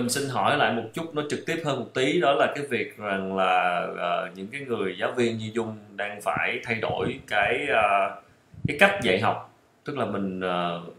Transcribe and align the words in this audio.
mình 0.00 0.10
xin 0.10 0.28
hỏi 0.28 0.56
lại 0.56 0.72
một 0.72 0.82
chút 0.94 1.14
nó 1.14 1.22
trực 1.30 1.46
tiếp 1.46 1.62
hơn 1.64 1.78
một 1.80 1.86
tí 1.94 2.20
đó 2.20 2.32
là 2.32 2.52
cái 2.54 2.64
việc 2.70 2.98
rằng 2.98 3.36
là 3.36 3.86
uh, 3.92 4.36
những 4.36 4.46
cái 4.52 4.60
người 4.60 4.96
giáo 5.00 5.12
viên 5.16 5.38
như 5.38 5.50
dung 5.54 5.76
đang 5.96 6.20
phải 6.20 6.60
thay 6.64 6.74
đổi 6.74 7.20
cái 7.26 7.66
uh, 7.70 8.22
cái 8.68 8.76
cách 8.80 8.98
dạy 9.02 9.20
học. 9.20 9.54
Tức 9.84 9.98
là 9.98 10.04
mình 10.04 10.40
uh, 10.40 10.94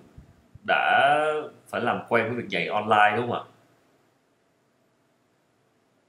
đã 0.68 1.18
phải 1.70 1.82
làm 1.82 2.00
quen 2.10 2.26
với 2.28 2.36
việc 2.42 2.50
dạy 2.50 2.68
online 2.68 3.14
đúng 3.16 3.28
không 3.28 3.38
ạ? 3.38 3.44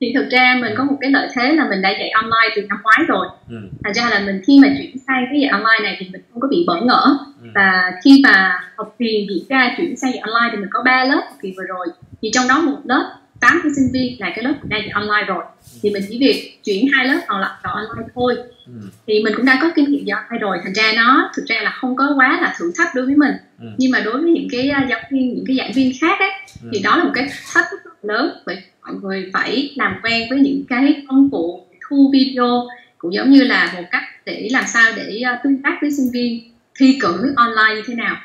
Thì 0.01 0.13
thực 0.15 0.29
ra 0.31 0.59
mình 0.61 0.75
có 0.77 0.85
một 0.85 0.97
cái 1.01 1.11
lợi 1.11 1.29
thế 1.35 1.53
là 1.53 1.69
mình 1.71 1.83
đã 1.83 1.91
dạy 1.91 2.11
online 2.11 2.55
từ 2.57 2.63
năm 2.69 2.79
ngoái 2.83 2.99
rồi. 3.09 3.27
Ừ. 3.49 3.57
thành 3.85 3.95
ra 3.95 4.11
là 4.11 4.21
mình 4.27 4.43
khi 4.47 4.59
mà 4.63 4.69
chuyển 4.79 4.99
sang 5.07 5.27
cái 5.31 5.41
dạy 5.41 5.51
online 5.51 5.83
này 5.83 5.97
thì 6.01 6.09
mình 6.13 6.23
không 6.33 6.41
có 6.41 6.49
bị 6.49 6.65
bỡ 6.67 6.81
ngỡ. 6.81 7.19
Ừ. 7.43 7.49
và 7.55 7.93
khi 8.05 8.21
mà 8.25 8.61
học 8.77 8.95
kỳ 8.99 9.27
diễn 9.31 9.45
ra 9.49 9.75
chuyển 9.77 9.97
sang 9.97 10.13
dạy 10.13 10.21
online 10.21 10.49
thì 10.53 10.57
mình 10.57 10.71
có 10.73 10.83
ba 10.85 11.05
lớp 11.05 11.23
học 11.29 11.39
kỳ 11.43 11.55
vừa 11.57 11.65
rồi 11.65 11.87
thì 12.23 12.31
trong 12.35 12.49
đó 12.49 12.61
một 12.61 12.79
lớp 12.85 13.19
8 13.41 13.61
cái 13.63 13.73
sinh 13.77 13.89
viên 13.93 14.21
là 14.21 14.33
cái 14.35 14.45
lớp 14.45 14.55
đang 14.65 14.81
dạy 14.81 14.91
online 14.95 15.27
rồi 15.27 15.45
thì 15.83 15.91
mình 15.91 16.03
chỉ 16.09 16.19
việc 16.19 16.59
chuyển 16.65 16.87
hai 16.93 17.07
lớp 17.07 17.21
còn 17.29 17.41
lại 17.41 17.51
vào 17.63 17.75
online 17.75 18.09
thôi 18.15 18.37
ừ. 18.67 18.73
thì 19.07 19.25
mình 19.25 19.35
cũng 19.37 19.47
đã 19.47 19.59
có 19.63 19.71
kinh 19.75 19.91
nghiệm 19.91 20.05
dạy 20.05 20.19
online 20.23 20.41
rồi 20.41 20.59
thành 20.65 20.73
ra 20.73 20.93
nó 20.97 21.31
thực 21.37 21.47
ra 21.47 21.57
là 21.63 21.71
không 21.71 21.97
có 21.97 22.13
quá 22.17 22.39
là 22.43 22.55
thử 22.59 22.73
thách 22.79 22.95
đối 22.95 23.07
với 23.07 23.17
mình 23.17 23.33
ừ. 23.61 23.67
nhưng 23.79 23.91
mà 23.91 24.01
đối 24.01 24.23
với 24.23 24.31
những 24.31 24.49
cái 24.53 24.71
à, 24.71 24.87
giáo 24.91 25.01
viên 25.11 25.35
những 25.35 25.45
cái 25.47 25.57
giảng 25.57 25.73
viên 25.73 25.93
khác 26.01 26.19
ấy, 26.19 26.31
ừ. 26.63 26.69
thì 26.73 26.81
đó 26.85 26.97
là 26.97 27.05
một 27.05 27.11
cái 27.15 27.29
thách 27.55 27.65
thức 27.71 27.79
lớn 28.03 28.43
bởi 28.47 28.57
mọi 28.83 28.95
người 29.03 29.31
phải 29.33 29.73
làm 29.77 30.01
quen 30.03 30.27
với 30.31 30.39
những 30.39 30.65
cái 30.69 31.05
công 31.09 31.31
cụ 31.31 31.67
thu 31.89 32.11
video 32.13 32.69
cũng 32.99 33.15
giống 33.15 33.31
như 33.31 33.45
là 33.45 33.73
một 33.77 33.85
cách 33.91 34.03
để 34.25 34.49
làm 34.51 34.65
sao 34.67 34.93
để 34.97 35.23
uh, 35.35 35.39
tương 35.45 35.63
tác 35.63 35.79
với 35.81 35.91
sinh 35.91 36.11
viên 36.13 36.53
thi 36.79 36.99
cử 37.01 37.33
online 37.37 37.75
như 37.75 37.83
thế 37.87 37.95
nào 37.95 38.17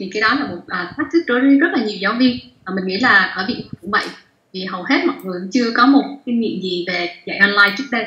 thì 0.00 0.10
cái 0.12 0.20
đó 0.20 0.34
là 0.34 0.46
một 0.46 0.56
uh, 0.56 0.96
thách 0.96 1.06
thức 1.12 1.22
đối 1.26 1.40
với 1.40 1.58
rất 1.58 1.68
là 1.72 1.84
nhiều 1.84 1.96
giáo 2.00 2.14
viên. 2.18 2.38
Và 2.66 2.72
mình 2.74 2.86
nghĩ 2.86 3.00
là 3.00 3.32
ở 3.36 3.44
Việt 3.48 3.64
cũng 3.80 3.90
vậy. 3.90 4.04
Vì 4.52 4.64
hầu 4.64 4.82
hết 4.82 5.04
mọi 5.06 5.16
người 5.24 5.40
chưa 5.52 5.70
có 5.74 5.86
một 5.86 6.04
kinh 6.26 6.40
nghiệm 6.40 6.60
gì 6.62 6.84
về 6.88 7.14
dạy 7.26 7.38
online 7.38 7.74
trước 7.78 7.84
đây. 7.90 8.04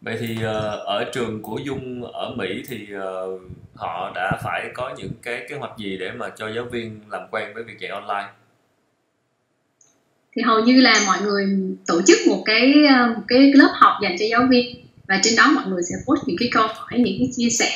Vậy 0.00 0.16
thì 0.20 0.36
uh, 0.36 0.42
ở 0.86 1.04
trường 1.14 1.42
của 1.42 1.60
dung 1.66 2.04
ở 2.12 2.34
mỹ 2.36 2.62
thì 2.68 2.86
uh, 2.96 3.40
họ 3.74 4.12
đã 4.14 4.40
phải 4.44 4.70
có 4.74 4.94
những 4.98 5.12
cái 5.22 5.46
kế 5.48 5.56
hoạch 5.56 5.78
gì 5.78 5.96
để 5.96 6.10
mà 6.10 6.28
cho 6.36 6.48
giáo 6.54 6.64
viên 6.64 7.00
làm 7.10 7.22
quen 7.30 7.48
với 7.54 7.62
việc 7.62 7.78
dạy 7.80 7.90
online? 7.90 8.28
Thì 10.36 10.42
hầu 10.42 10.60
như 10.60 10.80
là 10.80 11.02
mọi 11.06 11.18
người 11.22 11.46
tổ 11.86 12.02
chức 12.06 12.18
một 12.28 12.42
cái 12.46 12.74
một 13.16 13.22
cái 13.28 13.52
lớp 13.52 13.72
học 13.74 13.92
dành 14.02 14.16
cho 14.18 14.26
giáo 14.30 14.46
viên. 14.50 14.76
Và 15.08 15.20
trên 15.22 15.34
đó 15.36 15.50
mọi 15.54 15.66
người 15.66 15.82
sẽ 15.82 15.94
post 16.06 16.22
những 16.26 16.36
cái 16.40 16.48
câu 16.52 16.66
hỏi 16.66 16.92
những 16.98 17.16
cái 17.18 17.28
chia 17.36 17.50
sẻ 17.50 17.70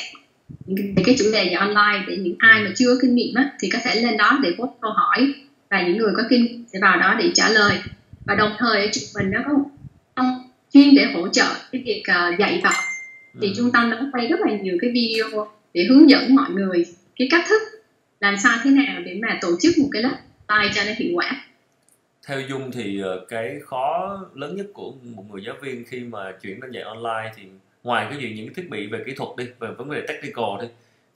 những 0.65 0.95
cái, 1.05 1.15
chủ 1.19 1.25
đề 1.33 1.43
dạy 1.43 1.53
online 1.53 2.05
để 2.07 2.17
những 2.17 2.35
ai 2.39 2.63
mà 2.63 2.71
chưa 2.75 2.97
kinh 3.01 3.15
nghiệm 3.15 3.35
á, 3.35 3.51
thì 3.59 3.69
có 3.69 3.79
thể 3.83 4.01
lên 4.01 4.17
đó 4.17 4.39
để 4.43 4.49
post 4.49 4.71
câu 4.81 4.91
hỏi 4.91 5.33
và 5.69 5.81
những 5.81 5.97
người 5.97 6.13
có 6.17 6.23
kinh 6.29 6.63
sẽ 6.73 6.79
vào 6.81 6.99
đó 6.99 7.15
để 7.19 7.31
trả 7.33 7.49
lời 7.49 7.77
và 8.25 8.35
đồng 8.35 8.51
thời 8.57 8.81
ở 8.81 8.87
trường 8.91 9.03
mình 9.15 9.31
nó 9.31 9.39
có 9.47 9.53
trong 10.15 10.49
chuyên 10.73 10.95
để 10.95 11.05
hỗ 11.13 11.27
trợ 11.27 11.45
cái 11.71 11.83
việc 11.85 12.03
uh, 12.11 12.39
dạy 12.39 12.61
và 12.63 12.73
thì 13.41 13.47
ừ. 13.47 13.53
trung 13.57 13.71
tâm 13.71 13.91
đã 13.91 14.01
quay 14.13 14.27
rất 14.27 14.39
là 14.39 14.57
nhiều 14.57 14.77
cái 14.81 14.91
video 14.93 15.47
để 15.73 15.85
hướng 15.89 16.09
dẫn 16.09 16.35
mọi 16.35 16.51
người 16.51 16.85
cái 17.15 17.27
cách 17.31 17.45
thức 17.49 17.61
làm 18.19 18.37
sao 18.37 18.57
thế 18.63 18.71
nào 18.71 19.01
để 19.05 19.19
mà 19.21 19.37
tổ 19.41 19.49
chức 19.61 19.73
một 19.77 19.89
cái 19.91 20.03
lớp 20.03 20.17
tay 20.47 20.69
cho 20.75 20.81
nó 20.85 20.91
hiệu 20.97 21.11
quả 21.15 21.45
theo 22.27 22.41
dung 22.41 22.71
thì 22.71 23.01
ờ, 23.01 23.25
cái 23.29 23.59
khó 23.65 24.19
lớn 24.33 24.55
nhất 24.55 24.65
của 24.73 24.93
một 25.03 25.23
người 25.31 25.43
giáo 25.45 25.55
viên 25.61 25.83
khi 25.85 25.99
mà 25.99 26.31
chuyển 26.41 26.59
đến 26.59 26.71
dạy 26.71 26.83
online 26.83 27.31
thì 27.35 27.43
ngoài 27.83 28.07
cái 28.09 28.19
gì 28.19 28.33
những 28.35 28.47
cái 28.47 28.53
thiết 28.55 28.69
bị 28.69 28.87
về 28.87 29.03
kỹ 29.05 29.13
thuật 29.15 29.29
đi 29.37 29.45
về 29.59 29.69
vấn 29.77 29.91
đề 29.91 30.01
technical 30.07 30.61
đi 30.61 30.67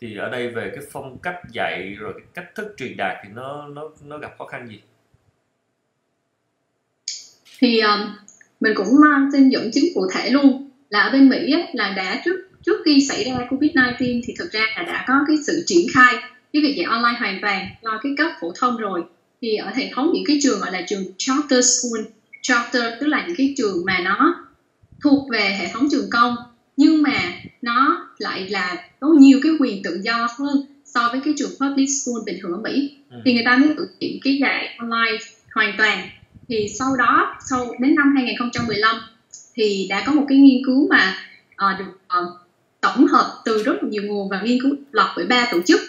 thì 0.02 0.18
ở 0.18 0.30
đây 0.30 0.48
về 0.48 0.72
cái 0.76 0.84
phong 0.92 1.18
cách 1.18 1.36
dạy 1.52 1.96
rồi 2.00 2.14
cái 2.14 2.26
cách 2.34 2.56
thức 2.56 2.74
truyền 2.78 2.98
đạt 2.98 3.18
thì 3.24 3.30
nó 3.34 3.68
nó 3.68 3.90
nó 4.06 4.18
gặp 4.18 4.36
khó 4.38 4.46
khăn 4.46 4.68
gì? 4.70 4.80
Thì 7.60 7.80
um, 7.80 8.00
mình 8.60 8.74
cũng 8.76 8.88
ờ, 8.88 9.12
uh, 9.28 9.34
xin 9.34 9.50
dẫn 9.50 9.72
chứng 9.74 9.86
cụ 9.96 10.02
thể 10.14 10.30
luôn 10.30 10.70
là 10.90 11.00
ở 11.00 11.12
bên 11.12 11.30
Mỹ 11.30 11.52
ấy, 11.52 11.64
là 11.74 11.94
đã 11.98 12.22
trước 12.26 12.36
trước 12.66 12.82
khi 12.86 13.06
xảy 13.10 13.24
ra 13.24 13.48
Covid-19 13.50 14.22
thì 14.26 14.34
thực 14.40 14.52
ra 14.52 14.66
là 14.76 14.84
đã 14.84 15.06
có 15.08 15.14
cái 15.28 15.38
sự 15.48 15.64
triển 15.66 15.88
khai 15.94 16.16
cái 16.54 16.62
việc 16.62 16.76
dạy 16.78 16.86
online 16.86 17.20
hoàn 17.20 17.40
toàn 17.42 17.68
lo 17.82 18.00
cái 18.04 18.12
cấp 18.18 18.32
phổ 18.42 18.52
thông 18.60 18.78
rồi. 18.78 19.04
Thì 19.42 19.56
ở 19.56 19.72
hệ 19.76 19.90
thống 19.94 20.12
những 20.14 20.24
cái 20.28 20.40
trường 20.42 20.60
gọi 20.60 20.72
là 20.72 20.82
trường 20.88 21.04
charter 21.18 21.66
school 21.66 22.06
charter 22.42 22.84
tức 23.00 23.08
là 23.08 23.26
những 23.28 23.36
cái 23.38 23.54
trường 23.58 23.86
mà 23.86 24.00
nó 24.00 24.46
thuộc 25.04 25.30
về 25.32 25.58
hệ 25.60 25.68
thống 25.74 25.88
trường 25.92 26.10
công 26.12 26.36
nhưng 26.78 27.02
mà 27.02 27.34
nó 27.62 28.08
lại 28.18 28.50
là 28.50 28.76
có 29.00 29.08
nhiều 29.08 29.40
cái 29.44 29.52
quyền 29.60 29.84
tự 29.84 30.02
do 30.04 30.28
hơn 30.40 30.66
so 30.86 31.10
với 31.12 31.22
cái 31.26 31.34
trường 31.38 31.52
public 31.60 31.90
school 31.90 32.24
bình 32.26 32.38
thường 32.42 32.52
ở 32.52 32.58
Mỹ. 32.58 32.98
Ừ. 33.12 33.18
thì 33.26 33.34
người 33.34 33.44
ta 33.46 33.58
mới 33.58 33.70
thực 33.78 33.90
hiện 34.02 34.20
cái 34.24 34.38
dạy 34.42 34.76
online 34.78 35.18
hoàn 35.54 35.74
toàn. 35.78 36.10
Thì 36.48 36.68
sau 36.80 36.96
đó 36.98 37.36
sau 37.50 37.76
đến 37.80 37.96
năm 37.96 38.14
2015 38.16 38.96
thì 39.54 39.88
đã 39.90 40.04
có 40.06 40.12
một 40.12 40.26
cái 40.30 40.38
nghiên 40.38 40.66
cứu 40.66 40.88
mà 40.90 41.16
uh, 41.54 41.80
được 41.80 42.18
uh, 42.20 42.38
tổng 42.82 43.08
hợp 43.08 43.42
từ 43.46 43.64
rất 43.64 43.84
nhiều 43.84 44.04
nguồn 44.04 44.30
và 44.30 44.42
nghiên 44.42 44.62
cứu 44.62 44.76
lập 44.92 45.14
bởi 45.16 45.26
ba 45.26 45.48
tổ 45.52 45.62
chức. 45.62 45.82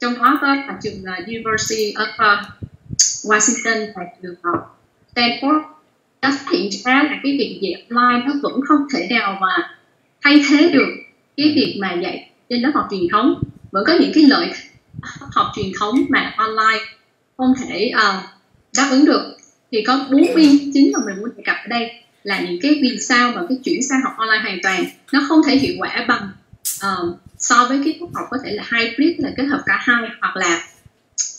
Trong 0.00 0.14
đó 0.18 0.38
có 0.40 0.54
là 0.54 0.78
trường 0.82 1.02
uh, 1.02 1.26
University 1.26 1.94
of 1.94 2.08
uh, 2.08 2.44
Washington 3.24 3.86
và 3.96 4.02
trường 4.22 4.34
uh, 4.34 4.60
Stanford. 5.14 5.60
Đã 6.22 6.30
phát 6.30 6.52
hiện 6.52 6.70
ra 6.84 7.02
là 7.02 7.20
cái 7.22 7.36
việc 7.38 7.58
dạy 7.62 7.86
online 7.88 8.26
nó 8.26 8.34
vẫn 8.42 8.60
không 8.68 8.86
thể 8.94 9.06
nào 9.10 9.38
mà 9.40 9.77
thay 10.22 10.42
thế 10.48 10.70
được 10.72 10.88
cái 11.36 11.52
việc 11.56 11.76
mà 11.80 11.94
dạy 11.94 12.30
trên 12.48 12.62
lớp 12.62 12.70
học 12.74 12.86
truyền 12.90 13.08
thống. 13.12 13.42
Vẫn 13.70 13.84
có 13.86 13.92
những 14.00 14.12
cái 14.14 14.24
lợi 14.24 14.52
học 15.32 15.46
truyền 15.56 15.72
thống 15.80 16.04
mà 16.08 16.34
online 16.36 16.84
không 17.36 17.54
thể 17.60 17.92
uh, 17.94 18.24
đáp 18.76 18.88
ứng 18.90 19.04
được. 19.04 19.36
Thì 19.72 19.82
có 19.86 20.06
bốn 20.10 20.22
nguyên 20.32 20.70
chính 20.74 20.92
mà 20.92 20.98
mình 21.06 21.20
muốn 21.20 21.30
đề 21.36 21.42
cập 21.46 21.56
ở 21.56 21.66
đây 21.68 21.90
là 22.22 22.40
những 22.40 22.60
cái 22.62 22.78
vì 22.82 22.98
sao 23.00 23.32
mà 23.32 23.42
cái 23.48 23.58
chuyển 23.64 23.82
sang 23.82 24.00
học 24.02 24.12
online 24.16 24.42
hoàn 24.42 24.58
toàn 24.62 24.84
nó 25.12 25.20
không 25.28 25.40
thể 25.46 25.56
hiệu 25.56 25.74
quả 25.78 26.04
bằng 26.08 26.30
uh, 26.86 27.18
so 27.38 27.66
với 27.68 27.80
cái 27.84 28.00
học 28.14 28.26
có 28.30 28.38
thể 28.44 28.52
là 28.52 28.64
hybrid 28.72 29.18
là 29.18 29.30
kết 29.36 29.44
hợp 29.44 29.62
cả 29.66 29.78
hai 29.80 30.02
hoặc 30.20 30.36
là 30.36 30.62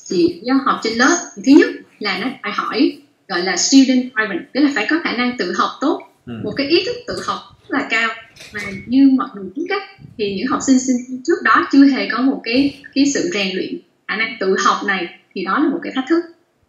chỉ 0.05 0.39
do 0.43 0.53
học 0.65 0.79
trên 0.83 0.97
lớp. 0.97 1.17
Thứ 1.35 1.51
nhất 1.51 1.69
là 1.99 2.17
nó 2.17 2.27
phải 2.43 2.51
hỏi 2.51 2.97
gọi 3.27 3.43
là 3.43 3.57
student 3.57 4.11
driven 4.15 4.45
tức 4.53 4.61
là 4.61 4.71
phải 4.75 4.87
có 4.89 4.95
khả 5.03 5.11
năng 5.11 5.37
tự 5.37 5.53
học 5.57 5.69
tốt. 5.81 6.01
Ừ. 6.25 6.33
một 6.43 6.53
cái 6.57 6.67
ý 6.67 6.83
thức 6.85 6.95
tự 7.07 7.21
học 7.25 7.58
là 7.71 7.87
cao 7.89 8.09
mà 8.53 8.61
như 8.85 9.09
mọi 9.17 9.29
người 9.35 9.45
biết 9.55 9.65
cách 9.69 9.83
thì 10.17 10.35
những 10.35 10.47
học 10.47 10.59
sinh 10.67 10.79
sinh 10.79 11.21
trước 11.25 11.43
đó 11.43 11.67
chưa 11.71 11.85
hề 11.85 12.09
có 12.09 12.21
một 12.21 12.41
cái 12.43 12.81
cái 12.93 13.05
sự 13.13 13.29
rèn 13.33 13.55
luyện 13.55 13.79
khả 14.07 14.15
năng 14.15 14.37
tự 14.39 14.55
học 14.65 14.77
này 14.87 15.19
thì 15.33 15.45
đó 15.45 15.59
là 15.59 15.69
một 15.69 15.79
cái 15.83 15.93
thách 15.95 16.05
thức 16.09 16.21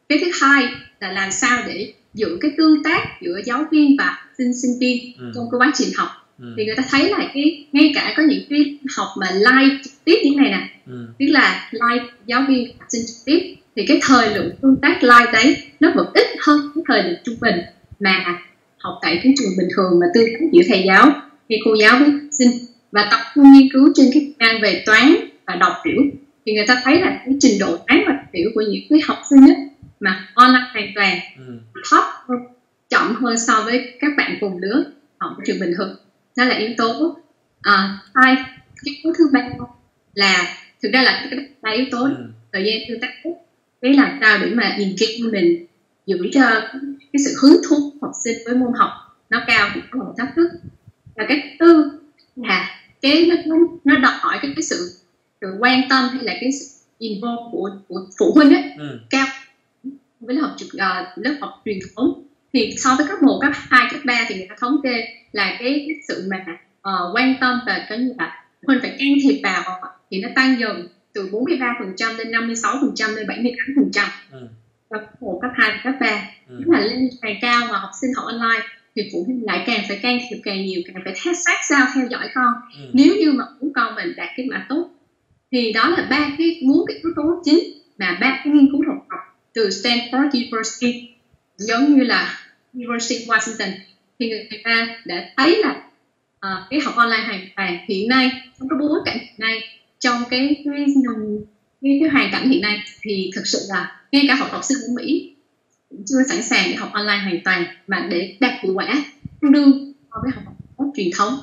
cái 0.09 0.19
thứ 0.25 0.31
hai 0.41 0.69
là 1.01 1.13
làm 1.13 1.31
sao 1.31 1.63
để 1.67 1.93
giữ 2.15 2.39
cái 2.41 2.51
tương 2.57 2.83
tác 2.83 3.21
giữa 3.21 3.41
giáo 3.45 3.65
viên 3.71 3.97
và 3.99 4.19
sinh 4.39 4.55
sinh 4.55 4.79
viên 4.81 5.17
ừ. 5.19 5.33
trong 5.35 5.45
cái 5.51 5.59
quá 5.59 5.73
trình 5.75 5.89
học 5.97 6.09
ừ. 6.39 6.55
thì 6.57 6.65
người 6.67 6.77
ta 6.77 6.83
thấy 6.91 7.11
là 7.11 7.31
cái 7.35 7.67
ngay 7.73 7.93
cả 7.95 8.15
có 8.17 8.23
những 8.23 8.45
cái 8.51 8.79
học 8.97 9.09
mà 9.19 9.27
live 9.31 9.79
trực 9.85 9.93
tiếp 10.05 10.17
như 10.25 10.37
này 10.37 10.51
nè 10.51 10.69
ừ. 10.87 11.09
tức 11.19 11.27
là 11.27 11.71
live 11.73 12.05
giáo 12.27 12.45
viên 12.49 12.79
học 12.79 12.87
sinh 12.89 13.03
trực 13.07 13.17
tiếp 13.25 13.57
thì 13.77 13.87
cái 13.87 14.01
thời 14.03 14.35
lượng 14.35 14.51
tương 14.63 14.77
tác 14.77 15.03
live 15.03 15.33
đấy 15.33 15.57
nó 15.81 15.93
vẫn 15.95 16.07
ít 16.15 16.27
hơn 16.41 16.61
cái 16.75 16.85
thời 16.89 17.03
lượng 17.03 17.19
trung 17.25 17.37
bình 17.41 17.57
mà 18.01 18.39
học 18.81 18.99
tại 19.03 19.21
cái 19.23 19.35
trường 19.39 19.57
bình 19.59 19.69
thường 19.77 20.01
mà 20.01 20.07
tương 20.15 20.27
tác 20.27 20.47
giữa 20.53 20.63
thầy 20.69 20.83
giáo 20.87 21.07
hay 21.51 21.61
cô 21.65 21.75
giáo 21.75 21.99
với 21.99 22.11
học 22.11 22.21
sinh 22.39 22.51
và 22.93 23.09
tập 23.11 23.21
trung 23.35 23.53
nghiên 23.53 23.69
cứu 23.73 23.89
trên 23.95 24.07
cái 24.15 24.33
trang 24.39 24.61
về 24.63 24.83
toán 24.87 25.15
và 25.47 25.57
đọc 25.57 25.73
hiểu 25.85 26.03
thì 26.47 26.55
người 26.55 26.67
ta 26.67 26.81
thấy 26.85 27.01
là 27.01 27.23
cái 27.25 27.35
trình 27.41 27.59
độ 27.61 27.77
toán 27.77 28.01
và 28.07 28.15
hiểu 28.33 28.51
của 28.55 28.61
những 28.61 28.83
cái 28.91 29.01
học 29.05 29.19
sinh 29.31 29.41
ấy, 29.41 29.57
mà 30.01 30.29
online 30.35 30.65
hoàn 30.73 30.87
toàn 30.95 31.19
ừ. 31.39 31.59
thấp 31.91 32.05
hơn 32.29 32.39
chậm 32.89 33.15
hơn 33.15 33.39
so 33.39 33.63
với 33.65 33.95
các 34.01 34.11
bạn 34.17 34.37
cùng 34.41 34.59
lứa 34.59 34.85
học 35.19 35.33
ở 35.39 35.43
trường 35.47 35.61
bình 35.61 35.73
thường 35.79 35.97
đó 36.37 36.45
là 36.45 36.55
yếu 36.57 36.71
tố 36.79 37.17
à, 37.63 37.99
hai 38.15 38.37
yếu 38.85 38.95
tố 39.05 39.11
thứ 39.19 39.25
ba 39.33 39.49
là 40.15 40.57
thực 40.83 40.93
ra 40.93 41.03
là 41.03 41.27
cái 41.31 41.41
ba 41.63 41.71
yếu 41.71 41.87
tố 41.91 41.99
ừ. 41.99 42.27
thời 42.53 42.65
gian 42.65 42.77
tương 42.89 43.01
tác 43.01 43.13
cái 43.83 43.95
làm 43.95 44.19
sao 44.21 44.39
để 44.39 44.47
mà 44.55 44.77
nhìn 44.79 44.97
kia 44.99 45.07
mình 45.33 45.67
giữ 46.07 46.19
cho 46.33 46.43
cái 47.13 47.21
sự 47.25 47.35
hứng 47.43 47.61
thú 47.69 47.93
học 48.03 48.13
sinh 48.25 48.39
với 48.47 48.55
môn 48.55 48.73
học 48.73 48.91
nó 49.31 49.43
cao 49.47 49.69
thì 49.75 49.81
có 49.91 49.99
một 49.99 50.15
thách 50.19 50.33
thức 50.37 50.49
và 51.17 51.25
cái 51.29 51.57
tư 51.59 52.01
là 52.37 52.81
cái 53.03 53.31
nó 53.47 53.57
nó 53.85 53.99
đòi 53.99 54.13
hỏi 54.21 54.39
cái, 54.43 54.53
cái 54.57 54.63
sự 54.63 55.01
sự 55.41 55.47
quan 55.61 55.81
tâm 55.91 56.09
hay 56.09 56.25
là 56.25 56.33
cái 56.41 56.53
sự 56.53 56.67
involve 56.99 57.43
của 57.53 57.71
của 57.89 58.07
phụ 58.19 58.33
huynh 58.35 58.55
ấy 58.55 58.63
ừ. 58.79 59.01
cao 59.11 59.27
với 60.21 60.35
lớp 60.35 60.43
học 60.43 60.55
trực 60.57 60.69
uh, 60.69 61.19
lớp 61.19 61.35
học 61.41 61.63
truyền 61.65 61.79
thống 61.97 62.23
thì 62.53 62.75
so 62.79 62.95
với 62.99 63.07
cấp 63.07 63.23
1, 63.23 63.39
cấp 63.43 63.53
2, 63.55 63.89
cấp 63.93 64.01
3 64.05 64.25
thì 64.29 64.35
người 64.35 64.47
ta 64.49 64.55
thống 64.61 64.77
kê 64.83 65.05
là 65.33 65.57
cái, 65.59 65.85
cái 65.89 66.01
sự 66.09 66.29
mà 66.31 66.45
uh, 66.49 67.17
quan 67.17 67.35
tâm 67.41 67.61
và 67.67 67.87
có 67.91 67.97
như 67.97 68.15
là 68.19 68.45
huynh 68.67 68.81
phải 68.81 68.97
can 68.99 69.09
thiệp 69.23 69.41
vào 69.43 69.63
thì 70.11 70.21
nó 70.21 70.29
tăng 70.35 70.61
dần 70.61 70.89
từ 71.13 71.29
43% 71.33 72.17
lên 72.17 72.31
56% 72.31 73.15
lên 73.15 73.27
78% 73.27 74.09
ừ. 74.33 74.49
Cấp 74.91 75.03
1, 75.21 75.39
cấp 75.43 75.51
2, 75.55 75.81
cấp 75.85 75.95
3 76.01 76.07
ừ. 76.49 76.57
tức 76.59 76.73
là 76.73 76.81
lên 76.81 77.09
càng 77.23 77.37
cao 77.41 77.67
mà 77.71 77.79
học 77.79 77.91
sinh 78.01 78.11
học 78.17 78.27
online 78.27 78.67
thì 78.97 79.03
phụ 79.13 79.25
huynh 79.25 79.45
lại 79.47 79.65
càng 79.67 79.81
phải 79.89 79.99
can 80.03 80.19
thiệp 80.31 80.41
càng 80.45 80.67
nhiều 80.67 80.83
càng 80.87 81.03
phải 81.05 81.15
theo 81.25 81.35
sát 81.35 81.59
sao 81.69 81.87
theo 81.95 82.07
dõi 82.11 82.29
con 82.35 82.53
ừ. 82.77 82.91
nếu 82.93 83.15
như 83.17 83.33
mà 83.33 83.45
muốn 83.61 83.73
con 83.75 83.95
mình 83.95 84.13
đạt 84.17 84.29
kết 84.37 84.45
quả 84.51 84.67
tốt 84.69 84.91
thì 85.53 85.73
đó 85.73 85.89
là 85.89 86.07
ba 86.11 86.31
cái 86.39 86.61
muốn 86.65 86.85
cái 86.89 86.97
yếu 86.97 87.13
tố 87.17 87.23
chính 87.45 87.59
mà 87.99 88.19
ba 88.21 88.41
cái 88.45 88.53
nghiên 88.53 88.73
cứu 88.73 88.81
học 88.87 89.07
học 89.09 89.21
từ 89.55 89.69
Stanford 89.69 90.31
University 90.33 91.09
giống 91.57 91.95
như 91.95 92.03
là 92.03 92.39
University 92.75 93.27
Washington 93.27 93.71
thì 94.19 94.29
người 94.29 94.49
ta 94.65 94.87
đã 95.05 95.31
thấy 95.37 95.63
là 95.63 95.83
uh, 96.47 96.71
cái 96.71 96.81
học 96.81 96.95
online 96.97 97.25
hoàn 97.27 97.41
toàn 97.57 97.79
hiện 97.89 98.09
nay 98.09 98.31
trong 98.59 98.69
cái 98.69 98.79
bối 98.79 99.01
cảnh 99.05 99.19
hiện 99.19 99.39
nay 99.39 99.61
trong 99.99 100.23
cái 100.31 100.65
cái, 100.65 100.87
cái, 101.83 101.99
cái 102.01 102.09
hoàn 102.11 102.29
cảnh 102.33 102.51
hiện 102.51 102.63
nay 102.63 102.79
thì 103.03 103.31
thực 103.35 103.47
sự 103.47 103.59
là 103.69 104.01
ngay 104.13 104.25
cả 104.29 104.35
học 104.35 104.49
học 104.51 104.65
sinh 104.65 104.79
của 104.87 104.93
Mỹ 104.97 105.37
cũng 105.91 106.03
chưa 106.07 106.23
sẵn 106.29 106.43
sàng 106.43 106.65
để 106.71 106.77
học 106.77 106.91
online 106.93 107.19
hoàn 107.23 107.41
toàn 107.45 107.65
mà 107.87 108.07
để 108.11 108.37
đạt 108.41 108.53
hiệu 108.63 108.75
quả 108.75 109.05
tương 109.41 109.53
đương 109.53 109.93
so 110.11 110.21
với 110.23 110.33
học, 110.35 110.45
học 110.79 110.89
truyền 110.97 111.09
thống. 111.17 111.35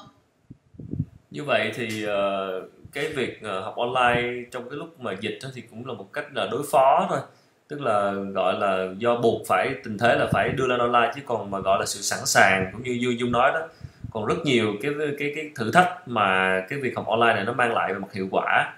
Như 1.31 1.43
vậy 1.43 1.71
thì 1.75 2.05
uh, 2.05 2.71
cái 2.93 3.07
việc 3.07 3.39
uh, 3.39 3.63
học 3.63 3.75
online 3.75 4.43
trong 4.51 4.69
cái 4.69 4.77
lúc 4.77 4.99
mà 4.99 5.11
dịch 5.21 5.39
thì 5.55 5.61
cũng 5.61 5.85
là 5.85 5.93
một 5.93 6.13
cách 6.13 6.25
là 6.35 6.47
đối 6.51 6.63
phó 6.71 7.07
thôi. 7.09 7.19
Tức 7.67 7.81
là 7.81 8.11
gọi 8.11 8.59
là 8.59 8.87
do 8.97 9.17
buộc 9.17 9.47
phải 9.47 9.69
tình 9.83 9.97
thế 9.97 10.15
là 10.15 10.29
phải 10.33 10.49
đưa 10.49 10.67
lên 10.67 10.79
online 10.79 11.11
chứ 11.15 11.21
còn 11.25 11.51
mà 11.51 11.59
gọi 11.59 11.79
là 11.79 11.85
sự 11.85 12.01
sẵn 12.01 12.19
sàng 12.25 12.69
cũng 12.73 12.83
như 12.83 12.91
Dương 12.91 13.19
Dung 13.19 13.31
nói 13.31 13.51
đó 13.53 13.67
còn 14.11 14.25
rất 14.25 14.35
nhiều 14.45 14.73
cái 14.81 14.91
cái 15.19 15.31
cái 15.35 15.49
thử 15.55 15.71
thách 15.71 16.07
mà 16.07 16.59
cái 16.69 16.79
việc 16.79 16.95
học 16.95 17.07
online 17.07 17.33
này 17.33 17.45
nó 17.45 17.53
mang 17.53 17.73
lại 17.73 17.93
về 17.93 17.99
mặt 17.99 18.13
hiệu 18.13 18.27
quả 18.31 18.73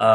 à, 0.00 0.10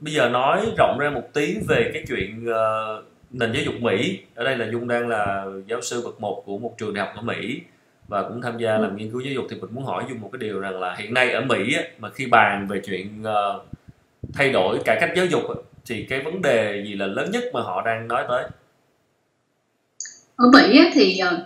bây 0.00 0.14
giờ 0.14 0.28
nói 0.28 0.66
rộng 0.78 0.98
ra 0.98 1.10
một 1.10 1.32
tí 1.32 1.56
về 1.68 1.90
cái 1.94 2.04
chuyện 2.08 2.46
uh, 2.50 3.04
nền 3.30 3.52
giáo 3.52 3.62
dục 3.64 3.74
Mỹ. 3.80 4.20
Ở 4.34 4.44
đây 4.44 4.56
là 4.56 4.68
Dung 4.72 4.88
đang 4.88 5.08
là 5.08 5.44
giáo 5.66 5.80
sư 5.80 6.02
bậc 6.04 6.20
một 6.20 6.42
của 6.46 6.58
một 6.58 6.74
trường 6.78 6.94
đại 6.94 7.06
học 7.06 7.14
ở 7.16 7.22
Mỹ 7.22 7.60
và 8.08 8.22
cũng 8.22 8.42
tham 8.42 8.58
gia 8.58 8.78
làm 8.78 8.96
nghiên 8.96 9.10
cứu 9.10 9.20
giáo 9.20 9.34
dục 9.34 9.44
thì 9.50 9.56
mình 9.56 9.70
muốn 9.74 9.84
hỏi 9.84 10.04
Dung 10.08 10.20
một 10.20 10.30
cái 10.32 10.38
điều 10.38 10.60
rằng 10.60 10.80
là 10.80 10.94
hiện 10.94 11.14
nay 11.14 11.30
ở 11.30 11.40
Mỹ 11.40 11.76
mà 11.98 12.10
khi 12.10 12.26
bàn 12.26 12.66
về 12.68 12.80
chuyện 12.84 13.22
uh, 13.22 13.62
thay 14.34 14.52
đổi 14.52 14.78
cải 14.84 14.96
cách 15.00 15.10
giáo 15.16 15.26
dục 15.26 15.42
thì 15.86 16.06
cái 16.08 16.22
vấn 16.22 16.42
đề 16.42 16.84
gì 16.86 16.94
là 16.94 17.06
lớn 17.06 17.30
nhất 17.30 17.44
mà 17.52 17.60
họ 17.60 17.82
đang 17.82 18.08
nói 18.08 18.24
tới? 18.28 18.44
Ở 20.36 20.50
Mỹ 20.52 20.90
thì 20.94 21.20
uh, 21.26 21.38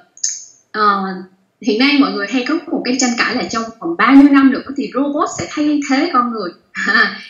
uh, 0.78 1.26
hiện 1.60 1.78
nay 1.78 1.96
mọi 2.00 2.12
người 2.12 2.26
hay 2.30 2.44
có 2.48 2.58
một 2.66 2.82
cái 2.84 2.96
tranh 3.00 3.10
cãi 3.18 3.34
là 3.34 3.42
trong 3.50 3.62
vòng 3.80 3.96
bao 3.98 4.14
nhiêu 4.14 4.32
năm 4.32 4.50
nữa 4.50 4.62
thì 4.76 4.90
robot 4.94 5.28
sẽ 5.38 5.46
thay 5.50 5.80
thế 5.90 6.10
con 6.12 6.32
người 6.32 6.50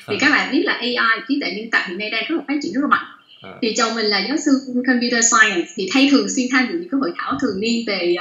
thì 0.06 0.16
các 0.20 0.30
bạn 0.30 0.52
biết 0.52 0.62
là 0.64 0.72
AI 0.72 1.20
trí 1.28 1.40
tuệ 1.40 1.50
nhân 1.50 1.70
tạo 1.70 1.82
hiện 1.88 1.98
nay 1.98 2.10
đang 2.10 2.24
rất 2.28 2.36
là 2.36 2.42
phát 2.48 2.54
triển 2.62 2.72
rất 2.72 2.80
là 2.82 2.88
mạnh. 2.88 3.04
À. 3.42 3.50
thì 3.62 3.74
chồng 3.76 3.94
mình 3.94 4.06
là 4.06 4.18
giáo 4.28 4.36
sư 4.36 4.52
computer 4.86 5.24
science 5.32 5.68
thì 5.76 5.88
thay 5.92 6.08
thường 6.10 6.28
xuyên 6.28 6.46
tham 6.52 6.66
dự 6.68 6.78
những 6.78 6.88
cái 6.88 6.98
hội 7.00 7.12
thảo 7.16 7.38
thường 7.42 7.60
niên 7.60 7.84
về 7.86 8.14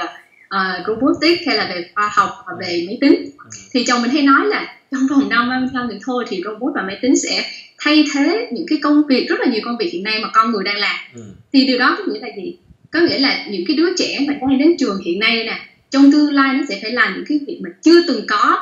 uh, 0.54 0.86
robotics 0.86 1.46
hay 1.46 1.56
là 1.56 1.66
về 1.74 1.90
khoa 1.94 2.10
học 2.14 2.30
và 2.46 2.52
về 2.60 2.84
máy 2.86 2.98
tính. 3.00 3.14
Ừ. 3.38 3.50
thì 3.72 3.84
chồng 3.84 4.02
mình 4.02 4.10
hay 4.10 4.22
nói 4.22 4.46
là 4.46 4.76
trong 4.92 5.06
vòng 5.06 5.28
năm 5.28 5.48
30 5.48 5.68
năm 5.72 5.88
nữa 5.88 5.98
thôi 6.04 6.24
thì 6.28 6.42
robot 6.44 6.72
và 6.74 6.82
máy 6.82 6.98
tính 7.02 7.16
sẽ 7.16 7.44
thay 7.78 8.04
thế 8.14 8.48
những 8.52 8.66
cái 8.68 8.78
công 8.82 9.02
việc 9.08 9.26
rất 9.28 9.40
là 9.40 9.46
nhiều 9.46 9.60
công 9.64 9.76
việc 9.76 9.90
hiện 9.92 10.02
nay 10.02 10.20
mà 10.22 10.30
con 10.32 10.50
người 10.50 10.64
đang 10.64 10.76
làm. 10.76 10.96
Ừ. 11.14 11.22
thì 11.52 11.66
điều 11.66 11.78
đó 11.78 11.96
có 11.98 12.12
nghĩa 12.12 12.20
là 12.20 12.28
gì? 12.36 12.56
Có 12.90 13.00
nghĩa 13.00 13.18
là 13.18 13.46
những 13.50 13.64
cái 13.68 13.76
đứa 13.76 13.96
trẻ 13.96 14.18
mà 14.28 14.34
đang 14.40 14.58
đến 14.58 14.76
trường 14.78 15.02
hiện 15.04 15.18
nay 15.18 15.44
nè 15.44 15.60
trong 15.90 16.12
tương 16.12 16.32
lai 16.32 16.54
nó 16.54 16.64
sẽ 16.68 16.78
phải 16.82 16.90
làm 16.90 17.14
những 17.14 17.24
cái 17.28 17.40
việc 17.46 17.60
mà 17.62 17.70
chưa 17.82 18.02
từng 18.08 18.26
có 18.28 18.58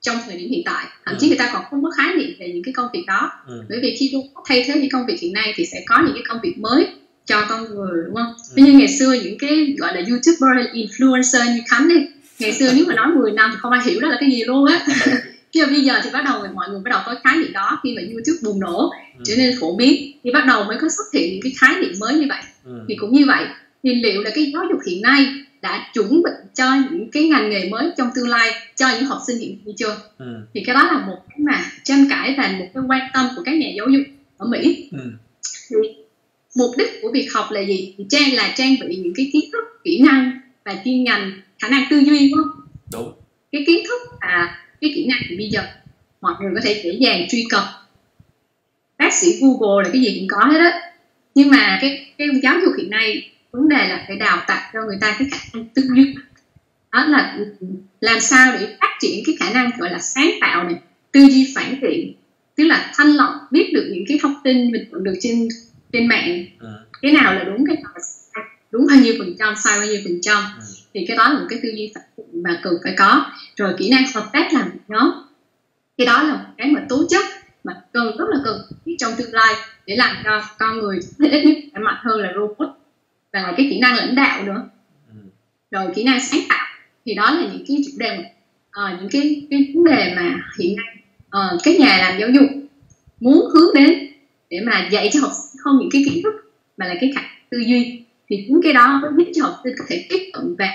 trong 0.00 0.16
thời 0.26 0.36
điểm 0.36 0.50
hiện 0.50 0.62
tại 0.64 0.86
thậm 1.06 1.14
chí 1.20 1.26
ừ. 1.26 1.28
người 1.28 1.38
ta 1.38 1.50
còn 1.52 1.62
không 1.70 1.82
có 1.82 1.90
khái 1.90 2.14
niệm 2.14 2.30
về 2.40 2.48
những 2.54 2.62
cái 2.62 2.72
công 2.72 2.86
việc 2.92 3.04
đó 3.06 3.30
ừ. 3.46 3.62
bởi 3.68 3.78
vì 3.82 3.96
khi 4.00 4.10
robot 4.12 4.44
thay 4.46 4.64
thế 4.66 4.74
những 4.80 4.90
công 4.90 5.06
việc 5.06 5.20
hiện 5.20 5.32
nay 5.32 5.52
thì 5.56 5.66
sẽ 5.66 5.82
có 5.86 6.02
những 6.04 6.14
cái 6.14 6.22
công 6.28 6.38
việc 6.42 6.58
mới 6.58 6.86
cho 7.26 7.46
con 7.48 7.64
người 7.64 8.04
đúng 8.06 8.14
không? 8.14 8.34
Ừ. 8.56 8.62
như 8.62 8.72
ngày 8.72 8.88
xưa 8.88 9.12
những 9.12 9.38
cái 9.38 9.74
gọi 9.78 9.94
là 9.94 10.00
youtuber 10.08 10.66
influencer 10.72 11.54
như 11.54 11.60
khánh 11.68 11.88
đi 11.88 12.06
ngày 12.38 12.52
xưa 12.52 12.72
nếu 12.74 12.84
mà 12.88 12.94
nói 12.94 13.06
10 13.06 13.32
năm 13.32 13.50
thì 13.52 13.56
không 13.60 13.72
ai 13.72 13.80
hiểu 13.84 14.00
đó 14.00 14.08
là 14.08 14.16
cái 14.20 14.30
gì 14.30 14.44
luôn 14.44 14.66
á 14.66 14.86
chứ 15.52 15.66
bây 15.66 15.80
giờ 15.80 16.00
thì 16.04 16.10
bắt 16.12 16.24
đầu 16.24 16.42
mọi 16.54 16.68
người 16.70 16.80
bắt 16.84 16.90
đầu 16.90 17.00
có 17.06 17.14
khái 17.24 17.36
niệm 17.36 17.52
đó 17.52 17.80
khi 17.82 17.96
mà 17.96 18.02
youtube 18.02 18.38
bùng 18.42 18.60
nổ 18.60 18.90
ừ. 19.18 19.22
trở 19.24 19.36
nên 19.36 19.54
phổ 19.60 19.76
biến 19.76 20.12
thì 20.24 20.30
bắt 20.30 20.44
đầu 20.46 20.64
mới 20.64 20.76
có 20.80 20.88
xuất 20.88 21.04
hiện 21.14 21.32
những 21.32 21.42
cái 21.42 21.52
khái 21.58 21.80
niệm 21.80 21.92
mới 22.00 22.14
như 22.14 22.26
vậy 22.28 22.42
ừ. 22.64 22.80
thì 22.88 22.96
cũng 22.96 23.12
như 23.12 23.24
vậy 23.26 23.44
thì 23.82 23.94
liệu 23.94 24.22
là 24.22 24.30
cái 24.34 24.50
giáo 24.52 24.64
dục 24.70 24.80
hiện 24.86 25.02
nay 25.02 25.26
đã 25.62 25.90
chuẩn 25.94 26.22
bị 26.22 26.30
cho 26.54 26.64
những 26.90 27.10
cái 27.10 27.28
ngành 27.28 27.50
nghề 27.50 27.68
mới 27.68 27.90
trong 27.96 28.10
tương 28.14 28.28
lai 28.28 28.50
cho 28.76 28.86
những 28.94 29.04
học 29.04 29.18
sinh 29.26 29.38
hiện 29.38 29.58
nay 29.64 29.74
chưa? 29.78 29.96
Ừ. 30.18 30.26
thì 30.54 30.62
cái 30.66 30.74
đó 30.74 30.84
là 30.84 31.06
một 31.06 31.18
cái 31.28 31.38
mà 31.38 31.64
tranh 31.84 32.06
cãi 32.10 32.34
và 32.38 32.54
một 32.58 32.66
cái 32.74 32.82
quan 32.88 33.00
tâm 33.14 33.26
của 33.36 33.42
các 33.44 33.54
nhà 33.54 33.68
giáo 33.76 33.88
dục 33.88 34.02
ở 34.36 34.46
mỹ. 34.46 34.88
Ừ. 34.92 35.12
thì 35.70 35.76
mục 36.56 36.70
đích 36.78 36.88
của 37.02 37.10
việc 37.12 37.28
học 37.32 37.46
là 37.50 37.60
gì? 37.60 37.94
Thì 37.98 38.04
trang 38.10 38.34
là 38.34 38.54
trang 38.56 38.76
bị 38.80 38.96
những 38.96 39.14
cái 39.16 39.30
kiến 39.32 39.50
thức 39.52 39.64
kỹ 39.84 40.02
năng 40.02 40.40
và 40.64 40.76
chuyên 40.84 41.04
ngành 41.04 41.32
khả 41.58 41.68
năng 41.68 41.84
tư 41.90 41.98
duy 41.98 42.30
đúng 42.30 42.38
không? 42.38 42.66
Đúng. 42.92 43.12
Cái 43.52 43.64
kiến 43.66 43.84
thức 43.88 44.18
và 44.20 44.56
cái 44.80 44.92
kỹ 44.94 45.06
năng 45.06 45.20
thì 45.28 45.36
bây 45.36 45.48
giờ 45.48 45.62
mọi 46.20 46.34
người 46.40 46.52
có 46.54 46.60
thể 46.64 46.80
dễ 46.84 46.90
dàng 46.90 47.26
truy 47.28 47.44
cập. 47.50 47.64
Bác 48.98 49.14
sĩ 49.14 49.26
google 49.40 49.84
là 49.84 49.90
cái 49.92 50.02
gì 50.02 50.16
cũng 50.18 50.28
có 50.28 50.46
hết 50.46 50.58
á. 50.58 50.80
Nhưng 51.34 51.50
mà 51.50 51.78
cái 51.80 52.06
cái 52.18 52.28
giáo 52.42 52.54
dục 52.64 52.72
hiện 52.78 52.90
nay 52.90 53.30
vấn 53.52 53.68
đề 53.68 53.88
là 53.88 54.04
phải 54.08 54.16
đào 54.16 54.42
tạo 54.46 54.70
cho 54.72 54.80
người 54.86 54.98
ta 55.00 55.16
cái 55.18 55.28
khả 55.30 55.38
năng 55.54 55.64
tư 55.74 55.82
duy 55.94 56.14
đó 56.92 57.04
là 57.04 57.38
làm 58.00 58.20
sao 58.20 58.56
để 58.60 58.76
phát 58.80 58.96
triển 59.00 59.22
cái 59.26 59.36
khả 59.40 59.52
năng 59.52 59.70
gọi 59.78 59.90
là 59.90 59.98
sáng 59.98 60.30
tạo 60.40 60.64
này 60.64 60.74
tư 61.12 61.20
duy 61.20 61.52
phản 61.54 61.80
biện. 61.80 62.14
Tức 62.56 62.64
là 62.64 62.92
thanh 62.94 63.08
lọc 63.08 63.30
biết 63.50 63.70
được 63.74 63.88
những 63.92 64.04
cái 64.08 64.18
thông 64.22 64.34
tin 64.44 64.72
mình 64.72 64.84
được 64.92 65.14
trên 65.20 65.48
trên 65.92 66.06
mạng. 66.06 66.44
Ừ. 66.58 66.68
cái 67.02 67.12
nào 67.12 67.34
là 67.34 67.44
đúng 67.44 67.64
cái 67.66 67.76
nào 67.76 67.92
là 67.94 68.00
sai. 68.00 68.44
Đúng 68.70 68.86
bao 68.88 68.98
nhiêu 68.98 69.14
phần 69.18 69.34
trăm 69.38 69.54
sai 69.56 69.78
bao 69.78 69.88
nhiêu 69.88 70.00
phần 70.04 70.18
trăm. 70.22 70.42
Ừ. 70.58 70.64
thì 70.94 71.04
cái 71.08 71.16
đó 71.16 71.28
là 71.28 71.38
một 71.38 71.46
cái 71.48 71.58
tư 71.62 71.68
duy 71.68 71.92
phản 71.94 72.04
biện 72.16 72.42
mà 72.42 72.60
cần 72.62 72.74
phải 72.84 72.94
có. 72.98 73.26
Rồi 73.56 73.74
kỹ 73.78 73.90
năng 73.90 74.04
hợp 74.14 74.30
tác 74.32 74.52
làm 74.52 74.70
nhóm. 74.88 75.10
Cái 75.98 76.06
đó 76.06 76.22
là 76.22 76.34
một 76.34 76.48
cái 76.58 76.70
mà 76.70 76.80
tố 76.88 77.04
chất 77.10 77.24
mà 77.64 77.72
cần 77.92 78.16
rất 78.18 78.24
là 78.28 78.38
cần 78.44 78.60
trong 78.98 79.12
tương 79.18 79.32
lai 79.32 79.54
để 79.86 79.96
làm 79.96 80.16
cho 80.24 80.42
con 80.58 80.78
người 80.78 80.98
ít 81.18 81.44
nhất 81.44 81.56
phải 81.72 81.82
mạnh 81.82 81.96
hơn 82.04 82.20
là 82.20 82.32
robot 82.36 82.77
và 83.32 83.54
cái 83.56 83.66
kỹ 83.70 83.80
năng 83.80 83.96
lãnh 83.96 84.14
đạo 84.14 84.42
nữa. 84.42 84.68
Ừ. 85.08 85.14
rồi 85.70 85.86
kỹ 85.94 86.04
năng 86.04 86.20
sáng 86.20 86.40
tạo 86.48 86.66
thì 87.04 87.14
đó 87.14 87.30
là 87.30 87.48
những 87.52 87.64
cái 87.68 87.76
chủ 87.86 87.92
đề 87.98 88.18
uh, 88.68 89.00
những 89.00 89.08
cái 89.10 89.46
cái 89.50 89.72
vấn 89.74 89.84
đề 89.84 90.12
mà 90.16 90.34
hiện 90.58 90.76
nay 90.76 90.96
uh, 91.26 91.60
các 91.64 91.80
nhà 91.80 91.98
làm 91.98 92.20
giáo 92.20 92.28
dục 92.28 92.50
muốn 93.20 93.48
hướng 93.54 93.74
đến 93.74 94.08
để 94.50 94.60
mà 94.66 94.88
dạy 94.90 95.10
cho 95.12 95.20
học 95.20 95.32
sinh 95.34 95.60
không 95.64 95.78
những 95.80 95.88
cái 95.92 96.02
kiến 96.06 96.22
thức 96.22 96.52
mà 96.76 96.86
là 96.86 96.94
cái 97.00 97.12
khả 97.14 97.22
tư 97.50 97.58
duy 97.58 98.04
thì 98.28 98.46
những 98.48 98.60
cái 98.62 98.72
đó 98.72 99.00
mới 99.02 99.12
giúp 99.16 99.32
cho 99.34 99.44
học 99.44 99.54
sinh 99.64 99.74
có 99.78 99.84
thể 99.88 100.06
tiếp 100.08 100.30
cận 100.32 100.54
và 100.58 100.68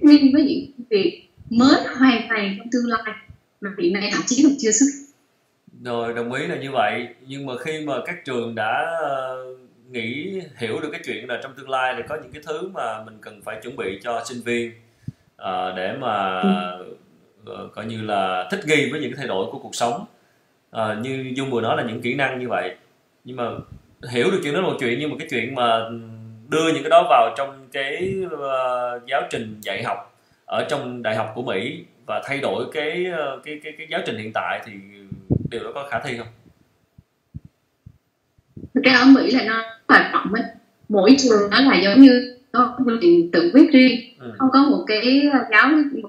nguyên 0.00 0.32
với 0.32 0.42
những 0.42 0.86
việc 0.90 1.22
mới 1.50 1.74
hoàn 1.98 2.26
toàn 2.28 2.54
trong 2.58 2.66
tương 2.72 2.86
lai 2.86 3.14
mà 3.60 3.70
hiện 3.78 3.92
nay 3.92 4.10
thậm 4.12 4.22
chí 4.26 4.42
còn 4.42 4.52
chưa 4.58 4.70
xuất 4.70 4.86
rồi 5.82 6.14
đồng 6.14 6.32
ý 6.32 6.46
là 6.46 6.56
như 6.56 6.70
vậy. 6.70 7.08
Nhưng 7.26 7.46
mà 7.46 7.52
khi 7.64 7.80
mà 7.80 7.94
các 8.06 8.24
trường 8.24 8.54
đã 8.54 8.86
nghĩ 9.90 10.40
hiểu 10.56 10.80
được 10.80 10.88
cái 10.92 11.00
chuyện 11.04 11.28
là 11.28 11.40
trong 11.42 11.52
tương 11.56 11.70
lai 11.70 11.94
thì 11.96 12.02
có 12.08 12.16
những 12.22 12.32
cái 12.32 12.42
thứ 12.46 12.68
mà 12.68 13.04
mình 13.04 13.18
cần 13.20 13.42
phải 13.42 13.60
chuẩn 13.62 13.76
bị 13.76 14.00
cho 14.02 14.22
sinh 14.24 14.42
viên 14.44 14.72
uh, 15.42 15.76
để 15.76 15.96
mà 16.00 16.42
uh, 17.42 17.74
coi 17.74 17.84
như 17.86 18.02
là 18.02 18.48
thích 18.50 18.60
nghi 18.66 18.90
với 18.90 19.00
những 19.00 19.10
cái 19.10 19.18
thay 19.18 19.28
đổi 19.28 19.46
của 19.52 19.58
cuộc 19.58 19.74
sống. 19.74 20.04
Uh, 20.76 20.98
như 21.00 21.32
dung 21.36 21.50
vừa 21.50 21.60
nói 21.60 21.76
là 21.76 21.82
những 21.82 22.02
kỹ 22.02 22.14
năng 22.14 22.38
như 22.38 22.48
vậy. 22.48 22.76
Nhưng 23.24 23.36
mà 23.36 23.44
hiểu 24.10 24.30
được 24.30 24.40
chuyện 24.42 24.54
đó 24.54 24.60
là 24.60 24.66
một 24.66 24.76
chuyện 24.80 24.98
nhưng 25.00 25.10
mà 25.10 25.16
cái 25.18 25.28
chuyện 25.30 25.54
mà 25.54 25.88
đưa 26.48 26.72
những 26.72 26.82
cái 26.82 26.90
đó 26.90 27.06
vào 27.10 27.34
trong 27.36 27.68
cái 27.72 28.14
uh, 28.26 29.06
giáo 29.06 29.22
trình 29.30 29.60
dạy 29.60 29.82
học 29.82 30.18
ở 30.44 30.66
trong 30.68 31.02
đại 31.02 31.16
học 31.16 31.32
của 31.34 31.42
Mỹ 31.42 31.84
và 32.06 32.22
thay 32.24 32.38
đổi 32.38 32.64
cái 32.72 33.06
cái 33.44 33.60
cái, 33.64 33.72
cái 33.78 33.86
giáo 33.90 34.00
trình 34.06 34.18
hiện 34.18 34.30
tại 34.34 34.60
thì 34.66 34.72
điều 35.50 35.64
đó 35.64 35.70
có 35.74 35.88
khả 35.90 35.98
thi 35.98 36.18
không? 36.18 36.26
Cái 38.82 38.94
ở 38.94 39.04
Mỹ 39.04 39.30
là 39.30 39.44
nó 39.44 39.64
hoạt 39.88 40.12
động 40.12 40.34
ấy 40.34 40.42
mỗi 40.88 41.16
trường 41.18 41.50
nó 41.50 41.60
là 41.60 41.80
giống 41.82 42.02
như 42.02 42.36
có 42.52 42.76
quy 42.86 42.94
trình 43.00 43.30
tự 43.32 43.50
quyết 43.54 43.72
riêng 43.72 44.00
ừ. 44.18 44.32
không 44.38 44.48
có 44.52 44.62
một 44.62 44.84
cái 44.86 45.22
giáo 45.50 45.68
một 45.68 46.08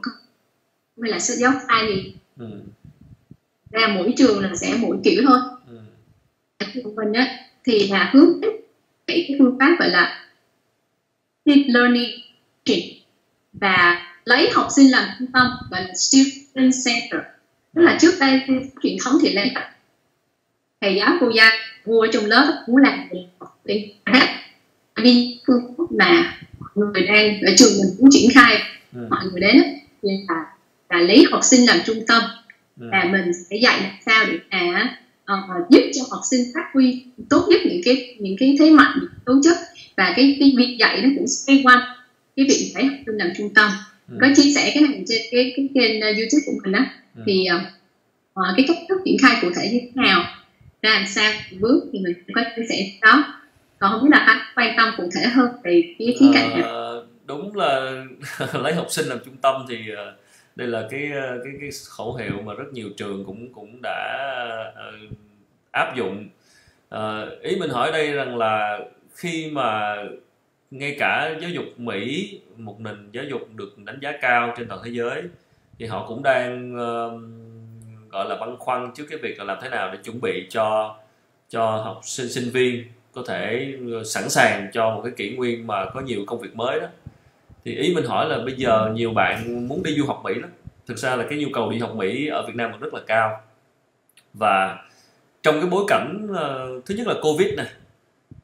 hay 1.01 1.11
là 1.11 1.19
sách 1.19 1.37
giáo 1.37 1.53
khoa 1.67 1.87
gì 1.87 2.13
ừ. 2.39 2.45
ra 3.71 3.87
mỗi 3.87 4.13
trường 4.17 4.39
là 4.39 4.55
sẽ 4.55 4.77
mỗi 4.79 4.97
kiểu 5.03 5.23
thôi 5.27 5.39
ừ. 5.69 6.81
của 6.83 6.91
mình 6.95 7.13
á 7.13 7.37
thì 7.63 7.87
là 7.87 8.09
hướng 8.13 8.41
đến 8.41 8.51
cái 9.07 9.35
phương 9.39 9.57
pháp 9.59 9.75
gọi 9.79 9.89
là 9.89 10.27
deep 11.45 11.65
learning 11.67 12.11
và 13.53 14.05
lấy 14.25 14.49
học 14.53 14.67
sinh 14.75 14.91
làm 14.91 15.09
trung 15.19 15.31
tâm 15.31 15.47
gọi 15.71 15.81
là 15.81 15.93
student 15.93 16.73
center 16.85 17.21
tức 17.73 17.81
là 17.81 17.97
trước 18.01 18.11
đây 18.19 18.41
truyền 18.83 18.97
thống 19.03 19.13
thì 19.21 19.33
lên 19.33 19.47
thầy 20.81 20.95
giáo 20.95 21.17
cô 21.19 21.29
giáo 21.35 21.51
vua 21.87 22.07
trong 22.13 22.25
lớp 22.25 22.63
muốn 22.67 22.77
làm 22.77 23.09
gì 23.11 23.27
đi 23.65 23.93
hết 24.05 24.27
vì 25.03 25.39
phương 25.47 25.61
pháp 25.77 25.83
mà 25.97 26.37
mọi 26.75 26.87
người 26.93 27.07
đang 27.07 27.41
ở 27.41 27.51
trường 27.57 27.71
mình 27.79 27.95
cũng 27.97 28.09
triển 28.11 28.29
khai 28.33 28.61
ừ. 28.93 28.99
mọi 29.09 29.25
người 29.31 29.41
đến 29.41 29.63
là 30.01 30.45
là 30.89 30.99
lấy 30.99 31.25
học 31.31 31.43
sinh 31.43 31.65
làm 31.65 31.77
trung 31.85 32.03
tâm 32.07 32.21
ừ. 32.79 32.87
và 32.91 33.03
mình 33.11 33.31
sẽ 33.49 33.57
dạy 33.57 33.81
làm 33.81 33.91
sao 34.05 34.25
để 34.27 34.37
là 34.51 34.97
uh, 35.33 35.69
giúp 35.69 35.81
cho 35.93 36.01
học 36.11 36.21
sinh 36.29 36.41
phát 36.53 36.69
huy 36.73 37.03
tốt 37.29 37.45
nhất 37.49 37.61
những 37.65 37.81
cái 37.85 38.15
những 38.19 38.35
cái 38.39 38.55
thế 38.59 38.71
mạnh 38.71 38.97
những 39.01 39.09
tố 39.25 39.33
chất 39.43 39.57
và 39.97 40.13
cái 40.15 40.37
cái 40.39 40.53
việc 40.57 40.77
dạy 40.79 41.01
nó 41.01 41.09
cũng 41.15 41.27
xoay 41.27 41.61
quanh 41.63 41.79
cái 42.35 42.45
việc 42.49 42.71
lấy 42.75 42.83
học 42.83 42.99
sinh 43.05 43.17
làm 43.17 43.29
trung 43.37 43.53
tâm 43.53 43.71
ừ. 44.11 44.17
có 44.21 44.27
chia 44.35 44.51
sẻ 44.55 44.71
cái 44.73 44.83
này 44.83 45.03
trên 45.07 45.21
cái 45.31 45.53
cái 45.55 45.69
kênh 45.75 45.97
uh, 45.97 46.17
youtube 46.17 46.43
của 46.45 46.53
mình 46.63 46.71
đó 46.71 46.79
ừ. 47.15 47.21
thì 47.25 47.47
uh, 47.55 48.55
cái 48.57 48.65
cách 48.67 48.77
thức 48.89 48.97
triển 49.05 49.17
khai 49.21 49.37
cụ 49.41 49.47
thể 49.55 49.69
như 49.71 49.79
thế 49.81 49.89
nào 49.95 50.25
ra 50.81 50.89
làm 50.89 51.05
sao? 51.07 51.31
Bước 51.59 51.89
thì 51.93 51.99
mình 51.99 52.13
cũng 52.13 52.33
có 52.35 52.41
chia 52.55 52.63
sẻ 52.69 52.75
đó 53.01 53.37
còn 53.79 53.91
không 53.91 54.03
biết 54.03 54.09
là 54.11 54.17
anh 54.17 54.37
quan 54.55 54.73
tâm 54.77 54.93
cụ 54.97 55.09
thể 55.15 55.27
hơn 55.27 55.49
về 55.63 55.95
cái 55.99 56.15
khía 56.19 56.31
cạnh 56.33 56.49
này 56.49 56.61
ờ, 56.61 57.05
đúng 57.25 57.55
là 57.55 58.03
lấy 58.53 58.73
học 58.73 58.85
sinh 58.89 59.05
làm 59.05 59.17
trung 59.25 59.37
tâm 59.37 59.65
thì 59.69 59.91
ờ, 59.95 60.15
đây 60.55 60.67
là 60.67 60.87
cái 60.91 61.11
ờ, 61.11 61.39
cái 61.43 61.53
cái 61.61 61.69
khẩu 61.89 62.15
hiệu 62.15 62.41
mà 62.45 62.53
rất 62.53 62.73
nhiều 62.73 62.89
trường 62.97 63.25
cũng 63.25 63.53
cũng 63.53 63.79
đã 63.83 64.73
áp 65.71 65.95
dụng. 65.95 66.29
Ờ, 66.89 67.37
ý 67.41 67.55
mình 67.55 67.69
hỏi 67.69 67.91
đây 67.91 68.11
rằng 68.11 68.37
là 68.37 68.79
khi 69.15 69.49
mà 69.51 69.95
ngay 70.71 70.95
cả 70.99 71.35
giáo 71.41 71.49
dục 71.49 71.65
Mỹ 71.77 72.39
một 72.57 72.79
nền 72.79 73.09
giáo 73.11 73.23
dục 73.23 73.41
được 73.55 73.77
đánh 73.77 73.99
giá 74.01 74.11
cao 74.21 74.53
trên 74.57 74.67
toàn 74.67 74.81
thế 74.85 74.91
giới 74.91 75.23
thì 75.79 75.85
họ 75.85 76.05
cũng 76.07 76.23
đang 76.23 76.75
uh, 76.75 77.21
gọi 78.09 78.29
là 78.29 78.35
băn 78.35 78.57
khoăn 78.57 78.91
trước 78.95 79.03
cái 79.09 79.19
việc 79.21 79.39
là 79.39 79.43
làm 79.43 79.57
thế 79.61 79.69
nào 79.69 79.91
để 79.91 79.99
chuẩn 80.03 80.21
bị 80.21 80.47
cho 80.49 80.95
cho 81.49 81.77
học 81.77 81.99
sinh 82.03 82.29
sinh 82.29 82.49
viên 82.49 82.83
có 83.13 83.23
thể 83.27 83.73
ờ, 83.93 84.03
sẵn 84.03 84.29
sàng 84.29 84.69
cho 84.73 84.89
một 84.89 85.01
cái 85.03 85.13
kỷ 85.17 85.35
nguyên 85.35 85.67
mà 85.67 85.85
có 85.93 86.01
nhiều 86.01 86.23
công 86.27 86.39
việc 86.39 86.55
mới 86.55 86.79
đó. 86.79 86.87
Thì 87.65 87.75
ý 87.75 87.95
mình 87.95 88.05
hỏi 88.05 88.29
là 88.29 88.39
bây 88.45 88.55
giờ 88.55 88.91
nhiều 88.93 89.11
bạn 89.11 89.67
muốn 89.67 89.83
đi 89.83 89.95
du 89.97 90.05
học 90.05 90.21
Mỹ 90.23 90.33
lắm. 90.35 90.49
Thực 90.87 90.97
ra 90.97 91.15
là 91.15 91.25
cái 91.29 91.39
nhu 91.39 91.47
cầu 91.53 91.71
đi 91.71 91.79
học 91.79 91.95
Mỹ 91.95 92.27
ở 92.27 92.47
Việt 92.47 92.55
Nam 92.55 92.71
còn 92.71 92.79
rất 92.79 92.93
là 92.93 92.99
cao. 93.07 93.41
Và 94.33 94.85
trong 95.43 95.61
cái 95.61 95.69
bối 95.69 95.85
cảnh 95.87 96.27
uh, 96.31 96.85
thứ 96.85 96.95
nhất 96.95 97.07
là 97.07 97.13
Covid 97.21 97.47
này 97.57 97.67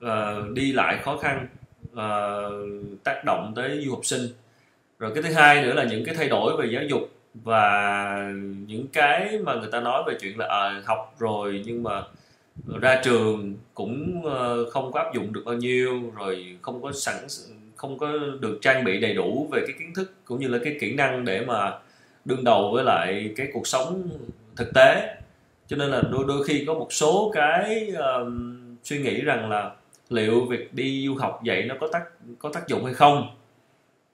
uh, 0.06 0.52
đi 0.52 0.72
lại 0.72 0.98
khó 1.04 1.18
khăn 1.18 1.48
uh, 1.94 3.04
tác 3.04 3.22
động 3.26 3.54
tới 3.56 3.84
du 3.86 3.92
học 3.92 4.06
sinh. 4.06 4.22
Rồi 5.00 5.12
cái 5.16 5.24
thứ 5.24 5.34
hai 5.34 5.64
nữa 5.64 5.74
là 5.74 5.84
những 5.84 6.06
cái 6.06 6.16
thay 6.16 6.30
đổi 6.30 6.58
về 6.58 6.70
giáo 6.74 6.84
dục 6.84 7.10
và 7.34 8.32
những 8.68 8.88
cái 8.94 9.40
mà 9.44 9.56
người 9.56 9.72
ta 9.72 9.80
nói 9.80 10.04
về 10.08 10.14
chuyện 10.22 10.40
là 10.40 10.48
à, 10.48 10.82
học 10.86 11.16
rồi 11.20 11.64
nhưng 11.66 11.84
mà 11.84 12.04
ra 12.82 13.02
trường 13.04 13.56
cũng 13.74 14.22
ờ, 14.26 14.70
không 14.70 14.92
có 14.92 15.00
áp 15.00 15.14
dụng 15.14 15.34
được 15.34 15.42
bao 15.46 15.56
nhiêu 15.56 16.02
rồi 16.16 16.58
không 16.62 16.82
có 16.82 16.92
sẵn 16.92 17.16
không 17.76 17.98
có 17.98 18.08
được 18.40 18.60
trang 18.62 18.84
bị 18.84 19.00
đầy 19.00 19.14
đủ 19.14 19.48
về 19.52 19.62
cái 19.68 19.76
kiến 19.80 19.94
thức 19.94 20.14
cũng 20.26 20.40
như 20.40 20.48
là 20.48 20.58
cái 20.64 20.78
kỹ 20.80 20.94
năng 20.94 21.26
để 21.26 21.46
mà 21.46 21.72
đương 22.26 22.44
đầu 22.44 22.72
với 22.74 22.84
lại 22.84 23.34
cái 23.36 23.48
cuộc 23.54 23.68
sống 23.68 24.10
thực 24.56 24.74
tế. 24.74 25.16
Cho 25.68 25.78
nên 25.78 25.90
là 25.90 26.02
đôi 26.12 26.26
đôi 26.28 26.44
khi 26.44 26.64
có 26.68 26.74
một 26.74 26.88
số 26.94 27.32
cái 27.34 27.90
ờm, 27.96 28.78
suy 28.84 29.00
nghĩ 29.00 29.22
rằng 29.22 29.50
là 29.50 29.72
liệu 30.10 30.46
việc 30.46 30.74
đi 30.74 31.06
du 31.08 31.16
học 31.16 31.42
vậy 31.46 31.64
nó 31.64 31.76
có 31.80 31.88
tác 31.92 32.04
có 32.40 32.50
tác 32.54 32.68
dụng 32.68 32.86
hay 32.86 32.94
không? 32.94 33.36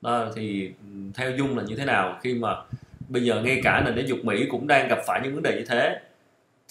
Đó, 0.01 0.27
thì 0.35 0.71
theo 1.13 1.31
dung 1.37 1.57
là 1.57 1.63
như 1.63 1.75
thế 1.75 1.85
nào 1.85 2.19
khi 2.21 2.33
mà 2.33 2.55
bây 3.09 3.23
giờ 3.23 3.41
ngay 3.41 3.59
cả 3.63 3.81
nền 3.85 3.95
giáo 3.95 4.05
dục 4.05 4.25
Mỹ 4.25 4.45
cũng 4.51 4.67
đang 4.67 4.87
gặp 4.87 4.99
phải 5.07 5.21
những 5.23 5.33
vấn 5.33 5.43
đề 5.43 5.55
như 5.57 5.65
thế. 5.69 5.99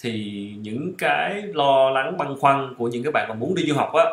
Thì 0.01 0.45
những 0.61 0.93
cái 0.97 1.43
lo 1.53 1.89
lắng 1.89 2.17
băn 2.17 2.35
khoăn 2.39 2.73
của 2.77 2.87
những 2.87 3.03
cái 3.03 3.11
bạn 3.11 3.29
mà 3.29 3.35
muốn 3.35 3.55
đi 3.55 3.63
du 3.67 3.75
học 3.75 3.93
á 3.93 4.05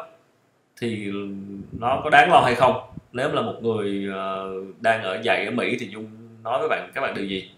thì 0.80 1.10
nó 1.78 2.00
có 2.04 2.10
đáng 2.10 2.30
lo 2.30 2.40
hay 2.40 2.54
không? 2.54 2.76
Nếu 3.12 3.32
là 3.32 3.42
một 3.42 3.54
người 3.62 4.08
ờ, 4.12 4.50
đang 4.80 5.02
ở 5.02 5.20
dạy 5.22 5.44
ở 5.44 5.50
Mỹ 5.50 5.76
thì 5.80 5.88
Dung 5.92 6.10
nói 6.44 6.58
với 6.58 6.68
bạn 6.68 6.90
các 6.94 7.00
bạn 7.00 7.14
điều 7.14 7.24
gì? 7.24 7.50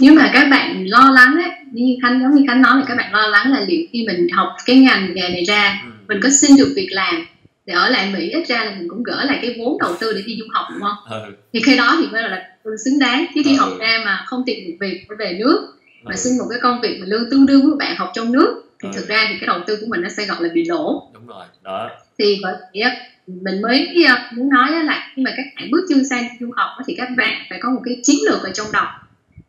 Nếu 0.00 0.14
mà 0.14 0.30
các 0.32 0.48
bạn 0.50 0.84
lo 0.88 1.10
lắng 1.14 1.34
ấy 1.44 1.50
như 1.72 1.96
khánh 2.02 2.20
giống 2.20 2.34
như 2.34 2.44
khánh 2.48 2.62
nói 2.62 2.76
là 2.78 2.84
các 2.88 2.94
bạn 2.96 3.12
lo 3.12 3.26
lắng 3.26 3.52
là 3.52 3.60
liệu 3.68 3.86
khi 3.92 4.06
mình 4.06 4.26
học 4.32 4.48
cái 4.66 4.76
ngành 4.76 5.14
nghề 5.14 5.28
này 5.28 5.44
ra 5.44 5.82
ừ. 5.84 5.90
mình 6.08 6.20
có 6.22 6.28
xin 6.40 6.56
được 6.56 6.72
việc 6.76 6.88
làm 6.90 7.26
để 7.66 7.74
ở 7.74 7.88
lại 7.88 8.10
mỹ 8.12 8.30
ít 8.30 8.46
ra 8.48 8.64
là 8.64 8.70
mình 8.78 8.88
cũng 8.88 9.02
gỡ 9.02 9.24
lại 9.24 9.38
cái 9.42 9.54
vốn 9.58 9.78
đầu 9.80 9.96
tư 10.00 10.12
để 10.12 10.22
đi 10.26 10.36
du 10.40 10.44
học 10.52 10.66
đúng 10.72 10.80
không 10.82 11.22
Ừ. 11.24 11.32
thì 11.52 11.60
khi 11.62 11.76
đó 11.76 11.96
thì 12.00 12.06
mới 12.12 12.22
là 12.22 12.48
xứng 12.84 12.98
đáng 12.98 13.26
chứ 13.34 13.42
đi 13.44 13.50
Ừ. 13.50 13.56
học 13.58 13.68
ra 13.80 14.02
mà 14.04 14.22
không 14.26 14.42
tìm 14.46 14.56
được 14.66 14.76
việc 14.80 15.04
phải 15.08 15.16
về 15.18 15.38
nước 15.40 15.72
mà 16.02 16.10
Ừ. 16.14 16.16
xin 16.16 16.38
một 16.38 16.44
cái 16.50 16.58
công 16.62 16.80
việc 16.80 16.98
mà 17.00 17.06
lương 17.08 17.30
tương 17.30 17.46
đương 17.46 17.62
với 17.62 17.74
bạn 17.78 17.96
học 17.96 18.10
trong 18.14 18.32
nước 18.32 18.62
thì 18.82 18.88
Ừ. 18.92 18.92
thực 18.96 19.08
ra 19.08 19.24
thì 19.28 19.34
cái 19.40 19.46
đầu 19.46 19.60
tư 19.66 19.76
của 19.80 19.86
mình 19.88 20.00
nó 20.02 20.08
sẽ 20.08 20.26
gọi 20.26 20.42
là 20.42 20.48
bị 20.54 20.64
lỗ 20.68 21.10
đúng 21.14 21.26
rồi 21.26 21.44
đó 21.62 21.90
thì 22.18 22.38
bởi 22.42 22.54
vậy 22.74 22.90
mình 23.26 23.62
mới 23.62 23.94
muốn 24.36 24.50
nói 24.50 24.84
là 24.84 25.12
khi 25.16 25.22
mà 25.22 25.30
các 25.36 25.42
bạn 25.56 25.70
bước 25.70 25.86
chân 25.88 26.04
sang 26.10 26.24
du 26.40 26.50
học 26.56 26.68
thì 26.86 26.94
các 26.98 27.08
bạn 27.16 27.32
phải 27.50 27.58
có 27.62 27.70
một 27.70 27.80
cái 27.84 28.00
chiến 28.02 28.16
lược 28.30 28.42
ở 28.42 28.50
trong 28.54 28.66
đầu 28.72 28.84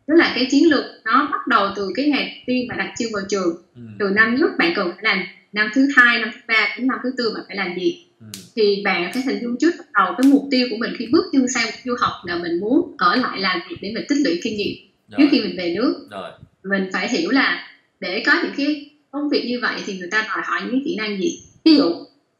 tức 0.06 0.14
là 0.14 0.32
cái 0.34 0.46
chiến 0.50 0.70
lược 0.70 0.84
nó 1.04 1.28
bắt 1.32 1.46
đầu 1.46 1.68
từ 1.76 1.88
cái 1.94 2.06
ngày 2.06 2.22
đầu 2.24 2.42
tiên 2.46 2.66
mà 2.68 2.74
đặt 2.74 2.92
chân 2.98 3.08
vào 3.12 3.22
trường 3.28 3.62
ừ. 3.74 3.80
từ 3.98 4.08
năm 4.14 4.34
nhất 4.34 4.50
bạn 4.58 4.72
cần 4.76 4.86
phải 4.90 5.02
làm 5.02 5.22
năm 5.52 5.70
thứ 5.74 5.88
hai 5.96 6.18
năm 6.18 6.30
thứ 6.34 6.40
ba 6.48 6.74
đến 6.78 6.86
năm 6.86 6.98
thứ 7.02 7.10
tư 7.18 7.32
bạn 7.34 7.44
phải 7.48 7.56
làm 7.56 7.74
gì 7.76 8.04
Ừ. 8.20 8.26
thì 8.56 8.82
bạn 8.84 9.10
phải 9.14 9.22
hình 9.22 9.38
dung 9.42 9.56
trước 9.60 9.70
đầu 9.94 10.14
cái 10.18 10.30
mục 10.32 10.42
tiêu 10.50 10.66
của 10.70 10.76
mình 10.76 10.92
khi 10.98 11.06
bước 11.12 11.24
chân 11.32 11.48
sang 11.54 11.68
du 11.84 11.94
học 12.00 12.12
là 12.24 12.38
mình 12.38 12.60
muốn 12.60 12.94
ở 12.98 13.16
lại 13.16 13.40
làm 13.40 13.60
việc 13.70 13.76
để 13.80 13.92
mình 13.94 14.04
tích 14.08 14.18
lũy 14.24 14.40
kinh 14.42 14.56
nghiệm 14.56 14.76
trước 15.10 15.16
rồi 15.18 15.28
khi 15.30 15.40
mình 15.40 15.54
về 15.58 15.74
nước 15.76 16.06
rồi 16.10 16.30
mình 16.64 16.90
phải 16.92 17.08
hiểu 17.08 17.30
là 17.30 17.68
để 18.00 18.22
có 18.26 18.40
những 18.42 18.52
cái 18.56 18.90
công 19.10 19.28
việc 19.28 19.44
như 19.46 19.58
vậy 19.62 19.80
thì 19.86 19.98
người 19.98 20.08
ta 20.10 20.18
đòi 20.28 20.42
hỏi 20.44 20.60
những 20.70 20.80
kỹ 20.84 20.96
năng 20.96 21.18
gì 21.18 21.40
ví 21.64 21.76
dụ 21.76 21.92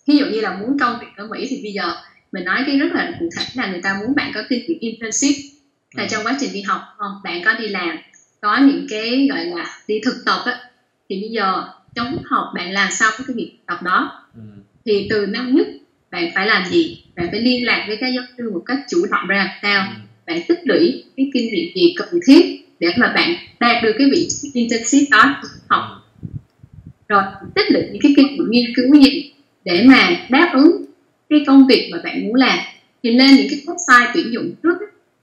ví 0.07 0.17
dụ 0.17 0.27
như 0.27 0.41
là 0.41 0.57
muốn 0.59 0.79
công 0.79 0.99
việc 1.01 1.07
ở 1.17 1.29
Mỹ 1.31 1.47
thì 1.51 1.61
bây 1.63 1.73
giờ 1.73 1.93
mình 2.33 2.45
nói 2.45 2.63
cái 2.67 2.79
rất 2.79 2.89
là 2.93 3.17
cụ 3.21 3.29
thể 3.37 3.45
là 3.55 3.71
người 3.71 3.81
ta 3.83 4.01
muốn 4.01 4.15
bạn 4.15 4.33
có 4.35 4.43
kinh 4.49 4.63
nghiệm 4.69 4.79
internship 4.81 5.35
là 5.95 6.03
Ừ. 6.03 6.09
trong 6.11 6.25
quá 6.27 6.37
trình 6.41 6.51
đi 6.53 6.63
học 6.63 6.81
không 6.99 7.13
bạn 7.25 7.43
có 7.45 7.55
đi 7.59 7.69
làm 7.69 7.97
có 8.41 8.59
những 8.59 8.87
cái 8.91 9.27
gọi 9.31 9.45
là 9.45 9.79
đi 9.87 10.01
thực 10.05 10.15
tập 10.27 10.43
á 10.45 10.61
thì 11.09 11.21
bây 11.21 11.31
giờ 11.31 11.65
trong 11.95 12.13
lúc 12.13 12.21
học 12.25 12.45
bạn 12.55 12.73
làm 12.73 12.89
sao 12.93 13.11
có 13.19 13.25
cái 13.27 13.35
việc 13.37 13.53
tập 13.67 13.79
đó 13.83 14.27
ừ. 14.35 14.41
Thì 14.89 15.07
từ 15.11 15.27
năm 15.27 15.55
nhất 15.55 15.67
bạn 16.11 16.31
phải 16.35 16.47
làm 16.47 16.65
gì? 16.71 17.03
Bạn 17.17 17.29
phải 17.31 17.41
liên 17.41 17.67
lạc 17.67 17.85
với 17.89 17.97
các 18.01 18.09
giáo 18.09 18.25
sư 18.39 18.51
một 18.51 18.63
cách 18.67 18.79
chủ 18.91 18.99
động 19.11 19.27
ra 19.29 19.37
làm 19.37 19.49
sao? 19.63 19.87
Ừ. 19.89 20.01
bạn 20.27 20.43
tích 20.49 20.59
lũy 20.65 21.05
cái 21.17 21.31
kinh 21.35 21.55
nghiệm 21.55 21.75
gì 21.75 21.95
cần 21.97 22.09
thiết 22.27 22.67
để 22.81 22.89
mà 22.97 23.13
bạn 23.15 23.35
đạt 23.61 23.83
được 23.83 23.93
cái 23.99 24.09
vị 24.13 24.29
trí 24.31 24.51
internship 24.55 25.11
đó? 25.11 25.43
Học. 25.69 25.83
Rồi 27.09 27.23
tích 27.55 27.71
lũy 27.71 27.83
những 27.93 28.03
cái 28.03 28.13
kinh 28.17 28.27
nghiệm 28.27 28.51
nghiên 28.51 28.75
cứu 28.77 28.95
gì 28.95 29.33
để 29.65 29.85
mà 29.85 30.27
đáp 30.31 30.51
ứng 30.55 30.85
cái 31.29 31.45
công 31.47 31.67
việc 31.67 31.91
mà 31.93 31.99
bạn 32.05 32.27
muốn 32.27 32.35
làm? 32.35 32.59
Thì 33.03 33.13
lên 33.13 33.37
những 33.37 33.49
cái 33.51 33.61
website 33.67 34.11
tuyển 34.15 34.33
dụng 34.33 34.53
trước 34.63 34.77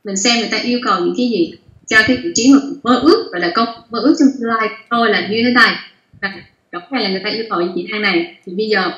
mình 0.03 0.17
xem 0.17 0.39
người 0.39 0.50
ta 0.51 0.57
yêu 0.57 0.79
cầu 0.84 1.05
những 1.05 1.15
cái 1.17 1.29
gì 1.29 1.53
cho 1.88 1.98
cái 2.07 2.17
vị 2.17 2.31
trí 2.36 2.53
mà 2.53 2.60
mơ 2.84 3.00
ước 3.03 3.29
gọi 3.31 3.41
là 3.41 3.51
công 3.55 3.67
mơ 3.89 4.00
ước 4.00 4.15
trong 4.19 4.29
tương 4.39 4.50
lai 4.50 4.69
tôi 4.89 5.10
là 5.10 5.27
như 5.27 5.41
thế 5.45 5.51
này. 5.51 5.75
Và 6.22 6.34
rõ 6.75 6.82
ràng 6.91 7.03
là 7.03 7.10
người 7.10 7.22
ta 7.24 7.29
yêu 7.29 7.46
cầu 7.50 7.62
những 7.62 7.74
kỹ 7.75 7.88
năng 7.91 8.01
này 8.01 8.38
thì 8.46 8.53
bây 8.55 8.70
giờ 8.70 8.91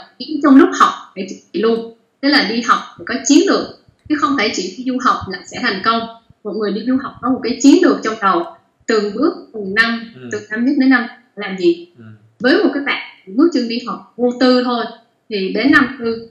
trong 0.43 0.55
lúc 0.55 0.69
học 0.79 0.89
phải 1.15 1.25
chuẩn 1.29 1.39
bị 1.53 1.61
luôn 1.61 1.93
tức 2.21 2.29
là 2.29 2.47
đi 2.49 2.61
học 2.61 2.79
phải 2.97 3.05
có 3.07 3.15
chiến 3.27 3.39
lược 3.47 3.67
chứ 4.09 4.15
không 4.19 4.33
phải 4.37 4.51
chỉ 4.55 4.75
đi 4.77 4.83
du 4.87 4.97
học 5.05 5.17
là 5.31 5.39
sẽ 5.45 5.57
thành 5.61 5.81
công 5.85 5.99
một 6.43 6.53
người 6.53 6.71
đi 6.71 6.81
du 6.87 6.97
học 7.03 7.13
có 7.21 7.29
một 7.29 7.39
cái 7.43 7.59
chiến 7.61 7.75
lược 7.83 7.97
trong 8.03 8.13
đầu 8.21 8.43
từng 8.87 9.13
bước 9.15 9.33
từng 9.53 9.75
năm 9.75 10.13
Ừ. 10.15 10.29
từ 10.31 10.39
năm 10.49 10.65
nhất 10.65 10.73
đến 10.79 10.89
năm 10.89 11.07
làm 11.35 11.57
gì 11.57 11.87
Ừ. 11.97 12.03
với 12.39 12.63
một 12.63 12.69
cái 12.73 12.83
bạn 12.85 13.01
bước 13.27 13.49
chân 13.53 13.67
đi 13.67 13.79
học 13.87 14.13
vô 14.17 14.31
tư 14.39 14.61
thôi 14.65 14.85
thì 15.29 15.51
đến 15.53 15.71
năm 15.71 15.97
tư 15.99 16.29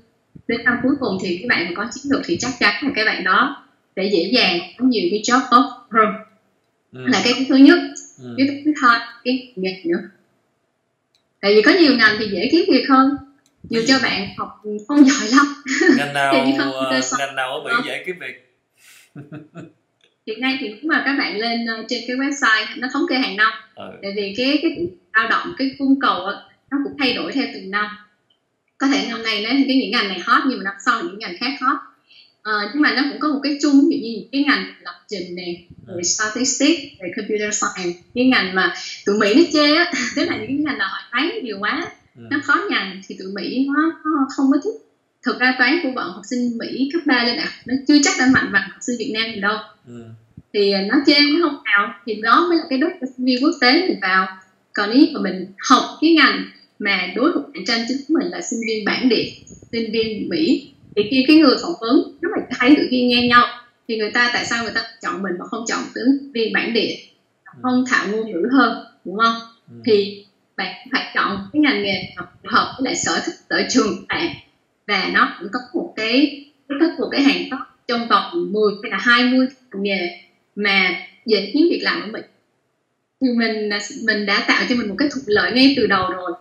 đến 0.48 0.64
năm 0.64 0.76
cuối 0.82 0.92
cùng 1.00 1.18
thì 1.22 1.38
các 1.42 1.46
bạn 1.48 1.64
mà 1.66 1.70
có 1.76 1.86
chiến 1.94 2.12
lược 2.12 2.22
thì 2.24 2.36
chắc 2.40 2.50
chắn 2.60 2.74
là 2.84 2.90
các 2.96 3.04
bạn 3.04 3.24
đó 3.24 3.64
sẽ 3.96 4.04
dễ 4.12 4.30
dàng 4.32 4.58
có 4.78 4.84
nhiều 4.86 5.08
cái 5.10 5.20
job 5.24 5.40
tốt 5.50 5.64
hơn 5.90 6.06
Ừ. 6.92 7.00
là 7.06 7.20
cái 7.24 7.46
thứ 7.48 7.56
nhất 7.56 7.78
Ừ. 8.22 8.34
cái 8.38 8.62
thứ 8.64 8.72
hai 8.82 9.00
cái 9.24 9.52
nghề 9.56 9.82
nữa 9.84 9.98
tại 11.46 11.54
vì 11.54 11.62
có 11.62 11.72
nhiều 11.72 11.96
ngành 11.96 12.16
thì 12.18 12.26
dễ 12.32 12.48
kiếm 12.52 12.64
việc 12.68 12.84
hơn. 12.88 13.10
Dù 13.70 13.80
cho 13.86 13.98
bạn 14.02 14.28
học 14.38 14.62
không 14.88 15.04
giỏi 15.04 15.28
lắm. 15.36 15.46
Ngành 15.96 16.14
nào 16.14 16.32
ờ, 16.72 17.00
ngành 17.18 17.36
nào 17.36 17.50
ở 17.50 17.64
Mỹ 17.64 17.70
Ờ. 17.76 17.82
dễ 17.86 18.02
kiếm 18.06 18.16
việc? 18.20 18.56
Hiện 20.26 20.40
nay 20.40 20.56
thì 20.60 20.68
nếu 20.68 20.78
mà 20.82 21.02
các 21.06 21.16
bạn 21.18 21.36
lên 21.38 21.66
ờ, 21.66 21.84
trên 21.88 22.00
cái 22.08 22.16
website 22.16 22.66
nó 22.76 22.88
thống 22.92 23.02
kê 23.08 23.16
hàng 23.18 23.36
năm. 23.36 23.52
Ừ. 23.74 23.90
tại 24.02 24.12
vì 24.16 24.34
cái 24.36 24.58
cái 24.62 24.86
lao 25.14 25.28
động 25.28 25.54
cái 25.58 25.70
cung 25.78 26.00
cầu 26.00 26.26
nó 26.70 26.78
cũng 26.84 26.96
thay 26.98 27.12
đổi 27.12 27.32
theo 27.32 27.44
từng 27.54 27.70
năm. 27.70 27.86
Có 28.78 28.86
thể 28.86 29.06
năm 29.10 29.22
nay 29.22 29.44
cái 29.48 29.76
những 29.76 29.90
ngành 29.90 30.08
này 30.08 30.18
hot 30.24 30.42
nhưng 30.46 30.58
mà 30.58 30.64
năm 30.64 30.74
sau 30.86 31.02
những 31.02 31.18
ngành 31.18 31.36
khác 31.40 31.52
hot 31.60 31.76
Ờ, 32.46 32.70
nhưng 32.72 32.82
mà 32.82 32.94
nó 32.94 33.02
cũng 33.10 33.20
có 33.20 33.28
một 33.28 33.40
cái 33.42 33.58
chung 33.62 33.72
ví 33.90 33.96
dụ 33.96 34.02
như 34.04 34.14
những 34.18 34.28
cái 34.32 34.42
ngành 34.42 34.64
lập 34.84 34.94
trình 35.08 35.36
này 35.36 35.66
về 35.96 36.02
statistics 36.02 36.80
về 37.02 37.10
computer 37.16 37.54
science. 37.54 37.98
Cái 38.14 38.24
ngành 38.26 38.54
mà 38.54 38.74
tụi 39.06 39.18
mỹ 39.18 39.34
nó 39.34 39.42
chê 39.52 39.74
á 39.74 39.92
tức 40.16 40.24
là 40.24 40.36
những 40.36 40.46
cái 40.46 40.56
ngành 40.56 40.78
nào 40.78 40.88
họ 40.90 40.98
toán 41.12 41.30
nhiều 41.42 41.56
quá 41.60 41.92
Ừ. 42.16 42.22
nó 42.30 42.40
khó 42.44 42.54
nhằn 42.70 43.00
thì 43.08 43.16
tụi 43.18 43.28
mỹ 43.34 43.66
nó, 43.66 43.82
nó 44.04 44.26
không 44.36 44.46
có 44.52 44.58
thích. 44.64 44.74
Thực 45.22 45.38
ra 45.40 45.54
toán 45.58 45.78
của 45.82 45.88
bọn 45.94 46.04
học 46.14 46.22
sinh 46.30 46.58
mỹ 46.58 46.88
cấp 46.92 47.02
3 47.06 47.24
lên 47.24 47.36
đại 47.36 47.46
học 47.46 47.54
nó 47.66 47.74
chưa 47.88 47.98
chắc 48.02 48.12
đã 48.18 48.26
mạnh 48.34 48.50
bằng 48.52 48.62
học 48.62 48.78
sinh 48.80 48.96
việt 48.98 49.10
nam 49.14 49.24
gì 49.34 49.40
đâu. 49.40 49.56
Ừ. 49.86 50.04
thì 50.52 50.72
à, 50.72 50.80
nó 50.88 50.94
chê 51.06 51.14
nó 51.20 51.48
không 51.48 51.56
vào 51.64 51.92
thì 52.06 52.14
đó 52.22 52.46
mới 52.48 52.58
là 52.58 52.64
cái 52.70 52.78
đốt 52.78 52.92
cho 53.00 53.06
sinh 53.16 53.26
viên 53.26 53.42
quốc 53.44 53.50
tế 53.60 53.88
mình 53.88 53.98
vào. 54.02 54.26
Còn 54.72 54.90
nếu 54.90 55.06
mà 55.14 55.20
mình 55.20 55.46
học 55.70 55.82
cái 56.00 56.12
ngành 56.12 56.44
mà 56.78 57.12
đối 57.16 57.32
thủ 57.34 57.40
cạnh 57.54 57.64
tranh 57.64 57.84
chính 57.88 57.96
của 58.08 58.14
mình 58.20 58.28
là 58.30 58.40
sinh 58.40 58.60
viên 58.66 58.84
bản 58.84 59.08
địa 59.08 59.24
sinh 59.72 59.92
viên 59.92 60.28
mỹ 60.28 60.72
thì 60.96 61.02
khi 61.10 61.24
cái 61.26 61.36
người 61.36 61.56
phỏng 61.62 61.74
vấn 61.80 62.16
nếu 62.22 62.30
mà 62.36 62.42
hai 62.50 62.74
tự 62.76 62.88
viên 62.90 63.08
nghe 63.08 63.26
nhau 63.28 63.44
thì 63.88 63.98
người 63.98 64.10
ta 64.10 64.30
tại 64.32 64.44
sao 64.44 64.62
người 64.64 64.72
ta 64.74 64.82
chọn 65.02 65.22
mình 65.22 65.32
mà 65.38 65.44
không 65.44 65.64
chọn 65.66 65.80
sinh 65.94 66.32
viên 66.34 66.52
bản 66.52 66.72
địa? 66.72 66.96
Không 67.62 67.84
thạo 67.88 68.06
ngôn 68.08 68.30
ngữ 68.30 68.48
hơn 68.52 68.84
đúng 69.04 69.18
không? 69.18 69.34
Ừ. 69.70 69.74
thì 69.86 70.24
bạn 70.56 70.74
phải 70.92 71.12
chọn 71.14 71.48
cái 71.52 71.60
ngành 71.60 71.82
nghề 71.82 72.02
phù 72.18 72.24
hợp 72.44 72.74
với 72.78 72.84
lại 72.84 72.96
sở 72.96 73.20
thích 73.26 73.34
sở 73.50 73.62
trường 73.70 73.96
của 73.96 74.04
bạn. 74.08 74.28
Và 74.86 75.10
nó 75.14 75.36
cũng 75.38 75.48
có 75.52 75.60
một 75.74 75.92
cái 75.96 76.44
cái 76.68 76.78
có 76.80 76.86
một 76.98 77.08
cái 77.12 77.22
hàng 77.22 77.42
top 77.50 77.60
trong 77.88 78.08
vòng 78.08 78.52
10 78.52 78.72
hay 78.82 78.90
là 78.90 78.98
20 79.00 79.46
ngành 79.72 79.82
nghề 79.82 80.10
mà 80.56 80.94
dễ 81.26 81.50
kiếm 81.54 81.66
việc 81.70 81.80
làm 81.82 82.00
ở 82.02 82.06
Mỹ 82.06 82.20
thì 83.20 83.28
mình 83.38 83.68
mình 84.06 84.26
đã 84.26 84.44
tạo 84.48 84.64
cho 84.68 84.74
mình 84.74 84.88
một 84.88 84.94
cái 84.98 85.08
thuận 85.12 85.24
lợi 85.26 85.52
ngay 85.52 85.74
từ 85.76 85.86
đầu 85.86 86.10
rồi 86.10 86.32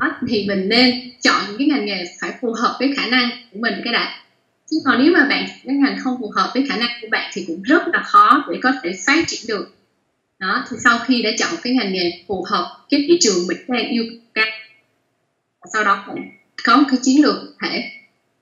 đó, 0.00 0.16
thì 0.28 0.44
mình 0.48 0.68
nên 0.68 1.10
chọn 1.20 1.44
những 1.48 1.58
cái 1.58 1.66
ngành 1.66 1.86
nghề 1.86 2.04
phải 2.20 2.32
phù 2.40 2.52
hợp 2.52 2.76
với 2.78 2.92
khả 2.96 3.06
năng 3.06 3.30
của 3.52 3.58
mình 3.60 3.74
cái 3.84 3.92
đã. 3.92 4.22
Chứ 4.70 4.76
còn 4.84 5.02
nếu 5.02 5.12
mà 5.12 5.26
bạn 5.28 5.46
cái 5.64 5.76
ngành 5.76 5.96
không 6.00 6.16
phù 6.20 6.32
hợp 6.36 6.50
với 6.54 6.66
khả 6.68 6.76
năng 6.76 6.90
của 7.02 7.08
bạn 7.10 7.30
thì 7.34 7.44
cũng 7.46 7.62
rất 7.62 7.82
là 7.92 8.02
khó 8.02 8.44
để 8.50 8.58
có 8.62 8.72
thể 8.82 8.92
phát 9.06 9.24
triển 9.26 9.40
được. 9.48 9.74
Đó 10.38 10.64
thì 10.70 10.76
sau 10.84 10.98
khi 10.98 11.22
đã 11.22 11.30
chọn 11.38 11.50
cái 11.62 11.72
ngành 11.72 11.92
nghề 11.92 12.22
phù 12.28 12.44
hợp 12.50 12.86
cái 12.90 13.04
thị 13.08 13.18
trường 13.20 13.46
mình 13.48 13.58
đang 13.68 13.88
yêu 13.88 14.04
cầu 14.34 14.44
sau 15.72 15.84
đó 15.84 16.04
bạn 16.08 16.30
có 16.64 16.76
một 16.76 16.84
cái 16.90 16.98
chiến 17.02 17.22
lược 17.22 17.36
thể 17.62 17.90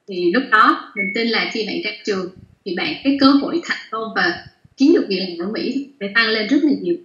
thì 0.09 0.33
lúc 0.33 0.43
đó 0.51 0.93
mình 0.97 1.07
tin 1.15 1.27
là 1.27 1.51
khi 1.53 1.67
bạn 1.67 1.77
ra 1.85 1.91
trường 2.05 2.31
thì 2.65 2.75
bạn 2.77 2.95
cái 3.05 3.17
cơ 3.21 3.27
hội 3.27 3.61
thành 3.65 3.79
công 3.91 4.13
và 4.17 4.47
kiếm 4.77 4.93
được 4.95 5.07
việc 5.09 5.21
làm 5.29 5.49
ở 5.49 5.53
Mỹ 5.53 5.89
sẽ 6.01 6.07
tăng 6.15 6.29
lên 6.29 6.47
rất 6.47 6.59
là 6.63 6.73
nhiều. 6.81 6.97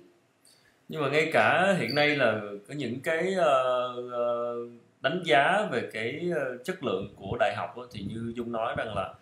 Nhưng 0.90 1.02
mà 1.02 1.10
ngay 1.10 1.30
cả 1.34 1.76
hiện 1.80 1.96
nay 1.96 2.16
là 2.16 2.42
có 2.68 2.74
những 2.74 3.00
cái 3.00 3.36
uh, 3.40 4.70
đánh 5.02 5.22
giá 5.26 5.68
về 5.72 5.90
cái 5.94 6.22
ờ, 6.36 6.58
chất 6.64 6.84
lượng 6.84 7.14
của 7.16 7.38
đại 7.40 7.56
học 7.56 7.76
thì 7.92 8.02
như 8.02 8.34
dung 8.36 8.52
nói 8.52 8.74
rằng 8.78 8.96
là 8.96 9.14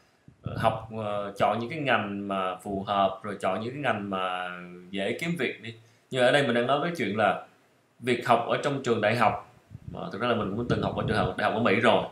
học 0.55 0.89
uh, 0.95 1.38
chọn 1.38 1.60
những 1.60 1.69
cái 1.69 1.79
ngành 1.79 2.27
mà 2.27 2.55
phù 2.55 2.83
hợp 2.88 3.19
rồi 3.24 3.38
chọn 3.39 3.62
những 3.62 3.74
cái 3.74 3.81
ngành 3.81 4.10
mà 4.10 4.50
dễ 4.89 5.17
kiếm 5.21 5.36
việc 5.39 5.62
đi. 5.62 5.74
Nhưng 6.12 6.21
ở 6.21 6.31
đây 6.31 6.43
mình 6.43 6.53
đang 6.53 6.67
nói 6.67 6.79
cái 6.83 6.91
chuyện 6.98 7.17
là 7.17 7.45
việc 8.00 8.27
học 8.27 8.45
ở 8.48 8.57
trong 8.63 8.83
trường 8.83 9.01
đại 9.01 9.15
học 9.15 9.55
mà 9.91 10.00
thực 10.12 10.21
ra 10.21 10.27
là 10.27 10.36
mình 10.36 10.55
cũng 10.55 10.67
từng 10.69 10.81
học 10.81 10.95
ở 10.98 11.03
trường 11.07 11.17
học 11.17 11.36
đại 11.38 11.51
học 11.51 11.60
ở 11.60 11.63
Mỹ 11.63 11.75
rồi. 11.75 12.03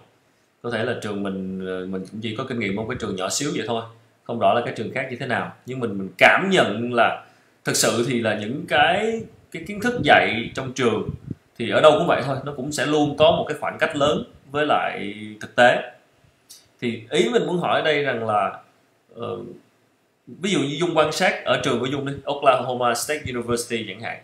Có 0.61 0.71
thể 0.71 0.83
là 0.83 0.95
trường 1.01 1.23
mình 1.23 1.59
mình 1.91 2.05
cũng 2.11 2.21
chỉ 2.21 2.35
có 2.35 2.43
kinh 2.43 2.59
nghiệm 2.59 2.75
một 2.75 2.85
cái 2.89 2.97
trường 3.01 3.15
nhỏ 3.15 3.29
xíu 3.29 3.51
vậy 3.55 3.65
thôi 3.67 3.83
không 4.23 4.39
rõ 4.39 4.53
là 4.53 4.61
cái 4.65 4.73
trường 4.77 4.91
khác 4.93 5.07
như 5.09 5.17
thế 5.19 5.25
nào. 5.25 5.53
Nhưng 5.65 5.79
mình 5.79 5.97
mình 5.97 6.09
cảm 6.17 6.49
nhận 6.51 6.93
là 6.93 7.25
thực 7.65 7.75
sự 7.75 8.05
thì 8.07 8.21
là 8.21 8.39
những 8.39 8.65
cái 8.67 9.21
cái 9.51 9.63
kiến 9.67 9.81
thức 9.81 10.01
dạy 10.03 10.51
trong 10.55 10.71
trường 10.73 11.09
thì 11.57 11.69
ở 11.69 11.81
đâu 11.81 11.91
cũng 11.97 12.07
vậy 12.07 12.21
thôi 12.25 12.37
nó 12.45 12.53
cũng 12.55 12.71
sẽ 12.71 12.85
luôn 12.85 13.17
có 13.17 13.31
một 13.31 13.45
cái 13.47 13.57
khoảng 13.59 13.77
cách 13.79 13.95
lớn 13.95 14.23
với 14.51 14.65
lại 14.65 15.15
thực 15.41 15.55
tế. 15.55 15.91
Thì 16.81 17.03
ý 17.09 17.29
mình 17.29 17.47
muốn 17.47 17.59
hỏi 17.59 17.79
ở 17.79 17.85
đây 17.85 18.03
rằng 18.03 18.27
là 18.27 18.59
uh, 19.19 19.39
ví 20.27 20.51
dụ 20.51 20.59
như 20.59 20.75
dung 20.79 20.97
quan 20.97 21.11
sát 21.11 21.45
ở 21.45 21.61
trường 21.63 21.79
của 21.79 21.85
dung 21.85 22.05
đi 22.05 22.13
Oklahoma 22.23 22.95
State 22.95 23.21
University 23.33 23.85
chẳng 23.87 24.01
hạn 24.01 24.17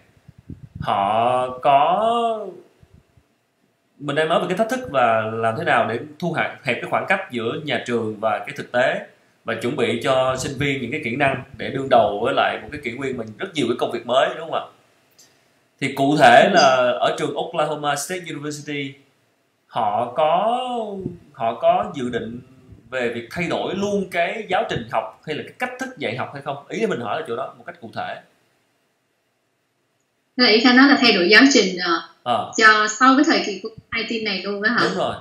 họ 0.82 1.50
có 1.62 2.48
mình 4.00 4.16
đang 4.16 4.30
nói 4.30 4.40
về 4.40 4.46
cái 4.50 4.58
thách 4.58 4.70
thức 4.70 4.90
và 4.92 5.22
làm 5.22 5.56
thế 5.58 5.64
nào 5.64 5.88
để 5.90 6.00
thu 6.20 6.34
hẹp 6.34 6.64
hẹp 6.64 6.78
cái 6.82 6.90
khoảng 6.90 7.06
cách 7.08 7.32
giữa 7.32 7.54
nhà 7.64 7.84
trường 7.86 8.20
và 8.20 8.40
cái 8.40 8.50
thực 8.56 8.72
tế 8.72 9.08
và 9.44 9.56
chuẩn 9.62 9.76
bị 9.76 10.02
cho 10.04 10.36
sinh 10.40 10.58
viên 10.58 10.82
những 10.82 10.92
cái 10.92 11.02
kỹ 11.04 11.16
năng 11.16 11.44
để 11.58 11.70
đương 11.70 11.88
đầu 11.90 12.20
với 12.24 12.34
lại 12.34 12.60
một 12.62 12.68
cái 12.72 12.82
kỷ 12.84 12.92
nguyên 12.92 13.18
mình 13.18 13.28
rất 13.38 13.48
nhiều 13.54 13.66
cái 13.70 13.76
công 13.80 13.92
việc 13.92 14.06
mới 14.06 14.30
đúng 14.38 14.52
không 14.52 14.54
ạ? 14.54 14.75
Thì 15.80 15.94
cụ 15.94 16.18
thể 16.18 16.50
là 16.54 16.98
ở 17.00 17.16
trường 17.20 17.36
Oklahoma 17.36 17.96
State 17.96 18.22
University 18.30 18.94
họ 19.68 20.14
có 20.16 20.60
họ 21.34 21.60
có 21.62 21.92
dự 21.96 22.10
định 22.10 22.40
về 22.90 23.12
việc 23.16 23.28
thay 23.32 23.48
đổi 23.48 23.76
luôn 23.76 24.10
cái 24.12 24.46
giáo 24.50 24.64
trình 24.70 24.88
học 24.92 25.22
hay 25.26 25.36
là 25.36 25.44
cái 25.44 25.54
cách 25.60 25.72
thức 25.80 25.98
dạy 25.98 26.18
học 26.18 26.30
hay 26.34 26.42
không? 26.42 26.58
Ý 26.70 26.86
mình 26.86 27.00
hỏi 27.00 27.20
là 27.20 27.26
chỗ 27.28 27.36
đó 27.36 27.54
một 27.58 27.64
cách 27.68 27.76
cụ 27.82 27.92
thể. 27.96 28.22
Là 30.36 30.48
ý 30.48 30.60
khanh 30.60 30.78
nói 30.78 30.88
là 30.90 30.98
thay 31.02 31.14
đổi 31.14 31.30
giáo 31.30 31.44
trình 31.54 31.78
à. 32.24 32.36
cho 32.58 32.88
sau 32.88 33.16
cái 33.16 33.24
thời 33.28 33.44
kỳ 33.46 33.60
của 33.64 33.70
IT 33.96 34.24
này 34.24 34.42
luôn 34.44 34.62
đó 34.62 34.70
hả? 34.70 34.80
Đúng 34.84 34.98
rồi. 34.98 35.16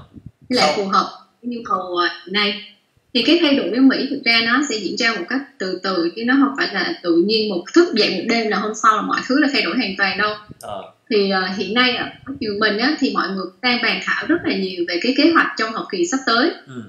Lại 0.49 0.73
phù 0.76 0.87
hợp 0.87 1.11
với 1.42 1.54
nhu 1.54 1.61
cầu 1.64 1.80
uh, 1.80 2.32
này 2.32 2.74
thì 3.14 3.23
cái 3.23 3.38
thay 3.42 3.56
đổi 3.56 3.71
ở 3.71 3.80
Mỹ 3.80 4.06
thực 4.11 4.25
ra 4.25 4.40
nó 4.44 4.62
sẽ 4.68 4.76
diễn 4.76 4.97
ra 4.97 5.14
một 5.18 5.25
cách 5.28 5.40
từ 5.59 5.80
từ 5.83 6.11
chứ 6.16 6.23
nó 6.25 6.35
không 6.40 6.54
phải 6.59 6.75
là 6.75 6.94
tự 7.02 7.23
nhiên 7.26 7.49
một 7.49 7.64
thức 7.75 7.94
dậy 7.94 8.11
một 8.11 8.25
đêm 8.28 8.49
là 8.49 8.56
hôm 8.56 8.73
sau 8.83 8.97
là 8.97 9.02
mọi 9.02 9.21
thứ 9.28 9.40
là 9.40 9.49
thay 9.52 9.62
đổi 9.62 9.76
hoàn 9.76 9.94
toàn 9.99 10.18
đâu 10.18 10.35
à. 10.62 10.75
thì 11.10 11.30
uh, 11.32 11.56
hiện 11.56 11.75
nay 11.75 11.97
ở 11.97 12.06
trường 12.41 12.58
mình 12.58 12.78
á, 12.78 12.97
thì 12.99 13.10
mọi 13.15 13.28
người 13.28 13.45
đang 13.62 13.82
bàn 13.82 14.00
thảo 14.04 14.25
rất 14.28 14.36
là 14.45 14.56
nhiều 14.56 14.84
về 14.89 14.99
cái 15.02 15.15
kế 15.17 15.30
hoạch 15.30 15.47
trong 15.56 15.73
học 15.73 15.86
kỳ 15.91 16.06
sắp 16.06 16.21
tới 16.26 16.50
ừ. 16.67 16.82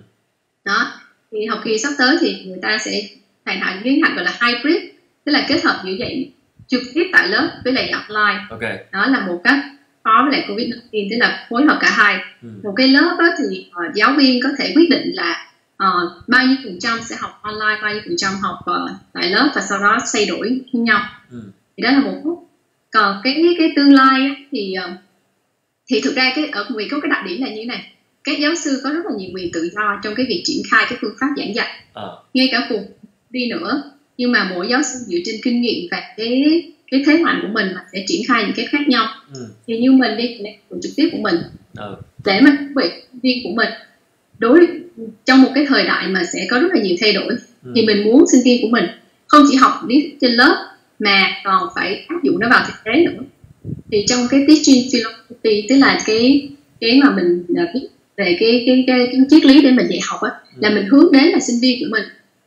đó 0.64 0.94
thì 1.32 1.46
học 1.46 1.60
kỳ 1.64 1.78
sắp 1.78 1.94
tới 1.98 2.18
thì 2.22 2.44
người 2.46 2.60
ta 2.62 2.78
sẽ 2.78 3.02
bàn 3.46 3.60
thảo 3.62 3.76
những 3.76 3.84
kế 3.84 4.00
hoạch 4.02 4.16
gọi 4.16 4.26
là 4.26 4.40
hybrid 4.42 4.84
tức 5.26 5.32
là 5.32 5.46
kết 5.50 5.64
hợp 5.64 5.82
giữa 5.86 5.92
dạy 5.92 6.32
trực 6.68 6.82
tiếp 6.94 7.10
tại 7.14 7.28
lớp 7.28 7.50
với 7.64 7.74
lại 7.74 7.90
online 7.90 8.46
okay. 8.50 8.78
đó 8.92 9.08
là 9.08 9.28
một 9.28 9.42
cách 9.44 9.60
phó 10.04 10.28
với 10.30 10.40
lại 10.40 10.46
covid 10.50 10.70
19 10.70 11.08
tức 11.12 11.18
là 11.20 11.48
phối 11.50 11.66
hợp 11.66 11.78
cả 11.82 11.90
hai 11.92 12.20
ừ. 12.42 12.50
một 12.64 12.74
cái 12.78 12.88
lớp 12.88 13.16
đó 13.20 13.30
thì 13.38 13.66
uh, 13.70 13.96
giáo 13.96 14.14
viên 14.18 14.42
có 14.44 14.50
thể 14.58 14.74
quyết 14.76 14.90
định 14.90 15.12
là 15.14 15.46
uh, 15.84 16.28
bao 16.28 16.46
nhiêu 16.46 16.56
phần 16.64 16.80
trăm 16.80 17.00
sẽ 17.10 17.16
học 17.20 17.40
online 17.42 17.82
bao 17.82 17.94
nhiêu 17.94 18.02
phần 18.06 18.18
trăm 18.18 18.34
học 18.42 18.60
uh, 18.60 18.92
tại 19.14 19.30
lớp 19.30 19.52
và 19.56 19.62
sau 19.62 19.80
đó 19.80 19.98
thay 20.14 20.26
đổi 20.26 20.62
với 20.74 20.82
nhau 20.82 21.02
ừ. 21.32 21.42
thì 21.78 21.84
đó 21.84 21.92
là 21.92 22.00
một 22.00 22.22
phút 22.24 22.50
còn 22.92 23.22
cái 23.24 23.56
cái 23.58 23.74
tương 23.76 23.94
lai 23.94 24.32
thì 24.52 24.76
uh, 24.86 24.92
thì 25.88 26.02
thực 26.02 26.16
ra 26.16 26.32
cái 26.36 26.50
ở 26.52 26.66
Mỹ 26.70 26.88
có 26.92 27.00
cái 27.00 27.10
đặc 27.10 27.26
điểm 27.28 27.42
là 27.42 27.50
như 27.50 27.56
thế 27.56 27.66
này 27.66 27.92
các 28.24 28.40
giáo 28.40 28.56
sư 28.56 28.82
có 28.84 28.90
rất 28.90 29.06
là 29.06 29.12
nhiều 29.18 29.30
quyền 29.34 29.52
tự 29.54 29.70
do 29.76 30.00
trong 30.04 30.16
cái 30.16 30.26
việc 30.30 30.42
triển 30.46 30.62
khai 30.72 30.86
cái 30.90 30.98
phương 31.02 31.16
pháp 31.20 31.28
giảng 31.38 31.56
dạy 31.56 31.84
à. 31.94 32.04
ngay 32.34 32.50
cả 32.52 32.66
cuộc 32.70 32.82
đi 33.30 33.50
nữa 33.50 33.84
nhưng 34.18 34.32
mà 34.32 34.52
mỗi 34.56 34.68
giáo 34.68 34.82
sư 34.84 35.00
dựa 35.08 35.18
trên 35.26 35.36
kinh 35.44 35.62
nghiệm 35.62 35.88
và 35.92 36.04
cái 36.18 36.64
cái 36.92 37.04
thế 37.06 37.18
mạnh 37.18 37.40
của 37.42 37.48
mình 37.54 37.68
mà 37.76 37.82
sẽ 37.94 38.04
triển 38.08 38.22
khai 38.28 38.44
những 38.44 38.56
cái 38.56 38.66
khác 38.66 38.88
nhau 38.88 39.08
ừ. 39.34 39.48
thì 39.68 39.78
như 39.78 39.92
mình 39.92 40.18
đi 40.18 40.38
của 40.70 40.78
trực 40.82 40.92
tiếp 40.96 41.10
của 41.12 41.18
mình 41.22 41.36
ừ. 41.78 41.96
để 42.26 42.42
mà 42.42 42.58
bị 42.76 42.90
viên 43.24 43.44
của 43.44 43.54
mình 43.56 43.70
đối 44.40 44.68
trong 45.26 45.42
một 45.42 45.50
cái 45.56 45.66
thời 45.68 45.86
đại 45.86 46.08
mà 46.08 46.24
sẽ 46.34 46.48
có 46.50 46.60
rất 46.60 46.68
là 46.74 46.82
nhiều 46.82 46.96
thay 47.02 47.14
đổi 47.14 47.28
ừ. 47.64 47.72
thì 47.76 47.86
mình 47.86 48.04
muốn 48.04 48.26
sinh 48.32 48.42
viên 48.46 48.62
của 48.62 48.68
mình 48.68 48.86
không 49.28 49.46
chỉ 49.52 49.58
học 49.58 49.72
lý 49.88 50.14
trên 50.22 50.32
lớp 50.32 50.76
mà 51.00 51.28
còn 51.44 51.70
phải 51.76 52.06
áp 52.08 52.24
dụng 52.24 52.40
nó 52.40 52.50
vào 52.50 52.64
thực 52.68 52.84
tế 52.84 53.06
nữa 53.06 53.24
thì 53.92 54.06
trong 54.08 54.20
cái 54.30 54.46
teaching 54.48 54.92
philosophy 54.92 55.66
tức 55.70 55.76
là 55.76 56.00
cái 56.06 56.50
cái 56.80 57.00
mà 57.04 57.16
mình 57.16 57.46
viết 57.48 57.88
về 58.18 58.38
cái 58.40 58.64
cái 58.66 58.84
cái, 58.88 59.08
cái 59.12 59.22
triết 59.30 59.46
lý 59.46 59.62
để 59.62 59.72
mình 59.72 59.88
dạy 59.90 60.00
học 60.10 60.22
á 60.22 60.32
ừ. 60.56 60.60
là 60.62 60.70
mình 60.70 60.86
hướng 60.92 61.12
đến 61.12 61.24
là 61.24 61.40
sinh 61.40 61.60
viên 61.62 61.80
của 61.80 61.90
mình 61.90 62.04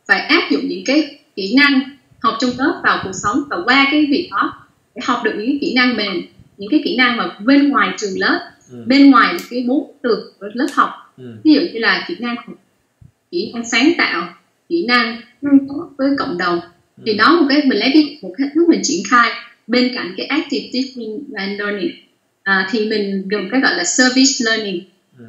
phải 0.06 0.20
áp 0.20 0.50
dụng 0.50 0.68
những 0.68 0.84
cái 0.86 1.18
kỹ 1.36 1.54
năng 1.56 1.80
học 2.20 2.34
trong 2.40 2.50
lớp 2.58 2.80
vào 2.84 3.00
cuộc 3.04 3.12
sống 3.12 3.42
và 3.50 3.56
qua 3.64 3.88
cái 3.90 4.06
việc 4.10 4.28
đó 4.30 4.66
để 4.94 5.02
học 5.04 5.20
được 5.24 5.32
những 5.38 5.58
kỹ 5.60 5.74
năng 5.74 5.96
mềm 5.96 6.22
những 6.58 6.70
cái 6.70 6.80
kỹ 6.84 6.96
năng 6.96 7.16
mà 7.16 7.36
bên 7.44 7.68
ngoài 7.68 7.88
trường 7.98 8.18
lớp 8.18 8.50
ừ. 8.70 8.84
bên 8.86 9.10
ngoài 9.10 9.34
cái 9.50 9.64
bốn 9.68 9.92
từ 10.02 10.32
của 10.40 10.46
lớp 10.54 10.66
học 10.72 10.90
ừ. 11.18 11.36
ví 11.44 11.54
dụ 11.54 11.60
như 11.60 11.78
là 11.78 12.04
kỹ 12.08 12.16
năng 12.18 12.36
kỹ 13.30 13.50
năng 13.54 13.64
sáng 13.64 13.92
tạo 13.98 14.34
kỹ 14.68 14.84
năng 14.88 15.20
tương 15.42 15.68
tác 15.68 15.96
với 15.98 16.10
cộng 16.18 16.38
đồng 16.38 16.60
ừ. 16.96 17.02
thì 17.06 17.14
đó 17.14 17.40
một 17.40 17.46
cái 17.48 17.62
mình 17.66 17.78
lấy 17.78 17.90
cái 17.94 18.18
một 18.22 18.34
cái 18.38 18.48
thứ 18.54 18.66
mình 18.68 18.80
triển 18.82 19.02
khai 19.10 19.30
bên 19.66 19.92
cạnh 19.94 20.14
cái 20.16 20.26
active 20.26 20.70
teaching 20.72 21.24
and 21.34 21.60
learning 21.60 21.90
à, 22.42 22.68
thì 22.70 22.88
mình 22.88 23.28
dùng 23.30 23.48
cái 23.50 23.60
gọi 23.60 23.74
là 23.76 23.84
service 23.84 24.44
learning 24.44 24.82
ừ. 25.18 25.24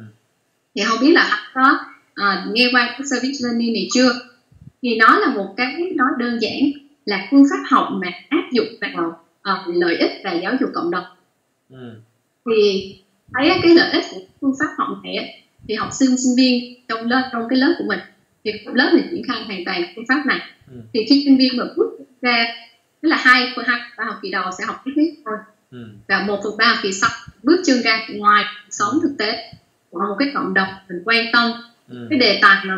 thì 0.74 0.82
không 0.84 0.98
biết 1.00 1.12
là 1.12 1.50
có 1.54 1.78
à, 2.14 2.46
nghe 2.52 2.68
qua 2.72 2.94
cái 2.98 3.06
service 3.10 3.38
learning 3.42 3.72
này 3.72 3.88
chưa 3.92 4.12
thì 4.82 4.96
nó 4.96 5.18
là 5.18 5.34
một 5.34 5.54
cái 5.56 5.74
nó 5.96 6.04
đơn 6.18 6.38
giản 6.40 6.60
là 7.04 7.28
phương 7.30 7.44
pháp 7.50 7.62
học 7.68 7.88
mà 7.92 8.08
áp 8.28 8.44
dụng 8.52 8.66
vào 8.80 9.20
uh, 9.40 9.76
lợi 9.76 9.96
ích 9.96 10.10
và 10.24 10.32
giáo 10.32 10.54
dục 10.60 10.70
cộng 10.74 10.90
đồng 10.90 11.04
ừ. 11.70 12.00
thì 12.46 12.94
thấy 13.34 13.50
cái 13.62 13.74
lợi 13.74 13.90
ích 13.92 14.04
của 14.10 14.20
phương 14.40 14.54
pháp 14.60 14.66
học 14.78 14.88
này 15.04 15.39
thì 15.68 15.74
học 15.74 15.88
sinh 15.92 16.16
sinh 16.16 16.36
viên 16.36 16.74
trong 16.88 17.06
lớp 17.06 17.30
trong 17.32 17.48
cái 17.48 17.58
lớp 17.58 17.74
của 17.78 17.84
mình 17.88 17.98
thì 18.44 18.52
lớp 18.74 18.90
mình 18.94 19.06
triển 19.10 19.22
khai 19.28 19.44
hoàn 19.44 19.64
toàn 19.64 19.82
phương 19.96 20.04
pháp 20.08 20.26
này 20.26 20.40
ừ. 20.70 20.76
thì 20.92 21.00
khi 21.08 21.22
sinh 21.24 21.36
viên 21.36 21.56
mà 21.56 21.64
bước 21.76 21.98
ra 22.22 22.46
tức 23.00 23.08
là 23.08 23.16
hai 23.16 23.52
hai 23.66 23.80
ba 23.98 24.04
học 24.04 24.18
kỳ 24.22 24.30
đầu 24.30 24.44
sẽ 24.58 24.64
học 24.64 24.86
lý 24.86 24.92
thuyết 24.94 25.14
thôi 25.24 25.36
ừ. 25.70 25.88
và 26.08 26.24
một 26.26 26.40
phần 26.44 26.56
ba 26.58 26.64
học 26.64 26.78
kỳ 26.82 26.92
sau 26.92 27.10
bước 27.42 27.62
chân 27.66 27.82
ra 27.82 28.06
ngoài 28.08 28.44
sống 28.70 28.94
thực 29.02 29.14
tế 29.18 29.52
của 29.90 29.98
một 29.98 30.16
cái 30.18 30.28
cộng 30.34 30.54
đồng 30.54 30.68
mình 30.88 31.02
quan 31.04 31.26
tâm 31.32 31.52
ừ. 31.88 32.06
cái 32.10 32.18
đề 32.18 32.38
tài 32.42 32.64
mà 32.64 32.74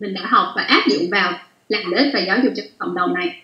mình 0.00 0.14
đã 0.14 0.20
học 0.24 0.52
và 0.56 0.62
áp 0.62 0.82
dụng 0.90 1.10
vào 1.10 1.32
làm 1.68 1.90
lợi 1.90 2.04
ích 2.04 2.10
và 2.14 2.20
giáo 2.20 2.38
dục 2.44 2.52
cho 2.56 2.62
cộng 2.78 2.94
đồng 2.94 3.14
này 3.14 3.42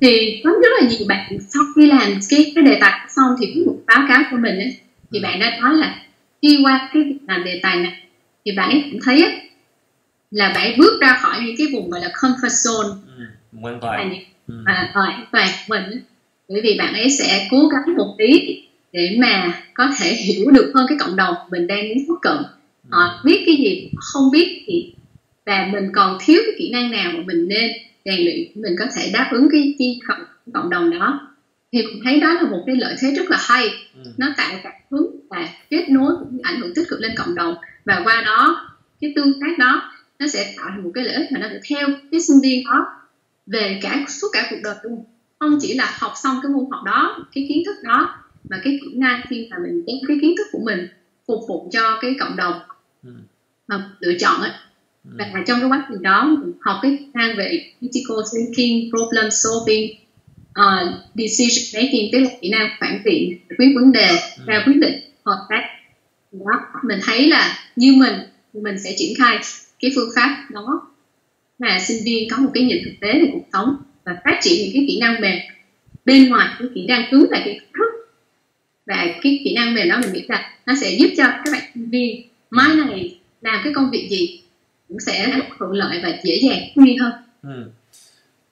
thì 0.00 0.40
có 0.44 0.50
rất 0.50 0.68
là 0.80 0.88
nhiều 0.88 1.06
bạn 1.08 1.38
sau 1.48 1.62
khi 1.76 1.86
làm 1.86 2.12
cái 2.30 2.52
cái 2.54 2.64
đề 2.64 2.78
tài 2.80 3.00
xong 3.08 3.34
thì 3.40 3.46
cái 3.54 3.64
một 3.66 3.76
báo 3.86 4.04
cáo 4.08 4.22
của 4.30 4.36
mình 4.36 4.54
ấy, 4.54 4.76
thì 5.12 5.20
bạn 5.22 5.40
đã 5.40 5.58
nói 5.60 5.74
là 5.74 5.96
khi 6.42 6.60
qua 6.64 6.90
cái 6.92 7.02
việc 7.02 7.18
làm 7.28 7.44
đề 7.44 7.60
tài 7.62 7.76
này 7.76 8.02
thì 8.44 8.52
bạn 8.56 8.70
ấy 8.70 8.84
cũng 8.90 9.00
thấy 9.04 9.22
ấy, 9.22 9.40
là 10.30 10.52
bạn 10.54 10.78
bước 10.78 11.00
ra 11.00 11.18
khỏi 11.22 11.40
những 11.44 11.54
cái 11.58 11.66
vùng 11.72 11.90
gọi 11.90 12.00
là 12.00 12.08
comfort 12.08 12.48
zone 12.48 12.96
ừ, 13.16 13.68
an 13.68 13.78
toàn 13.80 14.14
ừ. 14.48 14.54
à, 14.66 14.90
ờ, 14.94 15.02
an 15.02 15.24
toàn 15.32 15.48
của 15.48 15.74
mình 15.74 16.02
bởi 16.48 16.60
vì 16.62 16.78
bạn 16.78 16.94
ấy 16.94 17.10
sẽ 17.10 17.48
cố 17.50 17.68
gắng 17.68 17.96
một 17.96 18.14
tí 18.18 18.62
để 18.92 19.16
mà 19.20 19.62
có 19.74 19.88
thể 19.98 20.12
hiểu 20.12 20.50
được 20.50 20.72
hơn 20.74 20.86
cái 20.88 20.98
cộng 21.00 21.16
đồng 21.16 21.34
mình 21.50 21.66
đang 21.66 21.88
muốn 21.88 21.98
tiếp 21.98 22.14
cận 22.22 22.36
họ 22.90 23.02
ừ. 23.02 23.18
biết 23.24 23.42
cái 23.46 23.56
gì 23.56 23.90
không 23.96 24.30
biết 24.32 24.62
thì 24.66 24.94
và 25.46 25.68
mình 25.72 25.90
còn 25.94 26.18
thiếu 26.20 26.40
cái 26.46 26.54
kỹ 26.58 26.70
năng 26.72 26.90
nào 26.90 27.12
mà 27.14 27.22
mình 27.26 27.48
nên 27.48 27.70
rèn 28.04 28.20
luyện 28.20 28.38
mình 28.54 28.72
có 28.78 28.84
thể 28.96 29.10
đáp 29.12 29.28
ứng 29.32 29.48
cái 29.52 29.74
chi 29.78 29.98
cộng, 30.08 30.24
cộng 30.54 30.70
đồng 30.70 30.90
đó 30.90 31.30
thì 31.72 31.82
cũng 31.82 32.00
thấy 32.04 32.20
đó 32.20 32.32
là 32.32 32.50
một 32.50 32.62
cái 32.66 32.76
lợi 32.76 32.94
thế 33.00 33.10
rất 33.10 33.30
là 33.30 33.38
hay 33.40 33.68
ừ. 34.04 34.10
nó 34.18 34.26
tạo 34.36 34.50
cảm 34.62 34.72
hứng 34.90 35.19
và 35.30 35.48
kết 35.70 35.88
nối 35.88 36.12
cũng 36.18 36.38
ảnh 36.42 36.60
hưởng 36.60 36.74
tích 36.74 36.86
cực 36.88 37.00
lên 37.00 37.10
cộng 37.16 37.34
đồng 37.34 37.54
và 37.84 38.00
qua 38.04 38.22
đó 38.26 38.70
cái 39.00 39.12
tương 39.16 39.40
tác 39.40 39.58
đó 39.58 39.92
nó 40.18 40.26
sẽ 40.28 40.54
tạo 40.56 40.66
thành 40.70 40.82
một 40.84 40.90
cái 40.94 41.04
lợi 41.04 41.14
ích 41.14 41.32
mà 41.32 41.40
nó 41.40 41.46
sẽ 41.50 41.60
theo 41.68 41.88
cái 42.10 42.20
sinh 42.20 42.40
viên 42.42 42.64
đó 42.64 42.86
về 43.46 43.78
cả 43.82 44.04
suốt 44.08 44.28
cả 44.32 44.46
cuộc 44.50 44.56
đời 44.62 44.74
luôn 44.82 45.04
không 45.38 45.58
chỉ 45.60 45.74
là 45.74 45.96
học 45.98 46.12
xong 46.22 46.36
cái 46.42 46.52
môn 46.52 46.64
học 46.70 46.80
đó 46.84 47.26
cái 47.34 47.46
kiến 47.48 47.62
thức 47.66 47.76
đó 47.82 48.14
mà 48.50 48.60
cái 48.64 48.78
kỹ 48.82 48.94
năng 48.96 49.20
khi 49.28 49.48
mà 49.50 49.56
mình 49.62 49.84
đem 49.86 49.96
cái 50.08 50.18
kiến 50.20 50.34
thức 50.38 50.46
của 50.52 50.60
mình 50.64 50.88
phục 51.26 51.40
vụ 51.48 51.70
cho 51.72 51.98
cái 52.00 52.14
cộng 52.20 52.36
đồng 52.36 52.54
ừ. 53.04 53.10
mà 53.68 53.90
lựa 54.00 54.18
chọn 54.18 54.40
ấy 54.40 54.50
ừ. 55.04 55.10
và 55.18 55.42
trong 55.46 55.60
cái 55.60 55.68
quá 55.70 55.86
trình 55.88 56.02
đó 56.02 56.36
học 56.60 56.78
cái 56.82 56.96
kỹ 56.98 57.06
năng 57.14 57.36
về 57.36 57.72
critical 57.80 58.16
thinking 58.32 58.90
problem 58.90 59.30
solving 59.30 59.90
uh, 60.60 60.94
decision 61.14 61.82
making 61.82 62.12
tức 62.12 62.18
là 62.18 62.30
kỹ 62.40 62.50
năng 62.50 62.68
phản 62.80 63.02
biện 63.04 63.38
quyết 63.58 63.72
vấn 63.74 63.92
đề 63.92 64.08
Ừ. 64.36 64.42
ra 64.46 64.62
quyết 64.66 64.76
định 64.80 65.00
hợp 65.24 65.46
tác. 65.48 65.62
Đó 66.32 66.60
mình 66.82 66.98
thấy 67.02 67.28
là 67.28 67.58
như 67.76 67.92
mình 67.96 68.14
mình 68.52 68.78
sẽ 68.78 68.94
triển 68.96 69.14
khai 69.18 69.38
cái 69.80 69.90
phương 69.94 70.10
pháp 70.16 70.46
đó. 70.50 70.90
Là 71.58 71.80
sinh 71.80 72.04
viên 72.04 72.28
có 72.30 72.36
một 72.36 72.50
cái 72.54 72.64
nhìn 72.64 72.84
thực 72.84 72.94
tế 73.00 73.12
về 73.12 73.28
cuộc 73.32 73.44
sống 73.52 73.76
và 74.04 74.16
phát 74.24 74.38
triển 74.42 74.54
những 74.62 74.70
cái 74.74 74.84
kỹ 74.88 74.98
năng 75.00 75.20
mềm. 75.20 75.38
Bên 76.04 76.28
ngoài 76.28 76.48
cái 76.58 76.68
kỹ 76.74 76.86
năng 76.86 77.04
cứng 77.10 77.30
là 77.30 77.40
cái 77.44 77.54
kiến 77.54 77.72
thức 77.78 77.90
và 78.86 79.06
cái 79.22 79.40
kỹ 79.44 79.54
năng 79.54 79.74
mềm 79.74 79.88
đó 79.88 79.98
mình 80.00 80.12
nghĩ 80.12 80.24
là 80.28 80.52
nó 80.66 80.74
sẽ 80.80 80.90
giúp 80.98 81.08
cho 81.16 81.24
các 81.44 81.52
bạn 81.52 81.62
sinh 81.74 81.90
viên 81.90 82.28
mai 82.50 82.74
này 82.74 83.18
làm 83.40 83.60
cái 83.64 83.72
công 83.72 83.90
việc 83.90 84.08
gì 84.10 84.42
cũng 84.88 85.00
sẽ 85.00 85.40
thuận 85.58 85.72
lợi 85.72 86.00
và 86.02 86.08
dễ 86.24 86.40
dàng 86.42 86.62
hơn 86.76 86.96
hơn. 87.00 87.12
Ừ. 87.42 87.70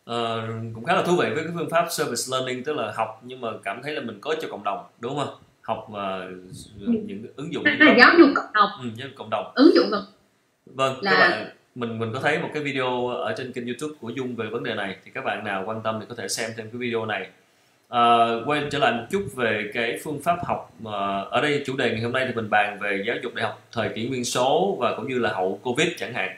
Ờ, 0.04 0.48
cũng 0.74 0.84
khá 0.84 0.94
là 0.94 1.02
thú 1.02 1.16
vị 1.16 1.26
với 1.34 1.44
cái 1.44 1.52
phương 1.54 1.70
pháp 1.70 1.86
service 1.90 2.22
learning 2.30 2.64
tức 2.64 2.76
là 2.76 2.92
học 2.96 3.20
nhưng 3.24 3.40
mà 3.40 3.48
cảm 3.64 3.80
thấy 3.82 3.94
là 3.94 4.00
mình 4.00 4.18
có 4.20 4.34
cho 4.42 4.48
cộng 4.50 4.64
đồng 4.64 4.86
đúng 5.00 5.16
không 5.16 5.34
học 5.68 5.90
mà 5.90 6.18
những 6.78 7.26
ứng 7.36 7.52
dụng 7.52 7.64
là 7.64 7.94
giáo 7.98 8.10
dục 8.18 8.28
cộng 8.34 8.52
đồng. 8.54 8.70
Ừ, 8.82 8.88
giáo 8.96 9.08
dục 9.08 9.16
cộng 9.18 9.30
đồng. 9.30 9.52
Ứng 9.54 9.70
dụng 9.74 9.90
vào 9.90 10.00
vâng 10.66 10.98
Là- 11.02 11.10
các 11.10 11.18
bạn 11.18 11.50
mình 11.74 11.98
mình 11.98 12.12
có 12.14 12.20
thấy 12.20 12.38
một 12.38 12.48
cái 12.54 12.62
video 12.62 13.08
ở 13.08 13.34
trên 13.38 13.52
kênh 13.52 13.66
youtube 13.66 13.94
của 14.00 14.08
dung 14.10 14.36
về 14.36 14.46
vấn 14.46 14.64
đề 14.64 14.74
này 14.74 14.96
thì 15.04 15.10
các 15.14 15.24
bạn 15.24 15.44
nào 15.44 15.62
quan 15.66 15.80
tâm 15.84 15.98
thì 16.00 16.06
có 16.08 16.14
thể 16.14 16.28
xem 16.28 16.50
thêm 16.56 16.70
cái 16.70 16.78
video 16.78 17.06
này. 17.06 17.28
À, 17.88 18.00
quay 18.46 18.62
trở 18.70 18.78
lại 18.78 18.92
một 18.92 19.04
chút 19.10 19.22
về 19.36 19.70
cái 19.74 19.98
phương 20.04 20.22
pháp 20.22 20.38
học 20.46 20.72
mà 20.80 21.20
ở 21.20 21.40
đây 21.40 21.62
chủ 21.66 21.76
đề 21.76 21.90
ngày 21.90 22.00
hôm 22.00 22.12
nay 22.12 22.24
thì 22.28 22.34
mình 22.34 22.50
bàn 22.50 22.78
về 22.80 23.02
giáo 23.06 23.16
dục 23.22 23.34
đại 23.34 23.46
học 23.46 23.62
thời 23.72 23.88
kỷ 23.88 24.08
nguyên 24.08 24.24
số 24.24 24.76
và 24.80 24.94
cũng 24.96 25.08
như 25.08 25.18
là 25.18 25.32
hậu 25.32 25.60
covid 25.62 25.88
chẳng 25.98 26.14
hạn. 26.14 26.28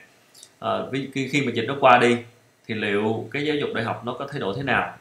À, 0.58 0.78
khi, 1.12 1.28
khi 1.28 1.42
mà 1.46 1.52
dịch 1.52 1.64
nó 1.68 1.76
qua 1.80 1.98
đi 1.98 2.16
thì 2.66 2.74
liệu 2.74 3.28
cái 3.32 3.46
giáo 3.46 3.56
dục 3.56 3.70
đại 3.74 3.84
học 3.84 4.02
nó 4.06 4.12
có 4.12 4.26
thay 4.30 4.40
đổi 4.40 4.54
thế 4.56 4.62
nào? 4.62 4.96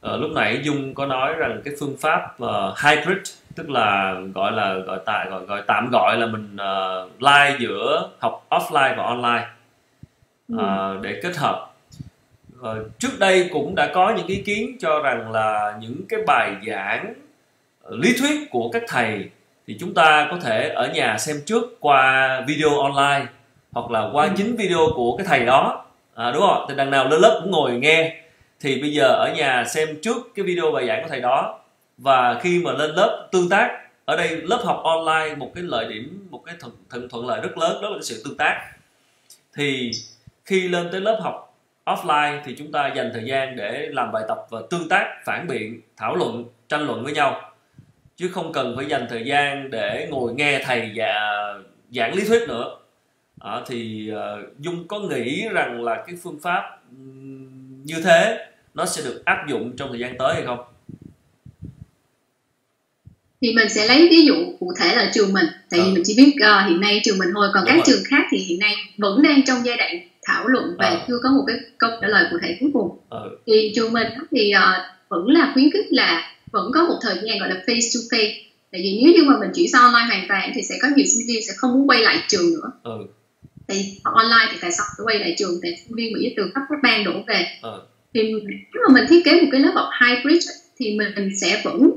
Ờ, 0.00 0.16
lúc 0.16 0.30
nãy 0.34 0.60
dung 0.64 0.94
có 0.94 1.06
nói 1.06 1.34
rằng 1.34 1.60
cái 1.64 1.74
phương 1.80 1.96
pháp 2.00 2.38
ờ, 2.38 2.74
hybrid 2.84 3.18
tức 3.58 3.70
là 3.70 4.16
gọi 4.34 4.52
là 4.52 4.74
gọi 4.74 4.98
tại 5.04 5.26
gọi 5.30 5.46
gọi 5.46 5.62
tạm 5.66 5.88
gọi 5.92 6.16
là 6.18 6.26
mình 6.26 6.56
uh, 6.56 7.22
live 7.22 7.56
giữa 7.58 8.10
học 8.18 8.46
offline 8.50 8.96
và 8.96 9.02
online. 9.04 9.46
Ờ, 10.58 10.98
để 11.02 11.20
kết 11.22 11.36
hợp. 11.36 11.70
Ờ, 12.62 12.84
trước 12.98 13.18
đây 13.18 13.50
cũng 13.52 13.74
đã 13.74 13.90
có 13.94 14.14
những 14.16 14.26
ý 14.26 14.42
kiến 14.42 14.76
cho 14.80 15.02
rằng 15.02 15.32
là 15.32 15.74
những 15.80 16.00
cái 16.08 16.20
bài 16.26 16.52
giảng 16.66 17.14
ờ, 17.82 17.96
lý 17.96 18.16
thuyết 18.18 18.50
của 18.50 18.70
các 18.72 18.82
thầy 18.88 19.30
thì 19.66 19.76
chúng 19.80 19.94
ta 19.94 20.28
có 20.30 20.36
thể 20.42 20.68
ở 20.68 20.88
nhà 20.94 21.18
xem 21.18 21.36
trước 21.46 21.80
qua 21.80 22.40
video 22.46 22.80
online 22.80 23.26
hoặc 23.72 23.90
là 23.90 24.08
qua 24.12 24.24
Ừ. 24.24 24.30
chính 24.36 24.56
video 24.56 24.78
của 24.94 25.16
cái 25.16 25.26
thầy 25.26 25.46
đó. 25.46 25.84
À, 26.14 26.30
đúng 26.30 26.42
không 26.42 26.66
thì 26.68 26.74
đằng 26.76 26.90
nào 26.90 27.08
lên 27.08 27.20
lớp 27.20 27.40
cũng 27.42 27.50
ngồi 27.50 27.72
nghe. 27.72 28.16
Thì 28.60 28.80
bây 28.80 28.92
giờ 28.92 29.04
ở 29.04 29.32
nhà 29.36 29.64
xem 29.64 29.88
trước 30.02 30.16
cái 30.34 30.44
video 30.44 30.72
bài 30.72 30.86
giảng 30.86 31.02
của 31.02 31.08
thầy 31.08 31.20
đó 31.20 31.57
và 31.98 32.40
khi 32.42 32.62
mà 32.64 32.72
lên 32.72 32.90
lớp 32.90 33.28
tương 33.32 33.48
tác 33.48 33.80
ở 34.04 34.16
đây 34.16 34.36
lớp 34.42 34.60
học 34.64 34.80
online 34.84 35.34
một 35.36 35.50
cái 35.54 35.64
lợi 35.64 35.88
điểm 35.88 36.26
một 36.30 36.42
cái 36.46 36.54
thuận, 36.60 36.72
thuận, 36.90 37.08
thuận 37.08 37.26
lợi 37.26 37.40
rất 37.40 37.58
lớn 37.58 37.82
đó 37.82 37.88
là 37.88 37.96
cái 37.96 38.02
sự 38.02 38.22
tương 38.24 38.36
tác. 38.36 38.70
Thì 39.54 39.90
khi 40.44 40.68
lên 40.68 40.88
tới 40.92 41.00
lớp 41.00 41.20
học 41.22 41.58
offline 41.84 42.40
thì 42.44 42.54
chúng 42.58 42.72
ta 42.72 42.92
dành 42.96 43.10
thời 43.12 43.24
gian 43.24 43.56
để 43.56 43.88
làm 43.92 44.12
bài 44.12 44.22
tập 44.28 44.46
và 44.50 44.60
tương 44.70 44.88
tác 44.88 45.20
phản 45.24 45.46
biện 45.46 45.80
thảo 45.96 46.16
luận 46.16 46.44
tranh 46.68 46.86
luận 46.86 47.04
với 47.04 47.12
nhau. 47.12 47.52
Chứ 48.16 48.28
không 48.28 48.52
cần 48.52 48.76
phải 48.76 48.86
dành 48.86 49.06
thời 49.10 49.24
gian 49.24 49.70
để 49.70 50.08
ngồi 50.10 50.34
nghe 50.34 50.62
thầy 50.64 50.92
và 50.94 51.14
giảng 51.90 52.14
lý 52.14 52.24
thuyết 52.24 52.48
nữa. 52.48 52.76
À, 53.40 53.60
thì 53.66 54.12
uh, 54.12 54.58
dung 54.58 54.88
có 54.88 54.98
nghĩ 55.00 55.48
rằng 55.52 55.84
là 55.84 56.04
cái 56.06 56.16
phương 56.22 56.38
pháp 56.42 56.78
như 57.84 57.94
thế 58.04 58.46
nó 58.74 58.86
sẽ 58.86 59.02
được 59.02 59.22
áp 59.24 59.44
dụng 59.48 59.76
trong 59.76 59.88
thời 59.88 59.98
gian 59.98 60.18
tới 60.18 60.34
hay 60.34 60.42
không? 60.44 60.64
Thì 63.42 63.52
mình 63.56 63.68
sẽ 63.68 63.86
lấy 63.86 64.08
ví 64.10 64.22
dụ 64.26 64.34
cụ 64.60 64.72
thể 64.80 64.94
là 64.96 65.10
trường 65.14 65.32
mình. 65.32 65.46
Tại 65.70 65.80
vì 65.80 65.86
Ờ. 65.86 65.92
mình 65.94 66.02
chỉ 66.06 66.14
biết 66.16 66.32
ờ, 66.40 66.66
hiện 66.68 66.80
nay 66.80 67.00
trường 67.04 67.18
mình 67.18 67.28
thôi. 67.34 67.48
Còn 67.54 67.64
Đúng 67.64 67.66
các 67.68 67.76
rồi. 67.76 67.84
trường 67.86 68.02
khác 68.10 68.22
thì 68.30 68.38
hiện 68.38 68.58
nay 68.58 68.74
vẫn 68.96 69.22
đang 69.22 69.44
trong 69.44 69.58
giai 69.64 69.76
đoạn 69.76 69.90
thảo 70.26 70.46
luận 70.46 70.64
và 70.78 70.86
Ờ. 70.88 71.04
chưa 71.08 71.18
có 71.22 71.30
một 71.30 71.44
cái 71.46 71.56
câu 71.78 71.90
trả 72.00 72.08
lời 72.08 72.24
cụ 72.30 72.36
thể 72.42 72.56
cuối 72.60 72.70
cùng. 72.72 72.88
Ừ, 73.10 73.18
thì 73.46 73.72
trường 73.74 73.92
mình 73.92 74.06
thì 74.32 74.50
ờ, 74.50 74.72
vẫn 75.10 75.26
là 75.28 75.50
khuyến 75.54 75.70
khích 75.72 75.86
là 75.90 76.22
vẫn 76.52 76.70
có 76.74 76.82
một 76.88 76.98
thời 77.02 77.14
gian 77.14 77.38
gọi 77.38 77.48
là 77.48 77.56
face 77.66 77.88
to 77.94 78.16
face. 78.16 78.32
Tại 78.72 78.80
vì 78.84 79.00
nếu 79.04 79.12
như 79.14 79.22
mà 79.24 79.34
mình 79.40 79.50
chuyển 79.54 79.66
sang 79.72 79.82
online 79.82 80.06
hoàn 80.06 80.28
toàn 80.28 80.50
thì 80.54 80.60
sẽ 80.68 80.74
có 80.82 80.88
nhiều 80.96 81.06
sinh 81.06 81.26
viên 81.28 81.42
sẽ 81.46 81.52
không 81.56 81.72
muốn 81.72 81.86
quay 81.88 82.02
lại 82.02 82.16
trường 82.28 82.52
nữa. 82.54 82.70
Ừ, 82.82 82.92
thì 83.68 83.84
học 84.04 84.14
online 84.14 84.46
thì 84.52 84.58
tại 84.60 84.72
sao 84.72 84.86
phải 84.98 85.04
quay 85.04 85.18
lại 85.18 85.34
trường? 85.38 85.50
Tại 85.62 85.72
sinh 85.84 85.96
viên 85.96 86.12
Mỹ 86.12 86.34
từ 86.36 86.42
khắp 86.54 86.60
các 86.68 86.78
bang 86.82 87.04
đổ 87.04 87.12
về. 87.26 87.44
Ừ, 87.62 87.80
thì 88.14 88.22
nếu 88.22 88.82
mà 88.88 88.94
mình 88.94 89.04
thiết 89.08 89.20
kế 89.24 89.40
một 89.40 89.48
cái 89.52 89.60
lớp 89.60 89.72
học 89.74 89.88
hybrid 90.02 90.42
thì 90.80 90.96
mình 90.98 91.28
sẽ 91.40 91.60
vẫn 91.64 91.90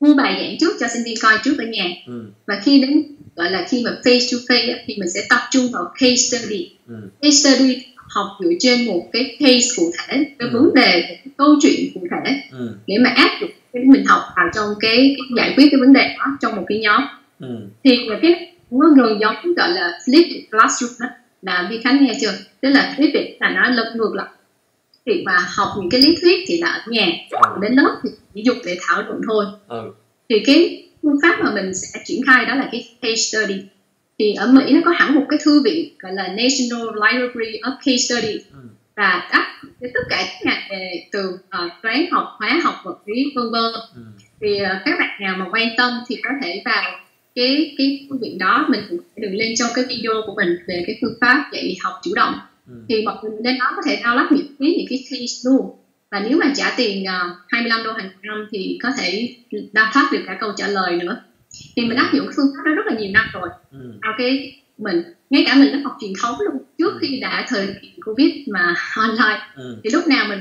mua 0.00 0.14
bài 0.14 0.36
giảng 0.40 0.56
trước 0.60 0.72
cho 0.80 0.86
sinh 0.94 1.02
viên 1.04 1.14
coi 1.22 1.38
trước 1.44 1.58
ở 1.58 1.64
nhà. 1.64 1.84
Ừ, 2.06 2.24
và 2.46 2.60
khi 2.64 2.80
đến 2.80 3.02
gọi 3.36 3.50
là 3.50 3.66
khi 3.70 3.82
mà 3.84 3.90
face 4.04 4.20
to 4.32 4.54
face 4.54 4.76
thì 4.86 4.96
mình 4.98 5.10
sẽ 5.14 5.20
tập 5.30 5.40
trung 5.50 5.68
vào 5.72 5.92
case 6.00 6.16
study. 6.16 6.70
Ừ, 6.88 6.94
case 7.22 7.36
study 7.36 7.82
học 7.96 8.26
dựa 8.44 8.50
trên 8.60 8.86
một 8.86 9.08
cái 9.12 9.36
case 9.40 9.66
cụ 9.76 9.92
thể 9.98 10.16
cái 10.38 10.48
Ừ. 10.48 10.50
vấn 10.52 10.74
đề 10.74 11.00
cái 11.08 11.18
câu 11.36 11.54
chuyện 11.62 11.90
cụ 11.94 12.06
thể 12.10 12.40
ừ, 12.52 12.70
để 12.86 12.94
mà 12.98 13.10
áp 13.10 13.38
dụng 13.40 13.50
cái 13.72 13.82
mình 13.84 14.04
học 14.04 14.20
vào 14.36 14.46
trong 14.54 14.66
cái, 14.80 14.96
cái 14.96 15.26
giải 15.36 15.52
quyết 15.56 15.68
cái 15.70 15.80
vấn 15.80 15.92
đề 15.92 16.14
đó 16.18 16.24
trong 16.40 16.56
một 16.56 16.64
cái 16.68 16.78
nhóm. 16.78 17.02
Ừ, 17.40 17.48
thì 17.84 17.90
cái 18.22 18.52
có 18.70 18.88
gần 18.96 19.18
giống 19.20 19.54
gọi 19.56 19.70
là 19.70 19.92
flipped 20.06 20.40
classroom 20.50 20.90
đó 21.00 21.06
là 21.42 21.68
Vi 21.70 21.78
Khánh 21.84 22.04
nghe 22.04 22.12
chưa? 22.20 22.32
Tức 22.60 22.68
là 22.68 22.94
flipped 22.98 23.24
là 23.40 23.48
nó 23.50 23.68
lật 23.68 23.92
ngược 23.96 24.14
lại. 24.14 24.26
Việc 25.06 25.22
mà 25.26 25.32
học 25.56 25.68
những 25.80 25.90
cái 25.90 26.00
lý 26.00 26.14
thuyết 26.22 26.44
thì 26.48 26.58
là 26.60 26.68
ở 26.68 26.80
nhà. 26.92 27.06
Ừ, 27.30 27.38
đến 27.62 27.72
lớp 27.72 27.96
thì 28.04 28.10
chỉ 28.38 28.44
dùng 28.44 28.58
để 28.64 28.78
thảo 28.80 29.02
luận 29.02 29.20
thôi. 29.26 29.44
Ừ, 29.68 29.92
thì 30.28 30.42
cái 30.46 30.84
phương 31.02 31.18
pháp 31.22 31.38
mà 31.44 31.54
mình 31.54 31.74
sẽ 31.74 32.00
triển 32.04 32.20
khai 32.26 32.44
đó 32.46 32.54
là 32.54 32.68
cái 32.72 32.88
case 33.02 33.14
study. 33.14 33.62
Thì 34.18 34.34
ở 34.34 34.46
Mỹ 34.52 34.72
nó 34.72 34.80
có 34.84 34.90
hẳn 34.90 35.14
một 35.14 35.26
cái 35.28 35.38
thư 35.44 35.62
viện 35.62 35.94
gọi 35.98 36.12
là 36.12 36.28
National 36.28 36.86
Library 36.94 37.58
of 37.60 37.76
Case 37.84 37.96
Study. 37.96 38.38
Ừ, 38.52 38.58
và 38.96 39.08
áp 39.08 39.62
với 39.80 39.90
tất 39.94 40.00
cả 40.10 40.24
các 40.28 40.38
ngành 40.44 40.62
về 40.70 41.06
từ 41.12 41.28
uh, 41.28 41.72
toán 41.82 42.06
học, 42.10 42.26
hóa 42.38 42.60
học, 42.62 42.74
vật 42.84 42.98
lý 43.06 43.24
vân 43.34 43.50
vân. 43.52 43.72
Ừ, 43.94 44.02
thì 44.40 44.60
uh, 44.62 44.68
các 44.84 44.98
bạn 44.98 45.20
nào 45.20 45.36
mà 45.38 45.46
quan 45.52 45.68
tâm 45.76 45.92
thì 46.08 46.16
có 46.24 46.30
thể 46.42 46.62
vào 46.64 46.82
cái 47.34 47.74
cái 47.78 48.06
thư 48.10 48.16
viện 48.20 48.38
đó. 48.38 48.66
Mình 48.68 48.80
cũng 48.90 48.98
sẽ 48.98 49.22
đường 49.22 49.34
lên 49.34 49.54
trong 49.56 49.68
cái 49.74 49.84
video 49.88 50.12
của 50.26 50.34
mình 50.36 50.56
về 50.68 50.84
cái 50.86 50.98
phương 51.00 51.14
pháp 51.20 51.50
dạy 51.52 51.76
học 51.82 51.92
chủ 52.02 52.10
động. 52.14 52.34
Ừ, 52.66 52.74
thì 52.88 53.02
mọi 53.04 53.16
người 53.22 53.32
lên 53.44 53.58
đó 53.58 53.72
có 53.76 53.82
thể 53.86 54.00
download 54.02 54.26
những 54.30 54.46
cái 54.58 54.74
những 54.78 54.86
cái 54.90 55.04
case 55.10 55.50
luôn 55.50 55.77
và 56.10 56.20
nếu 56.28 56.38
mà 56.38 56.52
trả 56.56 56.74
tiền 56.76 57.04
uh, 57.04 57.36
25 57.48 57.84
đô 57.84 57.92
hàng 57.92 58.10
năm 58.22 58.46
thì 58.50 58.78
có 58.82 58.88
thể 58.98 59.36
download 59.50 60.12
được 60.12 60.22
cả 60.26 60.36
câu 60.40 60.52
trả 60.56 60.68
lời 60.68 60.96
nữa. 60.96 61.22
Thì 61.76 61.84
mình 61.84 61.96
áp 61.96 62.10
dụng 62.14 62.26
cái 62.26 62.32
phương 62.36 62.52
pháp 62.56 62.62
đó 62.64 62.74
rất 62.74 62.86
là 62.86 62.98
nhiều 62.98 63.10
năm 63.12 63.26
rồi. 63.32 63.48
Ừ, 63.70 63.92
vào 64.02 64.12
cái 64.18 64.62
mình 64.78 65.02
ngay 65.30 65.44
cả 65.46 65.54
mình 65.54 65.72
lớp 65.72 65.80
học 65.84 65.96
truyền 66.00 66.12
thống 66.22 66.36
luôn 66.40 66.62
trước 66.78 66.92
khi 67.00 67.20
đã 67.20 67.46
thời 67.48 67.66
kỳ 67.82 67.92
covid 68.04 68.32
mà 68.48 68.74
online 68.96 69.40
ừ, 69.54 69.80
thì 69.84 69.90
lúc 69.90 70.06
nào 70.06 70.26
mình 70.28 70.40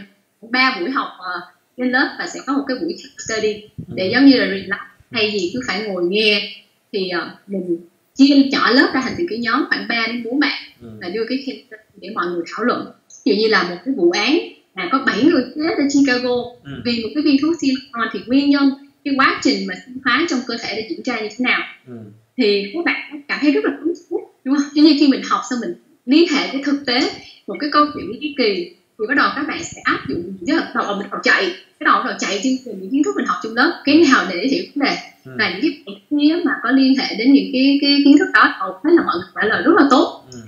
ba 0.51 0.77
buổi 0.80 0.89
học 0.89 1.08
uh, 1.19 1.43
trên 1.77 1.91
lớp 1.91 2.15
và 2.19 2.27
sẽ 2.27 2.39
có 2.45 2.53
một 2.53 2.63
cái 2.67 2.77
buổi 2.82 2.95
study 3.17 3.53
ừ. 3.77 3.93
để 3.95 4.10
giống 4.13 4.25
như 4.25 4.38
là 4.38 4.45
relax. 4.45 4.80
Thay 5.12 5.30
vì 5.34 5.51
cứ 5.53 5.60
phải 5.67 5.82
ngồi 5.82 6.03
nghe 6.03 6.63
thì 6.93 7.12
uh, 7.17 7.49
mình 7.49 7.77
chia 8.15 8.36
nhỏ 8.51 8.71
lớp 8.71 8.91
ra 8.93 9.01
thành 9.01 9.13
từng 9.17 9.27
cái 9.30 9.39
nhóm 9.39 9.65
khoảng 9.69 9.88
3 9.88 10.08
đến 10.08 10.23
4 10.23 10.39
bạn 10.39 10.63
ừ, 10.82 10.88
và 11.01 11.10
đưa 11.10 11.25
cái 11.30 11.63
để 12.01 12.10
mọi 12.15 12.25
người 12.25 12.43
thảo 12.56 12.65
luận. 12.65 12.91
Ví 13.25 13.32
dụ 13.32 13.41
như 13.41 13.47
là 13.47 13.63
một 13.63 13.75
cái 13.86 13.93
vụ 13.97 14.12
án 14.12 14.39
là 14.77 14.89
có 14.91 15.03
7 15.05 15.23
người 15.23 15.43
chết 15.55 15.77
ở 15.77 15.83
Chicago. 15.93 16.35
Ừ, 16.63 16.71
vì 16.85 17.03
một 17.03 17.09
cái 17.15 17.23
viên 17.23 17.37
thuốc 17.41 17.55
silicon 17.61 18.07
thì 18.13 18.19
nguyên 18.25 18.49
nhân 18.49 18.69
cái 19.03 19.13
quá 19.17 19.39
trình 19.43 19.67
mà 19.67 19.73
sinh 19.85 19.97
hóa 20.05 20.25
trong 20.29 20.39
cơ 20.47 20.57
thể 20.61 20.81
đã 20.81 20.87
diễn 20.89 21.03
ra 21.03 21.21
như 21.21 21.29
thế 21.29 21.43
nào. 21.43 21.61
Ừ, 21.87 21.93
thì 22.37 22.71
các 22.73 22.85
bạn 22.85 23.21
cảm 23.27 23.39
thấy 23.41 23.51
rất 23.51 23.65
là 23.65 23.71
hứng 23.79 23.93
thú 24.09 24.19
đúng 24.43 24.55
không? 24.55 24.67
Giống 24.73 24.85
như 24.85 24.95
khi 24.99 25.07
mình 25.07 25.21
học 25.29 25.41
xong 25.49 25.59
mình 25.61 25.73
liên 26.05 26.27
hệ 26.33 26.47
cái 26.51 26.61
thực 26.65 26.85
tế 26.85 27.11
một 27.47 27.55
cái 27.59 27.69
câu 27.73 27.85
chuyện 27.93 28.05
lý 28.21 28.35
kỳ 28.37 28.75
thì 28.99 29.05
bắt 29.07 29.17
đầu 29.17 29.29
các 29.35 29.47
bạn 29.47 29.63
sẽ 29.63 29.81
áp 29.83 29.99
dụng 30.09 30.37
rất 30.41 30.55
là 30.55 30.71
đầu 30.73 30.95
mình 30.97 31.07
đầu 31.11 31.19
chạy 31.23 31.41
cái 31.79 31.85
đầu 31.85 32.03
đầu 32.03 32.13
chạy 32.19 32.39
trình 32.43 32.57
những 32.65 32.91
kiến 32.91 33.03
thức 33.03 33.15
mình 33.15 33.25
học 33.25 33.37
trong 33.43 33.55
lớp 33.55 33.81
cái 33.85 34.05
nào 34.11 34.25
để 34.29 34.47
hiểu 34.47 34.63
vấn 34.75 34.85
đề. 34.85 34.97
Ừ, 35.25 35.31
và 35.39 35.49
những 35.49 35.61
cái 35.85 35.95
kia 36.09 36.35
mà 36.45 36.51
có 36.63 36.71
liên 36.71 36.93
hệ 36.97 37.15
đến 37.15 37.33
những 37.33 37.49
cái 37.53 37.77
cái 37.81 38.01
kiến 38.05 38.17
thức 38.19 38.27
đó 38.33 38.53
hầu 38.59 38.71
hết 38.71 38.91
là 38.93 39.03
mọi 39.05 39.15
người 39.15 39.27
trả 39.35 39.47
lời 39.47 39.61
rất 39.65 39.71
là 39.75 39.83
tốt. 39.89 40.23
Ừ, 40.31 40.39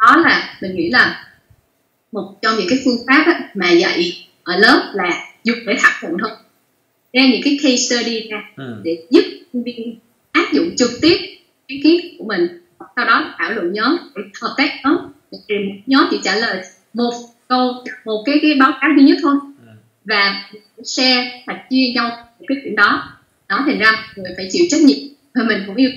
đó 0.00 0.16
là 0.16 0.58
mình 0.62 0.76
nghĩ 0.76 0.90
là 0.90 1.27
một 2.12 2.34
trong 2.42 2.54
những 2.58 2.66
cái 2.68 2.78
phương 2.84 3.06
pháp 3.06 3.22
á, 3.26 3.50
mà 3.54 3.70
dạy 3.70 4.26
ở 4.42 4.56
lớp 4.56 4.92
là 4.94 5.26
dùng 5.44 5.58
để 5.66 5.76
thảo 5.78 5.92
luận 6.02 6.16
thôi. 6.20 6.30
Ra 7.12 7.22
những 7.26 7.40
cái 7.44 7.58
case 7.62 7.76
study 7.76 8.28
ra 8.28 8.42
ừ, 8.56 8.80
để 8.84 9.06
giúp 9.10 9.24
sinh 9.52 9.62
viên 9.62 9.98
áp 10.32 10.52
dụng 10.52 10.76
trực 10.76 10.90
tiếp 11.02 11.16
cái 11.68 11.80
kiến 11.82 12.16
của 12.18 12.24
mình 12.24 12.48
sau 12.96 13.06
đó 13.06 13.34
thảo 13.38 13.52
luận 13.52 13.72
nhóm 13.72 13.96
hợp 14.42 14.54
tác 14.56 14.70
nhóm 14.84 14.96
để 15.32 15.38
tìm 15.48 15.60
nhóm 15.86 16.06
chỉ 16.10 16.20
trả 16.24 16.36
lời 16.36 16.62
một 16.92 17.12
câu 17.48 17.84
một 18.04 18.22
cái 18.26 18.38
cái 18.42 18.54
báo 18.60 18.72
cáo 18.80 18.90
duy 18.96 19.04
nhất 19.04 19.18
thôi. 19.22 19.34
Ừ. 19.66 19.72
và 20.04 20.50
share 20.84 21.42
và 21.46 21.64
chia 21.70 21.92
nhau 21.94 22.10
cái 22.48 22.58
chuyện 22.64 22.76
đó. 22.76 23.18
Đó 23.48 23.62
thành 23.66 23.78
ra 23.78 24.12
người 24.16 24.32
phải 24.36 24.48
chịu 24.52 24.66
trách 24.70 24.80
nhiệm 24.80 24.98
và 25.34 25.42
mình 25.42 25.62
cũng 25.66 25.76
yêu. 25.76 25.90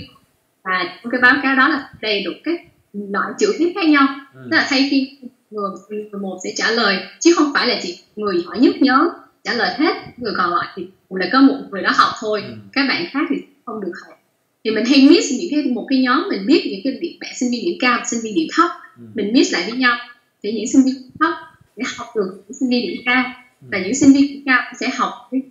Và 0.64 0.98
trong 1.04 1.12
cái 1.12 1.22
báo 1.22 1.36
cáo 1.44 1.56
đó 1.56 1.68
là 1.68 1.90
đầy 2.02 2.24
đủ 2.24 2.32
các 2.44 2.62
loại 2.94 3.32
chữ 3.40 3.54
viết 3.60 3.72
khác 3.76 3.86
nhau. 3.88 4.08
Ừ. 4.34 4.42
tức 4.52 4.58
là 4.58 4.68
thay 4.70 4.88
vì 4.92 5.18
người, 5.52 5.70
người 5.90 6.22
một 6.22 6.40
sẽ 6.44 6.54
trả 6.56 6.72
lời 6.72 6.98
chứ 7.20 7.34
không 7.36 7.52
phải 7.54 7.68
là 7.68 7.80
chỉ 7.84 8.00
người 8.16 8.44
giỏi 8.46 8.60
nhất 8.60 8.76
nhớ 8.82 9.10
trả 9.44 9.54
lời 9.54 9.74
hết 9.78 9.94
người 10.18 10.34
còn 10.38 10.54
lại 10.54 10.68
thì 10.76 10.88
là 11.10 11.30
có 11.32 11.42
một 11.42 11.58
người 11.72 11.82
đó 11.82 11.92
học 11.96 12.12
thôi. 12.20 12.44
Ừ. 12.48 12.54
các 12.74 12.86
bạn 12.90 13.06
khác 13.12 13.20
thì 13.30 13.36
không 13.66 13.82
được 13.82 13.92
học. 14.06 14.18
Thì 14.64 14.72
mình 14.72 14.86
hay 14.86 15.08
miss 15.10 15.32
những 15.32 15.48
cái 15.52 15.72
một 15.74 15.86
cái 15.90 16.02
nhóm 16.02 16.28
mình 16.30 16.46
biết 16.46 16.64
những 16.72 16.82
cái 16.84 16.98
điểm 17.02 17.18
bạn 17.22 17.32
sinh 17.40 17.52
viên 17.52 17.66
điểm 17.66 17.78
cao 17.80 18.04
sinh 18.12 18.20
viên 18.24 18.36
điểm 18.36 18.48
thấp. 18.58 18.72
Ừ. 18.98 19.04
mình 19.14 19.34
miss 19.34 19.54
lại 19.54 19.64
với 19.70 19.80
nhau. 19.80 19.98
Để 20.44 20.54
những 20.54 20.68
sinh 20.68 20.84
viên 20.86 20.96
thấp 21.20 21.34
để 21.76 21.84
học 21.98 22.08
được 22.16 22.44
những 22.48 22.54
sinh 22.60 22.70
viên 22.70 22.88
điểm 22.88 23.02
cao. 23.06 23.24
Ừ. 23.62 23.68
và 23.72 23.80
những 23.80 23.96
sinh 23.96 24.14
viên 24.14 24.28
điểm 24.28 24.44
cao 24.46 24.62
sẽ 24.80 24.90
học 24.90 25.12
cái 25.32 25.42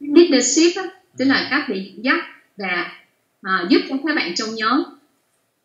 cái 0.00 0.10
leadership 0.14 0.76
á, 0.76 0.82
tức 1.18 1.24
là 1.24 1.48
cách 1.50 1.64
để 1.68 1.76
dẫn 1.86 2.04
dắt 2.04 2.18
và 2.56 2.92
à, 3.42 3.66
giúp 3.68 3.80
cho 3.88 3.96
các 4.06 4.16
bạn 4.16 4.34
trong 4.34 4.54
nhóm 4.54 4.82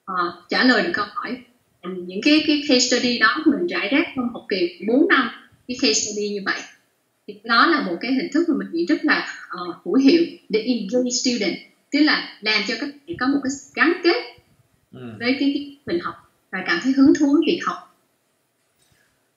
à, 0.06 0.16
trả 0.50 0.64
lời 0.64 0.84
được 0.84 0.92
câu 0.94 1.06
hỏi 1.14 1.38
những 2.08 2.22
cái 2.22 2.44
cái 2.48 2.64
case 2.68 2.80
study 2.80 3.20
đó 3.20 3.44
mình 3.46 3.68
rải 3.68 3.90
rác 3.90 4.08
trong 4.16 4.30
học 4.34 4.46
kỳ 4.50 4.80
4 4.88 5.08
năm 5.08 5.30
cái 5.68 5.78
case 5.82 5.94
study 5.94 6.30
như 6.30 6.42
vậy. 6.46 6.60
Thì 7.28 7.40
đó 7.44 7.68
là 7.68 7.82
một 7.82 7.96
cái 8.02 8.14
hình 8.14 8.28
thức 8.34 8.50
mà 8.50 8.56
mình 8.58 8.68
nghĩ 8.72 8.86
rất 8.86 9.06
là 9.06 9.28
uh, 9.62 9.76
hữu 9.86 9.96
hiệu 9.96 10.26
để 10.50 10.60
engage 10.60 11.10
student 11.10 11.56
tức 11.92 12.00
là 12.00 12.38
làm 12.42 12.64
cho 12.68 12.76
các 12.80 12.90
bạn 13.08 13.18
có 13.20 13.28
một 13.28 13.40
cái 13.44 13.52
gắn 13.76 13.94
kết 14.04 14.36
Ừ. 14.96 15.02
với 15.20 15.36
cái, 15.40 15.52
cái 15.54 15.78
mình 15.86 16.00
học 16.00 16.16
và 16.52 16.64
cảm 16.68 16.80
thấy 16.84 16.94
hứng 16.98 17.14
thú 17.20 17.34
với 17.34 17.44
việc 17.48 17.60
học. 17.66 17.78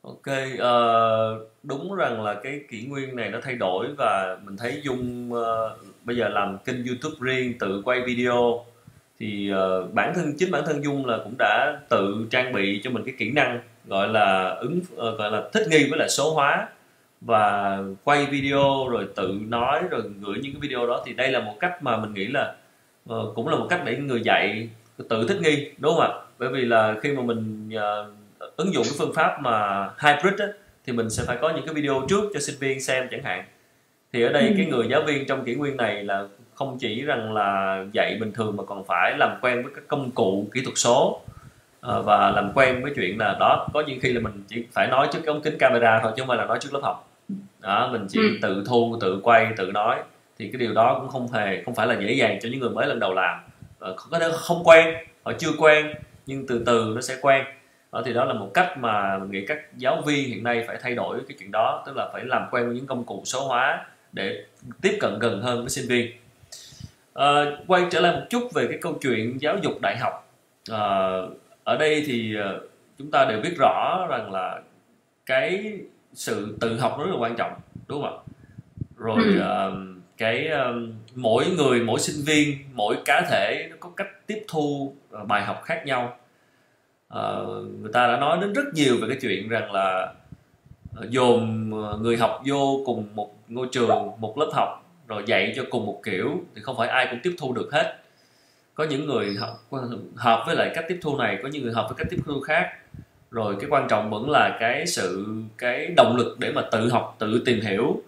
Ok, 0.03 0.27
ờ, 0.59 1.47
đúng 1.63 1.95
rằng 1.95 2.23
là 2.23 2.41
cái 2.43 2.61
kỷ 2.71 2.83
nguyên 2.83 3.17
này 3.17 3.31
nó 3.31 3.39
thay 3.43 3.55
đổi 3.55 3.87
và 3.99 4.39
mình 4.45 4.57
thấy 4.57 4.81
Dung 4.85 5.33
ờ, 5.33 5.77
bây 6.05 6.17
giờ 6.17 6.29
làm 6.29 6.59
kênh 6.65 6.87
YouTube 6.87 7.17
riêng 7.21 7.59
tự 7.59 7.83
quay 7.85 8.01
video 8.07 8.65
thì 9.20 9.50
ờ, 9.50 9.83
bản 9.92 10.12
thân 10.14 10.35
chính 10.38 10.50
bản 10.50 10.62
thân 10.66 10.85
Dung 10.85 11.07
là 11.07 11.18
cũng 11.24 11.35
đã 11.38 11.76
tự 11.88 12.26
trang 12.31 12.52
bị 12.52 12.81
cho 12.85 12.90
mình 12.90 13.02
cái 13.04 13.14
kỹ 13.18 13.31
năng 13.31 13.61
gọi 13.87 14.09
là 14.09 14.48
ứng 14.61 14.81
ờ, 14.96 15.16
gọi 15.16 15.31
là 15.31 15.42
thích 15.52 15.66
nghi 15.70 15.87
với 15.90 15.98
lại 15.98 16.09
số 16.09 16.35
hóa 16.35 16.68
và 17.20 17.78
quay 18.04 18.26
video 18.26 18.88
rồi 18.90 19.07
tự 19.16 19.38
nói 19.48 19.83
rồi 19.90 20.02
gửi 20.20 20.35
những 20.42 20.52
cái 20.52 20.61
video 20.61 20.87
đó 20.87 21.02
thì 21.07 21.12
đây 21.14 21.31
là 21.33 21.40
một 21.40 21.54
cách 21.61 21.83
mà 21.83 21.96
mình 21.96 22.14
nghĩ 22.14 22.26
là 22.26 22.54
ờ, 23.09 23.33
cũng 23.35 23.48
là 23.48 23.57
một 23.57 23.66
cách 23.70 23.81
để 23.85 23.96
người 23.96 24.20
dạy 24.20 24.68
tự 25.09 25.26
thích 25.28 25.38
nghi 25.42 25.70
đúng 25.78 25.92
không 25.94 26.00
ạ? 26.00 26.09
Bởi 26.38 26.48
vì 26.48 26.64
là 26.64 26.94
khi 27.02 27.12
mà 27.12 27.22
mình 27.22 27.70
ờ, 27.74 28.11
ứng 28.57 28.74
dụng 28.74 28.85
cái 28.85 28.94
phương 28.98 29.14
pháp 29.14 29.38
mà 29.42 29.85
hybrid 29.98 30.40
á, 30.40 30.46
thì 30.87 30.92
mình 30.92 31.11
sẽ 31.11 31.22
phải 31.26 31.37
có 31.40 31.50
những 31.50 31.64
cái 31.66 31.74
video 31.74 32.02
trước 32.09 32.24
cho 32.35 32.40
sinh 32.40 32.57
viên 32.61 32.81
xem 32.81 33.09
chẳng 33.11 33.22
hạn 33.22 33.44
thì 34.12 34.22
ở 34.22 34.33
đây 34.33 34.42
Ừ. 34.42 34.54
cái 34.57 34.66
người 34.66 34.87
giáo 34.90 35.02
viên 35.07 35.26
trong 35.26 35.44
kỷ 35.44 35.54
nguyên 35.54 35.76
này 35.76 36.04
là 36.04 36.26
không 36.59 36.79
chỉ 36.81 37.03
rằng 37.03 37.33
là 37.33 37.79
dạy 37.92 38.16
bình 38.21 38.33
thường 38.33 38.57
mà 38.57 38.62
còn 38.64 38.85
phải 38.85 39.14
làm 39.18 39.38
quen 39.42 39.62
với 39.62 39.73
các 39.75 39.85
công 39.88 40.11
cụ 40.11 40.47
kỹ 40.55 40.61
thuật 40.64 40.79
số. 40.79 41.21
Ờ, 41.81 42.03
và 42.03 42.31
làm 42.31 42.53
quen 42.55 42.83
với 42.83 42.92
chuyện 42.97 43.18
là 43.18 43.37
đó 43.40 43.68
có 43.75 43.83
những 43.87 44.01
khi 44.01 44.12
là 44.12 44.21
mình 44.21 44.44
chỉ 44.49 44.64
phải 44.73 44.87
nói 44.87 45.09
trước 45.12 45.18
cái 45.27 45.35
ống 45.35 45.40
kính 45.42 45.59
camera 45.59 46.01
thôi 46.03 46.12
chứ 46.16 46.21
không 46.23 46.29
phải 46.29 46.37
là 46.38 46.44
nói 46.44 46.59
trước 46.61 46.73
lớp 46.75 46.81
học. 46.83 47.09
Đó 47.61 47.88
mình 47.92 48.07
chỉ 48.09 48.21
Ừ. 48.21 48.38
tự 48.42 48.64
thu 48.68 48.97
tự 49.01 49.21
quay 49.23 49.47
tự 49.57 49.71
nói. 49.73 49.97
Thì 50.38 50.49
cái 50.53 50.59
điều 50.59 50.75
đó 50.75 50.99
cũng 51.01 51.09
không 51.09 51.33
hề 51.33 51.62
không 51.64 51.75
phải 51.75 51.87
là 51.87 51.94
dễ 52.01 52.12
dàng 52.12 52.38
cho 52.42 52.49
những 52.53 52.61
người 52.61 52.71
mới 52.71 52.87
lần 52.87 52.99
đầu 53.01 53.14
làm. 53.14 53.40
Ờ, 53.79 53.97
có 54.11 54.18
thể 54.18 54.29
không 54.33 54.62
quen 54.64 54.94
họ 55.25 55.33
chưa 55.38 55.51
quen 55.59 55.87
nhưng 56.27 56.47
từ 56.47 56.62
từ 56.66 56.92
nó 56.94 57.01
sẽ 57.01 57.16
quen. 57.23 57.44
Đó 57.92 58.03
thì 58.05 58.12
đó 58.12 58.25
là 58.25 58.35
một 58.35 58.51
cách 58.55 58.79
mà 58.79 59.18
mình 59.18 59.31
nghĩ 59.31 59.47
các 59.47 59.59
giáo 59.77 60.03
viên 60.07 60.29
hiện 60.29 60.44
nay 60.44 60.64
phải 60.66 60.77
thay 60.83 60.94
đổi 60.94 61.18
cái 61.29 61.37
chuyện 61.40 61.51
đó 61.51 61.83
tức 61.87 61.97
là 61.97 62.09
phải 62.12 62.25
làm 62.25 62.42
quen 62.51 62.66
với 62.66 62.75
những 62.77 62.87
công 62.87 63.05
cụ 63.05 63.23
số 63.25 63.47
hóa 63.49 63.87
để 64.12 64.44
tiếp 64.83 64.99
cận 65.01 65.18
gần 65.18 65.42
hơn 65.42 65.61
với 65.61 65.71
sinh 65.71 65.88
viên 65.88 66.12
Ờ, 67.18 67.57
quay 67.66 67.87
trở 67.90 68.00
lại 68.00 68.12
một 68.12 68.26
chút 68.31 68.52
về 68.54 68.66
cái 68.70 68.78
câu 68.83 68.98
chuyện 69.00 69.40
giáo 69.40 69.57
dục 69.62 69.72
đại 69.83 69.96
học. 69.98 70.33
Ờ, 70.70 71.28
ở 71.64 71.76
đây 71.76 72.02
thì 72.07 72.37
ờ, 72.37 72.61
chúng 72.98 73.11
ta 73.11 73.24
đều 73.24 73.40
biết 73.40 73.54
rõ 73.59 74.07
rằng 74.11 74.33
là 74.33 74.61
cái 75.26 75.78
sự 76.14 76.57
tự 76.61 76.78
học 76.81 76.96
rất 76.98 77.07
là 77.11 77.16
quan 77.18 77.35
trọng 77.37 77.52
đúng 77.88 78.02
không 78.02 78.18
ạ? 78.18 78.22
Rồi 78.96 79.22
Ừ. 79.24 79.38
ờ, 79.40 79.72
cái 80.16 80.46
ờ, 80.46 80.74
mỗi 81.14 81.46
người 81.57 81.81
mỗi 81.81 82.00
sinh 82.00 82.24
viên 82.26 82.59
mỗi 82.74 82.96
cá 83.04 83.26
thể 83.31 83.66
nó 83.70 83.76
có 83.81 83.90
cách 83.96 84.26
tiếp 84.26 84.44
thu 84.48 84.94
bài 85.26 85.42
học 85.44 85.62
khác 85.64 85.83
nhau. 85.87 86.16
Ờ, 87.09 87.46
người 87.81 87.92
ta 87.92 88.07
đã 88.07 88.16
nói 88.16 88.38
đến 88.40 88.52
rất 88.52 88.64
nhiều 88.74 88.96
về 89.02 89.09
cái 89.09 89.18
chuyện 89.20 89.48
rằng 89.48 89.72
là 89.72 90.12
ờ, 90.94 91.07
dồn 91.11 91.70
người 92.02 92.16
học 92.16 92.42
vô 92.46 92.83
cùng 92.87 93.09
một 93.14 93.35
ngôi 93.48 93.68
trường 93.72 94.11
một 94.18 94.38
lớp 94.38 94.50
học 94.52 94.85
rồi 95.09 95.23
dạy 95.27 95.53
cho 95.57 95.64
cùng 95.71 95.87
một 95.87 96.01
kiểu 96.05 96.40
thì 96.55 96.62
không 96.62 96.77
phải 96.77 96.88
ai 96.88 97.07
cũng 97.11 97.21
tiếp 97.23 97.35
thu 97.38 97.53
được 97.53 97.68
hết. 97.73 97.99
Có 98.75 98.85
những 98.85 99.07
người 99.07 99.37
hợp 100.16 100.42
với 100.47 100.57
lại 100.57 100.71
cách 100.75 100.85
tiếp 100.88 100.99
thu 101.03 101.16
này 101.16 101.38
có 101.42 101.49
những 101.49 101.62
người 101.62 101.73
hợp 101.73 101.87
với 101.88 101.97
cách 101.99 102.07
tiếp 102.11 102.21
thu 102.27 102.40
khác. 102.40 102.73
Rồi 103.31 103.57
cái 103.61 103.71
quan 103.71 103.88
trọng 103.88 104.11
vẫn 104.11 104.31
là 104.31 104.57
cái 104.61 104.87
sự 104.87 105.27
cái 105.59 105.92
động 105.97 106.16
lực 106.16 106.38
để 106.38 106.53
mà 106.53 106.62
tự 106.73 106.90
học 106.90 107.16
tự 107.18 107.42
tìm 107.47 107.61
hiểu. 107.61 108.03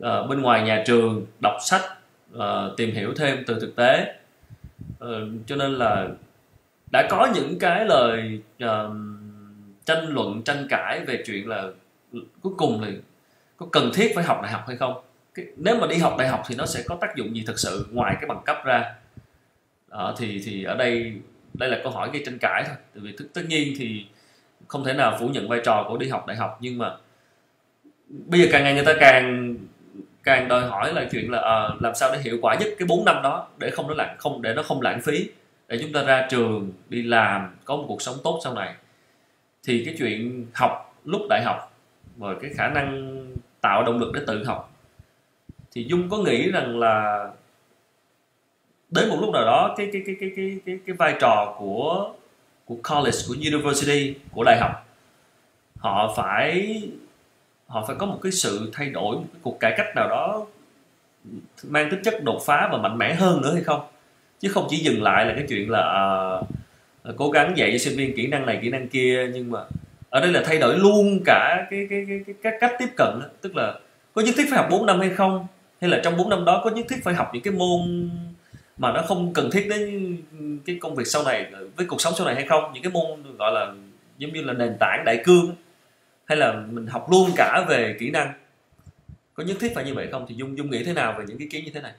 À, 0.00 0.22
bên 0.22 0.42
ngoài 0.42 0.62
nhà 0.62 0.82
trường 0.86 1.26
đọc 1.42 1.56
sách 1.64 1.82
à, 2.38 2.68
tìm 2.76 2.94
hiểu 2.94 3.14
thêm 3.16 3.44
từ 3.46 3.60
thực 3.60 3.76
tế. 3.76 4.14
À, 5.00 5.08
cho 5.46 5.56
nên 5.56 5.74
là 5.74 6.08
đã 6.92 7.06
có 7.10 7.28
những 7.34 7.58
cái 7.58 7.84
lời 7.84 8.40
à, 8.58 8.82
tranh 9.84 10.08
luận 10.08 10.42
tranh 10.42 10.66
cãi 10.68 11.00
về 11.06 11.22
chuyện 11.26 11.48
là 11.48 11.64
cuối 12.42 12.52
cùng 12.56 12.82
là 12.82 12.88
có 13.56 13.66
cần 13.72 13.90
thiết 13.94 14.12
phải 14.14 14.24
học 14.24 14.40
đại 14.42 14.52
học 14.52 14.64
hay 14.66 14.76
không? 14.76 15.02
Cái, 15.34 15.46
nếu 15.56 15.76
mà 15.76 15.86
đi 15.86 15.96
học 15.96 16.14
đại 16.18 16.28
học 16.28 16.42
thì 16.48 16.54
nó 16.54 16.66
sẽ 16.66 16.82
có 16.86 16.96
tác 17.00 17.16
dụng 17.16 17.36
gì 17.36 17.44
thực 17.46 17.58
sự 17.58 17.86
ngoài 17.92 18.14
cái 18.20 18.26
bằng 18.28 18.42
cấp 18.46 18.56
ra? 18.64 18.94
À, 19.90 20.04
thì 20.18 20.42
thì 20.44 20.64
ở 20.64 20.74
đây 20.74 21.12
đây 21.54 21.68
là 21.68 21.78
câu 21.82 21.92
hỏi 21.92 22.10
gây 22.12 22.22
tranh 22.26 22.38
cãi 22.38 22.64
thôi. 22.66 22.76
Tại 22.94 23.00
vì 23.04 23.14
tất, 23.18 23.24
tất 23.34 23.42
nhiên 23.48 23.74
thì 23.78 24.06
không 24.68 24.84
thể 24.84 24.92
nào 24.92 25.16
phủ 25.20 25.28
nhận 25.28 25.48
vai 25.48 25.60
trò 25.64 25.84
của 25.88 25.96
đi 25.96 26.08
học 26.08 26.26
đại 26.26 26.36
học 26.36 26.58
nhưng 26.60 26.78
mà 26.78 26.96
bây 28.08 28.40
giờ 28.40 28.46
càng 28.52 28.64
ngày 28.64 28.74
người 28.74 28.84
ta 28.84 28.94
càng 29.00 29.56
càng 30.22 30.48
đòi 30.48 30.66
hỏi 30.66 30.94
là 30.94 31.06
chuyện 31.12 31.30
là 31.30 31.38
à, 31.40 31.68
làm 31.80 31.94
sao 31.94 32.10
để 32.12 32.18
hiệu 32.22 32.38
quả 32.42 32.56
nhất 32.60 32.68
cái 32.78 32.86
4 32.88 33.04
năm 33.04 33.22
đó 33.22 33.48
để 33.58 33.70
không 33.70 33.88
nó 33.88 33.94
lãng 33.94 34.16
không 34.18 34.42
để 34.42 34.54
nó 34.54 34.62
không 34.62 34.82
lãng 34.82 35.00
phí 35.00 35.28
để 35.68 35.78
chúng 35.82 35.92
ta 35.92 36.02
ra 36.02 36.26
trường 36.30 36.72
đi 36.88 37.02
làm 37.02 37.56
có 37.64 37.76
một 37.76 37.84
cuộc 37.88 38.02
sống 38.02 38.16
tốt 38.24 38.40
sau 38.44 38.54
này. 38.54 38.74
Thì 39.66 39.84
cái 39.84 39.94
chuyện 39.98 40.46
học 40.54 41.00
lúc 41.04 41.22
đại 41.30 41.42
học 41.44 41.72
và 42.16 42.34
cái 42.42 42.50
khả 42.54 42.68
năng 42.68 43.16
tạo 43.60 43.84
động 43.84 43.98
lực 43.98 44.12
để 44.14 44.20
tự 44.26 44.44
học 44.44 44.73
thì 45.74 45.84
dung 45.88 46.08
có 46.10 46.18
nghĩ 46.18 46.50
rằng 46.50 46.78
là 46.78 47.28
đến 48.90 49.08
một 49.08 49.16
lúc 49.20 49.30
nào 49.32 49.44
đó 49.44 49.74
cái 49.76 49.88
cái 49.92 50.02
cái 50.06 50.16
cái 50.20 50.30
cái 50.36 50.58
cái, 50.66 50.78
cái 50.86 50.96
vai 50.96 51.16
trò 51.20 51.54
của 51.58 52.12
của 52.64 52.76
college 52.88 53.18
của 53.28 53.34
university 53.34 54.14
của 54.32 54.44
đại 54.44 54.58
học 54.60 54.86
họ 55.76 56.14
phải 56.16 56.82
họ 57.66 57.84
phải 57.86 57.96
có 57.98 58.06
một 58.06 58.18
cái 58.22 58.32
sự 58.32 58.70
thay 58.72 58.90
đổi 58.90 59.16
một 59.16 59.24
cái 59.32 59.40
cuộc 59.42 59.60
cải 59.60 59.74
cách 59.76 59.86
nào 59.96 60.08
đó 60.08 60.46
mang 61.68 61.90
tính 61.90 62.02
chất 62.02 62.24
đột 62.24 62.42
phá 62.46 62.68
và 62.72 62.78
mạnh 62.78 62.98
mẽ 62.98 63.14
hơn 63.14 63.42
nữa 63.42 63.52
hay 63.54 63.62
không 63.62 63.80
chứ 64.40 64.48
không 64.48 64.66
chỉ 64.70 64.76
dừng 64.76 65.02
lại 65.02 65.26
là 65.26 65.34
cái 65.34 65.44
chuyện 65.48 65.70
là 65.70 66.38
uh, 67.08 67.16
cố 67.16 67.30
gắng 67.30 67.52
dạy 67.56 67.70
cho 67.72 67.78
sinh 67.78 67.98
viên 67.98 68.16
kỹ 68.16 68.26
năng 68.26 68.46
này 68.46 68.58
kỹ 68.62 68.70
năng 68.70 68.88
kia 68.88 69.30
nhưng 69.34 69.50
mà 69.50 69.60
ở 70.10 70.20
đây 70.20 70.32
là 70.32 70.42
thay 70.44 70.58
đổi 70.58 70.78
luôn 70.78 71.20
cả 71.24 71.66
cái 71.70 71.86
cái 71.90 72.04
cái, 72.08 72.20
cái, 72.26 72.34
cái 72.42 72.52
cách 72.60 72.72
tiếp 72.78 72.88
cận 72.96 73.20
đó. 73.20 73.26
tức 73.40 73.56
là 73.56 73.78
có 74.14 74.22
nhất 74.22 74.34
thiết 74.38 74.46
phải 74.50 74.58
học 74.58 74.68
4 74.70 74.86
năm 74.86 75.00
hay 75.00 75.10
không 75.10 75.46
hay 75.84 75.90
là 75.90 76.00
trong 76.04 76.16
4 76.16 76.28
năm 76.28 76.44
đó 76.44 76.60
có 76.64 76.70
nhất 76.70 76.86
thiết 76.88 76.96
phải 77.04 77.14
học 77.14 77.30
những 77.32 77.42
cái 77.42 77.54
môn 77.54 78.10
mà 78.78 78.92
nó 78.92 79.02
không 79.02 79.32
cần 79.32 79.50
thiết 79.50 79.66
đến 79.70 80.16
cái 80.66 80.78
công 80.80 80.94
việc 80.94 81.06
sau 81.06 81.24
này 81.24 81.52
với 81.76 81.86
cuộc 81.86 82.00
sống 82.00 82.12
sau 82.16 82.26
này 82.26 82.34
hay 82.34 82.46
không. 82.46 82.72
Những 82.74 82.82
cái 82.82 82.92
môn 82.92 83.36
gọi 83.38 83.52
là 83.52 83.72
giống 84.18 84.32
như 84.32 84.42
là 84.42 84.52
nền 84.52 84.76
tảng 84.80 85.02
đại 85.06 85.22
cương 85.24 85.54
hay 86.24 86.38
là 86.38 86.52
mình 86.52 86.86
học 86.86 87.06
luôn 87.10 87.30
cả 87.36 87.64
về 87.68 87.96
kỹ 88.00 88.10
năng. 88.10 88.32
Có 89.34 89.42
nhất 89.42 89.56
thiết 89.60 89.72
phải 89.74 89.84
như 89.84 89.94
vậy 89.94 90.08
không? 90.12 90.26
Thì 90.28 90.34
dung 90.34 90.58
dung 90.58 90.70
nghĩ 90.70 90.84
thế 90.84 90.92
nào 90.92 91.14
về 91.18 91.24
những 91.28 91.38
cái 91.38 91.48
kiến 91.50 91.64
như 91.64 91.70
thế 91.74 91.80
này? 91.80 91.92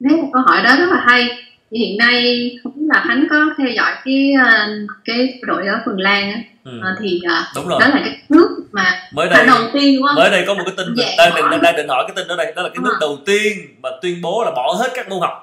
Đấy, 0.00 0.16
một 0.22 0.28
câu 0.32 0.42
hỏi 0.42 0.62
đó 0.64 0.76
rất 0.78 0.86
là 0.90 1.00
hay 1.06 1.28
thì 1.74 1.80
hiện 1.80 1.98
nay 1.98 2.50
không 2.62 2.72
biết 2.76 2.86
là 2.94 3.04
Khánh 3.08 3.26
có 3.30 3.36
theo 3.58 3.68
dõi 3.76 3.92
cái 4.04 4.32
ờ, 4.46 4.68
cái 5.04 5.38
đội 5.42 5.66
ở 5.66 5.80
Phần 5.86 6.00
Lan 6.00 6.32
á 6.32 6.38
ừ. 6.64 6.80
Ờ, 6.82 6.96
thì 7.00 7.20
ờ, 7.28 7.34
đúng 7.54 7.68
rồi 7.68 7.80
đó 7.80 7.88
là 7.88 8.00
cái 8.04 8.18
nước 8.28 8.48
mà 8.72 9.02
mới 9.12 9.28
đây 9.28 9.46
đầu 9.46 9.62
tiên 9.72 9.96
đúng 9.96 10.06
không? 10.06 10.16
mới 10.16 10.30
đây 10.30 10.44
có 10.46 10.54
một 10.54 10.62
cái 10.66 10.74
tin 10.76 10.86
Dạ. 10.96 11.06
đang 11.18 11.34
định 11.52 11.60
đang 11.62 11.76
định 11.76 11.88
hỏi 11.88 12.04
cái 12.08 12.16
tin 12.16 12.28
đó 12.28 12.36
đây 12.36 12.52
đó 12.56 12.62
là 12.62 12.68
cái 12.68 12.78
nước 12.84 12.92
À. 12.94 12.98
đầu 13.00 13.18
tiên 13.26 13.52
mà 13.82 13.88
tuyên 14.02 14.22
bố 14.22 14.44
là 14.44 14.50
bỏ 14.50 14.76
hết 14.80 14.90
các 14.94 15.08
môn 15.08 15.20
học 15.20 15.40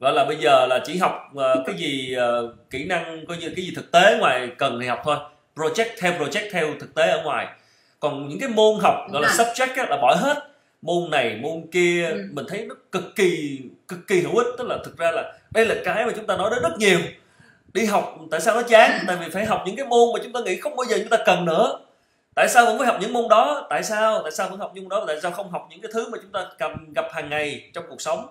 gọi 0.00 0.12
là 0.12 0.24
bây 0.24 0.36
giờ 0.36 0.66
là 0.66 0.80
chỉ 0.86 0.96
học 0.98 1.12
cái 1.66 1.74
gì 1.78 2.14
ờ, 2.14 2.54
kỹ 2.70 2.84
năng 2.84 3.26
coi 3.26 3.36
như 3.36 3.48
cái 3.56 3.64
gì 3.64 3.72
thực 3.76 3.92
tế 3.92 4.16
ngoài 4.20 4.48
cần 4.58 4.78
thì 4.80 4.86
học 4.86 5.00
thôi 5.04 5.16
project 5.56 5.88
theo 6.00 6.12
project 6.12 6.48
theo 6.52 6.66
thực 6.80 6.94
tế 6.94 7.06
ở 7.10 7.22
ngoài 7.24 7.46
còn 8.00 8.28
những 8.28 8.40
cái 8.40 8.48
môn 8.48 8.80
học 8.82 8.94
gọi 9.12 9.22
là 9.22 9.28
subject 9.28 9.76
á, 9.76 9.86
là 9.90 9.96
bỏ 10.02 10.14
hết 10.20 10.48
môn 10.82 11.10
này 11.10 11.38
môn 11.42 11.66
kia 11.72 12.06
Ừ. 12.10 12.18
mình 12.32 12.44
thấy 12.48 12.66
nó 12.68 12.74
cực 12.92 13.16
kỳ 13.16 13.58
cực 13.88 14.06
kỳ 14.08 14.20
hữu 14.20 14.36
ích 14.36 14.46
tức 14.58 14.66
là 14.68 14.78
thực 14.84 14.98
ra 14.98 15.10
là 15.10 15.32
đây 15.54 15.66
là 15.66 15.74
cái 15.84 16.06
mà 16.06 16.12
chúng 16.16 16.26
ta 16.26 16.36
nói 16.36 16.50
đến 16.50 16.62
rất 16.62 16.78
nhiều. 16.78 16.98
Đi 17.74 17.84
học, 17.84 18.14
tại 18.30 18.40
sao 18.40 18.54
nó 18.54 18.62
chán? 18.62 19.04
Tại 19.06 19.16
vì 19.16 19.30
phải 19.30 19.44
học 19.44 19.62
những 19.66 19.76
cái 19.76 19.86
môn 19.86 20.08
mà 20.14 20.20
chúng 20.22 20.32
ta 20.32 20.40
nghĩ 20.40 20.60
không 20.60 20.76
bao 20.76 20.84
giờ 20.84 20.96
chúng 20.98 21.08
ta 21.08 21.16
cần 21.26 21.44
nữa. 21.44 21.78
Tại 22.34 22.48
sao 22.48 22.66
vẫn 22.66 22.78
phải 22.78 22.86
học 22.86 22.96
những 23.00 23.12
môn 23.12 23.28
đó? 23.28 23.66
Tại 23.70 23.82
sao? 23.82 24.22
Tại 24.22 24.32
sao 24.32 24.48
vẫn 24.48 24.58
học 24.60 24.72
những 24.74 24.84
môn 24.84 24.88
đó? 24.88 25.04
Tại 25.06 25.20
sao 25.22 25.30
không 25.30 25.50
học 25.50 25.66
những 25.70 25.80
cái 25.80 25.90
thứ 25.94 26.08
mà 26.08 26.18
chúng 26.22 26.32
ta 26.32 26.46
cầm, 26.58 26.92
gặp 26.92 27.04
hàng 27.12 27.30
ngày 27.30 27.70
trong 27.74 27.84
cuộc 27.88 28.00
sống? 28.00 28.26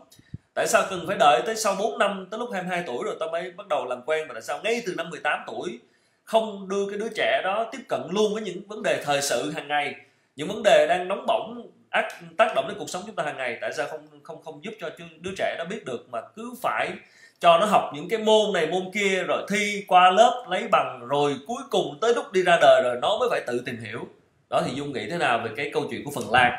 Tại 0.53 0.67
sao 0.67 0.83
cần 0.89 1.03
phải 1.07 1.17
đợi 1.19 1.41
tới 1.45 1.55
sau 1.55 1.75
4 1.79 1.99
năm, 1.99 2.27
tới 2.31 2.39
lúc 2.39 2.49
22 2.53 2.83
tuổi 2.87 3.03
rồi 3.05 3.15
ta 3.19 3.25
mới 3.31 3.51
bắt 3.51 3.67
đầu 3.67 3.85
làm 3.85 4.01
quen? 4.05 4.27
Và 4.27 4.33
tại 4.33 4.41
sao 4.41 4.59
ngay 4.63 4.83
từ 4.85 4.93
năm 4.97 5.09
18 5.09 5.39
tuổi 5.47 5.79
không 6.23 6.69
đưa 6.69 6.85
cái 6.89 6.99
đứa 6.99 7.09
trẻ 7.15 7.41
đó 7.43 7.69
tiếp 7.71 7.81
cận 7.87 8.01
luôn 8.09 8.33
với 8.33 8.43
những 8.43 8.67
vấn 8.67 8.83
đề 8.83 9.01
thời 9.05 9.21
sự 9.21 9.51
hàng 9.51 9.67
ngày? 9.67 9.95
Những 10.35 10.47
vấn 10.47 10.63
đề 10.63 10.87
đang 10.87 11.07
nóng 11.07 11.25
bỏng 11.27 11.67
ác 11.93 12.05
tác 12.37 12.55
động 12.55 12.67
đến 12.67 12.77
cuộc 12.79 12.89
sống 12.89 13.03
chúng 13.05 13.15
ta 13.15 13.23
hàng 13.23 13.37
ngày 13.37 13.57
tại 13.61 13.73
sao 13.77 13.87
không 13.89 14.07
không 14.23 14.43
không 14.43 14.63
giúp 14.63 14.73
cho 14.79 14.89
đứa 15.21 15.31
trẻ 15.37 15.55
đó 15.57 15.65
biết 15.69 15.85
được 15.85 16.07
mà 16.11 16.19
cứ 16.35 16.53
phải 16.61 16.91
cho 17.39 17.57
nó 17.59 17.65
học 17.65 17.91
những 17.95 18.09
cái 18.09 18.19
môn 18.19 18.53
này 18.53 18.67
môn 18.67 18.83
kia 18.93 19.23
rồi 19.27 19.45
thi 19.49 19.83
qua 19.87 20.11
lớp 20.11 20.45
lấy 20.49 20.67
bằng 20.71 21.07
rồi 21.07 21.35
cuối 21.47 21.63
cùng 21.69 21.97
tới 22.01 22.15
lúc 22.15 22.31
đi 22.31 22.43
ra 22.43 22.57
đời 22.61 22.81
rồi 22.83 22.97
nó 23.01 23.17
mới 23.19 23.27
phải 23.31 23.41
tự 23.47 23.61
tìm 23.65 23.77
hiểu 23.77 24.07
đó 24.49 24.63
thì 24.65 24.71
dung 24.75 24.93
nghĩ 24.93 25.07
thế 25.09 25.17
nào 25.17 25.41
về 25.45 25.51
cái 25.55 25.71
câu 25.73 25.87
chuyện 25.89 26.03
của 26.03 26.11
phần 26.15 26.31
lan 26.31 26.53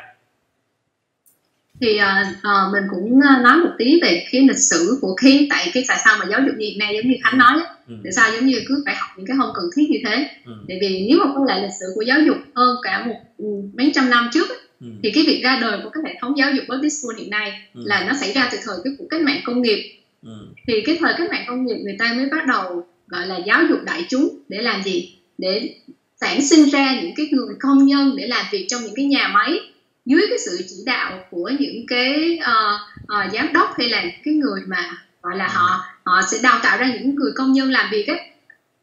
thì 1.81 1.99
uh, 1.99 2.73
mình 2.73 2.83
cũng 2.91 3.19
nói 3.19 3.57
một 3.57 3.69
tí 3.77 3.99
về 4.01 4.25
cái 4.31 4.41
lịch 4.41 4.57
sử 4.57 4.97
của 5.01 5.15
khi 5.15 5.47
tại 5.49 5.71
cái 5.73 5.83
tại 5.87 5.97
sao 6.05 6.17
mà 6.19 6.25
giáo 6.29 6.41
dục 6.45 6.55
Việt 6.57 6.75
Nam 6.79 6.89
giống 6.93 7.07
như 7.11 7.15
Khánh 7.23 7.37
nói 7.37 7.59
ừ. 7.87 7.95
tại 8.03 8.11
sao 8.11 8.31
giống 8.31 8.45
như 8.45 8.61
cứ 8.67 8.83
phải 8.85 8.95
học 8.95 9.09
những 9.17 9.25
cái 9.25 9.37
không 9.39 9.51
cần 9.55 9.65
thiết 9.75 9.87
như 9.89 9.99
thế 10.05 10.29
ừ. 10.45 10.53
tại 10.67 10.77
vì 10.81 11.07
nếu 11.09 11.19
mà 11.19 11.25
có 11.35 11.45
lại 11.47 11.61
lịch 11.61 11.73
sử 11.79 11.85
của 11.95 12.01
giáo 12.01 12.19
dục 12.19 12.37
hơn 12.55 12.75
cả 12.83 13.05
một 13.05 13.19
ừ, 13.37 13.45
mấy 13.77 13.91
trăm 13.95 14.09
năm 14.09 14.29
trước 14.33 14.47
ừ. 14.85 14.89
thì 15.03 15.11
cái 15.11 15.23
việc 15.27 15.41
ra 15.43 15.59
đời 15.61 15.79
của 15.83 15.89
cái 15.89 16.03
hệ 16.05 16.17
thống 16.21 16.37
giáo 16.37 16.51
dục 16.51 16.65
public 16.69 16.91
school 16.91 17.19
hiện 17.19 17.29
nay 17.29 17.61
ừ. 17.73 17.81
là 17.85 18.05
nó 18.07 18.13
xảy 18.19 18.33
ra 18.33 18.49
từ 18.51 18.57
thời 18.65 18.77
cái 18.83 18.93
cuộc 18.97 19.05
cách 19.09 19.21
mạng 19.21 19.41
công 19.45 19.61
nghiệp 19.61 19.99
ừ. 20.23 20.47
thì 20.67 20.73
cái 20.85 20.97
thời 20.99 21.13
cách 21.17 21.29
mạng 21.29 21.45
công 21.47 21.65
nghiệp 21.65 21.77
người 21.83 21.95
ta 21.99 22.13
mới 22.13 22.25
bắt 22.29 22.45
đầu 22.47 22.87
gọi 23.07 23.27
là 23.27 23.37
giáo 23.45 23.63
dục 23.69 23.79
đại 23.85 24.05
chúng 24.09 24.39
để 24.49 24.61
làm 24.61 24.83
gì 24.83 25.17
để 25.37 25.75
sản 26.21 26.41
sinh 26.41 26.69
ra 26.69 27.01
những 27.01 27.11
cái 27.15 27.27
người 27.31 27.55
công 27.59 27.85
nhân 27.85 28.15
để 28.17 28.27
làm 28.27 28.45
việc 28.51 28.65
trong 28.69 28.81
những 28.81 28.95
cái 28.95 29.05
nhà 29.05 29.27
máy 29.27 29.59
dưới 30.05 30.21
cái 30.29 30.37
sự 30.39 30.65
chỉ 30.69 30.75
đạo 30.85 31.19
của 31.31 31.51
những 31.59 31.87
cái 31.87 32.39
uh, 32.41 32.79
uh, 33.03 33.33
giám 33.33 33.53
đốc 33.53 33.69
hay 33.77 33.89
là 33.89 34.03
những 34.03 34.21
cái 34.23 34.33
người 34.33 34.61
mà 34.67 34.97
gọi 35.21 35.37
là 35.37 35.47
họ 35.47 35.85
họ 36.03 36.21
sẽ 36.31 36.37
đào 36.43 36.59
tạo 36.63 36.77
ra 36.77 36.93
những 36.93 37.15
người 37.15 37.31
công 37.35 37.53
nhân 37.53 37.71
làm 37.71 37.89
việc 37.91 38.07
ấy 38.07 38.19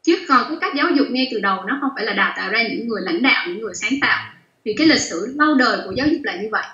chứ 0.03 0.19
còn 0.29 0.45
cái 0.49 0.57
cách 0.61 0.73
giáo 0.77 0.91
dục 0.91 1.07
ngay 1.11 1.29
từ 1.33 1.41
đầu 1.41 1.65
nó 1.67 1.79
không 1.81 1.91
phải 1.97 2.05
là 2.05 2.13
đào 2.13 2.33
tạo 2.37 2.51
ra 2.51 2.63
những 2.63 2.89
người 2.89 3.03
lãnh 3.05 3.23
đạo 3.23 3.47
những 3.49 3.61
người 3.61 3.75
sáng 3.75 3.93
tạo 4.01 4.32
thì 4.65 4.75
cái 4.77 4.87
lịch 4.87 5.01
sử 5.01 5.35
lâu 5.39 5.55
đời 5.55 5.79
của 5.85 5.93
giáo 5.93 6.07
dục 6.07 6.21
là 6.25 6.37
như 6.37 6.49
vậy. 6.53 6.65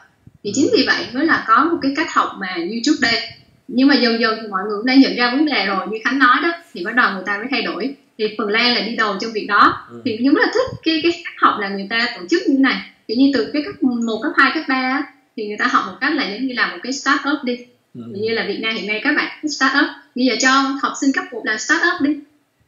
Thì 0.44 0.53
chính 0.55 0.68
vì 0.72 0.85
vậy 0.87 1.07
mới 1.12 1.27
là 1.27 1.44
có 1.48 1.64
một 1.64 1.79
cái 1.83 1.92
cách 1.96 2.12
học 2.14 2.33
mà 2.40 2.57
như 2.57 2.81
trước 2.85 2.96
đây. 3.03 3.20
Nhưng 3.68 3.88
mà 3.88 3.94
dần 3.94 4.20
dần 4.20 4.38
thì 4.42 4.48
mọi 4.48 4.61
người 4.68 4.77
cũng 4.77 4.87
đã 4.87 4.94
nhận 4.94 5.16
ra 5.16 5.31
vấn 5.31 5.46
đề 5.46 5.66
rồi 5.66 5.87
như 5.90 5.98
khánh 6.05 6.18
nói 6.18 6.37
đó 6.42 6.53
thì 6.72 6.85
bắt 6.85 6.94
đầu 6.94 7.12
người 7.12 7.22
ta 7.27 7.38
mới 7.38 7.46
thay 7.51 7.62
đổi. 7.62 7.94
Thì 8.18 8.35
phần 8.38 8.48
lan 8.48 8.74
là 8.74 8.81
đi 8.81 8.96
đầu 8.96 9.16
trong 9.20 9.33
việc 9.33 9.46
đó. 9.46 9.87
Ừ. 9.90 10.03
thì 10.05 10.18
chúng 10.24 10.37
là 10.37 10.46
thích 10.55 10.79
cái 10.83 11.01
cái 11.03 11.12
cách 11.24 11.35
học 11.38 11.55
là 11.61 11.68
người 11.68 11.87
ta 11.90 12.07
tổ 12.16 12.27
chức 12.31 12.42
như 12.46 12.55
thế 12.55 12.61
này. 12.61 12.77
Kiểu 13.09 13.16
như 13.16 13.31
từ 13.35 13.51
cái 13.53 13.62
cấp 13.64 13.83
một 13.83 14.20
cấp 14.22 14.33
hai 14.37 14.51
cấp 14.55 14.64
ba 14.68 15.03
thì 15.37 15.48
người 15.48 15.57
ta 15.59 15.66
học 15.66 15.85
một 15.87 15.98
cách 16.01 16.14
là 16.14 16.31
giống 16.31 16.46
như 16.46 16.55
là 16.55 16.66
một 16.66 16.79
cái 16.83 16.92
start 16.92 17.20
up 17.33 17.44
đi. 17.44 17.57
Ừ. 17.94 18.03
như 18.07 18.31
là 18.31 18.44
Việt 18.48 18.59
Nam 18.61 18.74
hiện 18.74 18.87
nay 18.87 19.01
các 19.05 19.16
bạn 19.16 19.48
start 19.48 19.72
up 19.74 19.90
bây 20.14 20.27
giờ 20.27 20.35
cho 20.40 20.51
học 20.83 20.92
sinh 21.01 21.12
cấp 21.12 21.24
một 21.33 21.42
là 21.44 21.57
start 21.57 21.81
up 21.94 22.01
đi. 22.01 22.16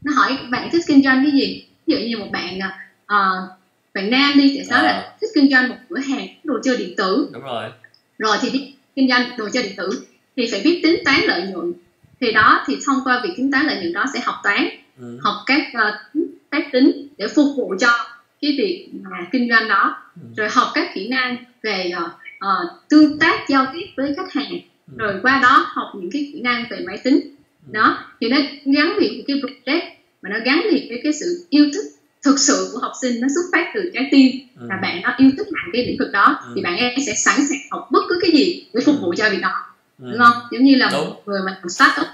Nó 0.03 0.13
hỏi 0.13 0.39
bạn 0.51 0.69
thích 0.73 0.83
kinh 0.87 1.03
doanh 1.03 1.25
cái 1.25 1.33
gì? 1.33 1.67
Ví 1.87 1.95
dụ 1.95 1.99
như 2.09 2.19
một 2.19 2.31
bạn 2.33 2.59
uh, 3.05 3.60
bạn 3.95 4.11
nam 4.11 4.33
đi 4.35 4.55
thì 4.57 4.65
sao 4.69 4.79
à. 4.79 4.83
là 4.83 5.17
thích 5.21 5.31
kinh 5.35 5.51
doanh 5.51 5.69
một 5.69 5.77
cửa 5.89 5.99
hàng 5.99 6.29
đồ 6.45 6.59
chơi 6.65 6.77
điện 6.77 6.95
tử 6.97 7.29
đúng 7.33 7.43
rồi 7.43 7.71
rồi 8.19 8.37
thì 8.41 8.51
biết 8.51 8.73
kinh 8.97 9.09
doanh 9.09 9.37
đồ 9.39 9.49
chơi 9.53 9.63
điện 9.63 9.73
tử 9.77 9.91
thì 10.37 10.49
phải 10.51 10.61
biết 10.65 10.81
tính 10.83 10.97
toán 11.05 11.21
lợi 11.25 11.43
nhuận 11.43 11.73
thì 12.21 12.33
đó 12.33 12.65
thì 12.67 12.77
thông 12.87 12.97
qua 13.05 13.21
việc 13.25 13.31
tính 13.37 13.53
toán 13.53 13.67
lợi 13.67 13.77
nhuận 13.81 13.93
đó 13.93 14.05
sẽ 14.15 14.21
học 14.21 14.35
toán 14.43 14.69
ừ. 15.01 15.19
học 15.23 15.35
các 15.47 15.63
uh, 15.73 16.25
phép 16.53 16.69
tính 16.73 17.09
để 17.19 17.29
phục 17.29 17.47
vụ 17.57 17.75
cho 17.81 17.89
cái 18.41 18.55
việc 18.59 18.89
mà 19.03 19.27
kinh 19.33 19.49
doanh 19.51 19.69
đó 19.69 19.97
ừ. 20.15 20.29
rồi 20.37 20.49
học 20.49 20.69
các 20.75 20.91
kỹ 20.95 21.09
năng 21.09 21.37
về 21.63 21.93
uh, 21.97 22.11
uh, 22.37 22.89
tương 22.89 23.19
tác 23.19 23.49
giao 23.49 23.67
tiếp 23.73 23.87
với 23.97 24.15
khách 24.17 24.33
hàng 24.33 24.53
ừ. 24.87 24.95
rồi 24.97 25.15
qua 25.23 25.41
đó 25.43 25.67
học 25.69 25.93
những 25.95 26.11
cái 26.13 26.31
kỹ 26.33 26.41
năng 26.41 26.65
về 26.71 26.79
máy 26.87 26.99
tính 27.05 27.21
ừ. 27.67 27.73
đó 27.73 27.99
thì 28.21 28.29
nó 28.29 28.37
gắn 28.65 28.97
liền 28.99 29.13
với 29.13 29.25
cái 29.27 29.37
project 29.37 29.91
mà 30.23 30.31
nó 30.31 30.37
gắn 30.45 30.61
liền 30.71 30.89
với 30.89 31.01
cái 31.03 31.13
sự 31.13 31.47
yêu 31.51 31.65
thích 31.75 32.00
thực 32.25 32.39
sự 32.39 32.71
của 32.73 32.79
học 32.79 32.93
sinh 33.03 33.21
nó 33.21 33.29
xuất 33.35 33.43
phát 33.53 33.71
từ 33.75 33.91
trái 33.95 34.09
tim 34.11 34.31
ừ. 34.61 34.67
là 34.69 34.77
bạn 34.83 35.01
nó 35.03 35.15
yêu 35.19 35.31
thích 35.37 35.47
làm 35.51 35.71
cái 35.73 35.87
lĩnh 35.87 35.97
vực 35.99 36.13
đó 36.13 36.41
ừ. 36.45 36.53
thì 36.57 36.63
bạn 36.63 36.77
em 36.77 36.93
sẽ 37.07 37.15
sẵn 37.15 37.35
sàng 37.49 37.59
học 37.71 37.89
bất 37.91 38.01
cứ 38.09 38.19
cái 38.23 38.31
gì 38.31 38.67
để 38.75 38.81
phục 38.87 38.97
vụ 39.01 39.15
cho 39.17 39.31
việc 39.31 39.41
đó 39.43 39.53
ừ. 40.03 40.11
đúng 40.11 40.19
không 40.19 40.37
giống 40.51 40.65
như 40.65 40.75
là 40.77 40.91
đúng. 40.93 41.05
một 41.05 41.23
người 41.27 41.41
mà 41.47 41.61
start 41.69 42.01
up 42.01 42.07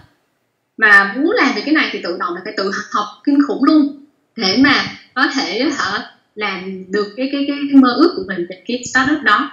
mà 0.76 1.14
muốn 1.16 1.30
làm 1.30 1.54
về 1.54 1.62
cái 1.64 1.74
này 1.74 1.88
thì 1.92 2.00
tự 2.02 2.16
động 2.18 2.34
là 2.34 2.40
phải 2.44 2.54
tự 2.56 2.70
học 2.92 3.06
kinh 3.24 3.38
khủng 3.48 3.64
luôn 3.64 4.04
để 4.36 4.56
mà 4.60 4.84
có 5.14 5.28
thể 5.34 5.70
hả 5.76 6.10
làm 6.34 6.84
được 6.88 7.14
cái 7.16 7.28
cái 7.32 7.44
cái, 7.48 7.56
cái 7.72 7.80
mơ 7.80 7.94
ước 7.96 8.12
của 8.16 8.24
mình 8.26 8.46
về 8.48 8.62
cái 8.66 8.82
startup 8.92 9.22
đó 9.22 9.50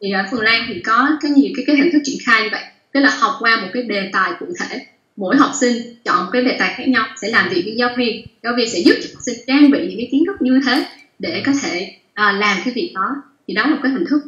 thì 0.00 0.10
ở 0.10 0.24
Phần 0.30 0.40
Lan 0.40 0.64
thì 0.68 0.80
có 0.80 1.08
cái 1.20 1.30
nhiều 1.30 1.50
cái 1.56 1.64
cái 1.66 1.76
hình 1.76 1.92
thức 1.92 1.98
triển 2.04 2.18
khai 2.26 2.42
như 2.42 2.48
vậy 2.52 2.62
tức 2.92 3.00
là 3.00 3.16
học 3.18 3.34
qua 3.40 3.60
một 3.62 3.68
cái 3.72 3.82
đề 3.82 4.10
tài 4.12 4.32
cụ 4.40 4.46
thể 4.60 4.86
mỗi 5.16 5.36
học 5.36 5.50
sinh 5.60 5.76
chọn 6.04 6.24
một 6.24 6.30
cái 6.32 6.44
đề 6.44 6.56
tài 6.58 6.74
khác 6.76 6.88
nhau 6.88 7.06
sẽ 7.22 7.28
làm 7.28 7.48
việc 7.48 7.62
với 7.64 7.74
giáo 7.76 7.90
viên. 7.96 8.26
Giáo 8.42 8.52
viên 8.56 8.70
sẽ 8.70 8.78
giúp 8.78 8.94
cho 9.02 9.08
học 9.14 9.22
sinh 9.26 9.34
trang 9.46 9.70
bị 9.70 9.78
những 9.78 9.96
cái 9.96 10.08
kiến 10.12 10.24
thức 10.26 10.36
như 10.40 10.60
thế 10.66 10.86
để 11.18 11.42
có 11.46 11.52
thể 11.62 11.96
à, 12.14 12.32
làm 12.32 12.58
cái 12.64 12.74
việc 12.74 12.92
đó. 12.94 13.08
Thì 13.48 13.54
đó 13.54 13.62
là 13.62 13.70
một 13.70 13.80
cái 13.82 13.92
hình 13.92 14.04
thức. 14.10 14.22